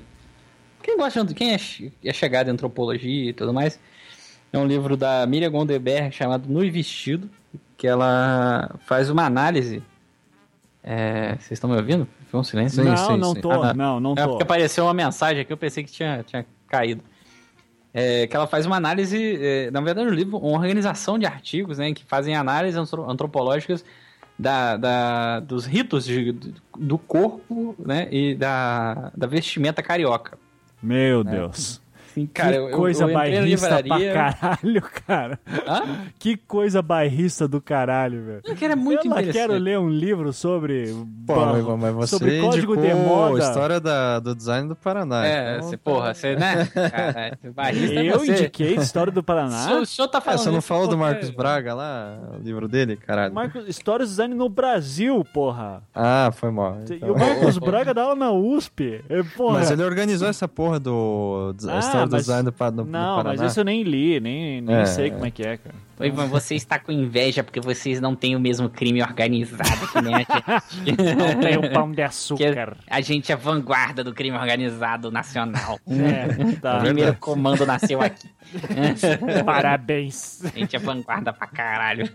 [0.89, 1.59] quem gosta de quem é,
[2.02, 3.78] é chegado em antropologia e tudo mais.
[4.51, 7.28] É um livro da Miriam Gondeberg chamado e Vestido,
[7.77, 9.82] que ela faz uma análise.
[10.82, 12.09] É, vocês estão me ouvindo?
[12.31, 12.82] Foi um silêncio?
[12.82, 13.40] Sim, não, sim, não sim.
[13.43, 13.74] tô, Ah, tá.
[13.74, 17.02] não, não É porque apareceu uma mensagem aqui, eu pensei que tinha, tinha caído.
[17.93, 21.77] É, que ela faz uma análise, é, na verdade, um livro, uma organização de artigos,
[21.77, 23.85] né, que fazem análises antro- antropológicas
[24.39, 26.32] da, da- dos ritos de-
[26.78, 30.39] do corpo, né, e da, da vestimenta carioca.
[30.82, 31.80] Meu Deus.
[32.19, 35.40] Assim, cara, que eu- eu- coisa eu na bairrista pra caralho, cara.
[35.66, 35.82] Hã?
[36.19, 38.43] Que coisa bairrista do caralho, velho.
[38.77, 39.32] Muito eu lá interessante.
[39.32, 40.95] quero ler um livro sobre.
[41.27, 43.45] Pô, mas, mas você sobre código de moda.
[43.45, 45.27] a história da, do design do Paraná.
[45.27, 46.66] É, então você, porra, você, né?
[46.73, 48.32] Cara, barrista é Eu você.
[48.32, 49.81] indiquei história do Paraná.
[49.81, 52.97] o senhor tá É, falando você não falou do Marcos Braga lá, o livro dele,
[52.97, 53.35] caralho?
[53.35, 55.82] Marcos, Histórias do Design no Brasil, porra.
[55.95, 56.78] Ah, foi mal.
[56.89, 57.12] E então.
[57.12, 59.05] o Marcos Braga dá aula na USP.
[59.09, 59.59] É, Porra.
[59.59, 61.55] Mas ele organizou essa porra do.
[61.69, 62.26] Ah, história do mas-
[62.74, 63.40] do Não, Paraná.
[63.40, 65.10] mas isso eu nem li, nem, nem É, sei é.
[65.10, 65.74] como é que é, cara.
[66.01, 70.01] Oi, Ivan, você está com inveja porque vocês não têm o mesmo crime organizado que
[70.01, 70.28] nem a gente.
[71.18, 72.76] Não tem o pão de Que açúcar.
[72.89, 75.78] a gente é vanguarda do crime organizado nacional.
[75.90, 76.78] É, tá.
[76.78, 78.28] o primeiro comando nasceu aqui.
[79.44, 80.44] Parabéns.
[80.44, 82.09] A gente é vanguarda pra caralho.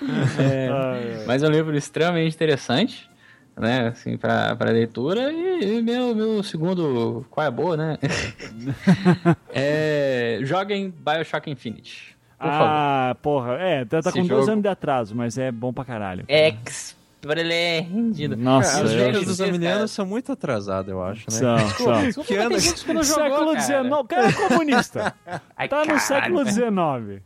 [0.00, 1.24] Ai.
[1.26, 3.08] Mas é um livro extremamente interessante,
[3.56, 3.88] né?
[3.88, 5.32] Assim, pra, pra leitura.
[5.32, 7.26] E, e meu, meu segundo.
[7.30, 7.98] Qual é a boa, né?
[9.52, 10.38] é.
[10.42, 12.16] Joguem Bioshock Infinite.
[12.38, 12.66] Por favor.
[12.68, 13.52] Ah, porra.
[13.60, 16.24] É, tá, tá com dois jogo- anos de atraso, mas é bom pra caralho.
[16.26, 18.36] Ex Esplêndido.
[18.36, 21.38] Nossa, Os eu- jogos dos amilianos são muito atrasados, eu acho, né?
[21.38, 22.02] São, são.
[22.02, 23.60] Desculpa, Que ano- gente que não jogou, século cara.
[23.60, 23.92] XIX.
[24.00, 25.14] O cara é comunista.
[25.56, 27.22] Ai, Tá no século XIX.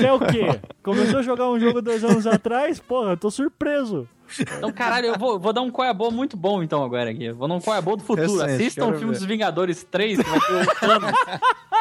[0.00, 0.60] Quer o quê?
[0.82, 2.78] Começou a jogar um jogo dois anos atrás?
[2.78, 4.08] Porra, eu tô surpreso.
[4.40, 7.30] Então, caralho, eu vou, vou dar um qual é boa muito bom então agora aqui.
[7.30, 8.32] Vou dar um qual é boa do futuro.
[8.32, 9.18] Recente, Assistam o filme ver.
[9.18, 11.12] dos Vingadores 3, que vai ter o Thanos.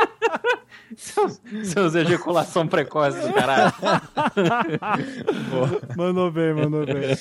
[0.96, 3.74] seus, seus ejaculação precoce do caralho.
[5.98, 7.16] Mandou bem, mandou bem.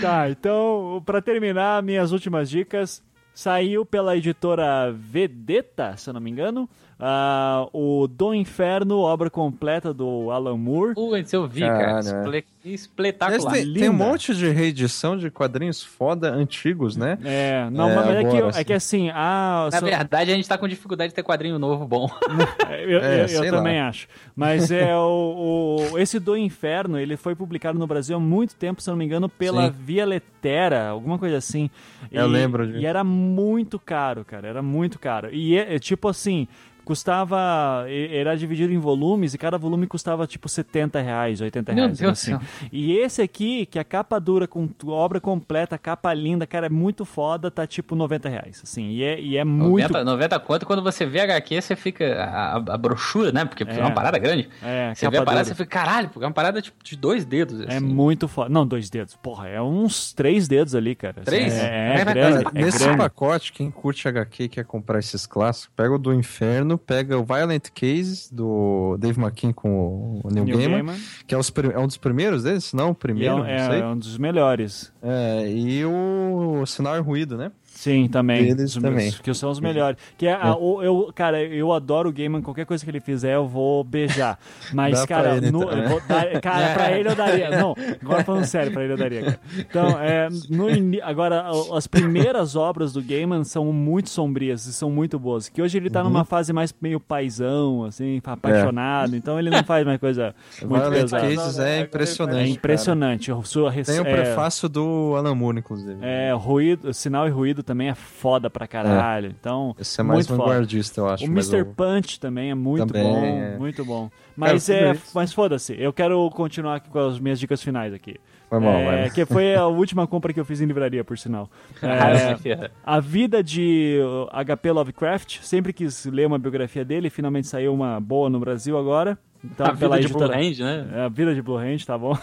[0.00, 3.02] Tá, então, pra terminar, minhas últimas dicas.
[3.34, 6.68] Saiu pela editora Vedeta, se eu não me engano.
[7.00, 10.94] Ah, o Do Inferno, obra completa do Alan Moore.
[10.94, 11.98] Putz, eu vi, cara.
[12.00, 13.54] Aliás, Espletacular.
[13.54, 17.16] tem, tem um monte de reedição de quadrinhos foda antigos, né?
[17.24, 20.48] É, não, É, mas é, que, agora, é que assim, a, Na verdade, a gente
[20.48, 22.10] tá com dificuldade de ter quadrinho novo bom.
[22.86, 24.06] Eu, É, eu- eu também acho.
[24.36, 28.82] Mas é o, o- esse do Inferno, ele foi publicado no Brasil há muito tempo,
[28.82, 29.74] se eu não me engano, pela Sim.
[29.80, 31.70] Via Letera, alguma coisa assim.
[32.12, 32.78] Eu E- lembro disso.
[32.80, 35.28] E era muito caro, cara, era muito caro.
[35.32, 36.46] E é, é tipo assim,
[36.88, 41.98] custava, era dividido em volumes e cada volume custava tipo 70 reais, 80 Meu reais.
[41.98, 42.36] Deus assim.
[42.36, 42.40] do
[42.72, 47.04] E esse aqui, que a capa dura com obra completa, capa linda, cara, é muito
[47.04, 48.88] foda, tá tipo 90 reais, assim.
[48.90, 52.14] E é, e é muito 90, 90 quanto, quando você vê HQ, você fica.
[52.24, 53.44] A, a- a brochura, né?
[53.44, 53.76] Porque é.
[53.76, 53.80] É.
[53.80, 54.48] uma parada grande.
[54.62, 55.54] É, você vê a parada, dura.
[55.54, 57.60] você fica, caralho, porque é uma parada tipo, de dois dedos.
[57.60, 57.84] É assim.
[57.84, 58.48] muito foda.
[58.48, 59.14] Não, dois dedos.
[59.16, 61.22] Porra, é uns três dedos ali, cara.
[61.24, 61.52] Três?
[61.54, 62.44] É, é, Vai, vai, grande.
[62.44, 62.98] vai, é Nesse grande.
[62.98, 67.24] pacote, quem curte HQ e quer comprar esses clássicos, pega o do Inferno, pega o
[67.24, 70.96] Violent Cases do Dave McKean com o Neil, Neil Gaiman, Gaiman.
[71.26, 73.46] que é, os é um dos primeiros deles, se não o é, primeiro, um- não
[73.46, 73.80] é, sei.
[73.80, 74.92] é um dos melhores.
[75.02, 77.50] É, e o Sinal e Ruído, né?
[77.78, 78.42] Sim, também.
[78.56, 79.08] Deles Os- também.
[79.10, 79.96] os- Que são os melhores.
[80.16, 82.42] Que é, a- o- eu, cara, eu adoro o Gaiman.
[82.42, 84.36] Qualquer coisa que ele fizer, eu vou beijar.
[84.74, 85.86] Mas, cara, ele, no- então, né?
[85.88, 87.50] vou dar- cara, pra ele eu daria.
[87.56, 89.22] Não, agora falando sério, pra ele eu daria.
[89.22, 89.40] Cara.
[89.58, 90.66] Então, é, no
[91.04, 95.48] agora, as primeiras obras do Gaiman são muito sombrias e são muito boas.
[95.48, 96.08] Que hoje ele tá Uhum.
[96.10, 99.14] numa fase mais meio paizão, assim, apaixonado.
[99.14, 101.22] Então ele não faz mais coisa muito Violent pesada.
[101.28, 102.34] Cases é impressionante.
[102.34, 102.48] É cara.
[102.48, 103.30] impressionante.
[103.32, 105.98] O sua Tem o é- prefácio do Alan Moore, inclusive.
[106.02, 109.28] é, ruído, sinal e ruído também é foda pra caralho.
[109.38, 110.50] Então, Esse é mais muito foda.
[110.50, 111.24] vanguardista, eu acho.
[111.26, 111.64] O mas Mr.
[111.76, 113.58] Punch também é muito Também, bom, é.
[113.58, 114.10] muito bom.
[114.34, 115.76] Mas tudo é, mas foda-se.
[115.78, 118.16] Eu quero continuar aqui com as minhas dicas finais aqui.
[118.50, 119.10] Vai mal, É, mal.
[119.10, 121.50] que foi a última compra que eu fiz em livraria, por sinal.
[121.82, 127.74] É, a vida de uh, HP Lovecraft, sempre quis ler uma biografia dele, finalmente saiu
[127.74, 129.18] uma boa no Brasil agora.
[129.44, 130.86] Então, a vida de Blue Hand, né?
[130.94, 132.18] É, a vida de Blue Hand, tá bom?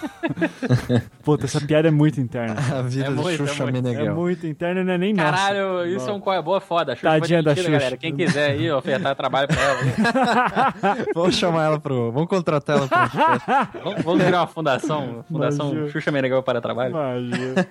[1.24, 2.56] Puta, essa piada é muito interna.
[2.78, 3.64] A vida É de muito, é Xuxa.
[3.64, 4.14] É Meneghel.
[4.14, 5.32] muito interna, não é nem nossa.
[5.32, 6.92] Caralho, isso é um qual é boa foda.
[6.92, 7.70] A Xuxa Tadinha da Xuxa.
[7.72, 7.98] galera.
[7.98, 11.06] Quem quiser aí ofertar trabalho pra ela.
[11.16, 12.12] Vamos chamar ela pro...
[12.12, 13.82] Vamos contratar ela pro...
[13.82, 15.24] vamos, vamos criar uma fundação.
[15.32, 15.90] Fundação Imagina.
[15.92, 16.92] Xuxa Meneghel para trabalho.
[16.92, 17.66] Imagina.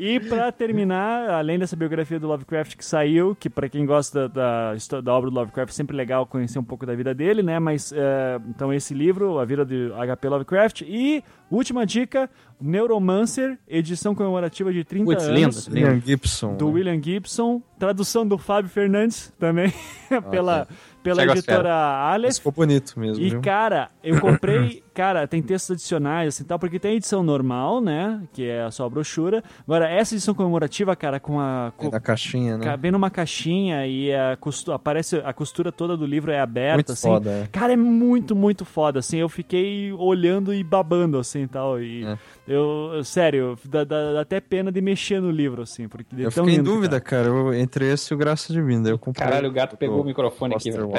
[0.00, 4.72] E pra terminar, além dessa biografia do Lovecraft que saiu, que pra quem gosta da,
[4.72, 7.58] da, da obra do Lovecraft, é sempre legal conhecer um pouco da vida dele, né?
[7.58, 10.82] Mas, é, então esse livro, A Vida de HP Lovecraft.
[10.82, 12.28] E, última dica,
[12.60, 15.66] Neuromancer, edição comemorativa de 30 Putz, anos.
[15.66, 15.86] lindo.
[15.88, 16.56] William Gibson.
[16.56, 16.72] Do né?
[16.72, 19.72] William Gibson, tradução do Fábio Fernandes também,
[20.30, 20.66] pela,
[21.02, 21.32] pela Chegosfera.
[21.32, 22.34] editora Mas Aleph.
[22.36, 23.40] ficou bonito mesmo, E, viu?
[23.40, 24.82] cara, eu comprei.
[24.92, 28.20] cara, tem textos adicionais, assim tal, porque tem a edição normal, né?
[28.32, 29.42] Que é só a brochura.
[29.62, 31.72] Agora, essa edição comemorativa, cara, com a.
[31.76, 32.64] Com, Na caixinha, né?
[32.64, 36.92] Cabe numa caixinha e a costura, aparece a costura toda do livro é aberta, Muito
[36.92, 37.08] assim.
[37.08, 37.46] foda, é.
[37.52, 39.18] Cara, é muito, muito foda, assim.
[39.18, 41.80] Eu fiquei olhando e babando, assim, tal.
[41.80, 42.18] E É.
[42.46, 46.32] eu, sério, dá, dá- dá até pena de mexer no livro, assim, porque é Eu
[46.32, 47.06] tão fiquei em dúvida, tá.
[47.06, 48.88] cara, eu- entre esse e o Graça Divina.
[48.88, 50.90] Eu comprei Caralho, o gato pegou o microfone aqui, velho.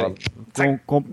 [0.85, 1.03] Com,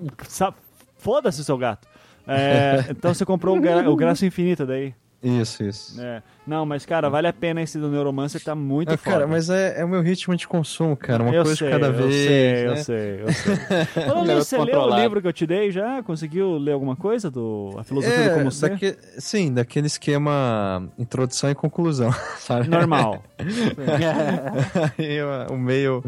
[0.99, 1.87] Foda-se, seu gato.
[2.27, 4.95] É, então você comprou o, gra, o Graça Infinita daí.
[5.29, 6.01] Isso, isso.
[6.01, 6.23] É.
[6.47, 9.11] Não, mas, cara, vale a pena esse do Neuromancer, tá muito Ah, foda.
[9.17, 11.23] cara, mas é, é o meu ritmo de consumo, cara.
[11.25, 12.15] Uma eu coisa sei, de cada eu vez.
[12.15, 12.77] Sei, eu né?
[12.77, 13.57] sei, eu sei.
[13.57, 15.03] Falando Garoto nisso, você leu o controlado.
[15.03, 16.03] livro que eu te dei já?
[16.05, 18.69] Conseguiu ler alguma coisa do A Filosofia do É, Como Ser?
[18.71, 22.69] daque- sim, daquele esquema introdução e conclusão, sabe?
[22.69, 23.25] Normal.
[24.99, 25.19] Aí,
[25.51, 26.03] o meio.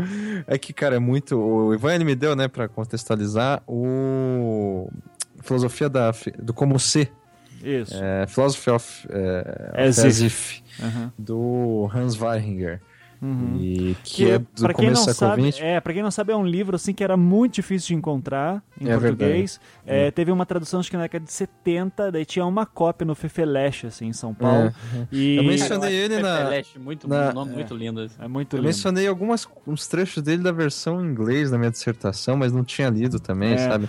[0.47, 1.37] É que, cara, é muito.
[1.39, 4.89] O Ivan me deu, né, pra contextualizar, o.
[5.41, 7.13] Filosofia da, do como ser.
[7.63, 7.95] Isso.
[7.95, 10.11] É, Philosophy of, é, As of if.
[10.11, 11.13] As If, Aham.
[11.19, 12.81] do Hans Weihinger.
[13.59, 15.61] E que, é do pra quem não sabe, XX.
[15.63, 18.63] é, para quem não sabe é um livro assim que era muito difícil de encontrar
[18.81, 19.61] em É português.
[19.87, 23.15] É, teve uma tradução acho que na década de 70, daí tinha uma cópia no
[23.15, 24.73] Fefeleche assim em São Paulo.
[25.11, 28.01] E Eu mencionei ele na- Celeste, muito, na- um nome muito lindo.
[28.03, 28.15] assim.
[28.21, 28.67] é muito Eu lindo.
[28.69, 32.89] mencionei algumas uns trechos dele da versão em inglês na minha dissertação, mas não tinha
[32.89, 33.59] lido também, É.
[33.59, 33.89] sabe?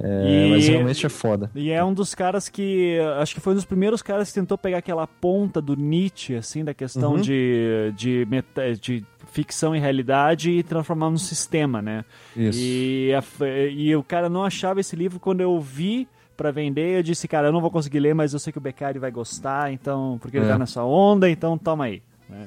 [0.00, 1.50] É, E- Mas realmente é foda.
[1.54, 2.98] E é um dos caras que.
[3.20, 6.64] Acho que foi um dos primeiros caras que tentou pegar aquela ponta do Nietzsche, assim,
[6.64, 7.20] da questão Uhum.
[7.20, 12.04] de, de, meta- de ficção e realidade e transformar num sistema, né?
[12.36, 12.58] Isso.
[12.60, 13.22] E, a-
[13.70, 16.06] e o cara não achava esse livro quando eu vi
[16.36, 18.60] pra vender, eu disse, cara, eu não vou conseguir ler, mas eu sei que o
[18.60, 20.48] Beccari vai gostar, então, porque ele É.
[20.48, 22.02] tá nessa onda, então toma aí.
[22.28, 22.46] né?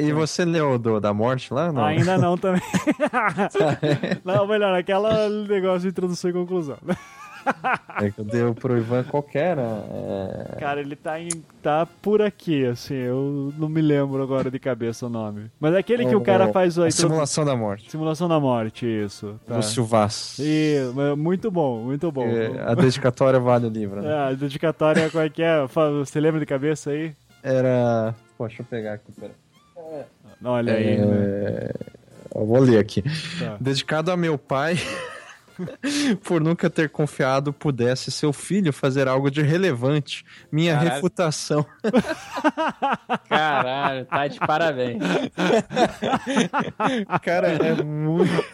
[0.00, 1.70] E você leu o do, da morte lá?
[1.70, 1.84] Não.
[1.84, 2.62] Ainda não também.
[4.24, 6.78] não, melhor, aquela negócio de introdução e conclusão.
[7.98, 9.56] É que eu dei pro Ivan qualquer.
[9.56, 10.56] É...
[10.58, 11.30] Cara, ele tá, em,
[11.62, 15.50] tá por aqui, assim, eu não me lembro agora de cabeça o nome.
[15.58, 17.90] Mas é aquele que o, cara faz a, simulação da morte.
[17.90, 19.40] simulação da morte, isso.
[19.46, 19.56] Tá.
[19.56, 20.36] Lúcio Vaz.
[20.38, 20.76] E,
[21.16, 22.26] muito bom, muito bom.
[22.26, 24.02] É, a dedicatória vale o livro.
[24.02, 24.06] Né?
[24.16, 25.66] É, a dedicatória qual é que é?
[25.66, 27.14] Você lembra de cabeça aí?
[27.42, 28.14] Era.
[28.36, 29.32] Pô, deixa eu pegar aqui, pera.
[30.44, 31.06] Olha aí, né?
[31.06, 31.72] É...
[32.34, 33.02] Eu vou ler aqui.
[33.38, 33.56] Tá.
[33.58, 34.76] Dedicado a meu pai,
[36.22, 40.24] por nunca ter confiado pudesse seu filho fazer algo de relevante.
[40.50, 40.94] Minha Caralho.
[40.94, 41.66] refutação.
[43.28, 45.02] Caralho, tá de parabéns.
[47.22, 48.44] Cara, é muito.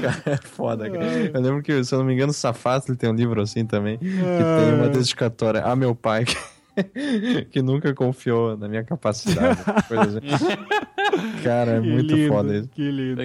[0.00, 0.90] cara, é foda.
[0.90, 1.04] Cara.
[1.04, 3.66] Eu lembro que, se eu não me engano, o Safato ele tem um livro assim
[3.66, 6.24] também, que tem uma dedicatória a meu pai.
[6.74, 7.44] Que...
[7.50, 9.58] que nunca confiou na minha capacidade.
[9.88, 10.46] coisa assim.
[11.44, 12.68] Cara, é Que muito lindo, foda isso.
[12.68, 13.22] Que lindo.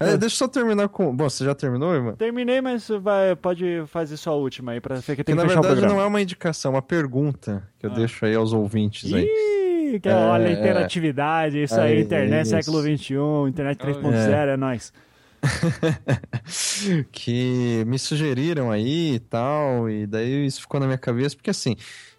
[0.00, 1.14] É, deixa eu só terminar com.
[1.14, 2.14] Bom, você já terminou, irmão?
[2.16, 5.42] Terminei, mas vai, pode fazer só a última aí, pra ver que Que tem que
[5.42, 8.34] na fechar o verdade não é uma indicação, é uma pergunta que eu deixo aí
[8.34, 9.24] aos ouvintes aí.
[9.24, 10.52] Ih, que, É, olha, é.
[10.52, 12.50] interatividade, isso aí, Aí, internet isso.
[12.56, 13.14] século XXI,
[13.48, 14.92] internet 3.0, é, nóis.
[17.12, 21.76] que me sugeriram aí e tal, e daí isso ficou na minha cabeça, porque assim,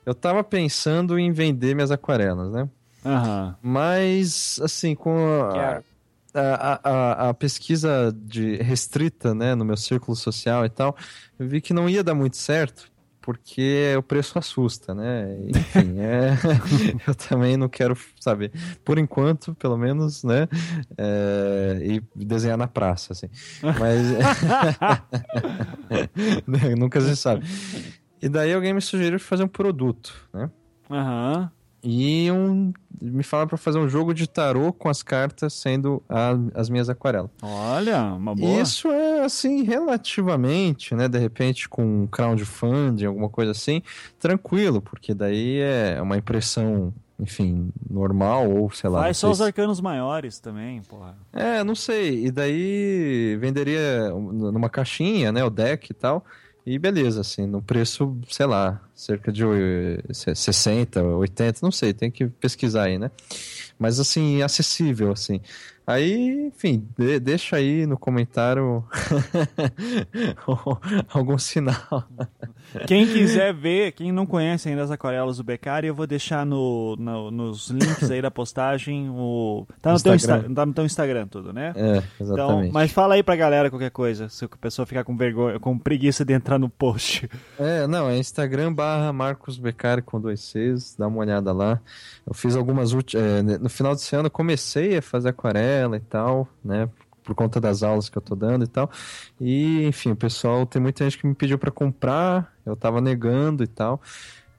[0.09, 2.67] eu tava pensando em vender minhas aquarelas, né?
[3.05, 3.55] Aham.
[3.61, 5.15] Mas, assim, com
[5.53, 5.83] a,
[6.33, 10.97] a, a, a pesquisa de restrita, né, no meu círculo social e tal,
[11.37, 12.91] eu vi que não ia dar muito certo,
[13.21, 15.37] porque o preço assusta, né?
[15.47, 16.31] Enfim, é...
[17.07, 18.51] eu também não quero, sabe,
[18.83, 20.47] por enquanto, pelo menos, né,
[20.97, 21.77] é...
[21.81, 23.29] e desenhar na praça, assim.
[23.79, 24.07] Mas
[26.75, 27.45] nunca se sabe.
[28.21, 30.49] E daí alguém me sugeriu fazer um produto, né?
[30.89, 31.51] Aham.
[31.81, 36.35] E um, me falaram para fazer um jogo de tarô com as cartas sendo a-
[36.53, 37.31] as minhas aquarelas.
[37.41, 38.61] Olha, uma boa.
[38.61, 41.07] Isso é assim, relativamente, né?
[41.07, 43.81] De repente com um crowdfunding, alguma coisa assim,
[44.19, 49.03] tranquilo, porque daí é uma impressão, enfim, normal, ou sei lá.
[49.03, 51.15] Faz só os arcanos maiores também, porra.
[51.31, 52.25] É, não sei.
[52.25, 55.43] E daí venderia numa caixinha, né?
[55.45, 56.25] O deck e tal.
[56.71, 62.11] E beleza, assim, no preço, sei lá, cerca de eh, 60, 80, não sei, tem
[62.11, 63.09] que pesquisar aí, né?
[63.79, 65.41] Mas assim, acessível, assim.
[65.87, 68.85] Aí, enfim, de- deixa aí no comentário
[71.09, 72.07] algum sinal.
[72.87, 76.95] Quem quiser ver, quem não conhece ainda as aquarelas do Beccari, eu vou deixar no,
[76.97, 79.09] no- nos links aí da postagem.
[79.09, 79.65] O...
[79.81, 80.43] Tá, no teu Instagram.
[80.49, 80.55] Insta...
[80.55, 81.73] tá no teu Instagram tudo, né?
[81.75, 82.71] É, Então, exatamente.
[82.73, 86.23] mas fala aí pra galera qualquer coisa, se a pessoa ficar com vergonha, com preguiça
[86.23, 87.29] de entrar no post.
[87.59, 91.79] É, não, é Instagram barra Marcos Beccari com dois Cs, dá uma olhada lá.
[92.25, 93.43] Eu fiz algumas últimas.
[93.59, 96.87] no final desse ano eu comecei a fazer aquarela e tal, né?
[97.29, 98.89] Por conta das aulas que eu tô dando e tal.
[99.39, 103.63] E, enfim, o pessoal, tem muita gente que me pediu para comprar, eu tava negando
[103.63, 104.01] e tal.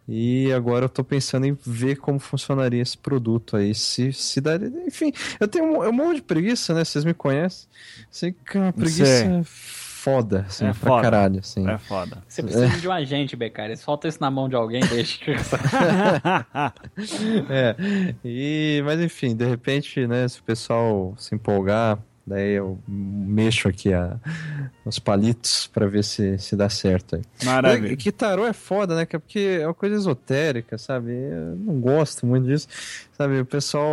[0.09, 3.74] E agora eu tô pensando em ver como funcionaria esse produto aí.
[3.74, 4.68] Se, se daria.
[4.86, 6.84] Enfim, eu tenho um, um monte de preguiça, né?
[6.84, 7.68] Vocês me conhecem.
[8.09, 11.02] Sei que é uma preguiça foda, assim, É pra foda.
[11.02, 11.68] caralho, assim.
[11.68, 12.22] É foda.
[12.26, 13.76] Você precisa de um agente, Becari.
[13.76, 15.20] Solta isso na mão de alguém, deixa.
[17.48, 17.76] É,
[18.24, 21.98] e, mas enfim, de repente, né, se o pessoal se empolgar,
[22.31, 24.16] daí eu mexo aqui a,
[24.85, 27.23] os palitos pra ver se, se dá certo aí.
[27.44, 27.93] Maravilha.
[27.93, 29.05] É, que tarô é foda, né?
[29.05, 31.11] que Porque é uma coisa esotérica, sabe?
[31.11, 32.69] Eu não gosto muito disso.
[33.20, 33.84] Sabe, o pessoal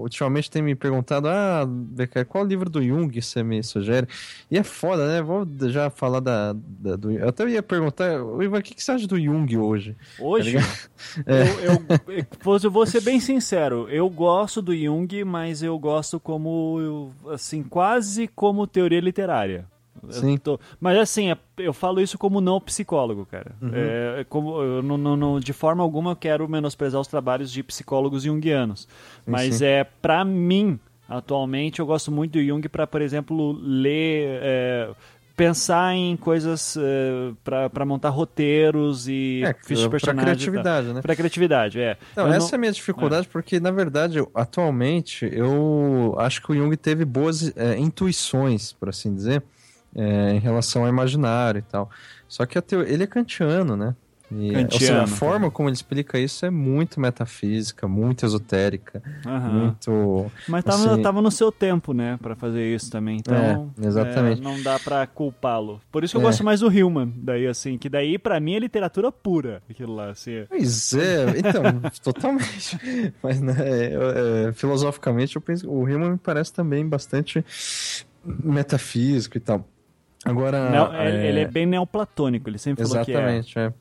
[0.00, 4.06] ultimamente tem me perguntado: ah, Becker, qual livro do Jung você me sugere?
[4.48, 5.20] E é foda, né?
[5.20, 6.52] Vou já falar da.
[6.52, 9.56] da- do, eu até ia perguntar, "Ô, Ivan, o que, que você acha do Jung
[9.56, 9.96] hoje?
[10.20, 10.62] Hoje, Tá
[11.26, 16.20] eu, eu, eu, eu vou ser bem sincero, eu gosto do Jung, mas eu gosto
[16.20, 19.66] como, assim, quase como teoria literária.
[20.10, 20.36] Sim.
[20.36, 23.52] tô- Mas assim, é- eu falo isso como não psicólogo, cara.
[23.60, 23.70] Uhum.
[23.74, 27.62] É, é como, eu não, não- de forma alguma eu quero menosprezar os trabalhos de
[27.62, 28.86] psicólogos junguianos.
[29.26, 29.64] Mas sim.
[29.64, 30.78] é para mim,
[31.08, 34.38] atualmente, eu gosto muito do Jung para, por exemplo, ler.
[34.42, 34.90] é,
[35.36, 36.78] Pensar em coisas
[37.44, 40.24] para montar roteiros e É, fichas de pra personagem.
[40.24, 41.02] criatividade, né?
[41.02, 41.98] Para criatividade, é.
[42.16, 46.40] Não, Eu essa não- é a minha dificuldade, porque, na verdade, eu- atualmente, eu acho
[46.42, 49.42] que o Jung teve boas é, intuições, por assim dizer,
[49.96, 51.90] é, em relação ao imaginário e tal.
[52.28, 53.94] Só que teo- ele é kantiano, né?
[54.28, 59.00] E, ou seja, Kantiano, a forma como ele explica isso é muito metafísica, muito esotérica,
[59.24, 59.52] Aham.
[59.52, 60.32] muito...
[60.48, 63.18] Mas tava, assim- tava no seu tempo, né, Pra fazer isso também.
[63.18, 64.40] Então, É, exatamente.
[64.40, 65.80] é, não dá pra culpá-lo.
[65.92, 66.24] Por isso que eu É.
[66.24, 70.10] gosto mais do Hillman, daí assim, que daí pra mim é literatura pura, aquilo lá,
[70.10, 70.32] assim.
[70.32, 71.62] é- Pois é, então,
[72.02, 72.80] totalmente.
[73.22, 77.44] Mas, né, é, é, filosoficamente, eu penso, o Riemann me parece também bastante
[78.24, 79.68] metafísico e tal.
[80.26, 80.70] Agora...
[80.70, 83.14] Neo- ele, é, ele é bem neoplatônico, ele sempre falou que é.
[83.14, 83.72] Exatamente, é.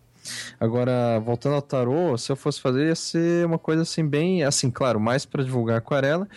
[0.60, 4.72] Agora, voltando ao tarô, se eu fosse fazer, ia ser uma coisa assim, bem, assim,
[4.72, 6.28] claro, mais para divulgar aquarela.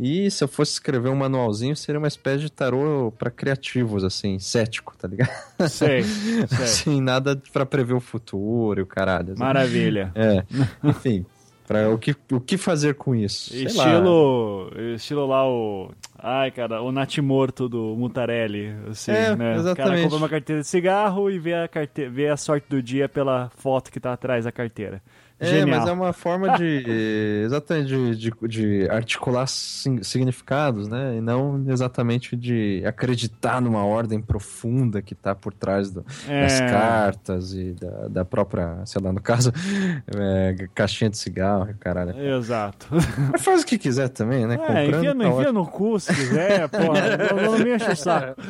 [0.00, 4.38] E se eu fosse escrever um manualzinho, seria uma espécie de tarô para criativos, assim,
[4.38, 5.30] cético, tá ligado?
[5.68, 6.04] Sei,
[6.46, 6.64] sei.
[6.64, 9.32] Assim, nada para prever o futuro e o caralho.
[9.32, 9.40] assim.
[9.40, 10.12] Maravilha.
[10.14, 10.44] É,
[10.84, 11.26] enfim,
[11.68, 13.54] para o que, o que fazer com isso?
[13.54, 15.90] Estilo, estilo lá o.
[16.18, 18.74] Ai, cara, o natimorto do Mutarelli.
[18.88, 19.52] Assim, É, né?
[19.52, 20.02] O cara exatamente.
[20.04, 22.08] compra uma carteira de cigarro e vê a, carte...
[22.08, 25.02] vê a sorte do dia pela foto que tá atrás da carteira.
[25.40, 25.78] É, Genial.
[25.80, 26.84] mas é uma forma de
[27.46, 31.16] exatamente de, de, de articular significados, né?
[31.16, 36.66] E não exatamente de acreditar numa ordem profunda que está por trás do- das É.
[36.68, 39.52] cartas e da, da própria, sei lá, no caso,
[40.16, 42.18] é, caixinha de cigarro, caralho.
[42.18, 42.88] Exato.
[43.32, 44.54] Mas faz o que quiser também, né?
[44.54, 47.16] É, Comprando, enfia, no, tá enfia no cu se quiser, porra.
[47.42, 48.40] não, não me enche o saco.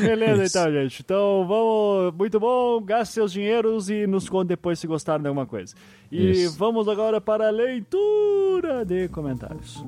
[0.00, 0.58] Beleza, Isso.
[0.58, 1.02] então, gente.
[1.02, 2.14] Então, vamos.
[2.18, 2.80] Muito bom.
[2.82, 5.51] Gaste seus dinheiros e nos conte depois se gostaram de alguma coisa.
[6.10, 6.58] E Isso.
[6.58, 9.82] vamos agora para a leitura de comentários.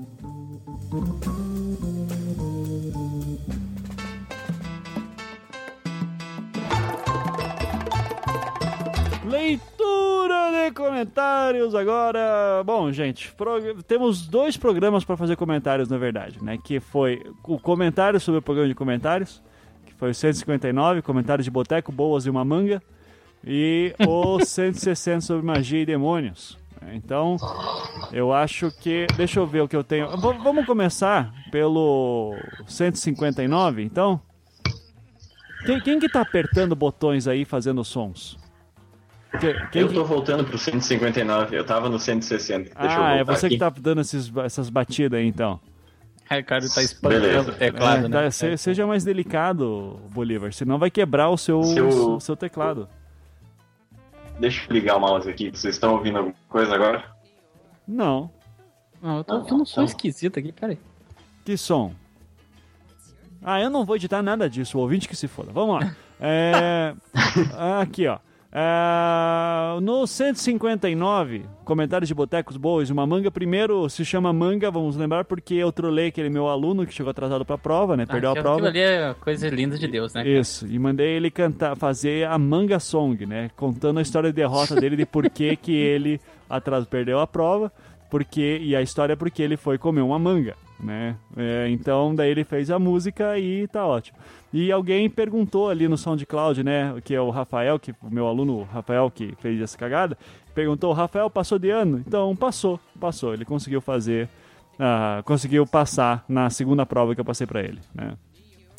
[9.35, 12.63] Leitura de comentários agora.
[12.65, 16.59] Bom, gente, prog- temos dois programas para fazer comentários, na verdade, né?
[16.63, 19.43] Que foi o comentário sobre o programa de comentários,
[19.87, 22.83] que foi o 159, comentários de boteco, boas e uma manga,
[23.47, 26.59] e o 160 sobre magia e demônios.
[26.93, 27.37] Então,
[28.13, 29.07] eu acho que.
[29.17, 30.09] Deixa eu ver o que eu tenho.
[30.11, 32.35] V- vamos começar pelo
[32.67, 34.21] 159, então?
[35.65, 38.39] Quem, quem que tá apertando botões aí fazendo sons?
[39.41, 42.71] Que- quem Eu que- tô voltando pro 159, eu tava no 160.
[42.79, 43.55] Deixa eu Ah, é você aqui.
[43.55, 45.59] que tá dando esses, essas batidas aí, então.
[46.29, 47.51] Aí o cara tá espancando Beleza.
[47.51, 48.23] o teclado, É, né?
[48.25, 51.63] tá, se- seja mais delicado, Bolívar, senão vai quebrar o seu,
[52.21, 52.89] seu teclado.
[54.39, 57.05] Deixa eu ligar o mouse aqui, vocês estão ouvindo alguma coisa agora?
[57.87, 58.31] Não.
[59.01, 60.79] Não, eu tô ouvindo um som esquisito aqui, peraí.
[61.45, 61.93] Que som?
[63.43, 65.53] Ah, eu não vou editar nada disso, o ouvinte que se foda.
[65.53, 65.97] Vamos lá.
[66.27, 66.95] É,
[67.83, 68.19] aqui, ó.
[68.57, 73.29] É, no 159, comentários de botecos boas, uma manga.
[73.31, 77.45] Primeiro se chama manga, vamos lembrar, porque eu trolei aquele meu aluno que chegou atrasado
[77.45, 78.07] pra prova, né?
[78.07, 78.69] Perdeu a Aquilo- prova.
[78.69, 80.23] Aquilo ali é coisa linda de Deus, né?
[80.23, 80.39] cara?
[80.39, 83.51] Isso, e mandei ele cantar, fazer a manga song, né?
[83.57, 87.73] Contando a história de derrota dele, de por que que ele atrás perdeu a prova,
[88.15, 91.17] porque e a história é porque ele foi comer uma manga, né?
[91.37, 94.17] É, então daí ele fez a música e tá ótimo.
[94.53, 96.95] E alguém perguntou ali no SoundCloud, né?
[97.03, 100.17] Que é o Rafael, que o meu aluno Rafael que fez essa cagada,
[100.55, 102.05] perguntou: o Rafael passou de ano?
[102.07, 103.35] Então passou, passou.
[103.35, 104.29] Ele conseguiu fazer,
[104.79, 108.13] ah, conseguiu passar na segunda prova que eu passei pra ele, né?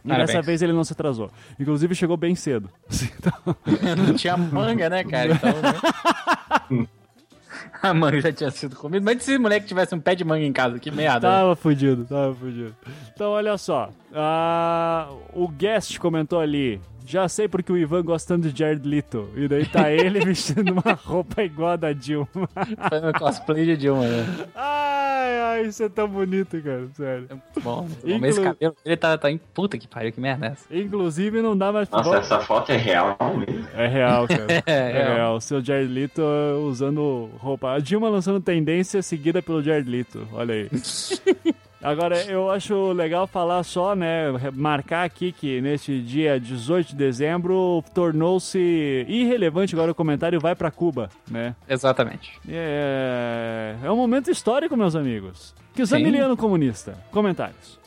[0.05, 0.27] E Parabéns.
[0.27, 1.29] dessa vez ele não se atrasou.
[1.59, 2.69] Inclusive chegou bem cedo.
[3.19, 3.55] Então,
[4.07, 5.33] Não tinha manga, né, cara?
[5.33, 6.87] Então, né?
[7.89, 9.03] A manga já tinha sido comida.
[9.05, 11.27] Mas se esse moleque tivesse um pé de manga em casa, que merda.
[11.29, 11.35] né?
[11.35, 12.75] tava fudido, tava fudido.
[13.13, 13.89] Então olha só.
[14.13, 16.81] ah, o guest comentou ali.
[17.05, 19.29] Já sei porque o Ivan gostando de Jared Leto.
[19.35, 22.27] E daí tá ele vestindo uma roupa igual a da Dilma.
[22.89, 24.25] Fazendo cosplay de Dilma, né?
[24.55, 26.87] Ai, ai, isso é tão bonito, cara.
[26.95, 27.27] Sério.
[27.29, 27.81] É muito bom.
[27.83, 28.07] muito bom.
[28.07, 30.65] Inclu- Mas esse cabelo, ele tá, tá em puta que pariu, que merda é essa?
[30.75, 31.99] Inclusive não dá mais pra.
[32.01, 33.67] Nossa, essa foto é real mesmo.
[33.75, 34.45] É real, cara.
[34.65, 35.15] É, É real.
[35.15, 35.35] real.
[35.35, 37.71] O seu Jared Leto uh, usando roupa.
[37.73, 40.27] A Dilma lançando tendência seguida pelo Jared Leto.
[40.33, 40.69] Olha aí.
[41.85, 44.25] Agora, eu acho legal falar só, né?
[44.53, 50.71] Marcar aqui que neste dia 18 de dezembro tornou-se irrelevante agora o comentário vai pra
[50.71, 51.55] Cuba, né?
[51.69, 52.31] Exatamente.
[52.49, 55.53] É, é um momento histórico, meus amigos.
[55.73, 55.85] Que o.
[55.85, 56.97] Zamiliano comunista.
[57.11, 57.79] Comentários.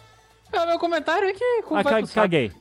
[0.53, 1.45] É, O meu comentário é que.
[1.73, 2.53] Ah, ca- caguei.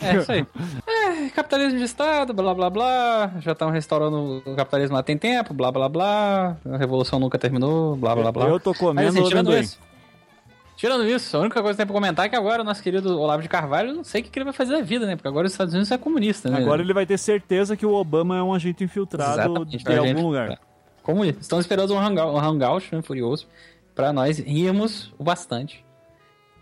[0.00, 0.44] É isso aí.
[0.86, 3.30] É, capitalismo de Estado, blá blá blá.
[3.40, 6.56] Já estão restaurando o capitalismo há tem tempo, blá blá blá.
[6.68, 8.46] A revolução nunca terminou, blá blá blá.
[8.48, 9.60] Eu tô comendo Mas, assim, amendoim.
[9.60, 9.78] isso.
[10.80, 13.20] Tirando isso, a única coisa que tem pra comentar é que agora o nosso querido
[13.20, 15.14] Olavo de Carvalho, eu não sei o que ele vai fazer da vida, né?
[15.14, 16.56] Porque agora os Estados Unidos é comunista, né?
[16.56, 20.06] Agora ele vai ter certeza que o Obama é um agente infiltrado Exatamente, de algum
[20.08, 20.58] gente- lugar.
[21.02, 21.42] Comunista.
[21.42, 23.46] Estamos esperando um hangout, um hangout né, furioso
[23.94, 25.84] pra nós rirmos o bastante.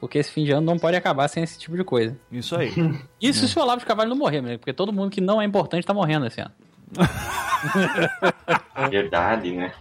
[0.01, 2.19] Porque esse fim de ano não pode acabar sem esse tipo de coisa.
[2.33, 2.73] Isso aí.
[3.23, 4.59] Isso se o Olavo de Carvalho não morrer, né?
[4.59, 6.51] Porque todo mundo que não é importante tá morrendo esse ano.
[8.91, 9.73] Verdade, né?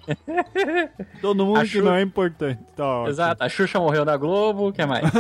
[1.22, 2.60] Todo mundo A que Xu- não é importante.
[2.76, 3.04] Tá.
[3.08, 3.44] Exato.
[3.44, 5.06] A Xuxa morreu na Globo, o que mais?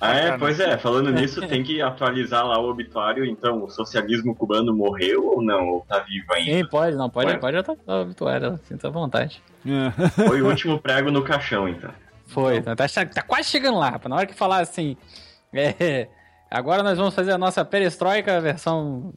[0.00, 3.24] Ah, é, pois é, falando nisso, tem que atualizar lá o obituário.
[3.24, 5.66] Então, o socialismo cubano morreu ou não?
[5.68, 6.50] Ou tá vivo ainda?
[6.50, 6.96] Quem pode?
[6.96, 9.42] Não, pode, pode já tá tá habituado, sinta à vontade.
[9.66, 10.10] É.
[10.10, 11.90] Foi o último prego no caixão, então.
[12.26, 14.08] Foi, tá, tá- tá quase chegando lá, rapaz.
[14.10, 14.96] Na hora que falar assim,
[15.52, 16.06] é,
[16.50, 19.12] agora nós vamos fazer a nossa perestroika versão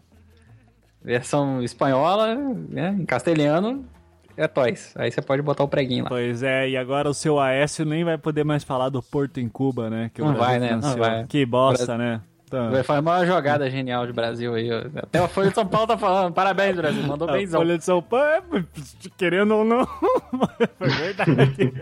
[1.04, 2.36] versão espanhola,
[2.70, 3.86] né, em castelhano,
[4.38, 4.94] é toys.
[4.98, 6.10] Aí você pode botar o preguinho lá.
[6.10, 9.50] Pois é, e agora o seu Aécio nem vai poder mais falar do Porto em
[9.50, 10.10] Cuba, né?
[10.18, 10.80] Não Brasil vai, né?
[10.82, 11.26] Não vai.
[11.26, 12.22] Que bosta, né?
[12.52, 14.70] Então, Foi a maior jogada genial de Brasil aí.
[14.98, 16.34] Até a Folha de São Paulo tá falando.
[16.34, 17.02] Parabéns, Brasil.
[17.04, 17.62] Mandou a benzão.
[17.62, 18.42] Folha de São Paulo, é,
[19.16, 19.86] querendo ou não,
[20.78, 21.74] foi verdade.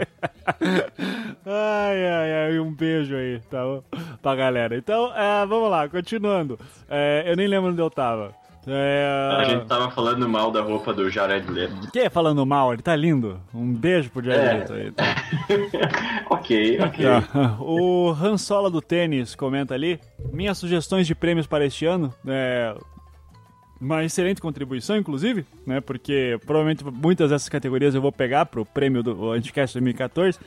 [1.43, 3.83] ai, ai, ai, um beijo aí, tá bom?
[4.21, 4.77] Pra galera.
[4.77, 6.59] Então, é, vamos lá, continuando.
[6.87, 8.35] É, eu nem lembro onde eu tava.
[8.71, 11.91] É, A gente tava falando mal da roupa do Jared Leto.
[11.91, 13.39] Que falando mal, ele tá lindo.
[13.53, 14.53] Um beijo pro Jared É.
[14.53, 14.91] Leto aí.
[14.91, 15.03] tá?
[16.29, 17.05] ok, ok.
[17.05, 17.57] Tá.
[17.59, 19.99] O Han Sola do tênis comenta ali.
[20.31, 22.13] Minhas sugestões de prêmios para este ano.
[22.27, 22.75] É,
[23.81, 25.79] uma excelente contribuição, inclusive, né?
[25.81, 30.37] Porque provavelmente muitas dessas categorias eu vou pegar pro prêmio do Anticast 2014.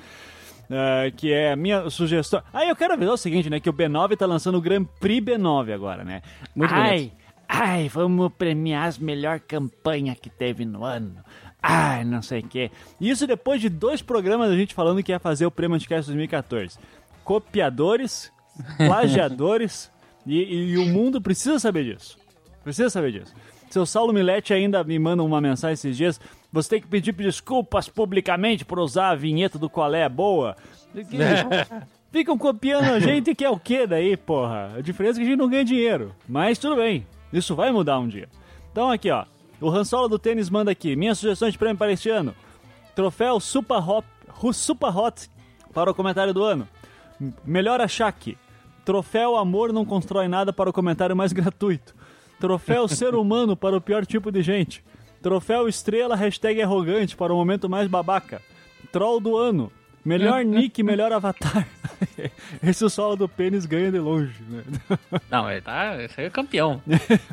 [0.70, 2.42] é, que é a minha sugestão.
[2.52, 3.58] Ah, eu quero avisar o seguinte, né?
[3.58, 6.22] Que o B9 tá lançando o Grand Prix B9 agora, né?
[6.54, 7.21] Muito ai, bonito.
[7.52, 11.16] Ai, vamos premiar as melhor campanha que teve no ano.
[11.62, 12.70] Ai, não sei o quê.
[12.98, 16.78] Isso depois de dois programas a gente falando que ia fazer o prêmio Anticast 2014.
[17.22, 18.32] Copiadores,
[18.78, 19.92] plagiadores,
[20.26, 22.18] e, e o mundo precisa saber disso.
[22.64, 23.34] Precisa saber disso.
[23.70, 26.20] Seu Saulo Milete ainda me manda uma mensagem esses dias.
[26.50, 30.56] Você tem que pedir desculpas publicamente por usar a vinheta do Qual é a Boa.
[32.10, 34.74] Ficam copiando a gente que é o que daí, porra?
[34.76, 36.14] A diferença é que a gente não ganha dinheiro.
[36.28, 38.28] Mas tudo bem, isso vai mudar um dia.
[38.70, 39.24] Então aqui, ó.
[39.60, 40.96] O Ransola do Tênis manda aqui.
[40.96, 42.34] Minhas sugestões de prêmio para este ano.
[42.94, 44.06] Troféu Super Hot,
[44.52, 45.30] Super Hot
[45.72, 46.68] para o comentário do ano.
[47.44, 48.36] Melhor achaque.
[48.84, 51.94] Troféu Amor não constrói nada para o comentário mais gratuito.
[52.40, 54.84] Troféu Ser Humano para o pior tipo de gente.
[55.22, 58.42] Troféu Estrela hashtag arrogante para o momento mais babaca.
[58.90, 59.70] Troll do ano.
[60.04, 61.66] Melhor nick, melhor avatar.
[62.62, 64.34] Esse o solo do pênis ganha de longe.
[64.48, 64.62] Né?
[65.30, 66.02] Não, ele tá.
[66.02, 66.82] Esse aí é campeão.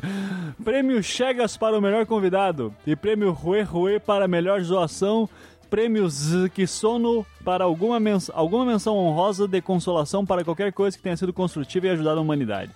[0.62, 2.74] Prêmio Chegas para o melhor convidado.
[2.86, 5.28] E prêmio Rue Rue para a melhor zoação.
[5.68, 11.16] Prêmio Zkisono para alguma, mens alguma menção honrosa de consolação para qualquer coisa que tenha
[11.16, 12.72] sido construtiva e ajudado a humanidade.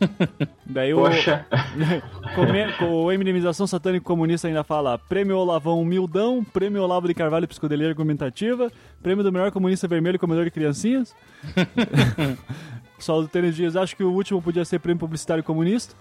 [0.66, 1.46] Daí o, Poxa,
[2.34, 7.88] come- o Minimização Satânico Comunista ainda fala Prêmio Olavão Humildão, Prêmio Olavo de Carvalho Psicodelia
[7.88, 8.70] Argumentativa,
[9.02, 11.14] Prêmio do Melhor Comunista Vermelho Comedor de Criancinhas.
[12.98, 15.94] Só do Tênis Dias, acho que o último podia ser Prêmio Publicitário Comunista.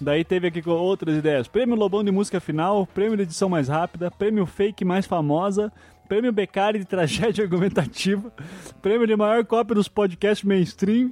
[0.00, 1.46] Daí teve aqui outras ideias.
[1.46, 5.72] Prêmio Lobão de Música Final, Prêmio de Edição Mais Rápida, Prêmio Fake Mais Famosa,
[6.08, 8.32] Prêmio Beccari de Tragédia Argumentativa,
[8.80, 11.10] Prêmio de Maior Cópia dos Podcasts Mainstream.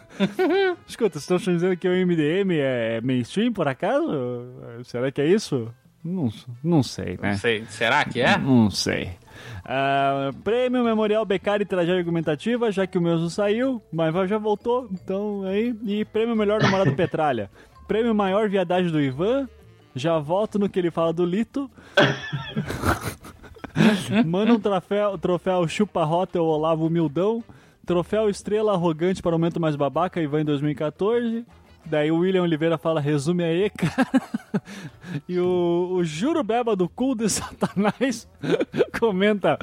[0.86, 4.06] Escuta, vocês estão dizendo que o MDM é mainstream, por acaso?
[4.84, 5.72] Será que é isso?
[6.02, 6.30] Não,
[6.64, 7.30] não sei, né?
[7.30, 7.64] Não sei.
[7.68, 8.38] Será que é?
[8.38, 9.10] Não sei.
[9.64, 14.88] Ah, prêmio Memorial Beccari Tragédia Argumentativa, já que o meu não saiu, mas já voltou,
[14.92, 15.74] então aí.
[15.84, 17.50] E prêmio Melhor Namorado Petralha.
[17.86, 19.48] Prêmio Maior Viadagem do Ivan.
[19.94, 21.68] Já volto no que ele fala do Lito.
[24.26, 27.42] Manda um troféu, troféu Chupa Rota ou Olavo Humildão.
[27.86, 31.44] Troféu Estrela Arrogante para o momento mais babaca, Ivan em 2014.
[31.86, 34.06] Daí o William Oliveira fala, resume aí, cara.
[35.28, 38.28] E o, o Jurubeba do Cool de Satanás
[39.00, 39.58] comenta,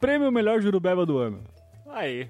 [0.00, 1.40] prêmio melhor Jurubeba do ano.
[1.90, 2.28] Aí.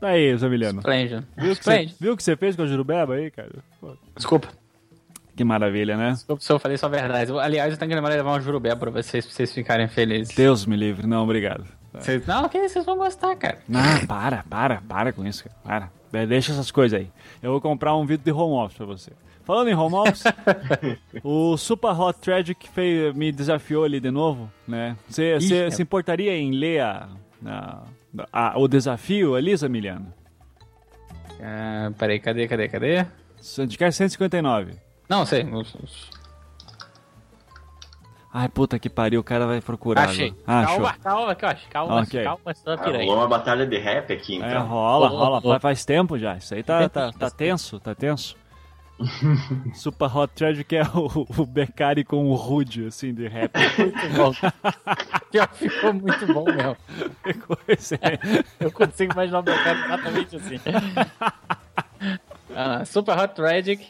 [0.00, 0.80] Tá aí, Zamiliano.
[0.80, 1.24] Esplêndido.
[1.36, 1.96] Viu o que, você, Esplêndido.
[2.00, 3.52] viu o que você fez com a Jurubeba aí, cara?
[3.80, 4.48] Pô, Desculpa.
[5.36, 6.12] Que maravilha, né?
[6.12, 7.32] Desculpa se eu falei só a verdade.
[7.38, 10.34] Aliás, eu tenho que lembrar de levar um jurubé pra vocês, pra vocês ficarem felizes.
[10.34, 11.06] Deus me livre.
[11.06, 11.64] Não, obrigado.
[11.92, 13.58] Vocês- Não, que vocês vão gostar, cara.
[13.72, 15.56] Ah, para, para, para com isso, cara.
[15.62, 16.20] Para.
[16.20, 17.10] De- Deixa essas coisas aí.
[17.42, 19.12] Eu vou comprar um vídeo de home office pra você.
[19.44, 20.24] Falando em home office,
[21.22, 24.96] o Super Hot Tragic fez, me desafiou ali de novo, né?
[25.08, 25.70] Você é.
[25.70, 27.08] se importaria em ler a,
[27.44, 27.82] a-
[28.32, 30.12] a- o desafio ali, Zamiliano?
[31.42, 33.06] Ah, peraí, cadê, cadê, cadê?
[33.40, 34.72] Sandcast 159.
[35.08, 35.46] Não, sei.
[38.32, 40.08] Ai, puta que pariu, o cara vai procurar.
[40.08, 40.34] Achei.
[40.46, 40.64] agora.
[40.66, 40.82] Achou.
[40.82, 41.68] Calma, calma, que eu acho.
[41.68, 42.24] Calma, Ok.
[42.24, 43.04] calma, Ah, piranha.
[43.06, 44.66] rolou uma batalha de rap aqui, É, então.
[44.66, 45.38] rola, ô, rola.
[45.38, 45.50] ô.
[45.50, 46.36] Faz- Faz tempo já.
[46.36, 48.36] Isso aí tá, tá, tá tenso, tá tenso.
[49.74, 53.52] Super Hot Tragic é o, o Beccari com o Rude, assim, de rap.
[53.78, 54.32] Muito bom.
[55.54, 56.76] Ficou muito bom mesmo.
[57.46, 58.18] Coisa aí.
[58.60, 60.60] Eu consigo imaginar o meu cara exatamente assim.
[62.56, 63.84] Ah, Super Hot Tragic.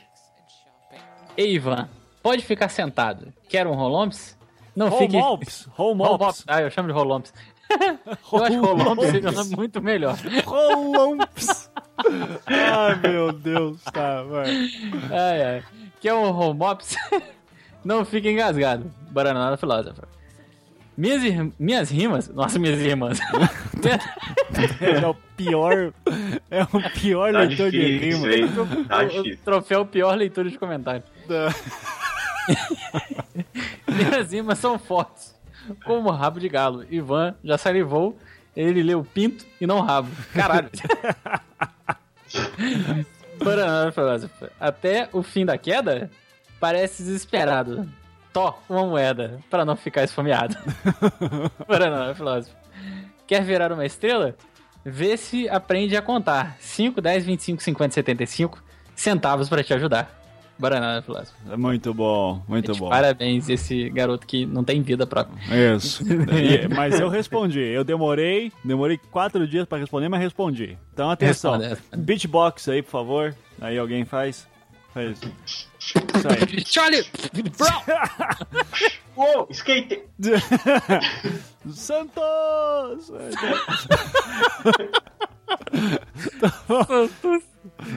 [1.36, 1.88] Ei, Ivan,
[2.22, 3.32] pode ficar sentado.
[3.48, 4.36] Quer um Rolomps?
[4.74, 5.16] Não fique...
[5.16, 5.68] Rolmops.
[5.72, 6.10] Rolmops.
[6.10, 6.44] Rolomps.
[6.46, 7.32] Ah, eu chamo de Rolomps.
[8.32, 10.16] Eu acho Rolomps seria muito melhor.
[10.44, 11.70] Rolomps.
[12.46, 13.82] Ai, meu Deus.
[13.84, 14.50] Tá, vai.
[15.10, 15.64] Ai, ai.
[16.00, 16.96] Quer um Rolmops?
[17.84, 18.92] Não fique engasgado.
[19.10, 20.04] Banana Philosopher.
[20.96, 22.28] Minhas, ir- minhas rimas...
[22.28, 23.18] Nossa, minhas irmãs.
[24.80, 25.92] É o pior.
[26.50, 28.32] É o pior Tá leitor de difícil, rima.
[28.34, 28.48] hein?
[28.88, 29.38] Tá o difícil.
[29.44, 31.02] troféu pior leitura de comentário.
[33.88, 35.34] Minhas rimas são fortes,
[35.84, 36.84] como rabo de galo.
[36.90, 38.16] Ivan já salivou,
[38.56, 40.10] ele leu pinto e não rabo.
[40.32, 40.70] Caralho.
[44.60, 46.10] Até o fim da queda,
[46.60, 47.88] parece desesperado.
[48.34, 50.56] Tó, uma moeda, para não ficar esfomeado.
[51.66, 52.54] Paraná, filósofo.
[53.28, 54.34] Quer virar uma estrela?
[54.84, 56.56] Vê se aprende a contar.
[56.58, 58.62] 5, 10, 25, 50, 75
[58.94, 60.20] centavos para te ajudar.
[60.58, 61.32] Banana filósofo.
[61.50, 62.88] É Muito bom, muito bom.
[62.88, 65.36] Parabéns, esse garoto que não tem vida própria.
[65.74, 66.04] Isso.
[66.32, 67.60] E- mas eu respondi.
[67.60, 70.76] Eu demorei, demorei quatro dias pra responder, mas respondi.
[70.92, 71.56] Então atenção.
[71.58, 72.02] Responde.
[72.04, 73.34] Beatbox aí, por favor.
[73.60, 74.46] Aí alguém faz.
[74.94, 75.20] Faz.
[75.80, 75.98] Isso
[76.28, 76.64] aí.
[76.64, 77.04] Charlie!
[79.16, 80.04] Uou, skate!
[81.72, 83.10] Santos!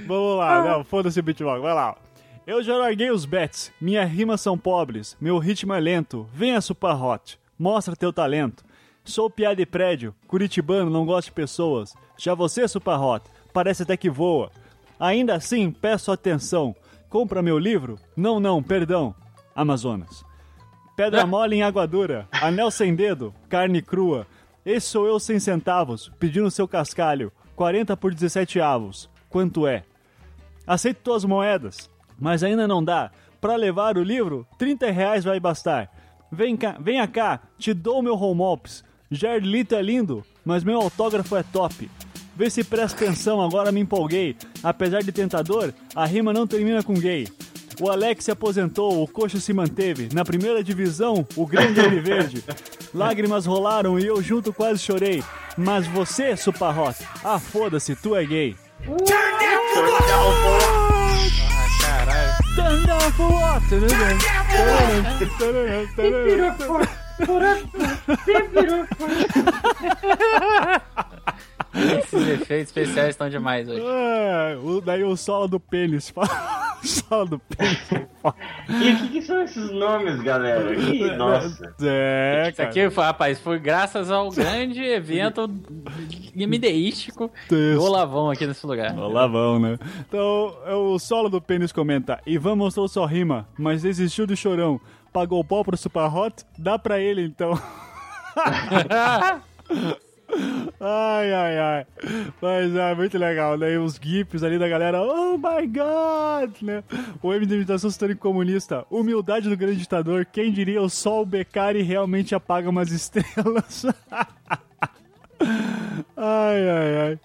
[0.08, 1.96] Vamos lá, não, foda-se o beatbox, vai lá.
[2.48, 6.28] Eu já larguei os bets, minhas rimas são pobres, meu ritmo é lento.
[6.34, 8.66] Venha, Super Hot, mostra teu talento.
[9.06, 11.94] Sou piada de prédio, curitibano, não gosto de pessoas.
[12.18, 14.52] Já você, Super Hot, parece até que voa.
[15.00, 16.76] Ainda assim, peço atenção.
[17.10, 17.98] Compra meu livro?
[18.16, 19.16] Não, não, perdão.
[19.56, 20.26] Amazonas.
[20.96, 24.26] Pedra mole em água dura, anel sem dedo, carne crua.
[24.66, 27.32] Esse sou eu sem centavos, pedindo seu cascalho.
[27.56, 29.10] 40 por 17 avos.
[29.30, 29.84] Quanto é?
[30.66, 31.90] Aceito tuas moedas,
[32.20, 33.12] mas ainda não dá.
[33.40, 35.90] Pra levar o livro, 30 reais vai bastar.
[36.32, 38.84] Vem cá, venha cá, te dou meu home ops.
[39.10, 41.90] Jarlito é lindo, mas meu autógrafo é top.
[42.38, 44.36] Vê se presta atenção, agora me empolguei.
[44.62, 47.28] Apesar de tentador, a rima não termina com gay.
[47.82, 50.08] O Alex se aposentou, o Coxo se manteve.
[50.14, 52.44] Na primeira divisão, o grande Verde.
[52.94, 55.24] Lágrimas rolaram e eu junto quase chorei.
[55.58, 58.56] Mas você, Suparrot, ah, foda-se, tu é gay.
[62.56, 63.58] Turn down for what?
[72.00, 73.84] Esses efeitos especiais estão demais hoje.
[73.86, 76.14] Ah, o- daí o solo do pênis.
[76.78, 77.90] O solo do pênis.
[77.90, 80.76] E o que, que são esses nomes, galera?
[80.76, 81.74] Ih, nossa.
[81.82, 85.50] É, Isso aqui, foi, rapaz, foi graças ao grande evento
[86.36, 87.80] gamedeístico Isso.
[87.80, 88.96] do Olavão aqui nesse lugar.
[88.96, 89.80] Lá vão, né?
[90.08, 94.80] Então, é o solo do pênis comenta: Ivan mostrou sua rima, mas desistiu do chorão.
[95.12, 96.46] Pagou o pau pro Super Hot?
[96.60, 97.60] Dá pra ele então.
[100.80, 101.86] ai, ai, ai.
[102.42, 103.74] Mas é muito legal, né?
[103.74, 106.84] E os GIFs ali da galera, oh my god, né?
[107.22, 108.86] O M de imitação torna comunista.
[108.90, 110.26] Humildade do grande ditador.
[110.26, 113.86] Quem diria o sol Beccari realmente apaga umas estrelas?
[116.16, 117.20] ai, ai, ai.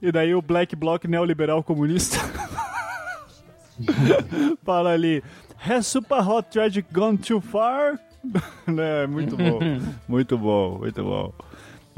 [0.00, 2.18] E daí o Black Bloc neoliberal comunista
[4.64, 5.22] fala ali:
[5.58, 7.98] Has Super Hot Tragic gone too far?
[8.66, 9.06] né?
[9.06, 9.58] Muito bom,
[10.06, 11.32] muito bom, muito bom.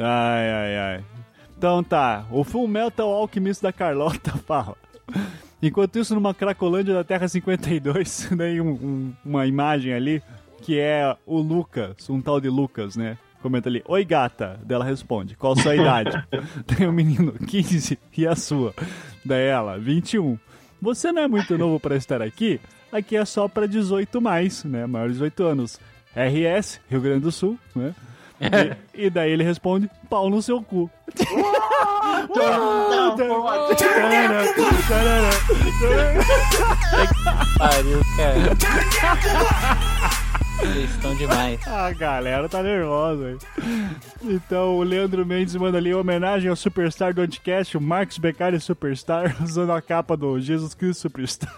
[0.01, 1.05] Ai, ai, ai.
[1.57, 4.77] Então tá, o Full Metal Alchemist da Carlota fala.
[5.63, 10.23] Enquanto isso, numa Cracolândia da Terra 52, tem um- um- uma imagem ali
[10.63, 13.19] que é o Lucas, um tal de Lucas, né?
[13.43, 14.59] Comenta ali, oi gata.
[14.65, 16.23] Dela responde, qual sua idade?
[16.67, 18.75] Tem um menino, 15, e a sua?
[19.25, 20.39] Daí ela, 21.
[20.83, 22.61] Você não é muito novo para estar aqui?
[22.93, 24.85] Aqui é só para 18 mais, né?
[24.87, 25.81] Maior de 18 anos.
[26.15, 27.95] RS, Rio Grande do Sul, né?
[28.41, 30.91] E, e daí ele responde, pau no seu cu.
[37.59, 38.57] Pariu, cara.
[40.59, 41.67] vocês estão demais.
[41.67, 43.39] A galera tá nervosa, hein?
[44.23, 49.37] Então, o Leandro Mendes manda ali homenagem ao superstar do Anticast, o Marcos Beccari Superstar,
[49.45, 51.55] usando a capa do Jesus Cristo Superstar.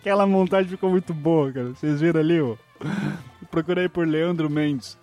[0.00, 1.68] Aquela montagem ficou muito boa, cara.
[1.68, 2.56] Vocês viram ali, ó?
[3.50, 4.98] Procurei por Leandro Mendes.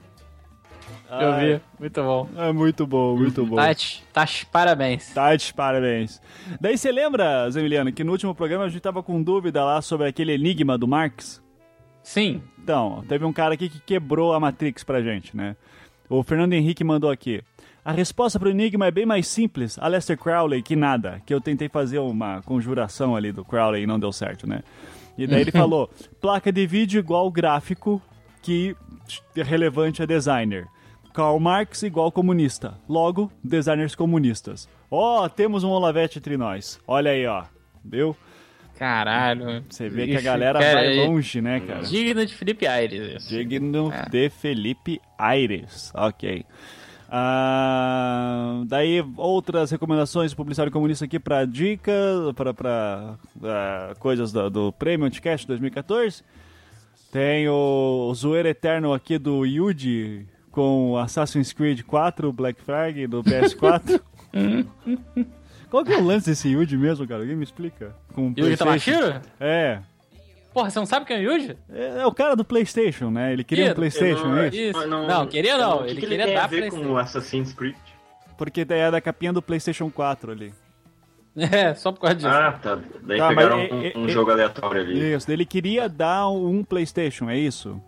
[1.20, 2.30] Eu vi, muito bom.
[2.38, 3.56] É muito bom, muito bom.
[3.58, 5.14] Tati, Tati, parabéns.
[5.14, 6.22] Tati, parabéns.
[6.60, 10.08] Daí você lembra, Zemiliano, que no último programa a gente tava com dúvida lá sobre
[10.08, 11.42] aquele enigma do Marx?
[12.04, 15.56] Sim, Então, teve um cara aqui que quebrou a Matrix pra gente, né?
[16.10, 17.44] O Fernando Henrique mandou aqui.
[17.84, 21.22] A resposta pro enigma é bem mais simples, Aleister Crowley, que nada.
[21.26, 24.62] Que eu tentei fazer uma conjuração ali do Crowley e não deu certo, né?
[25.18, 25.90] E daí ele falou,
[26.20, 28.02] placa de vídeo igual gráfico,
[28.42, 28.76] que
[29.36, 30.68] é relevante a designer.
[31.14, 32.76] Karl Marx igual comunista.
[32.88, 34.68] Logo, designers comunistas.
[34.90, 36.80] Ó, temos um Olavete entre nós.
[36.88, 37.44] Olha aí, ó.
[37.84, 38.16] Viu?
[38.82, 39.64] caralho.
[39.70, 41.84] Você vê que a galera cara, vai é longe, né, cara?
[41.84, 43.22] Digno de Felipe Aires.
[43.22, 43.30] isso.
[43.30, 44.10] Digno É.
[44.10, 45.92] de Felipe Aires.
[45.94, 46.44] Ok.
[47.08, 53.18] Ah, daí, outras recomendações do publicitário comunista aqui para dicas, para
[54.00, 56.24] coisas do, do Prêmio Anticast 2014.
[57.12, 63.24] Tem o, o zoeiro eterno aqui do Yuji com Assassin's Creed 4, Black Flag do
[63.24, 64.02] PS4.
[65.70, 67.22] Qual que é o lance desse Yuji mesmo, cara?
[67.22, 67.96] Alguém me explica?
[68.14, 68.92] Com o Yuji PlayStation?
[69.02, 69.22] Tamashiro?
[69.40, 69.80] É.
[70.54, 71.56] Porra, você não sabe quem é o Yuji?
[71.72, 73.32] É é o cara do PlayStation, né?
[73.32, 74.58] Ele queria um PlayStation, não- é isso?
[74.58, 74.80] Isso.
[74.80, 76.86] Ah, Não, queria não, que ele que queria tem dar a ver PlayStation.
[76.88, 77.76] com o Assassin's Creed?
[78.38, 80.54] Porque é da capinha do PlayStation 4 ali.
[81.34, 82.28] É, só por causa disso.
[82.28, 82.78] Ah, tá.
[83.04, 85.14] Daí Tá, pegaram mas, um, e- um e- jogo aleatório ali.
[85.14, 87.82] Isso, ele queria dar um PlayStation, é isso?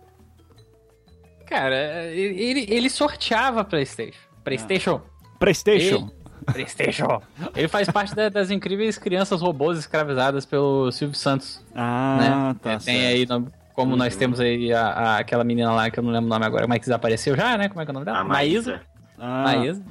[1.46, 4.18] Cara, ele, ele- sorteava PlayStation.
[4.42, 5.00] PlayStation.
[5.38, 5.96] PlayStation.
[5.96, 7.22] Ele- PlayStation.
[7.56, 11.64] Ele faz parte da- das incríveis crianças robôs escravizadas pelo Silvio Santos.
[11.74, 12.56] Ah, né?
[12.62, 13.06] tá É, Tem certo.
[13.08, 16.26] aí, no- como nós temos aí a, a- aquela menina lá que eu não lembro
[16.26, 17.68] o nome agora, mas que desapareceu já, né?
[17.68, 18.18] Como é que é o nome dela?
[18.18, 18.80] A Maísa.
[19.18, 19.82] Ah, Maísa.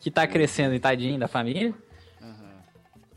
[0.00, 1.74] Que tá crescendo e tadinho da família.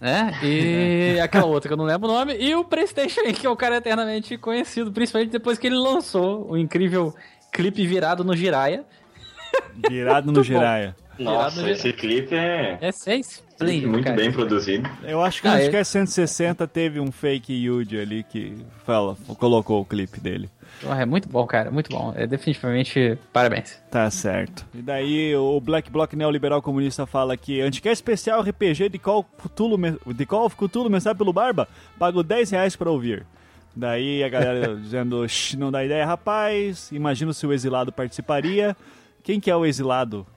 [0.01, 0.31] Né?
[0.43, 2.35] E aquela outra que eu não lembro o nome.
[2.37, 6.57] E o PlayStation, que é o cara eternamente conhecido, principalmente depois que ele lançou o
[6.57, 7.13] incrível
[7.51, 8.83] clipe virado no Jiraya.
[9.89, 10.43] virado no.
[10.43, 10.95] Jiraya.
[11.17, 12.89] Nossa, Virado esse clipe é é
[13.19, 14.15] esplêndido, muito cara.
[14.15, 14.89] bem produzido.
[15.03, 15.61] Eu acho que Ah, no é.
[15.63, 18.55] Anticast 160 teve um fake Yuji ali que
[18.85, 20.49] fala, colocou o clipe dele.
[20.81, 22.13] Porra, é muito bom, cara, muito bom.
[22.15, 23.77] É definitivamente parabéns.
[23.91, 24.65] Tá certo.
[24.73, 29.29] E daí o Black Bloc Neoliberal Comunista fala que Anticast especial RPG de Call of
[29.49, 29.77] Cthulhu,
[30.13, 31.67] de Call of Cthulhu mensagem pelo Barba,
[31.97, 33.25] pago 10 reais pra ouvir.
[33.79, 38.75] Daí a galera dizendo, "Shh, não dá ideia, rapaz, imagino se o exilado participaria.
[39.23, 40.27] Quem que é o exilado?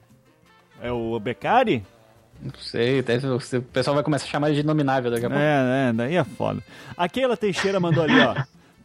[0.81, 1.83] É o Beccari?
[2.41, 5.41] Não sei, o pessoal vai começar a chamar ele de inominável daqui a pouco.
[5.43, 5.93] É, né?
[5.95, 6.61] Daí é foda.
[6.97, 8.35] A Keila Teixeira mandou ali, ó.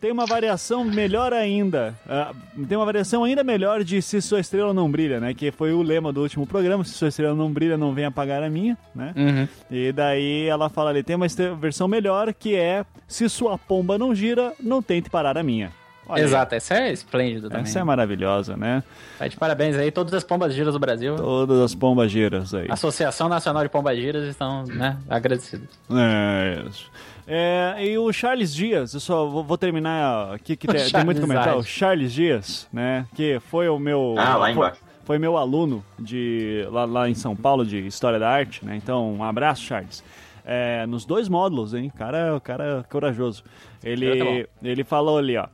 [0.01, 1.95] Tem uma variação melhor ainda.
[2.09, 2.33] ah,
[2.69, 5.35] tem uma variação ainda melhor de Se Sua Estrela Não Brilha, né?
[5.35, 6.85] Que foi o lema do último programa.
[6.85, 9.13] Se Sua Estrela Não Brilha, não venha apagar a minha, né?
[9.17, 9.49] Uhum.
[9.71, 11.27] E daí ela fala ali, tem uma
[11.61, 15.73] versão melhor que é Se Sua Pomba Não Gira, não tente parar a minha.
[16.09, 16.25] Olha aí.
[16.25, 17.65] Exato, essa é esplêndido também.
[17.65, 18.83] Essa é maravilhosa, né?
[19.19, 21.17] Tá de parabéns aí, todas as pombas giras do Brasil.
[21.17, 22.67] Todas as pombas giras aí.
[22.71, 25.69] Associação Nacional de Pombas Giras estão, né, agradecidos.
[25.91, 26.91] É, isso.
[27.31, 31.19] É, e o Charles Dias, eu só vou, vou terminar aqui que tem, tem muito
[31.19, 31.59] Charles comentário.
[31.59, 31.63] O.
[31.63, 33.07] Charles Dias, né?
[33.15, 34.15] Que foi o meu.
[34.17, 34.81] Ah, lá foi, embaixo.
[35.05, 38.77] foi meu aluno de lá, lá em São Paulo de História da Arte, né?
[38.77, 40.03] Então, um abraço, Charles.
[40.43, 41.93] É, nos dois módulos, hein?
[41.95, 43.45] Cara, o cara é corajoso.
[43.85, 45.47] Ele, Tá ele falou ali, ó.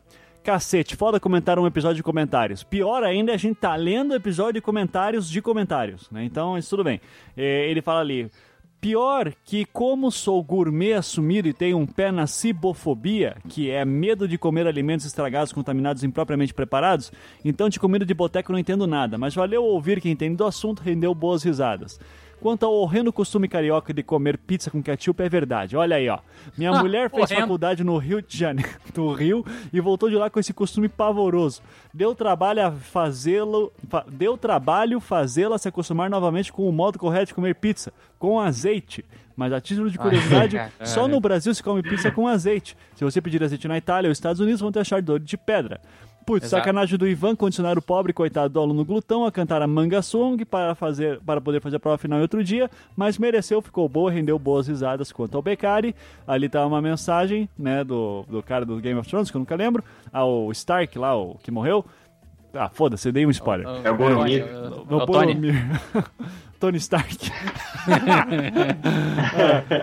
[0.44, 2.62] Cacete, foda comentar um episódio de comentários.
[2.62, 6.22] Pior ainda é a gente tá lendo o episódio de comentários de comentários, né?
[6.22, 7.00] Então, isso tudo bem.
[7.36, 8.30] É, ele fala ali,
[8.84, 14.28] Pior que, como sou gourmet assumido e tenho um pé na cibofobia, que é medo
[14.28, 17.10] de comer alimentos estragados, contaminados e impropriamente preparados,
[17.42, 20.82] então de comida de boteco não entendo nada, mas valeu ouvir quem entende do assunto,
[20.82, 21.98] rendeu boas risadas.
[22.44, 25.78] Quanto ao horrendo costume carioca de comer pizza com ketchup, é verdade.
[25.78, 26.18] Olha aí, ó.
[26.58, 27.40] Minha Ah, mulher fez horrendo.
[27.40, 31.62] faculdade no Rio de Janeiro, no Rio, e voltou de lá com esse costume pavoroso.
[31.94, 37.28] Deu trabalho a fazê-lo, fa- deu trabalho fazê-la se acostumar novamente com o modo correto
[37.28, 39.02] de comer pizza, com azeite.
[39.34, 40.86] Mas a título de curiosidade, Ai, cara.
[40.86, 42.76] só no Brasil se come pizza com azeite.
[42.94, 45.80] Se você pedir azeite na Itália ou Estados Unidos, vão te achar dor de pedra.
[46.24, 46.62] Putz, Exato.
[46.62, 50.44] sacanagem do Ivan condicionar o pobre coitado do aluno glutão a cantar a manga song
[50.44, 54.10] para, fazer, para poder fazer a prova final em outro dia, mas mereceu, ficou boa,
[54.10, 55.94] rendeu boas risadas quanto ao Beccari.
[56.26, 59.54] Ali tá uma mensagem, né, do, do cara do Game of Thrones, que eu nunca
[59.54, 61.84] lembro, ao Stark lá, o que morreu.
[62.54, 63.66] Ah, foda-se, dei um spoiler.
[63.82, 64.42] É o Boromir.
[64.42, 65.34] É o Tony.
[65.34, 65.54] Boromir.
[66.58, 67.30] Tony Stark.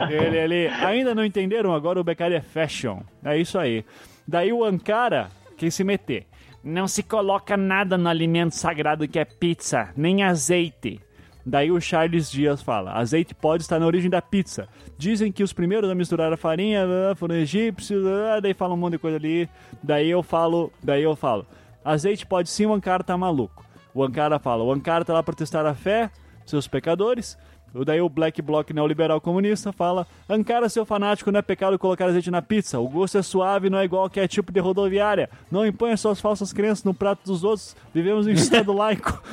[0.10, 1.74] É, ele, ele, ainda não entenderam?
[1.74, 3.02] Agora o Beccari é fashion.
[3.24, 3.86] É isso aí.
[4.28, 6.26] Daí o Ankara, quem se meter.
[6.64, 11.00] Não se coloca nada no alimento sagrado que é pizza, nem azeite.
[11.44, 14.68] Daí o Charles Dias fala: azeite pode estar na origem da pizza.
[14.98, 16.86] Dizem que os primeiros a misturar a farinha
[17.16, 18.04] foram egípcios,
[18.44, 19.50] daí fala um monte de coisa ali.
[19.82, 21.48] Daí eu falo, daí eu falo:
[21.84, 23.66] azeite pode sim, o Ankara tá maluco.
[23.92, 26.12] O Ankara fala: o Ankara tá lá para testar a fé,
[26.46, 27.38] seus pecadores.
[27.74, 32.30] Daí o Black Bloc neoliberal comunista fala: Ankara, seu fanático, não é pecado colocar azeite
[32.30, 32.80] na pizza.
[32.80, 35.30] O gosto é suave, não é igual que é tipo de rodoviária.
[35.50, 37.76] Não imponha suas falsas crenças no prato dos outros.
[37.94, 39.22] Vivemos em um estado laico.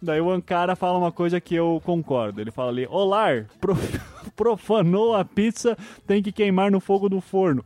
[0.00, 2.40] Daí o Ankara fala uma coisa que eu concordo.
[2.40, 3.46] Ele fala ali: Olar,
[4.34, 5.76] profanou a pizza,
[6.06, 7.64] tem que queimar no fogo do forno.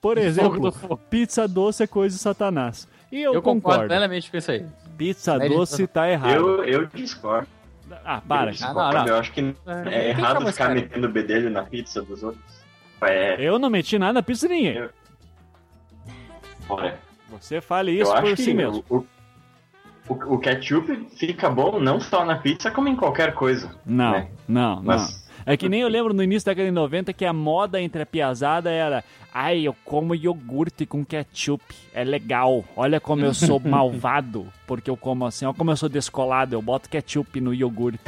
[0.00, 0.70] Por exemplo,
[1.08, 2.86] pizza doce é coisa de satanás.
[3.10, 3.62] E eu, Eu concordo.
[3.62, 4.64] concordo plenamente com isso aí.
[5.02, 6.34] Pizza Mas- doce tá errado.
[6.34, 7.48] Eu, eu discordo.
[8.04, 8.50] Ah, para.
[8.50, 8.80] Eu, discordo.
[8.80, 9.08] Ah, não, não.
[9.08, 10.74] eu acho que É, é errado ficar cara?
[10.74, 12.42] metendo bedelho na pizza dos outros.
[13.02, 14.76] É, Eu não meti nada na pizza de ninguém.
[14.76, 14.90] Eu-
[16.68, 16.98] olha,
[17.30, 18.84] Você fale isso por si mesmo.
[18.88, 18.98] O,
[20.08, 23.74] o, o ketchup fica bom não só na pizza, como em qualquer coisa.
[23.84, 24.28] Não, né?
[24.46, 24.96] não, não.
[25.44, 28.02] É que nem eu lembro no início da década de 90 que a moda entre
[28.02, 29.04] a piazada era
[29.34, 31.64] Ai, eu como iogurte com ketchup.
[31.94, 32.62] É legal.
[32.76, 34.46] Olha como eu sou malvado.
[34.66, 35.46] Porque eu como assim.
[35.46, 36.54] Olha como eu sou descolado.
[36.54, 38.00] Eu boto ketchup no iogurte.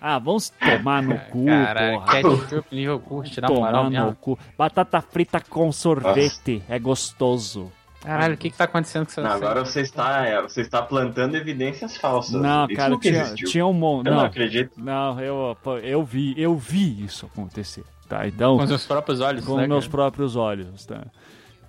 [0.00, 2.12] Ah, vamos tomar no cu, Cara, porra.
[2.12, 4.38] ketchup e iogurte, na Tomar moral no cu.
[4.56, 6.62] Batata frita com sorvete.
[6.68, 7.72] É gostoso.
[8.00, 9.20] Caralho, o que que tá acontecendo com você?
[9.20, 12.40] Não, agora você está, é, você está plantando evidências falsas.
[12.40, 13.48] Não, Isso cara, tinha, existiu.
[13.48, 14.06] tinha um monte.
[14.06, 14.72] Eu não Não, acredito.
[14.76, 17.84] não, eu, eu vi, eu vi isso acontecer.
[18.08, 18.56] Tá, então.
[18.56, 19.90] Com seus próprios olhos, com né, meus cara?
[19.90, 20.86] próprios olhos.
[20.86, 21.02] Tá?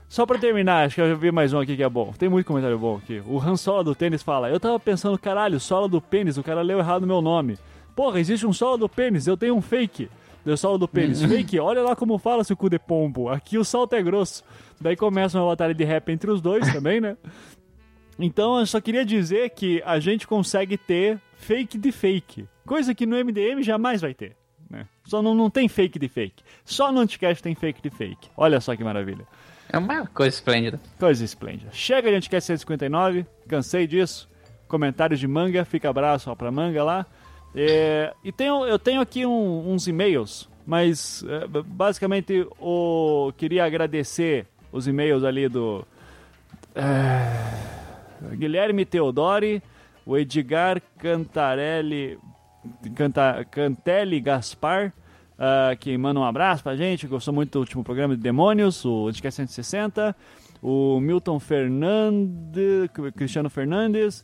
[0.07, 2.13] Só pra terminar, acho que eu vi mais um aqui que é bom.
[2.17, 3.21] Tem muito comentário bom aqui.
[3.25, 6.61] O Han Solo do tênis fala: Eu tava pensando, caralho, sola do pênis, o cara
[6.61, 7.57] leu errado meu nome.
[7.95, 10.09] Porra, existe um solo do pênis, eu tenho um fake.
[10.49, 11.21] Deu solo do pênis.
[11.21, 13.29] fake, olha lá como fala seu cu de pombo.
[13.29, 14.43] Aqui o salto é grosso.
[14.81, 17.15] Daí começa uma batalha de rap entre os dois também, né?
[18.17, 22.47] Então eu só queria dizer que a gente consegue ter fake de fake.
[22.65, 24.35] Coisa que no MDM jamais vai ter.
[24.67, 24.87] Né?
[25.05, 26.43] Só não, não tem fake de fake.
[26.65, 28.31] Só no Anticast tem fake de fake.
[28.35, 29.27] Olha só que maravilha.
[29.71, 30.79] É uma coisa esplêndida.
[30.97, 31.69] Coisa esplêndida.
[31.71, 33.23] Chega de Anticast 159.
[33.47, 34.27] Cansei disso.
[34.67, 35.63] Comentários de manga.
[35.63, 37.05] Fica abraço ó, pra manga lá.
[37.55, 40.47] É, e tenho, eu tenho aqui um- uns e-mails.
[40.65, 45.83] Mas é, basicamente o, queria agradecer os e-mails ali do.
[46.75, 49.63] é, Guilherme Teodori,
[50.05, 52.19] o Edgar Cantarelli,
[52.95, 54.93] Canta, Cantelli Gaspar,
[55.37, 59.07] ah, que manda um abraço pra gente, gostou muito do último programa de Demônios, o
[59.07, 60.15] Anticast 160,
[60.61, 64.23] o Milton Fernandes, Cristiano Fernandes,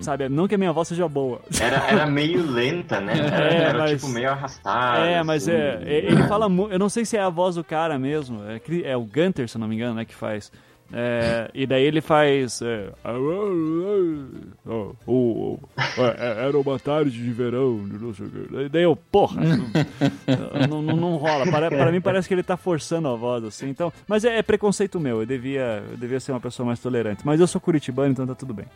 [0.00, 1.40] Sabe, não que a minha voz seja boa.
[1.60, 3.12] Era, era meio lenta, né?
[3.18, 5.04] Era, É, era, mas- tipo meio arrastada.
[5.06, 5.56] É, mas assim.
[5.56, 6.72] é, é- ele fala muito.
[6.72, 8.40] Eu não sei se é a voz do cara mesmo.
[8.44, 10.50] É, é o Gunter, se eu não me engano, né, que faz.
[10.92, 12.62] É, e daí ele faz.
[12.62, 18.68] é, oh, oh, oh, é, era uma tarde de verão, não sei o quê.
[18.70, 19.42] Daí eu, porra,
[20.68, 21.50] não, não, não rola.
[21.50, 23.68] Para, para mim parece que ele tá forçando a voz, assim.
[23.68, 25.20] Então, mas é, é preconceito meu.
[25.20, 27.22] Eu devia, eu devia ser uma pessoa mais tolerante.
[27.24, 28.66] Mas eu sou curitibano, então tá tudo bem.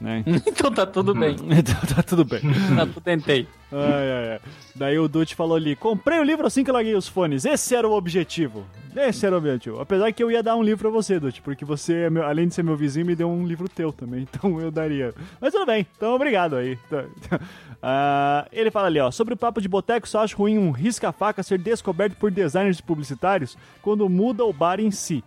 [0.00, 0.22] Né?
[0.46, 1.36] então tá tudo bem.
[1.50, 2.40] Então tá tudo bem.
[2.76, 3.48] Tá tudo tentei.
[3.72, 4.40] Ai, ai, ai.
[4.74, 7.44] Daí o Dutch falou ali: comprei o livro assim que eu larguei os fones.
[7.44, 8.64] Esse era o objetivo.
[8.98, 9.80] Era o objetivo.
[9.80, 12.54] Apesar que eu ia dar um livro pra você, Dutch, porque você, é além de
[12.54, 14.26] ser meu vizinho, me deu um livro teu também.
[14.38, 15.14] Então eu daria.
[15.40, 16.78] Mas tudo bem, então obrigado aí.
[17.80, 19.08] Ah, ele fala ali, ó.
[19.12, 23.56] Sobre o papo de boteco, só acho ruim um risca-faca ser descoberto por designers publicitários
[23.80, 25.22] quando muda o bar em si.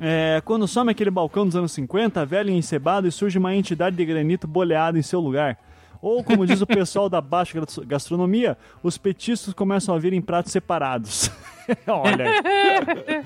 [0.00, 3.94] É, quando some aquele balcão dos anos 50, velho e encebado, e surge uma entidade
[3.94, 5.56] de granito boleado em seu lugar.
[6.00, 10.20] Ou, como diz o pessoal da baixa gas- gastronomia, os petiscos começam a vir em
[10.20, 11.30] pratos separados.
[11.86, 13.24] Olha aí.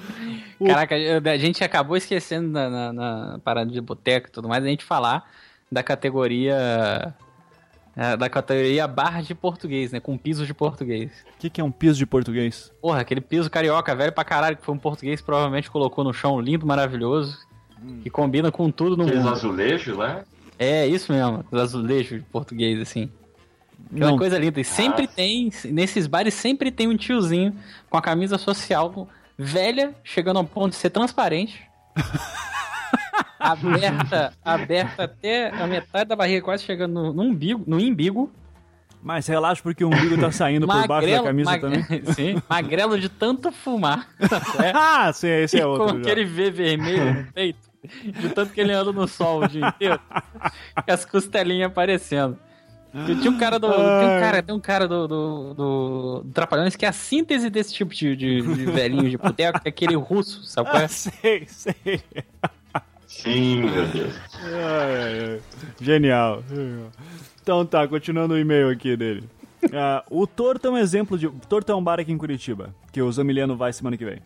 [0.58, 4.64] O- Caraca, a gente acabou esquecendo na, na, na parada de boteco e tudo mais,
[4.64, 5.28] a gente falar
[5.70, 7.14] da categoria.
[7.96, 10.00] é, Da categoria barra de português, né?
[10.00, 11.10] Com piso de português.
[11.36, 12.72] O que, que é um piso de português?
[12.80, 16.12] Porra, aquele piso carioca velho pra caralho, que foi um português que provavelmente colocou no
[16.12, 17.38] chão lindo, maravilhoso.
[18.02, 19.32] Que combina com tudo no Aqueles mundo.
[19.34, 20.22] azulejos lá.
[20.62, 23.10] É, isso mesmo, os azulejos de português, assim.
[23.92, 24.18] Aquela Não.
[24.18, 24.60] coisa linda.
[24.60, 25.08] E sempre Ah.
[25.14, 27.54] tem, nesses bares sempre tem um tiozinho
[27.90, 31.62] com a camisa social velha, chegando ao ponto de ser transparente.
[33.38, 38.30] aberta, aberta até a metade da barriga, quase chegando no, no umbigo, no imbigo.
[39.02, 41.84] Mas relaxa porque o umbigo tá saindo por baixo da camisa mag- também.
[42.14, 44.08] Sim, magrelo de tanto fumar.
[44.62, 44.70] É.
[44.74, 45.86] Ah, sim, esse é E outro.
[45.88, 45.98] com já.
[46.00, 50.00] aquele V vermelho no peito, de tanto que ele anda no sol o dia inteiro,
[50.08, 52.38] com as costelinhas aparecendo.
[53.08, 53.68] E tinha um cara do.
[53.68, 57.48] Tem um cara, tem um cara do, do, do, do Trapalhões que é a síntese
[57.48, 60.84] desse tipo de, de, de velhinho de boteco, que é aquele russo, sabe qual é?
[60.84, 62.02] Ah, sei, sei.
[63.06, 64.14] Sim, meu Deus.
[64.44, 65.40] Ai, ai, ai.
[65.80, 66.42] Genial.
[67.42, 69.24] Então tá, continuando o e-mail aqui dele.
[69.72, 71.30] Ah, o Torto é um exemplo de.
[71.48, 74.20] Torto é um bar aqui em Curitiba, que o Zamiliano vai semana que vem.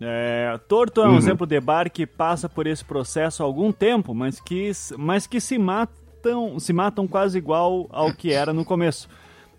[0.00, 4.14] É, Torto é um exemplo de bar que passa por esse processo há algum tempo,
[4.14, 9.08] mas que, mas que se matam, se matam quase igual ao que era no começo.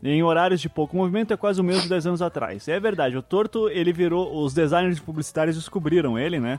[0.02, 2.70] Em horários de pouco movimento é quase o mesmo de 10 anos atrás.
[2.70, 4.42] É verdade, o Torto ele virou.
[4.42, 6.58] Os designers publicitários descobriram ele, né?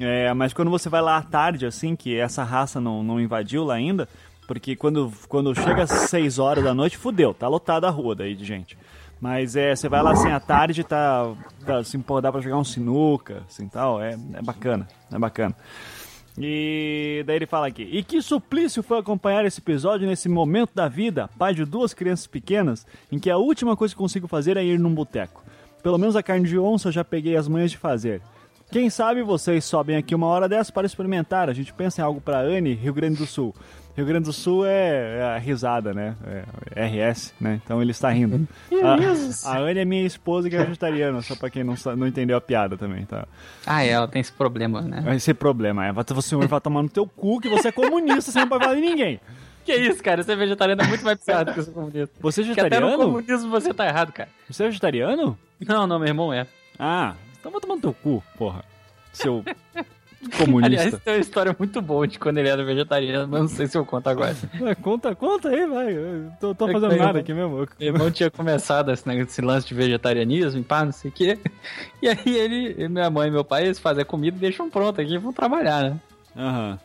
[0.00, 3.62] É, mas quando você vai lá à tarde, assim, que essa raça não, não invadiu
[3.62, 4.08] lá ainda,
[4.48, 8.34] porque quando, quando chega às 6 horas da noite, fudeu, tá lotada a rua daí
[8.34, 8.76] de gente.
[9.20, 11.32] Mas é, você vai lá assim à tarde, tá,
[11.64, 15.54] tá assim, pô, dá pra jogar um sinuca, assim tal, é, é bacana, é bacana.
[16.36, 20.88] E daí ele fala aqui: E que suplício foi acompanhar esse episódio nesse momento da
[20.88, 24.64] vida, pai de duas crianças pequenas, em que a última coisa que consigo fazer é
[24.64, 25.44] ir num boteco.
[25.82, 28.20] Pelo menos a carne de onça eu já peguei as manhas de fazer.
[28.70, 31.48] Quem sabe vocês sobem aqui uma hora dessa para experimentar.
[31.48, 33.54] A gente pensa em algo para Anne, Rio Grande do Sul.
[33.96, 36.16] Rio Grande do Sul é, é a risada, né?
[36.74, 37.60] É RS, né?
[37.64, 38.46] Então ele está rindo.
[39.44, 42.36] A, a Anne é minha esposa que é vegetariana, só para quem não, não entendeu
[42.36, 43.26] a piada também, tá?
[43.64, 45.00] Ah, é, ela tem esse problema, né?
[45.00, 45.92] Vai ser problema, é.
[45.92, 48.74] Vai- Você vai tomar no teu cu que você é comunista, você não pode falar
[48.76, 49.20] de ninguém.
[49.64, 50.22] Que isso, cara?
[50.22, 52.10] Ser vegetariano é muito mais piada que ser comunista.
[52.20, 53.04] Você é Que até no vegetariano?
[53.04, 54.28] comunismo você tá errado, cara.
[54.50, 55.38] Você é vegetariano?
[55.66, 56.46] Não, não, meu irmão é.
[56.78, 58.62] Ah, então vai tomar no teu cu, porra.
[59.12, 59.42] Seu
[60.36, 60.82] comunista.
[60.82, 63.76] Aliás, tem uma história muito boa de quando ele era vegetariano, mas não sei se
[63.76, 64.34] eu conto agora.
[64.64, 65.92] É, conta, conta aí, vai.
[65.92, 67.56] Eu tô, tô É fazendo nada aqui mesmo.
[67.56, 71.38] Meu irmão tinha começado esse, negócio- esse lance de vegetarianismo, pá, não sei o quê.
[72.02, 75.00] E aí ele, minha mãe e meu pai, eles fazem a comida e deixam pronto
[75.00, 76.00] aqui e vão trabalhar, né?
[76.36, 76.78] Aham.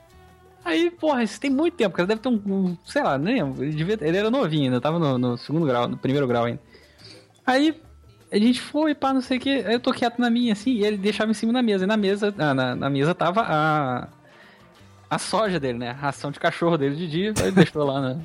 [0.64, 2.07] Aí, porra, isso tem muito tempo, cara.
[2.07, 3.64] Deve ter um, um- sei lá, nem lembro.
[3.64, 6.60] Ele, devia- ele era novinho ainda, tava no, no segundo grau, no primeiro grau ainda.
[7.45, 7.74] Aí
[8.31, 9.49] a gente foi, pá, não sei o que.
[9.49, 11.85] Eu tô quieto na minha, assim, e ele deixava em cima da mesa.
[11.85, 14.07] E na mesa, ah, na, na mesa tava a.
[15.10, 15.89] A soja dele, né?
[15.89, 17.34] A ração de cachorro dele de dia.
[17.41, 18.22] Ele deixou lá, né?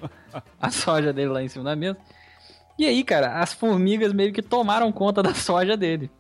[0.61, 1.97] A soja dele lá em cima da mesa.
[2.79, 6.11] E aí, cara, as formigas meio que tomaram conta da soja dele.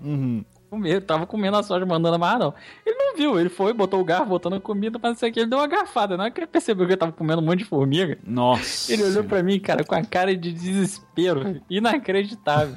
[0.00, 0.44] Uhum.
[0.72, 2.54] Comer, tava comendo a soja, mandando amarrar, não.
[2.86, 5.32] Ele não viu, ele foi, botou o garfo, botando a comida, mas não sei o
[5.34, 6.16] que, ele deu uma garfada.
[6.16, 8.90] Na hora que ele percebeu que eu tava comendo um monte de formiga, Nossa.
[8.90, 12.74] ele olhou pra mim, cara, com a cara de desespero, inacreditável.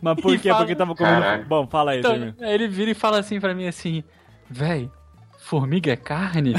[0.00, 0.48] Mas por E quê?
[0.48, 1.20] fala- Porque tava comendo.
[1.20, 1.44] Caraca.
[1.44, 4.02] Bom, fala aí, Então, ele vira e fala assim pra mim assim,
[4.48, 4.90] véi,
[5.38, 6.54] formiga é carne?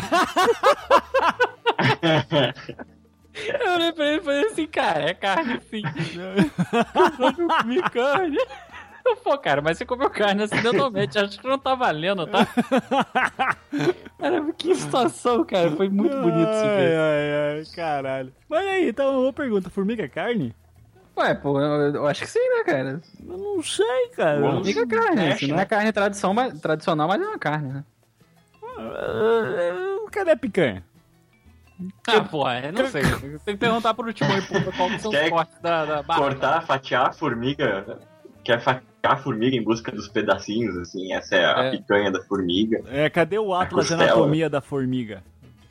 [3.34, 5.82] Eu olhei pra ele e falei assim, cara, é carne sim.
[6.14, 8.38] Eu não comi carne.
[9.10, 12.48] Eu, Pô, cara, mas você comeu carne acidentalmente, acho que não tá valendo, tá?
[14.20, 15.72] Cara, que situação, cara.
[15.72, 17.00] Foi muito bonito esse ai, vídeo.
[17.00, 18.34] ai, ai, caralho.
[18.50, 20.54] Mas aí, então, uma pergunta: formiga é carne?
[21.18, 23.02] Ué, pô, eu, eu acho que sim, né, cara?
[23.28, 24.40] Eu não sei, cara.
[24.40, 25.26] Formiga é carne.
[25.26, 27.84] É, Se não é carne tradição, mas, tradicional, mas é uma carne, né?
[28.78, 30.84] Ah, Cadê a picanha?
[32.08, 33.04] Ah, pô, eu não sei.
[33.46, 36.20] Tem que perguntar pro Timão e pro qual que são os cortes da, da barra.
[36.20, 38.00] Cortar, fatiar a formiga.
[38.50, 41.14] Quer fatiar a formiga em busca dos pedacinhos, assim.
[41.14, 41.70] Essa é a É.
[41.72, 42.82] picanha da formiga.
[42.88, 43.92] É, cadê o Atlas.
[43.92, 45.22] Anatomia da Formiga?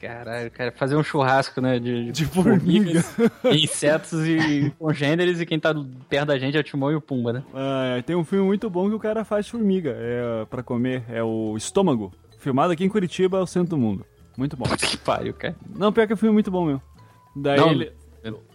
[0.01, 1.81] Caralho, cara, fazer um churrasco, né?
[1.81, 3.05] De, De formiga.
[3.53, 5.75] insetos e congêneres, e quem tá
[6.09, 7.43] perto da gente é o Timão e o Pumba, né?
[7.53, 11.03] Ah, tem um filme muito bom que o cara faz formiga é, pra comer.
[11.09, 12.13] É o Estômago.
[12.39, 14.07] Filmado aqui em Curitiba, é o centro do mundo.
[14.37, 14.67] Muito bom.
[14.67, 15.57] Puta que pariu, cara.
[15.77, 16.83] Não, pior que é um filme muito bom mesmo.
[17.35, 17.93] Daí Não, ele.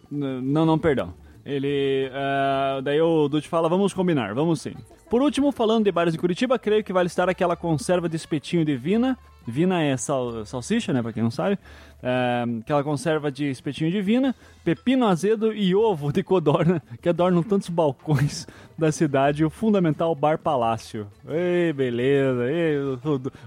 [0.10, 1.14] Não, não, perdão.
[1.46, 2.10] Ele.
[2.14, 4.74] ah, daí o Dude fala: vamos combinar, vamos sim.
[5.10, 8.66] Por último, falando de bares em Curitiba, creio que vale estar aquela conserva de espetinho
[8.66, 9.18] de vina.
[9.46, 11.02] Vina é sal, salsicha, né?
[11.02, 11.60] Pra quem não sabe.
[12.02, 14.34] Ah, aquela conserva de espetinho de vina,
[14.64, 18.48] pepino azedo e ovo de codorna, que adornam tantos balcões
[18.78, 21.08] da cidade, o fundamental Bar Palácio.
[21.28, 22.50] Ei, beleza.
[22.50, 23.00] Ei, o,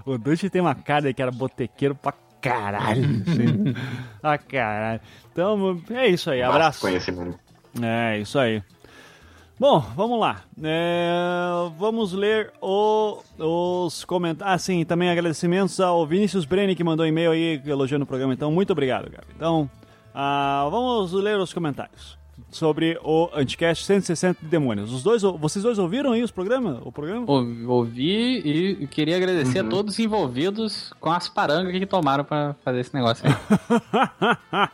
[0.05, 3.23] o, o tem uma cara que era botequeiro pra caralho.
[3.27, 3.75] assim.
[4.21, 5.01] ah, caralho.
[5.31, 6.41] Então, é isso aí.
[6.41, 6.81] Abraço.
[6.81, 7.46] Conhecimento.
[7.81, 8.61] É, isso aí.
[9.59, 10.41] Bom, vamos lá.
[10.63, 11.09] É,
[11.79, 14.53] vamos ler o- os comentários.
[14.53, 18.33] Ah, sim, também agradecimentos ao Vinícius Brenner que mandou e-mail aí elogiando o programa.
[18.33, 19.23] Então, muito obrigado, cara.
[19.35, 19.67] Então,
[20.13, 22.15] ah, vamos ler os comentários
[22.51, 24.93] sobre o Anticast 160 de Demônios.
[24.93, 26.77] Os dois, vocês dois ouviram aí os programas?
[26.85, 27.25] O programa?
[27.27, 28.37] Ouvi, ouvi
[28.81, 32.93] e queria agradecer a todos os envolvidos com as parangas que tomaram pra fazer esse
[32.93, 34.69] negócio aí.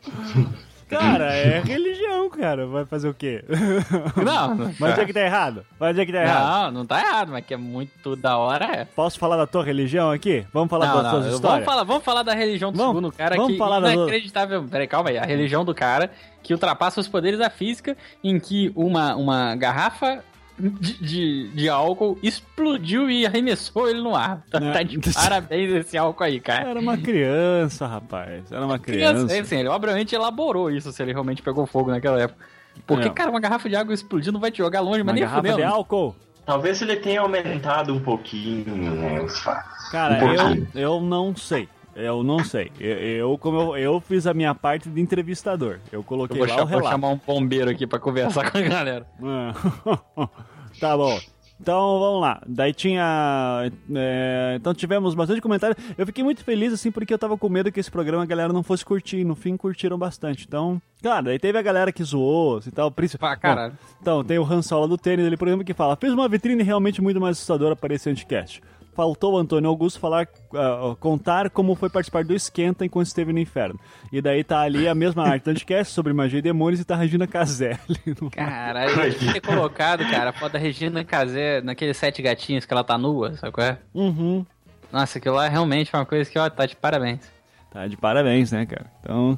[0.88, 2.66] Cara, é religião, cara.
[2.66, 3.44] Vai fazer o quê?
[4.22, 5.64] Não, não, Mas onde é que tá errado?
[5.78, 6.64] Mas onde é que tá errado?
[6.66, 8.84] não, não tá errado, mas que é muito da hora, é.
[8.84, 10.46] Posso falar da tua religião aqui?
[10.52, 11.50] Vamos falar Não, das não, tuas histórias?
[11.50, 14.64] vamos, falar, vamos falar da religião do Vamos- segundo cara vamos que falar da- inacreditável.
[14.64, 15.18] Peraí, calma aí.
[15.18, 16.10] A religião do cara
[16.42, 20.22] que ultrapassa os poderes da física, em que uma, uma garrafa
[20.58, 24.42] de, de, de álcool explodiu e arremessou ele no ar.
[24.50, 24.72] Tá, É.
[24.72, 26.70] tá de parabéns esse álcool aí, cara.
[26.70, 28.50] Era uma criança, rapaz.
[28.52, 29.40] Era uma Criança, criança.
[29.42, 32.44] assim, ele obviamente elaborou isso se ele realmente pegou fogo naquela época.
[32.86, 33.10] Porque, É.
[33.10, 35.40] cara, uma garrafa de água explodindo não vai te jogar longe, Uma mas nem garrafa
[35.42, 35.56] fudendo.
[35.58, 36.14] de álcool.
[36.44, 39.88] Talvez ele tenha aumentado um pouquinho né, os fatos.
[39.90, 41.68] Cara, Um eu, eu não sei.
[41.96, 42.70] Eu não sei.
[42.80, 45.78] Eu, eu- como eu, eu fiz a minha parte de entrevistador.
[45.92, 46.90] Eu Eu coloquei vou, lá cha- o vou relato.
[46.90, 49.06] chamar um bombeiro aqui pra conversar com a galera.
[49.22, 50.28] Ah.
[50.80, 51.18] tá bom.
[51.60, 52.42] Então vamos lá.
[52.46, 53.70] Daí tinha.
[53.94, 55.76] é, então tivemos bastante comentário.
[55.96, 58.52] Eu fiquei muito feliz, assim, porque eu tava com medo que esse programa a galera
[58.52, 59.22] não fosse curtir.
[59.24, 60.44] No fim, curtiram bastante.
[60.46, 62.90] Então, claro, daí teve a galera que zoou e tal.
[62.90, 63.20] Príncipe...
[63.20, 63.72] Pra caralho.
[63.72, 66.28] Bom, então, tem o Han Solo do tênis, ele, por exemplo, que fala: fez uma
[66.28, 68.60] vitrine realmente muito mais assustadora para esse anticast.
[68.94, 73.38] Faltou o Antônio Augusto falar, ah, contar como foi participar do Esquenta enquanto esteve no
[73.40, 73.78] inferno.
[74.12, 76.94] E daí tá ali a mesma arte do anticast sobre magia e demônios e tá
[76.94, 77.78] a Regina Caselli.
[78.20, 82.72] no- Caralho, eu tinha colocado, cara, a foto da Regina Casé naqueles sete gatinhos que
[82.72, 83.78] ela tá nua, sabe qual é?
[83.92, 84.46] Uhum.
[84.92, 87.20] Nossa, aquilo lá é realmente uma coisa que, ó, tá de parabéns.
[87.72, 88.86] Tá de parabéns, né, cara?
[89.00, 89.36] Então.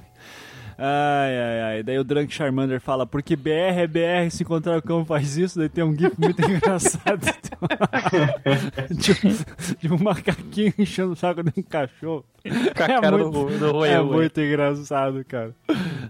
[0.78, 1.82] Ai, ai, ai.
[1.82, 5.58] Daí o Drunk Charmander fala, porque BR é BR, se encontrar o cão faz isso,
[5.58, 7.20] daí tem um gif muito engraçado
[8.90, 12.24] de, um, de um macaquinho enchendo o saco de um cachorro.
[12.70, 15.52] A cara do, do é muito engraçado, cara.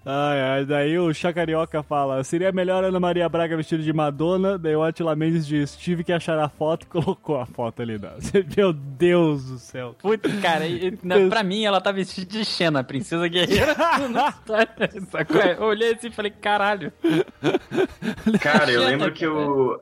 [0.04, 4.58] Ai, ai, daí o Chacarioca fala: seria melhor Ana Maria Braga vestida de Madonna.
[4.58, 7.98] Daí o Atila Mendes diz: tive que achar a foto e colocou a foto ali.
[7.98, 8.10] Não.
[8.54, 9.94] Meu Deus do céu.
[9.98, 13.74] Puta, cara, e, e, na- pra mim ela tá vestida de Xena, princesa guerreira.
[15.10, 15.40] Sacou?
[15.40, 16.92] Eu olhei assim e falei, caralho.
[18.40, 19.80] Cara, eu lembro que o...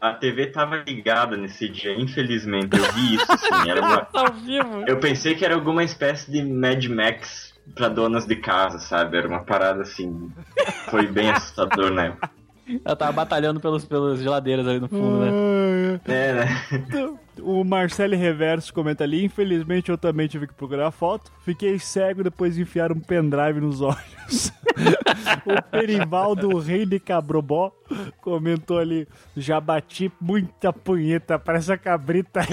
[0.00, 2.76] a TV tava ligada nesse dia, infelizmente.
[2.76, 3.70] Eu vi isso, assim.
[3.70, 4.08] Era uma...
[4.14, 4.84] Ao vivo.
[4.86, 9.16] Eu pensei que era alguma espécie de Mad Max pra donas de casa, sabe?
[9.16, 10.30] Era uma parada assim.
[10.90, 12.30] Foi bem assustador na época.
[12.84, 16.00] Ela tava batalhando pelos, pelos geladeiras ali no fundo, né?
[16.04, 17.18] É, né?
[17.40, 21.30] O Marcelo Reverso comenta ali: infelizmente eu também tive que procurar a foto.
[21.44, 24.52] Fiquei cego depois de enfiar um pendrive nos olhos.
[25.44, 27.72] o Perivaldo, rei de Cabrobó,
[28.20, 29.06] comentou ali:
[29.36, 32.46] já bati muita punheta pra essa cabrita aí.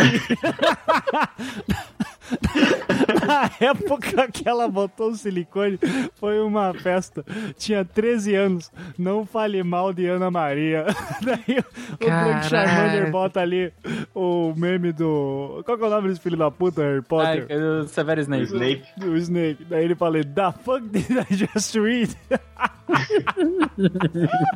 [3.25, 5.79] Na época que ela botou o silicone,
[6.15, 7.25] foi uma festa.
[7.57, 8.71] Tinha 13 anos.
[8.97, 10.85] Não fale mal de Ana Maria.
[11.21, 12.49] Daí o Caralho.
[12.49, 13.73] Charmander bota ali
[14.13, 15.61] o meme do.
[15.65, 17.47] Qual que é o nome desse filho da puta, Harry Ai, Potter?
[17.47, 18.43] cadê o Severo O Snape.
[18.45, 18.83] Snape.
[19.05, 19.63] O Snake.
[19.65, 22.15] Daí ele fala: The fuck did I just read?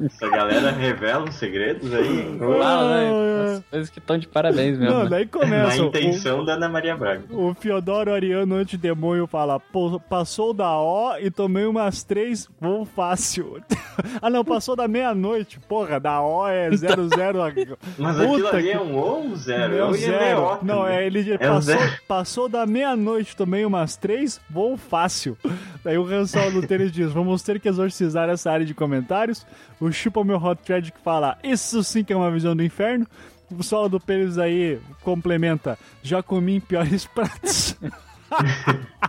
[0.05, 2.37] Essa galera revela os segredos aí.
[2.63, 3.53] Ah, né?
[3.57, 4.93] As coisas que estão de parabéns mesmo.
[4.93, 5.09] Não, né?
[5.09, 5.83] daí Na começa.
[5.83, 7.23] o- intenção da Ana Maria Braga.
[7.31, 13.61] O Fiodoro Ariano Antidemônio fala: "Pô, passou da O e tomei umas três, vou fácil.
[14.21, 15.59] ah, não, passou da meia-noite.
[15.67, 17.77] Porra, da O é 00.
[17.97, 19.73] Mas Puta aquilo ali que- é um ou um zero?
[19.75, 20.39] Ia ler zero.
[20.41, 20.67] ótimo.
[20.73, 21.75] Não, é ele É um passou,
[22.07, 25.37] passou da meia-noite, tomei umas três, vou fácil.
[25.83, 29.45] Daí o Ransol do tênis diz: Vamos ter que exorcizar essa área de comentários.
[29.79, 33.05] O Chupa Meu Hot Thread que fala: Isso sim que é uma visão do inferno.
[33.57, 37.75] O solo do pênis aí complementa: Já comi em piores pratos.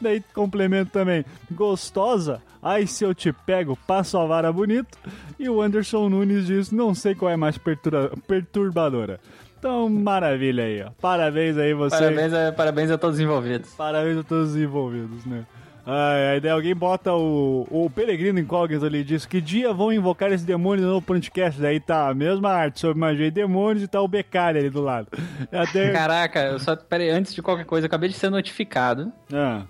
[0.00, 1.24] Daí complemento também.
[1.50, 2.42] Gostosa?
[2.62, 4.96] Ai, se eu te pego, passo a vara bonito.
[5.38, 9.20] E o Anderson Nunes diz: não sei qual é mais perturba- perturbadora.
[9.58, 10.90] Então, maravilha aí, ó.
[11.00, 11.96] Parabéns aí você.
[11.96, 13.70] Parabéns a, parabéns a todos os envolvidos.
[13.74, 15.44] Parabéns a todos os envolvidos, né?
[15.84, 19.92] Ai, aí daí alguém bota o, o Peregrino Incógnito ali e diz que dia vão
[19.92, 21.60] invocar esse demônio no podcast.
[21.60, 24.80] Daí tá a mesma arte sobre magia e demônios e tá o Becari ali do
[24.80, 25.08] lado.
[25.50, 25.90] Até...
[25.90, 26.76] Caraca, eu só.
[26.76, 29.62] Pera aí, antes de qualquer coisa, eu acabei de ser notificado Ah,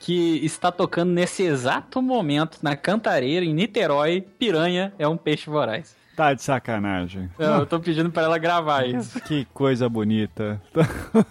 [0.00, 5.94] que está tocando nesse exato momento na Cantareira, em Niterói, piranha é um peixe voraz.
[6.16, 7.30] tá de sacanagem.
[7.38, 9.20] Eu, eu tô pedindo pra ela gravar isso.
[9.20, 10.60] Que coisa bonita.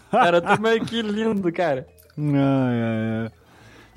[0.10, 1.86] Cara, tô meio que lindo, cara.
[2.18, 3.32] Ai, ai, ai.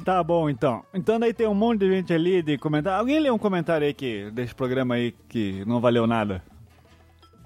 [0.03, 0.85] Tá bom, então.
[0.93, 2.99] Então daí tem um monte de gente ali de comentário.
[2.99, 6.43] Alguém lê um comentário aí que, desse programa aí que não valeu nada?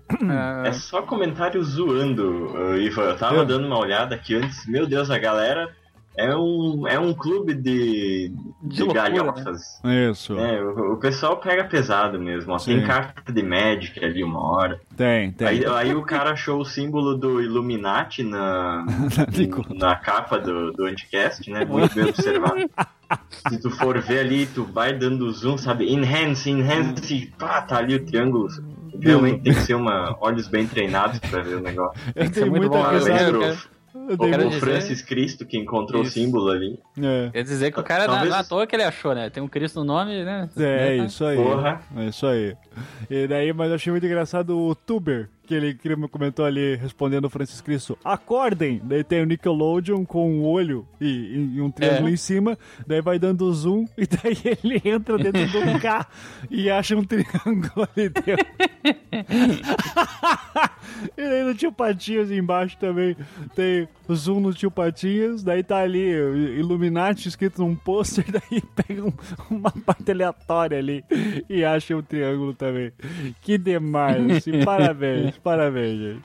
[0.08, 3.02] Ah, É só comentário zoando, uh, Ivan.
[3.02, 4.66] Eu tava dando uma olhada aqui antes.
[4.66, 5.76] Meu Deus, a galera
[6.18, 9.80] é um, é um clube de, De de, loucura, galhofas.
[10.10, 10.36] Isso.
[10.36, 12.52] É, o, o pessoal pega pesado mesmo.
[12.52, 12.56] Ó.
[12.56, 14.80] Tem carta de Magic ali uma hora.
[14.96, 15.46] Tem, tem.
[15.46, 18.84] Aí, aí o cara achou o símbolo do Illuminati na,
[19.78, 21.64] na capa do, do Anticast, né?
[21.64, 22.68] Muito bem observado.
[23.48, 25.88] Se tu for ver ali, tu vai dando zoom, sabe?
[25.88, 28.48] Enhance, enhance, e pá, tá ali o triângulo.
[29.00, 31.96] Realmente tem que ser uma olhos bem treinados pra ver o negócio.
[32.16, 32.82] Eu que ser muito bom.
[34.08, 34.16] Eu
[34.46, 36.10] o, dizer- Francis Cristo que encontrou Isso.
[36.10, 36.78] o símbolo ali.
[37.00, 39.14] É, Quer dizer que o cara Talvez- não, não é à toa que ele achou,
[39.14, 39.28] né?
[39.30, 40.48] Tem um Cristo no nome, né?
[40.56, 40.96] é Né?
[41.06, 41.36] isso aí.
[41.36, 41.80] Porra.
[41.96, 42.56] É isso aí.
[43.10, 45.74] E daí, mas eu achei muito engraçado o Tuber, que ele
[46.10, 47.96] comentou ali, respondendo o Francis Cristo.
[48.04, 48.80] Acordem!
[48.84, 52.12] Daí tem o Nickelodeon com um olho e, e um triângulo É.
[52.12, 52.58] em cima.
[52.86, 56.06] Daí vai dando zoom e daí ele entra dentro do K
[56.50, 58.46] e acha um triângulo ali dentro.
[61.16, 63.16] e daí no Tio Patinhas embaixo também
[63.54, 65.42] tem zoom no Tio Patinhas.
[65.42, 66.00] Daí tá ali
[66.58, 68.24] Illuminati escrito num pôster.
[68.30, 69.12] Daí pega um-
[69.50, 71.04] uma parte aleatória ali
[71.48, 72.92] e acha um triângulo também.
[73.40, 74.30] Que demais.
[74.36, 76.22] assim, parabéns, parabéns, gente.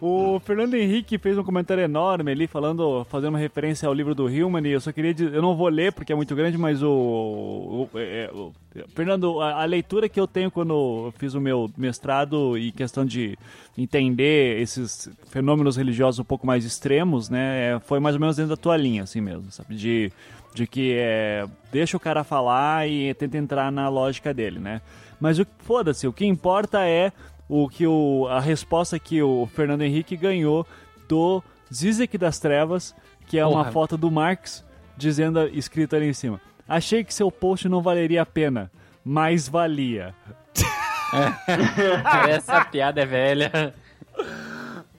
[0.00, 4.28] O Fernando Henrique fez um comentário enorme ali, falando, fazendo uma referência ao livro do
[4.28, 6.82] Hillman, e eu só queria dizer, eu não vou ler porque é muito grande, mas
[6.82, 6.88] o.
[6.90, 8.52] o- é, o-
[8.94, 10.72] Fernando, a, a leitura que eu tenho quando
[11.06, 13.36] eu fiz o meu mestrado e questão de
[13.76, 18.50] entender esses fenômenos religiosos um pouco mais extremos, né, é, foi mais ou menos dentro
[18.50, 19.74] da tua linha, assim mesmo, sabe?
[19.74, 20.12] De,
[20.54, 24.80] de que é, deixa o cara falar e tenta entrar na lógica dele, né?
[25.20, 27.10] Mas o foda-se, o que importa é
[27.48, 30.66] o que o, a resposta que o Fernando Henrique ganhou
[31.08, 31.42] do
[31.72, 32.94] Zizek das Trevas,
[33.26, 33.72] que é uma Porra.
[33.72, 34.64] foto do Marx
[34.96, 36.40] dizendo escrito ali em cima.
[36.68, 38.70] Achei que seu post não valeria a pena,
[39.04, 40.14] mas valia.
[42.28, 43.74] Essa piada é velha.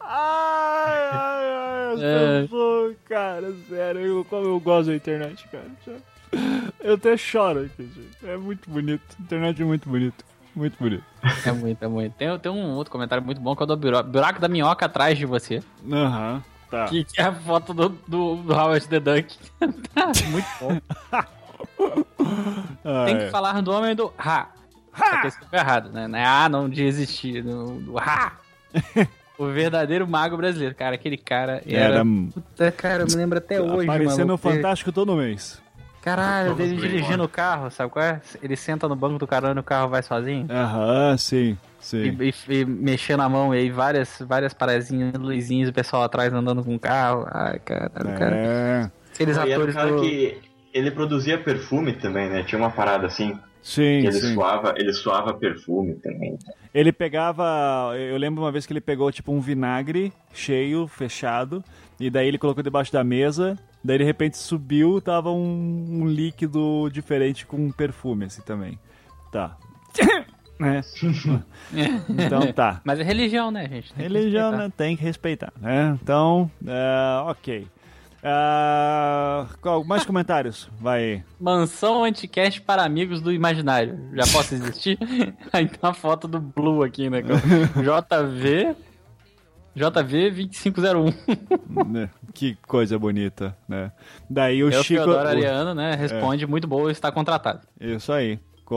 [0.01, 2.41] Ai, ai, ai, É.
[2.41, 5.67] pessoas, cara, sério, eu, como eu gosto da internet, cara.
[6.79, 8.17] Eu até choro aqui, gente.
[8.23, 9.01] É muito bonito.
[9.19, 10.25] A internet é muito bonito.
[10.55, 11.03] Muito bonito.
[11.45, 12.13] É muito, é muito.
[12.13, 15.17] Tem, tem um outro comentário muito bom que é o do buraco da minhoca atrás
[15.17, 15.61] de você.
[15.91, 16.85] Aham, tá.
[16.85, 19.37] Que, que é a foto do, do, do Howard the Duck.
[20.29, 20.79] Muito bom.
[22.85, 23.25] Ah, Tem é.
[23.25, 24.51] que falar do homem do Ra.
[24.95, 26.07] Só que esse ficou errado, né?
[26.07, 28.33] Não é A não de existir, do, do Ra.
[29.39, 30.75] O verdadeiro mago brasileiro.
[30.75, 31.95] Cara, aquele cara era.
[31.95, 34.37] Era Puta, cara, eu me lembro até hoje, aparecendo no mano.
[34.37, 35.61] Fantástico todo mês.
[36.01, 38.21] Caralho, dele bem, dirigindo o carro, sabe qual é?
[38.41, 40.47] Ele senta no banco do carona e o carro vai sozinho.
[40.49, 42.17] Aham, sim, sim.
[42.19, 46.33] E, e, e mexendo a mão, e aí várias, várias parazinhas, luzinhas, o pessoal atrás
[46.33, 47.25] andando com o carro.
[47.31, 48.35] Ai, caralho, cara.
[48.35, 50.01] É, Aqueles E era o atores cara do...
[50.01, 50.37] que
[50.73, 52.43] ele produzia perfume também, né?
[52.43, 53.37] Tinha uma parada assim.
[53.61, 54.33] sim, ele sim.
[54.33, 56.37] suava, ele suava perfume também.
[56.73, 57.93] Ele pegava.
[57.97, 61.63] Eu lembro uma vez que ele pegou tipo um vinagre cheio, fechado,
[61.99, 63.57] e daí ele colocou debaixo da mesa.
[63.83, 68.79] Daí de repente subiu, tava um, um líquido diferente com um perfume assim também.
[69.31, 69.57] Tá.
[70.59, 70.81] né?
[72.09, 72.81] Então tá.
[72.85, 73.93] Mas é religião, né, gente?
[73.93, 74.71] Tem que Religião, né?
[74.75, 75.97] Tem que respeitar, né?
[76.01, 77.67] Então, é, ok.
[78.21, 80.69] Ah, qual- mais comentários?
[80.79, 81.23] Vai.
[81.39, 83.97] Mansão Anticast para amigos do imaginário.
[84.13, 84.97] Já posso existir?
[85.53, 87.21] Aí tem uma foto do Blue aqui, né?
[87.79, 88.75] JV...
[89.75, 91.13] JV 2501.
[91.91, 92.09] né?
[92.33, 93.91] Que coisa bonita, né?
[94.29, 95.03] Daí o É o Chico.
[95.03, 95.95] Teodoro o- Ariano, né?
[95.95, 97.61] Responde muito boa, está contratado.
[97.79, 98.39] Isso aí.
[98.65, 98.75] Com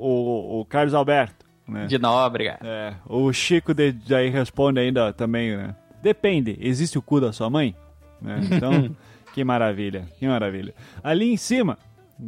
[0.00, 1.86] o, o Carlos Alberto, né?
[1.86, 2.58] De nóbrega.
[2.62, 5.74] É, o Chico de, daí responde ainda também, né?
[6.02, 7.74] Depende, existe o cu da sua mãe?
[8.20, 8.40] Né?
[8.50, 8.96] Então,
[9.32, 10.74] que maravilha, que maravilha.
[11.04, 11.78] Ali em cima,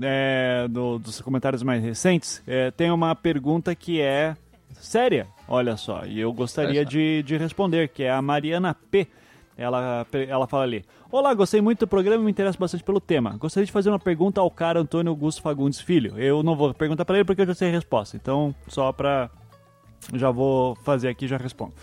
[0.02, 4.36] é, do- dos comentários mais recentes, é, tem uma pergunta que é
[4.74, 6.88] séria, olha só, e eu gostaria só.
[6.88, 9.06] de, de responder, que é a Mariana P.
[9.58, 13.36] ela, ela fala ali: Olá, gostei muito do programa e me interesso bastante pelo tema.
[13.36, 16.18] Gostaria de fazer uma pergunta ao cara Antônio Augusto Fagundes Filho.
[16.18, 18.16] Eu não vou perguntar para ele porque eu já sei a resposta.
[18.16, 19.28] Então, só pra.
[20.14, 21.74] Já vou fazer aqui e já respondo.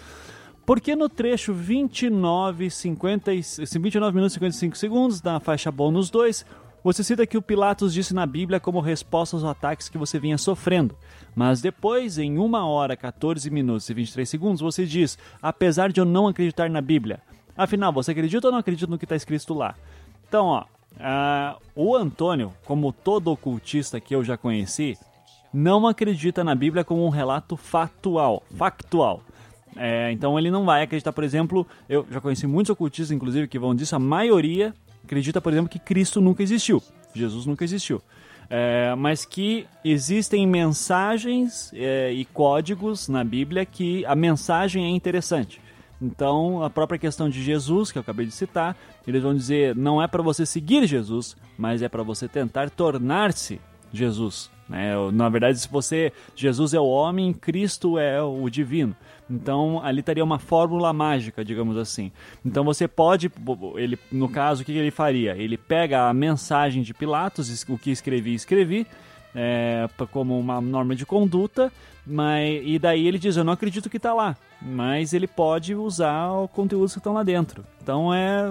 [0.66, 3.32] Por que no trecho 29, 50,
[3.80, 6.46] 29 minutos e 55 segundos, da faixa bônus 2,
[6.84, 10.38] você cita que o Pilatos disse na Bíblia como resposta aos ataques que você vinha
[10.38, 10.96] sofrendo.
[11.38, 16.06] Mas depois, em 1 hora, 14 minutos e 23 segundos, você diz: apesar de eu
[16.06, 17.20] não acreditar na Bíblia.
[17.56, 19.76] Afinal, você acredita ou não acredita no que está escrito lá?
[20.28, 24.98] Então, ó, uh, o Antônio, como todo ocultista que eu já conheci,
[25.54, 28.42] não acredita na Bíblia como um relato factual.
[28.56, 29.22] Factual.
[29.76, 33.60] É, então ele não vai acreditar, por exemplo, eu já conheci muitos ocultistas, inclusive, que
[33.60, 34.74] vão disso, a maioria
[35.04, 36.82] acredita, por exemplo, que Cristo nunca existiu,
[37.14, 38.02] Jesus nunca existiu.
[38.50, 45.62] É, mas que existem mensagens é, e códigos na Bíblia que a mensagem é interessante.
[46.02, 50.02] Então, a própria questão de Jesus, que eu acabei de citar, eles vão dizer: não
[50.02, 53.60] é para você seguir Jesus, mas é para você tentar tornar-se
[53.92, 54.50] Jesus.
[54.70, 54.94] Né?
[55.12, 58.96] Na verdade, se você Jesus é o homem, Cristo é o divino.
[59.30, 62.12] Então ali estaria uma fórmula mágica, digamos assim.
[62.46, 63.32] Então você pode,
[63.76, 65.36] ele, no caso, o que ele faria?
[65.38, 68.88] Ele pega a mensagem de Pilatos, o que escrevi, escrevi,
[69.36, 71.72] é, como uma norma de conduta,
[72.06, 76.32] mas, e daí ele diz: Eu não acredito que está lá, mas ele pode usar
[76.32, 77.66] o conteúdo que estão lá dentro.
[77.84, 78.50] Então é,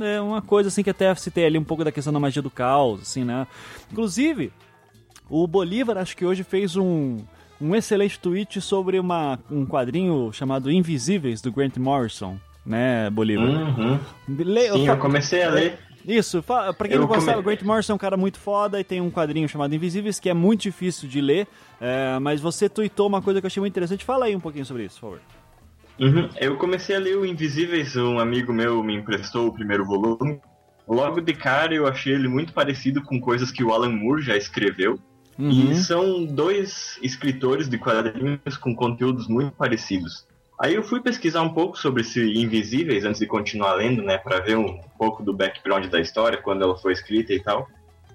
[0.00, 2.50] é uma coisa assim que até citei ali um pouco da questão da magia do
[2.50, 3.46] caos, assim, né?
[3.90, 4.52] Inclusive,
[5.28, 7.18] o Bolívar acho que hoje fez um,
[7.60, 13.46] um excelente tweet sobre uma, um quadrinho chamado Invisíveis, do Grant Morrison, né, Bolívar?
[13.46, 13.98] Uhum.
[14.28, 14.72] Le...
[14.72, 15.78] Sim, eu, comecei a ler.
[16.06, 17.20] Isso, pra quem eu não come...
[17.20, 20.20] sabe, o Grant Morrison é um cara muito foda e tem um quadrinho chamado Invisíveis
[20.20, 21.48] que é muito difícil de ler,
[21.80, 24.04] é, mas você tweetou uma coisa que eu achei muito interessante.
[24.04, 25.20] Fala aí um pouquinho sobre isso, por favor.
[25.98, 26.28] Uhum.
[26.38, 30.38] Eu comecei a ler o Invisíveis, um amigo meu me emprestou o primeiro volume.
[30.86, 34.36] Logo de cara eu achei ele muito parecido com coisas que o Alan Moore já
[34.36, 34.98] escreveu.
[35.38, 35.50] Uhum.
[35.50, 40.26] E são dois escritores de quadrinhos com conteúdos muito parecidos.
[40.58, 44.40] Aí eu fui pesquisar um pouco sobre esse Invisíveis antes de continuar lendo, né, para
[44.40, 47.68] ver um pouco do background da história, quando ela foi escrita e tal.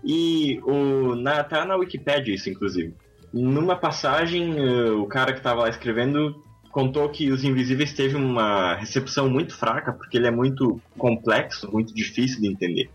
[0.03, 2.95] E o na, tá na Wikipedia isso, inclusive.
[3.31, 8.75] Numa passagem, uh, o cara que estava lá escrevendo contou que Os Invisíveis teve uma
[8.75, 12.89] recepção muito fraca, porque ele é muito complexo, muito difícil de entender.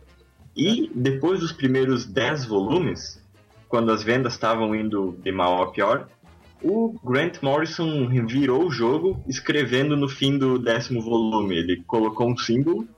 [0.57, 3.23] E depois dos primeiros 10 volumes,
[3.69, 6.09] quando as vendas estavam indo de mal a pior,
[6.63, 11.57] o Grant Morrison virou o jogo escrevendo no fim do décimo volume.
[11.57, 12.89] Ele colocou um símbolo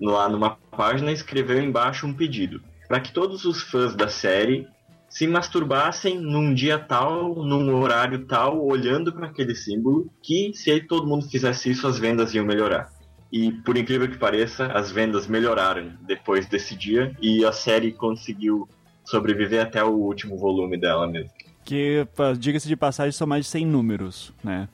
[0.00, 4.66] lá numa página e escreveu embaixo um pedido para que todos os fãs da série
[5.08, 11.06] se masturbassem num dia tal, num horário tal, olhando para aquele símbolo, que se todo
[11.06, 12.90] mundo fizesse isso, as vendas iam melhorar.
[13.32, 18.68] E por incrível que pareça, as vendas melhoraram depois desse dia e a série conseguiu
[19.06, 21.30] sobreviver até o último volume dela mesmo.
[21.64, 22.06] Que,
[22.38, 24.68] diga-se de passagem, são mais de 100 números, né?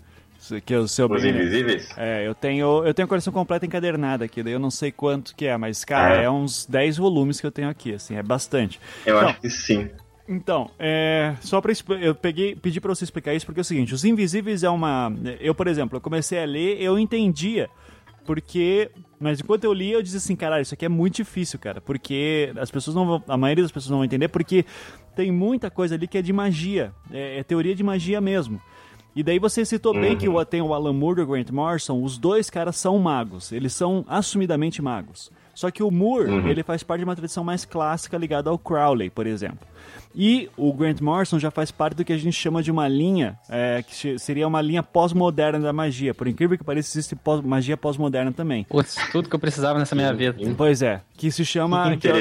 [0.66, 1.88] Que o seu Os Invisíveis?
[1.96, 5.36] É, eu tenho, eu tenho a coleção completa encadernada aqui, daí eu não sei quanto
[5.36, 8.22] que é, mas, cara, é, é uns 10 volumes que eu tenho aqui, assim, é
[8.22, 8.80] bastante.
[9.06, 9.88] Eu então, acho que sim.
[10.28, 13.94] Então, é, só para eu peguei, pedi para você explicar isso porque é o seguinte,
[13.94, 17.70] Os Invisíveis é uma, eu por exemplo, eu comecei a ler, eu entendia
[18.24, 18.90] porque.
[19.22, 21.80] Mas enquanto eu li, eu disse assim, caralho, isso aqui é muito difícil, cara.
[21.80, 23.24] Porque as pessoas não vão.
[23.28, 24.64] A maioria das pessoas não vão entender, porque
[25.14, 26.92] tem muita coisa ali que é de magia.
[27.10, 28.60] É, é teoria de magia mesmo.
[29.14, 30.44] E daí você citou bem que uhum.
[30.44, 33.52] tem o Alan Moore e o Grant Morrison, os dois caras são magos.
[33.52, 35.30] Eles são assumidamente magos.
[35.54, 36.48] Só que o Moore, uhum.
[36.48, 39.66] ele faz parte de uma tradição mais clássica ligada ao Crowley, por exemplo.
[40.14, 43.38] E o Grant Morrison já faz parte do que a gente chama de uma linha,
[43.48, 46.12] é, que seria uma linha pós-moderna da magia.
[46.12, 48.64] Por incrível que pareça, existe pós magia pós-moderna também.
[48.64, 50.36] Putz, tudo que eu precisava nessa minha vida.
[50.56, 51.96] Pois é, que se chama...
[51.96, 52.16] Que eu,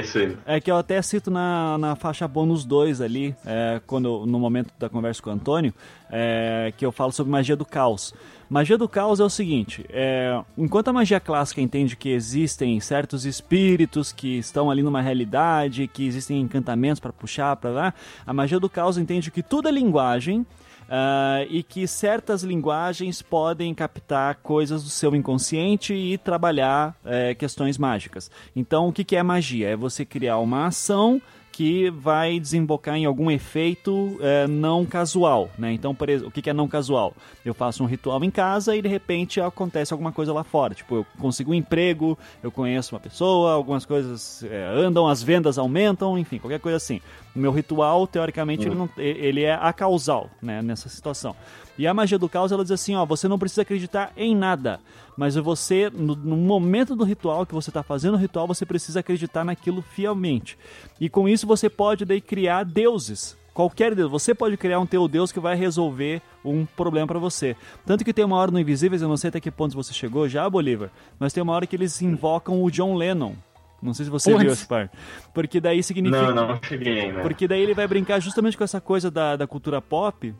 [0.46, 4.72] é que eu até cito na, na faixa bônus 2 ali, é, quando, no momento
[4.80, 5.74] da conversa com o Antônio,
[6.10, 8.14] é, que eu falo sobre magia do caos.
[8.52, 13.26] Magia do caos é o seguinte: é, enquanto a magia clássica entende que existem certos
[13.26, 17.94] espíritos que estão ali numa realidade, que existem encantamentos para puxar para lá,
[18.28, 20.46] a magia do caos entende que tudo é linguagem.
[20.82, 27.78] Uh, e que certas linguagens podem captar coisas do seu inconsciente e trabalhar é, questões
[27.78, 28.30] mágicas.
[28.54, 29.70] Então, o que, que é magia?
[29.70, 31.22] É você criar uma ação
[31.52, 35.74] que vai desembocar em algum efeito é, não casual, né?
[35.74, 37.14] Então, por exemplo, o que é não casual?
[37.44, 40.74] Eu faço um ritual em casa e de repente acontece alguma coisa lá fora.
[40.74, 45.58] Tipo, eu consigo um emprego, eu conheço uma pessoa, algumas coisas é, andam, as vendas
[45.58, 47.02] aumentam, enfim, qualquer coisa assim.
[47.36, 50.62] O meu ritual, teoricamente, ele, não, ele é acausal, né?
[50.62, 51.36] Nessa situação.
[51.78, 54.80] E a magia do caos, ela diz assim, ó, você não precisa acreditar em nada,
[55.18, 59.00] mas você, no, no momento do ritual, que você está fazendo o ritual, você precisa
[59.00, 60.58] acreditar naquilo fielmente.
[61.00, 64.12] E com isso você pode daí criar deuses, qualquer Deus.
[64.12, 67.56] Você pode criar um teu Deus que vai resolver um problema para você.
[67.86, 70.28] Tanto que tem uma hora no Invisíveis, eu não sei até que ponto você chegou
[70.28, 73.34] já, Bolívar, mas tem uma hora que eles invocam o John Lennon.
[73.82, 74.96] Não sei se você viu essa parte.
[75.34, 76.32] Porque daí significa.
[76.32, 77.22] Não, não cheguei ainda.
[77.22, 80.36] Porque daí ele vai brincar justamente com essa coisa da, da cultura pop.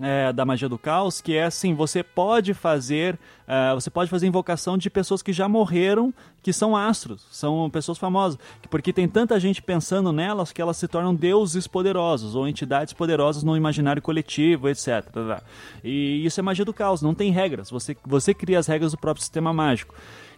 [0.00, 4.26] É, da magia do caos, que é assim, você pode fazer, é, você pode fazer
[4.26, 9.08] invocação de pessoas que já morreram, que são astros, são pessoas famosas, que- porque tem
[9.08, 14.02] tanta gente pensando nelas que elas se tornam deuses poderosos ou entidades poderosas no imaginário
[14.02, 15.04] coletivo, etc.
[15.82, 18.98] E isso é magia do caos, não tem regras, você, você cria as regras do
[18.98, 19.94] próprio sistema mágico.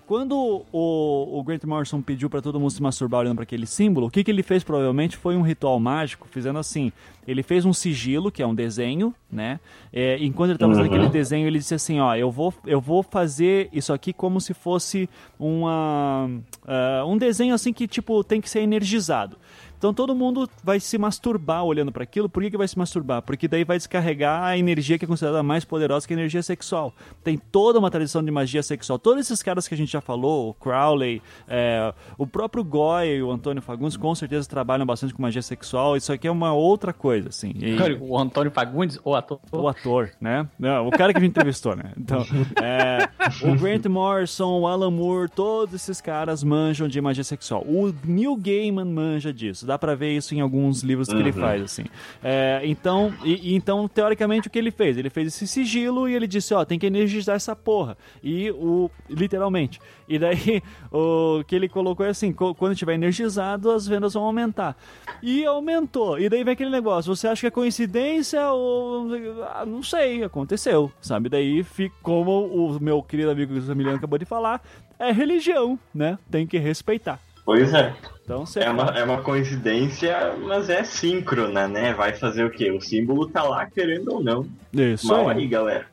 [0.09, 4.07] Quando o, o Grant Morrison pediu para todo mundo se masturbar olhando para aquele símbolo,
[4.07, 6.91] o que, que ele fez provavelmente foi um ritual mágico, fazendo assim:
[7.27, 9.61] ele fez um sigilo, que é um desenho, né?
[9.93, 13.03] É, enquanto ele estava fazendo aquele desenho, ele disse assim: Ó, eu vou, eu vou
[13.03, 16.31] fazer isso aqui como se fosse uma,
[16.67, 19.37] ah, um desenho assim que tipo tem que ser energizado.
[19.79, 22.29] Então todo mundo vai se masturbar olhando para aquilo.
[22.29, 23.23] Por que, que vai se masturbar?
[23.23, 26.93] Porque daí vai descarregar a energia que é considerada mais poderosa que a energia sexual.
[27.23, 28.99] Tem toda uma tradição de magia sexual.
[28.99, 33.23] Todos esses caras que a gente já falou, o Crowley, é, o próprio Goy e
[33.23, 35.97] o Antônio Fagundes, com certeza trabalham bastante com magia sexual.
[35.97, 37.53] Isso aqui é uma outra coisa, assim.
[37.57, 39.39] E- O Antônio Fagundes, o ator.
[39.53, 40.49] o ator, né?
[40.59, 41.93] Não, o cara que a gente entrevistou, né?
[41.97, 42.25] Então,
[42.63, 43.09] é,
[43.47, 47.63] o Grant Morrison, o Alan Moore, todos esses caras manjam de magia sexual.
[47.65, 49.67] O Neil Gaiman manja disso.
[49.69, 51.85] Dá pra ver isso em alguns livros que ele faz, assim.
[52.25, 54.97] É, então, e, então, teoricamente, o que ele fez?
[54.97, 57.95] Ele fez esse sigilo e ele disse, ó, tem que energizar essa porra.
[58.25, 58.91] E o...
[59.11, 59.79] literalmente.
[60.09, 64.75] E daí, o que ele colocou é assim, quando tiver energizado, as vendas vão aumentar.
[65.23, 66.19] E aumentou.
[66.19, 69.11] E daí vem aquele negócio, você acha que é coincidência ou...
[69.53, 71.29] ah, não sei, aconteceu, sabe?
[71.29, 71.63] Daí,
[72.03, 74.63] como o meu querido amigo Emiliano acabou de falar,
[74.99, 76.19] é religião, né?
[76.31, 77.21] Tem que respeitar.
[77.49, 77.95] Pois é.
[78.23, 81.95] Então, você É uma, é uma coincidência, mas é síncrona, né?
[81.95, 82.71] Vai fazer o quê?
[82.71, 84.47] O símbolo tá lá, querendo ou não.
[84.71, 85.47] Isso Mal aí.
[85.47, 85.87] galera.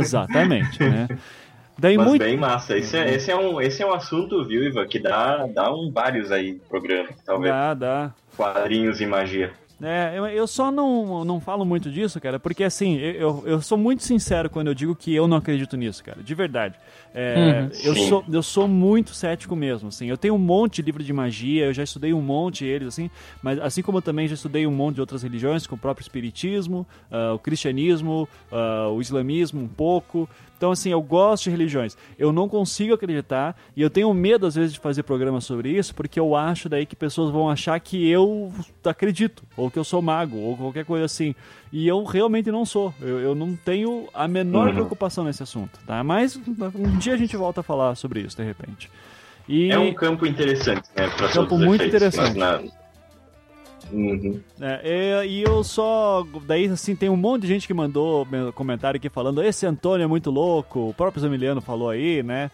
[0.00, 1.06] Exatamente, né?
[1.78, 2.24] Daí Mas muito...
[2.24, 2.76] bem massa.
[2.76, 5.92] Esse é, esse, é um, esse é um assunto, viu, Iva, que dá, dá um
[5.92, 7.54] vários aí programas, talvez.
[7.54, 8.14] Dá, dá.
[8.36, 9.52] Quadrinhos e magia.
[9.82, 13.62] É, eu, eu só não, não falo muito disso, cara, porque assim, eu, eu, eu
[13.62, 16.76] sou muito sincero quando eu digo que eu não acredito nisso, cara, de verdade.
[17.14, 18.08] É, eu, Sim.
[18.08, 20.08] sou, eu sou muito cético mesmo, assim.
[20.08, 23.10] Eu tenho um monte de livro de magia, eu já estudei um monte deles, assim,
[23.42, 26.02] mas assim como eu também já estudei um monte de outras religiões, como o próprio
[26.02, 30.28] espiritismo, ah, o cristianismo, ah, o islamismo um pouco.
[30.56, 31.96] Então, assim, eu gosto de religiões.
[32.18, 35.94] Eu não consigo acreditar e eu tenho medo, às vezes, de fazer programas sobre isso,
[35.94, 38.52] porque eu acho daí que pessoas vão achar que eu
[38.84, 41.34] acredito, ou que eu sou mago, ou qualquer coisa assim.
[41.72, 42.94] E eu realmente não sou.
[43.00, 44.74] Eu, eu não tenho a menor Uhum.
[44.74, 46.02] preocupação nesse assunto, tá?
[46.02, 46.40] Mas
[46.74, 48.90] um dia a gente volta a falar sobre isso, de repente.
[49.48, 49.70] E...
[49.70, 51.08] É um campo interessante, né?
[51.08, 52.38] Pra Campo muito efeitos, interessante.
[52.38, 52.70] mas na-
[53.92, 54.40] Uhum.
[54.60, 56.26] É, é, e eu só.
[56.46, 60.06] Daí, assim, tem um monte de gente que mandou comentário aqui falando: esse Antônio é
[60.06, 60.88] muito louco.
[60.88, 62.50] O próprio Zamiliano falou aí, né?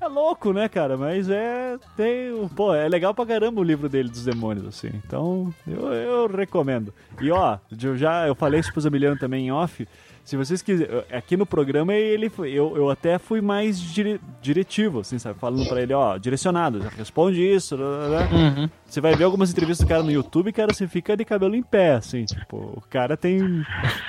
[0.00, 0.96] É louco, né, cara?
[0.96, 1.78] Mas é.
[1.96, 2.48] Tem.
[2.54, 4.90] Pô, é legal pra caramba o livro dele dos demônios, assim.
[5.06, 6.92] Então, eu, eu recomendo.
[7.20, 9.86] E ó, eu já eu falei isso pro Zamiliano também em off.
[10.24, 11.04] Se vocês quiserem.
[11.12, 15.38] Aqui no programa ele foi- eu, eu até fui mais dire- diretivo, assim, sabe?
[15.38, 17.76] Falando pra ele, ó, direcionado, já responde isso.
[17.76, 18.38] blá, blá, blá.
[18.38, 18.70] Uhum.
[18.86, 21.62] Você vai ver algumas entrevistas do cara no YouTube, cara, você fica de cabelo em
[21.62, 23.38] pé, assim, tipo, o cara tem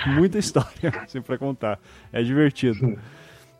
[0.08, 1.77] muita história, assim, pra contar.
[2.14, 2.98] É divertido.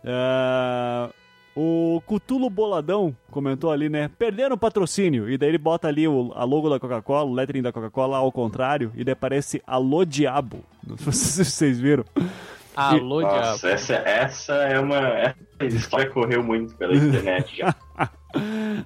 [0.08, 1.09] Ah,
[1.56, 6.34] o Cutulo Boladão comentou ali, né, perderam o patrocínio, e daí ele bota ali o,
[6.35, 10.59] a logo da Coca-Cola, o lettering da Coca-Cola ao contrário, e daí aparece Alô Diabo.
[10.85, 12.03] Não sei se vocês viram.
[12.75, 13.38] Alô, diabo.
[13.38, 14.98] Nossa, essa, essa é uma.
[15.59, 17.74] Essa história correu muito pela internet já.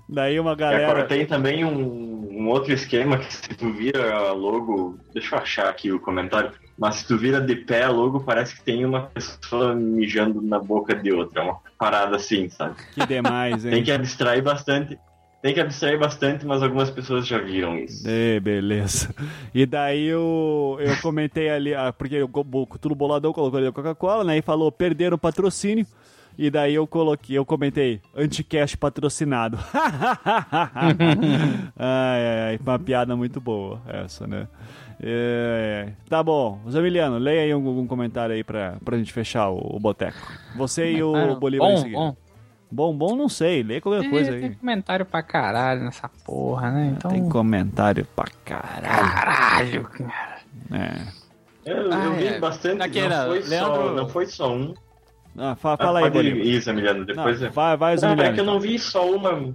[0.08, 1.06] Daí uma E agora galera...
[1.06, 4.98] tem também um, um outro esquema que se tu vira logo.
[5.14, 6.52] Deixa eu achar aqui o comentário.
[6.78, 10.96] Mas se tu vira de pé logo, parece que tem uma pessoa mijando na boca
[10.96, 11.42] de outra.
[11.42, 12.76] É uma parada assim, sabe?
[12.94, 13.72] Que demais, hein?
[13.72, 14.98] Tem que abstrair bastante.
[15.42, 18.04] Tem que abstrair bastante, mas algumas pessoas já viram isso.
[18.06, 19.14] É, beleza.
[19.54, 23.68] E daí eu, eu comentei ali, ah, porque o Go- o Cutulo Boladão colocou ali
[23.68, 24.38] a Coca-Cola, né?
[24.38, 25.86] E falou, perderam o patrocínio.
[26.42, 29.58] E daí eu coloquei, eu comentei, anticast patrocinado.
[31.78, 34.48] ai, ai, uma piada muito boa essa, né?
[35.02, 39.80] É, tá bom, Zamiliano, leia aí algum, comentário aí pra, pra gente fechar o, o
[39.80, 40.18] boteco.
[40.56, 41.98] Você e o Ah, Bolívar em bom, seguida.
[41.98, 42.16] bom.
[42.72, 44.56] Bom, bom, não sei, lê qualquer coisa Tem aí.
[44.56, 46.94] comentário pra caralho nessa porra, né?
[46.96, 47.10] Então.
[47.12, 48.86] Tem comentário pra caralho.
[48.86, 50.40] Caralho, cara.
[50.72, 51.20] É.
[51.66, 52.40] Eu, eu Ah, vi é.
[52.40, 54.74] bastante, Daquela, não, foi só, Leandro- não foi só um.
[55.38, 56.40] Ah, fa- Ah, fala aí, pode Bolívar.
[56.46, 57.54] ir, isso, Emiliano, depois Não, eu...
[57.54, 58.30] vai, vai, Não, Zamiliano.
[58.30, 58.54] é que eu então.
[58.56, 59.54] não vi só uma...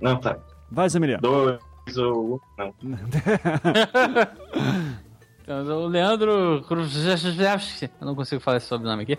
[0.00, 0.36] Não, tá.
[0.70, 1.22] Vai, Zamiliano.
[1.22, 2.40] Dois ou...
[2.58, 2.74] Não.
[5.42, 6.64] Então, o Leandro.
[6.70, 9.18] Eu não consigo falar esse sobrenome aqui.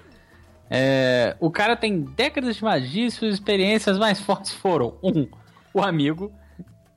[0.71, 5.27] É, o cara tem décadas de magia e suas experiências mais fortes foram: um,
[5.71, 6.31] o amigo,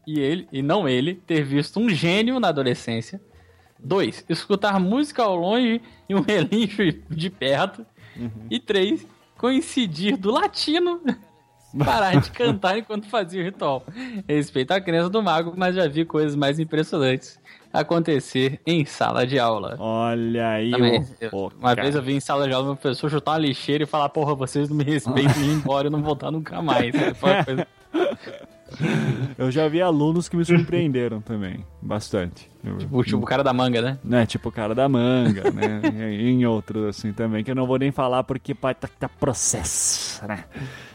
[0.06, 3.20] e ele, e não ele, ter visto um gênio na adolescência.
[3.78, 7.84] Dois, escutar música ao longe e um relincho de perto.
[8.50, 9.06] E três,
[9.36, 11.00] coincidir do latino
[11.84, 13.84] parar de cantar enquanto fazia o ritual.
[14.28, 17.38] Respeito a crença do mago, mas já vi coisas mais impressionantes
[17.70, 19.76] acontecer em sala de aula.
[19.78, 21.82] Olha aí, Também, eu- uma cara.
[21.82, 24.34] vez eu vi em sala de aula uma pessoa chutar uma lixeira e falar, porra,
[24.34, 26.94] vocês não me respeitam e ir embora e não voltar nunca mais.
[27.16, 27.66] Foi uma coisa-
[29.38, 32.50] Eu já vi alunos que me surpreenderam também, bastante.
[32.64, 33.98] Eu- O, tipo, o cara da manga, né?
[34.04, 35.80] né, tipo o cara da manga, né?
[36.12, 39.08] e em outros assim também, que eu não vou nem falar porque pode tá, tá
[39.08, 40.44] processo, né?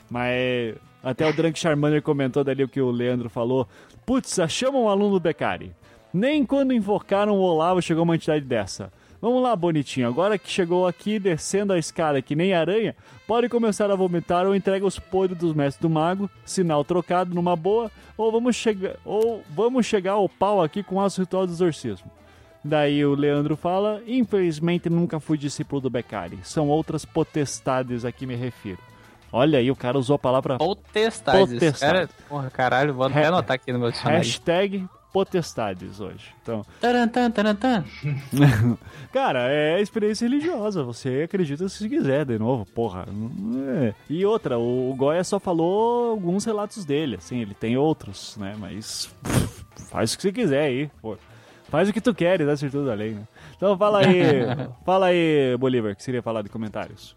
[0.10, 3.68] Mas até o Drunk Charmander comentou dali o que o Leandro falou.
[4.06, 5.72] Putz, achamos um aluno do Beccari.
[6.14, 8.92] Nem quando invocaram o Olavo chegou uma entidade dessa.
[9.24, 10.06] Vamos lá, bonitinho.
[10.06, 12.94] Agora que chegou aqui, descendo a escada que nem aranha,
[13.26, 17.56] pode começar a vomitar ou entrega os podres dos mestres do mago, sinal trocado numa
[17.56, 21.54] boa, ou vamos, chegar ou vamos chegar ao pau aqui com o nosso ritual do
[21.54, 22.12] exorcismo.
[22.62, 26.40] Daí o Leandro fala: Infelizmente nunca fui discípulo do Beccari.
[26.44, 28.80] São outras potestades a que me refiro.
[29.32, 31.54] Olha aí, o cara usou a palavra Potestades.
[31.54, 31.80] Potestades.
[31.80, 34.18] Cara, porra, caralho, vou até anotar aqui no meu dicionário.
[34.18, 36.34] hashtag potestades hoje.
[36.42, 37.86] Então, Tarantan, tarantan.
[39.14, 40.84] cara, é experiência religiosa.
[40.84, 43.06] Você acredita se quiser, de novo, porra.
[43.78, 43.94] É.
[44.10, 48.56] E outra, o, o Goya só falou alguns relatos dele, assim, ele tem outros, né?
[48.58, 51.16] Mas pff, faz o que você quiser aí, pô.
[51.70, 53.28] Faz o que tu queres, certeza da lei, né?
[53.56, 54.24] Então fala aí,
[54.86, 57.16] fala aí, Bolívar, que seria falar de comentários.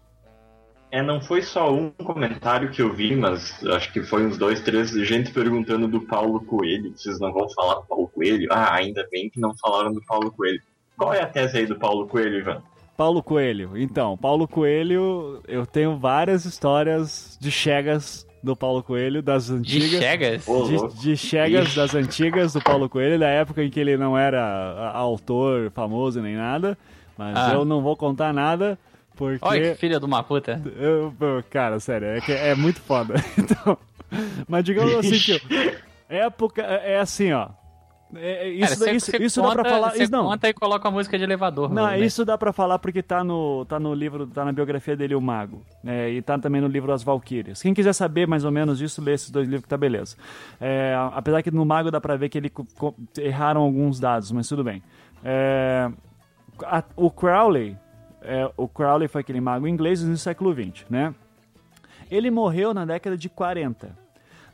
[0.89, 4.61] É, não foi só um comentário que eu vi, mas acho que foi uns dois,
[4.61, 6.93] três, gente perguntando do Paulo Coelho.
[6.95, 8.47] Vocês não vão falar do Paulo Coelho?
[8.51, 10.61] Ah, ainda bem que não falaram do Paulo Coelho.
[10.97, 12.61] Qual é a tese aí do Paulo Coelho, Ivan?
[12.95, 13.77] Paulo Coelho.
[13.77, 19.89] Então, Paulo Coelho, eu tenho várias histórias de chegas do Paulo Coelho, das De antigas.
[20.01, 20.47] chegas?
[20.47, 21.75] Ô, De, de chegas Ixi.
[21.75, 26.35] das antigas do Paulo Coelho, da época em que ele não era autor famoso nem
[26.37, 26.77] nada.
[27.17, 27.53] Mas Ah.
[27.53, 28.79] eu não vou contar nada,
[29.17, 29.43] porque.
[29.45, 30.61] Olha que filha de uma puta.
[30.77, 33.15] eu- eu- cara, sério, é, é muito foda.
[33.37, 33.77] Então,
[34.47, 35.41] mas digamos assim que.
[36.07, 36.61] Época.
[36.61, 37.49] É assim, ó.
[38.15, 39.97] É- é- Cara, isso você- isso, isso dá pra conta- falar.
[39.97, 41.69] Isso, não, conta e coloca a música de elevador.
[41.73, 41.99] não, né?
[41.99, 45.19] isso dá pra falar porque tá no, tá no livro, tá na biografia dele, O
[45.19, 45.61] Mago.
[45.83, 47.61] né, e tá também no livro As Valquírias.
[47.61, 50.15] Quem quiser saber mais ou menos disso, lê esses dois livros que tá beleza.
[50.61, 52.49] É, apesar que no Mago dá pra ver que ele
[53.17, 54.81] erraram alguns dados, mas tudo bem.
[55.21, 55.91] É,
[56.63, 57.75] a- o Crowley,
[58.27, 61.13] é, o Crowley foi aquele mago inglês no século XX, né?
[62.11, 63.89] Ele morreu na década de 40.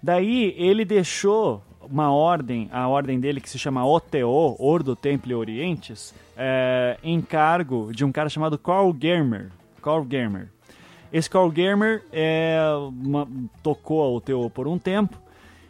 [0.01, 6.13] Daí ele deixou uma ordem, a ordem dele que se chama OTO, Ordo Templi Orientes,
[6.37, 9.49] é, em cargo de um cara chamado Carl Germer.
[9.81, 10.49] Carl Germer.
[11.11, 12.57] Esse Carl Germer é,
[13.03, 13.27] uma-
[13.61, 15.17] tocou a OTO por um tempo,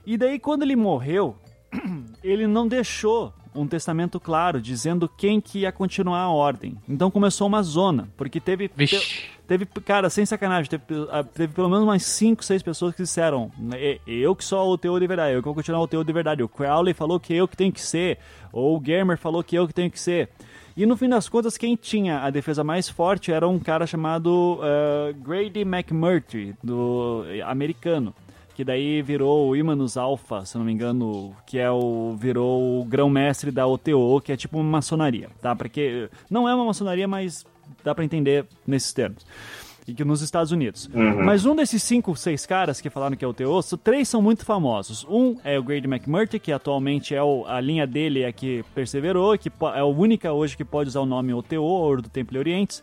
[0.06, 1.36] e daí quando ele morreu,
[2.24, 6.78] ele não deixou um testamento claro dizendo quem que ia continuar a ordem.
[6.88, 9.32] Então começou uma zona, porque teve Vixe.
[9.46, 10.84] Teve, cara, sem sacanagem, teve,
[11.34, 14.98] teve pelo menos umas 5, 6 pessoas que disseram: "E- eu que sou o teu
[14.98, 16.42] de verdade, eu que vou continuar o teu de verdade.
[16.42, 18.18] O Crowley falou que eu que tenho que ser,
[18.54, 20.30] ou o Gamer falou que eu que tenho que ser.
[20.76, 24.60] E no fim das contas, quem tinha a defesa mais forte era um cara chamado
[24.64, 28.16] ah, Grady McMurtry, do eh, americano.
[28.56, 32.86] Que daí virou o Imanus Alpha, se não me engano, que é o virou o
[32.86, 35.56] grão-mestre da OTO, que é tipo uma maçonaria, tá?
[35.56, 37.46] Porque não é uma maçonaria, mas
[37.84, 39.26] dá pra entender nesses termos.
[39.86, 40.90] E que nos Estados Unidos.
[41.26, 43.34] Mas um desses cinco, seis caras que falaram que é o
[43.84, 45.06] três são muito famosos.
[45.10, 49.38] Um é o Grady McMurtry, que atualmente é o, a linha dele é que perseverou,
[49.38, 52.82] que é a única hoje que pode usar o nome OTO, Ouro do Templo Orientes.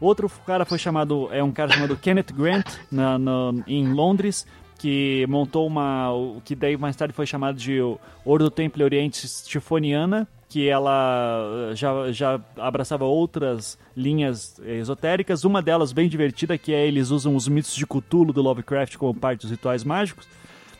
[0.00, 4.46] Outro cara foi chamado, é um cara chamado Kenneth Grant, na, na- em Londres,
[4.78, 7.80] que montou uma, o que daí mais tarde foi chamado de
[8.24, 15.44] Ouro do Templo Oriente Tifoniana, que ela já, já abraçava outras linhas esotéricas.
[15.44, 19.18] Uma delas bem divertida, que é eles usam os mitos de Cthulhu do Lovecraft como
[19.18, 20.26] parte dos rituais mágicos.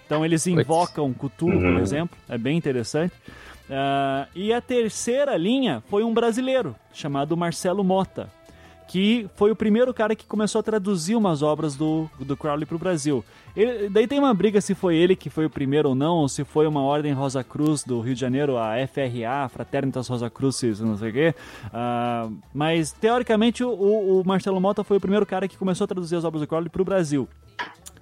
[0.07, 2.17] Então eles invocam Cthulhu, por exemplo.
[2.29, 3.13] É bem interessante.
[3.69, 8.31] Uh, e a terceira linha foi um brasileiro chamado Marcelo Mota,
[8.89, 12.75] que foi o primeiro cara que começou a traduzir umas obras do, do Crowley para
[12.75, 13.23] o Brasil.
[13.55, 16.29] Ele, daí tem uma briga se foi ele que foi o primeiro ou não, ou
[16.29, 20.81] se foi uma ordem Rosa Cruz do Rio de Janeiro, a FRA, Fraternitas Rosa Cruzes,
[20.81, 21.35] não sei o quê.
[21.67, 26.17] Uh, mas, teoricamente, o, o Marcelo Mota foi o primeiro cara que começou a traduzir
[26.17, 27.29] as obras do Crowley para o Brasil.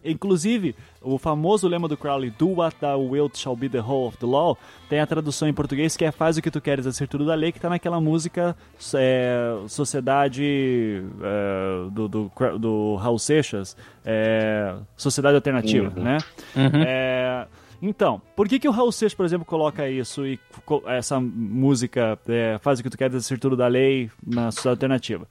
[0.07, 4.17] Inclusive, o famoso lema do Crowley, Do what thou wilt shall be the whole of
[4.19, 4.57] the law,
[4.89, 7.35] tem a tradução em português que é Faz o que tu queres, a tudo da
[7.35, 8.57] lei, que tá naquela música
[8.95, 16.03] é, Sociedade é, do, do, do Raul Seixas, é, Sociedade Alternativa, uhum.
[16.03, 16.19] né?
[16.55, 16.83] Uhum.
[16.87, 17.47] É,
[17.81, 20.39] então, por que, que o Raul Seixas, por exemplo, coloca isso e
[20.87, 25.27] essa música é, Faz o que tu queres, a tudo da lei na Sociedade Alternativa?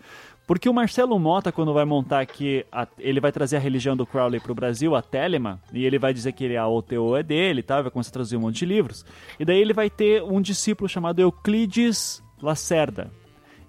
[0.48, 4.06] Porque o Marcelo Mota, quando vai montar aqui, a, ele vai trazer a religião do
[4.06, 7.24] Crowley para o Brasil, a Telema, e ele vai dizer que ele, a OTO é
[7.24, 9.04] dele e tal, vai começar a traduzir um monte de livros.
[9.40, 13.12] E daí ele vai ter um discípulo chamado Euclides Lacerda.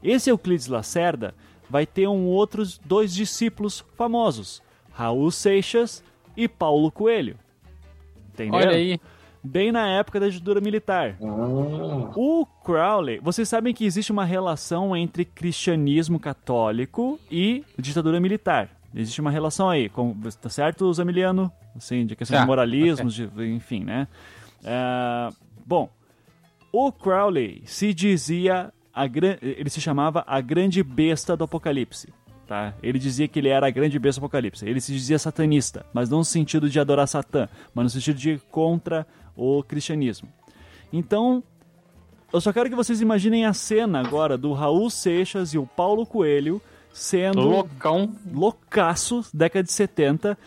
[0.02, 1.34] Esse Euclides Lacerda
[1.68, 6.04] vai ter um outros dois discípulos famosos, Raul Seixas
[6.36, 7.38] e Paulo Coelho.
[8.34, 8.60] Entendeu?
[8.60, 9.00] Olha aí
[9.46, 11.16] bem na época da ditadura militar.
[11.22, 12.12] Ah.
[12.16, 18.70] O Crowley, vocês sabem que existe uma relação entre cristianismo católico e ditadura militar.
[18.94, 21.52] Existe uma relação aí, com, tá certo, Zamiliano?
[21.74, 23.26] Assim, de questão de moralismo, okay.
[23.26, 24.08] de, enfim, né?
[24.62, 25.34] Uh,
[25.66, 25.90] bom,
[26.72, 29.04] o Crowley se dizia, a,
[29.42, 32.08] ele se chamava a grande besta do apocalipse.
[32.46, 32.74] Tá?
[32.80, 34.64] Ele dizia que ele era a grande besta do apocalipse.
[34.64, 38.30] Ele se dizia satanista, mas não no sentido de adorar Satã, mas no sentido de
[38.30, 39.04] ir contra
[39.36, 40.28] o cristianismo.
[40.92, 41.42] Então,
[42.32, 46.06] eu só quero que vocês imaginem a cena agora do Raul Seixas e o Paulo
[46.06, 50.38] Coelho sendo loucão, loucaço, década de 70,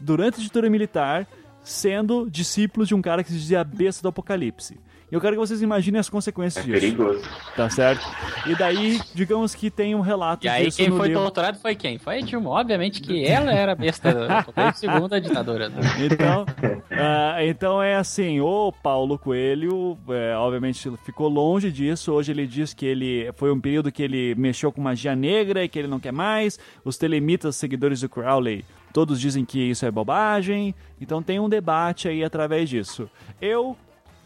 [0.00, 1.28] durante a ditadura militar,
[1.62, 4.80] sendo discípulos de um cara que se dizia a besta do apocalipse.
[5.12, 6.80] E eu quero que vocês imaginem as consequências é disso.
[6.80, 7.22] perigoso.
[7.54, 8.02] Tá certo?
[8.46, 11.22] E daí, digamos que tem um relato E aí disso quem no foi livro.
[11.22, 11.98] torturado foi quem?
[11.98, 12.48] Foi a Dilma.
[12.48, 14.10] Obviamente que ela era a besta
[14.56, 15.70] da segunda ditadura.
[16.00, 16.46] Então,
[16.90, 22.10] ah, então é assim, o Paulo Coelho, é, obviamente, ficou longe disso.
[22.10, 25.68] Hoje ele diz que ele foi um período que ele mexeu com magia negra e
[25.68, 26.58] que ele não quer mais.
[26.86, 30.74] Os telemitas, seguidores do Crowley, todos dizem que isso é bobagem.
[30.98, 33.10] Então tem um debate aí através disso.
[33.42, 33.76] Eu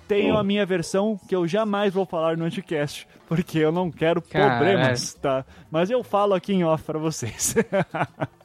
[0.08, 4.20] tenho a minha versão que eu jamais vou falar no Anticast, porque eu não quero
[4.22, 4.56] Caralho.
[4.56, 5.44] problemas, tá?
[5.70, 7.54] Mas eu falo aqui em off pra vocês.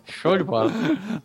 [0.06, 0.72] Show de bola.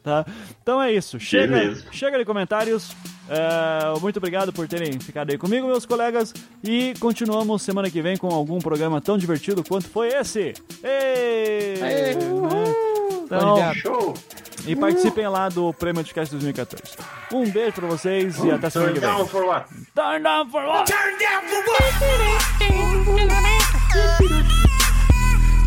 [0.03, 0.25] tá?
[0.63, 1.19] Então é isso.
[1.19, 1.87] Chega, Beleza.
[1.91, 2.95] chega de comentários.
[3.29, 6.33] É, muito obrigado por terem ficado aí comigo, meus colegas.
[6.63, 10.55] E continuamos semana que vem com algum programa tão divertido quanto foi esse.
[10.85, 11.83] Ei!
[11.83, 12.27] Aê, Né?
[12.31, 13.25] uhul!
[13.25, 14.15] Então, Show!
[14.67, 16.83] E participem lá do Prêmio Anticast 2014.
[17.33, 19.17] Um beijo pra vocês e até semana Turn que vem.
[19.17, 19.67] down for what?
[19.95, 20.91] Turn down for what?
[20.93, 21.83] Turn down for what?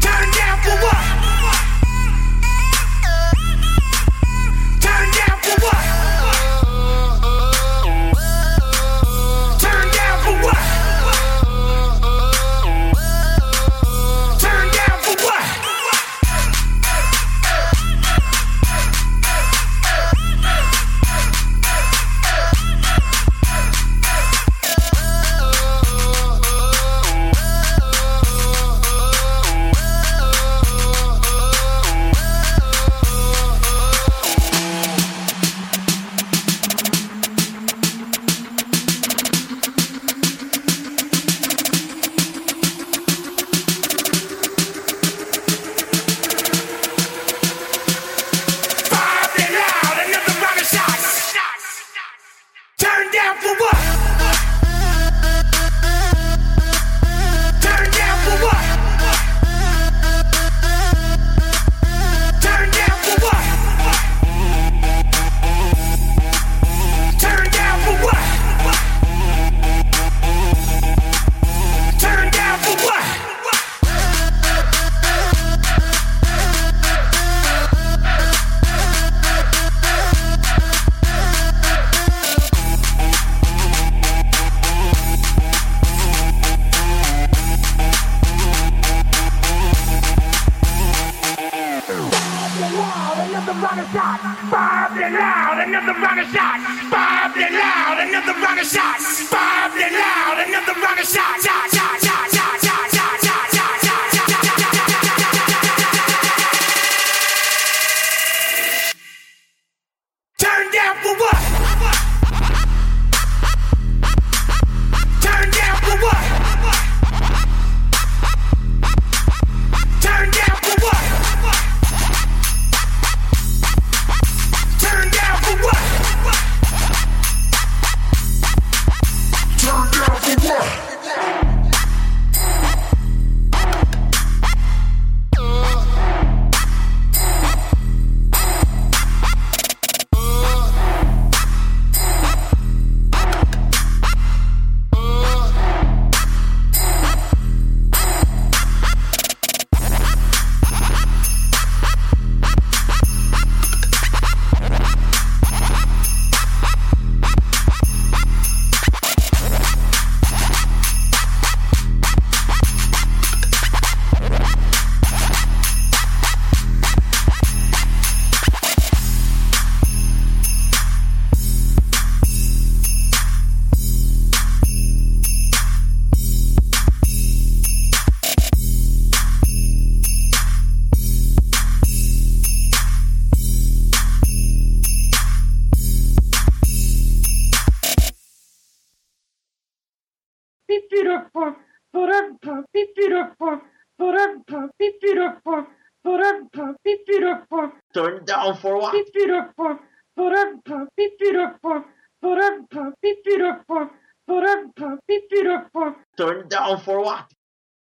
[0.02, 1.09] Turn down for what?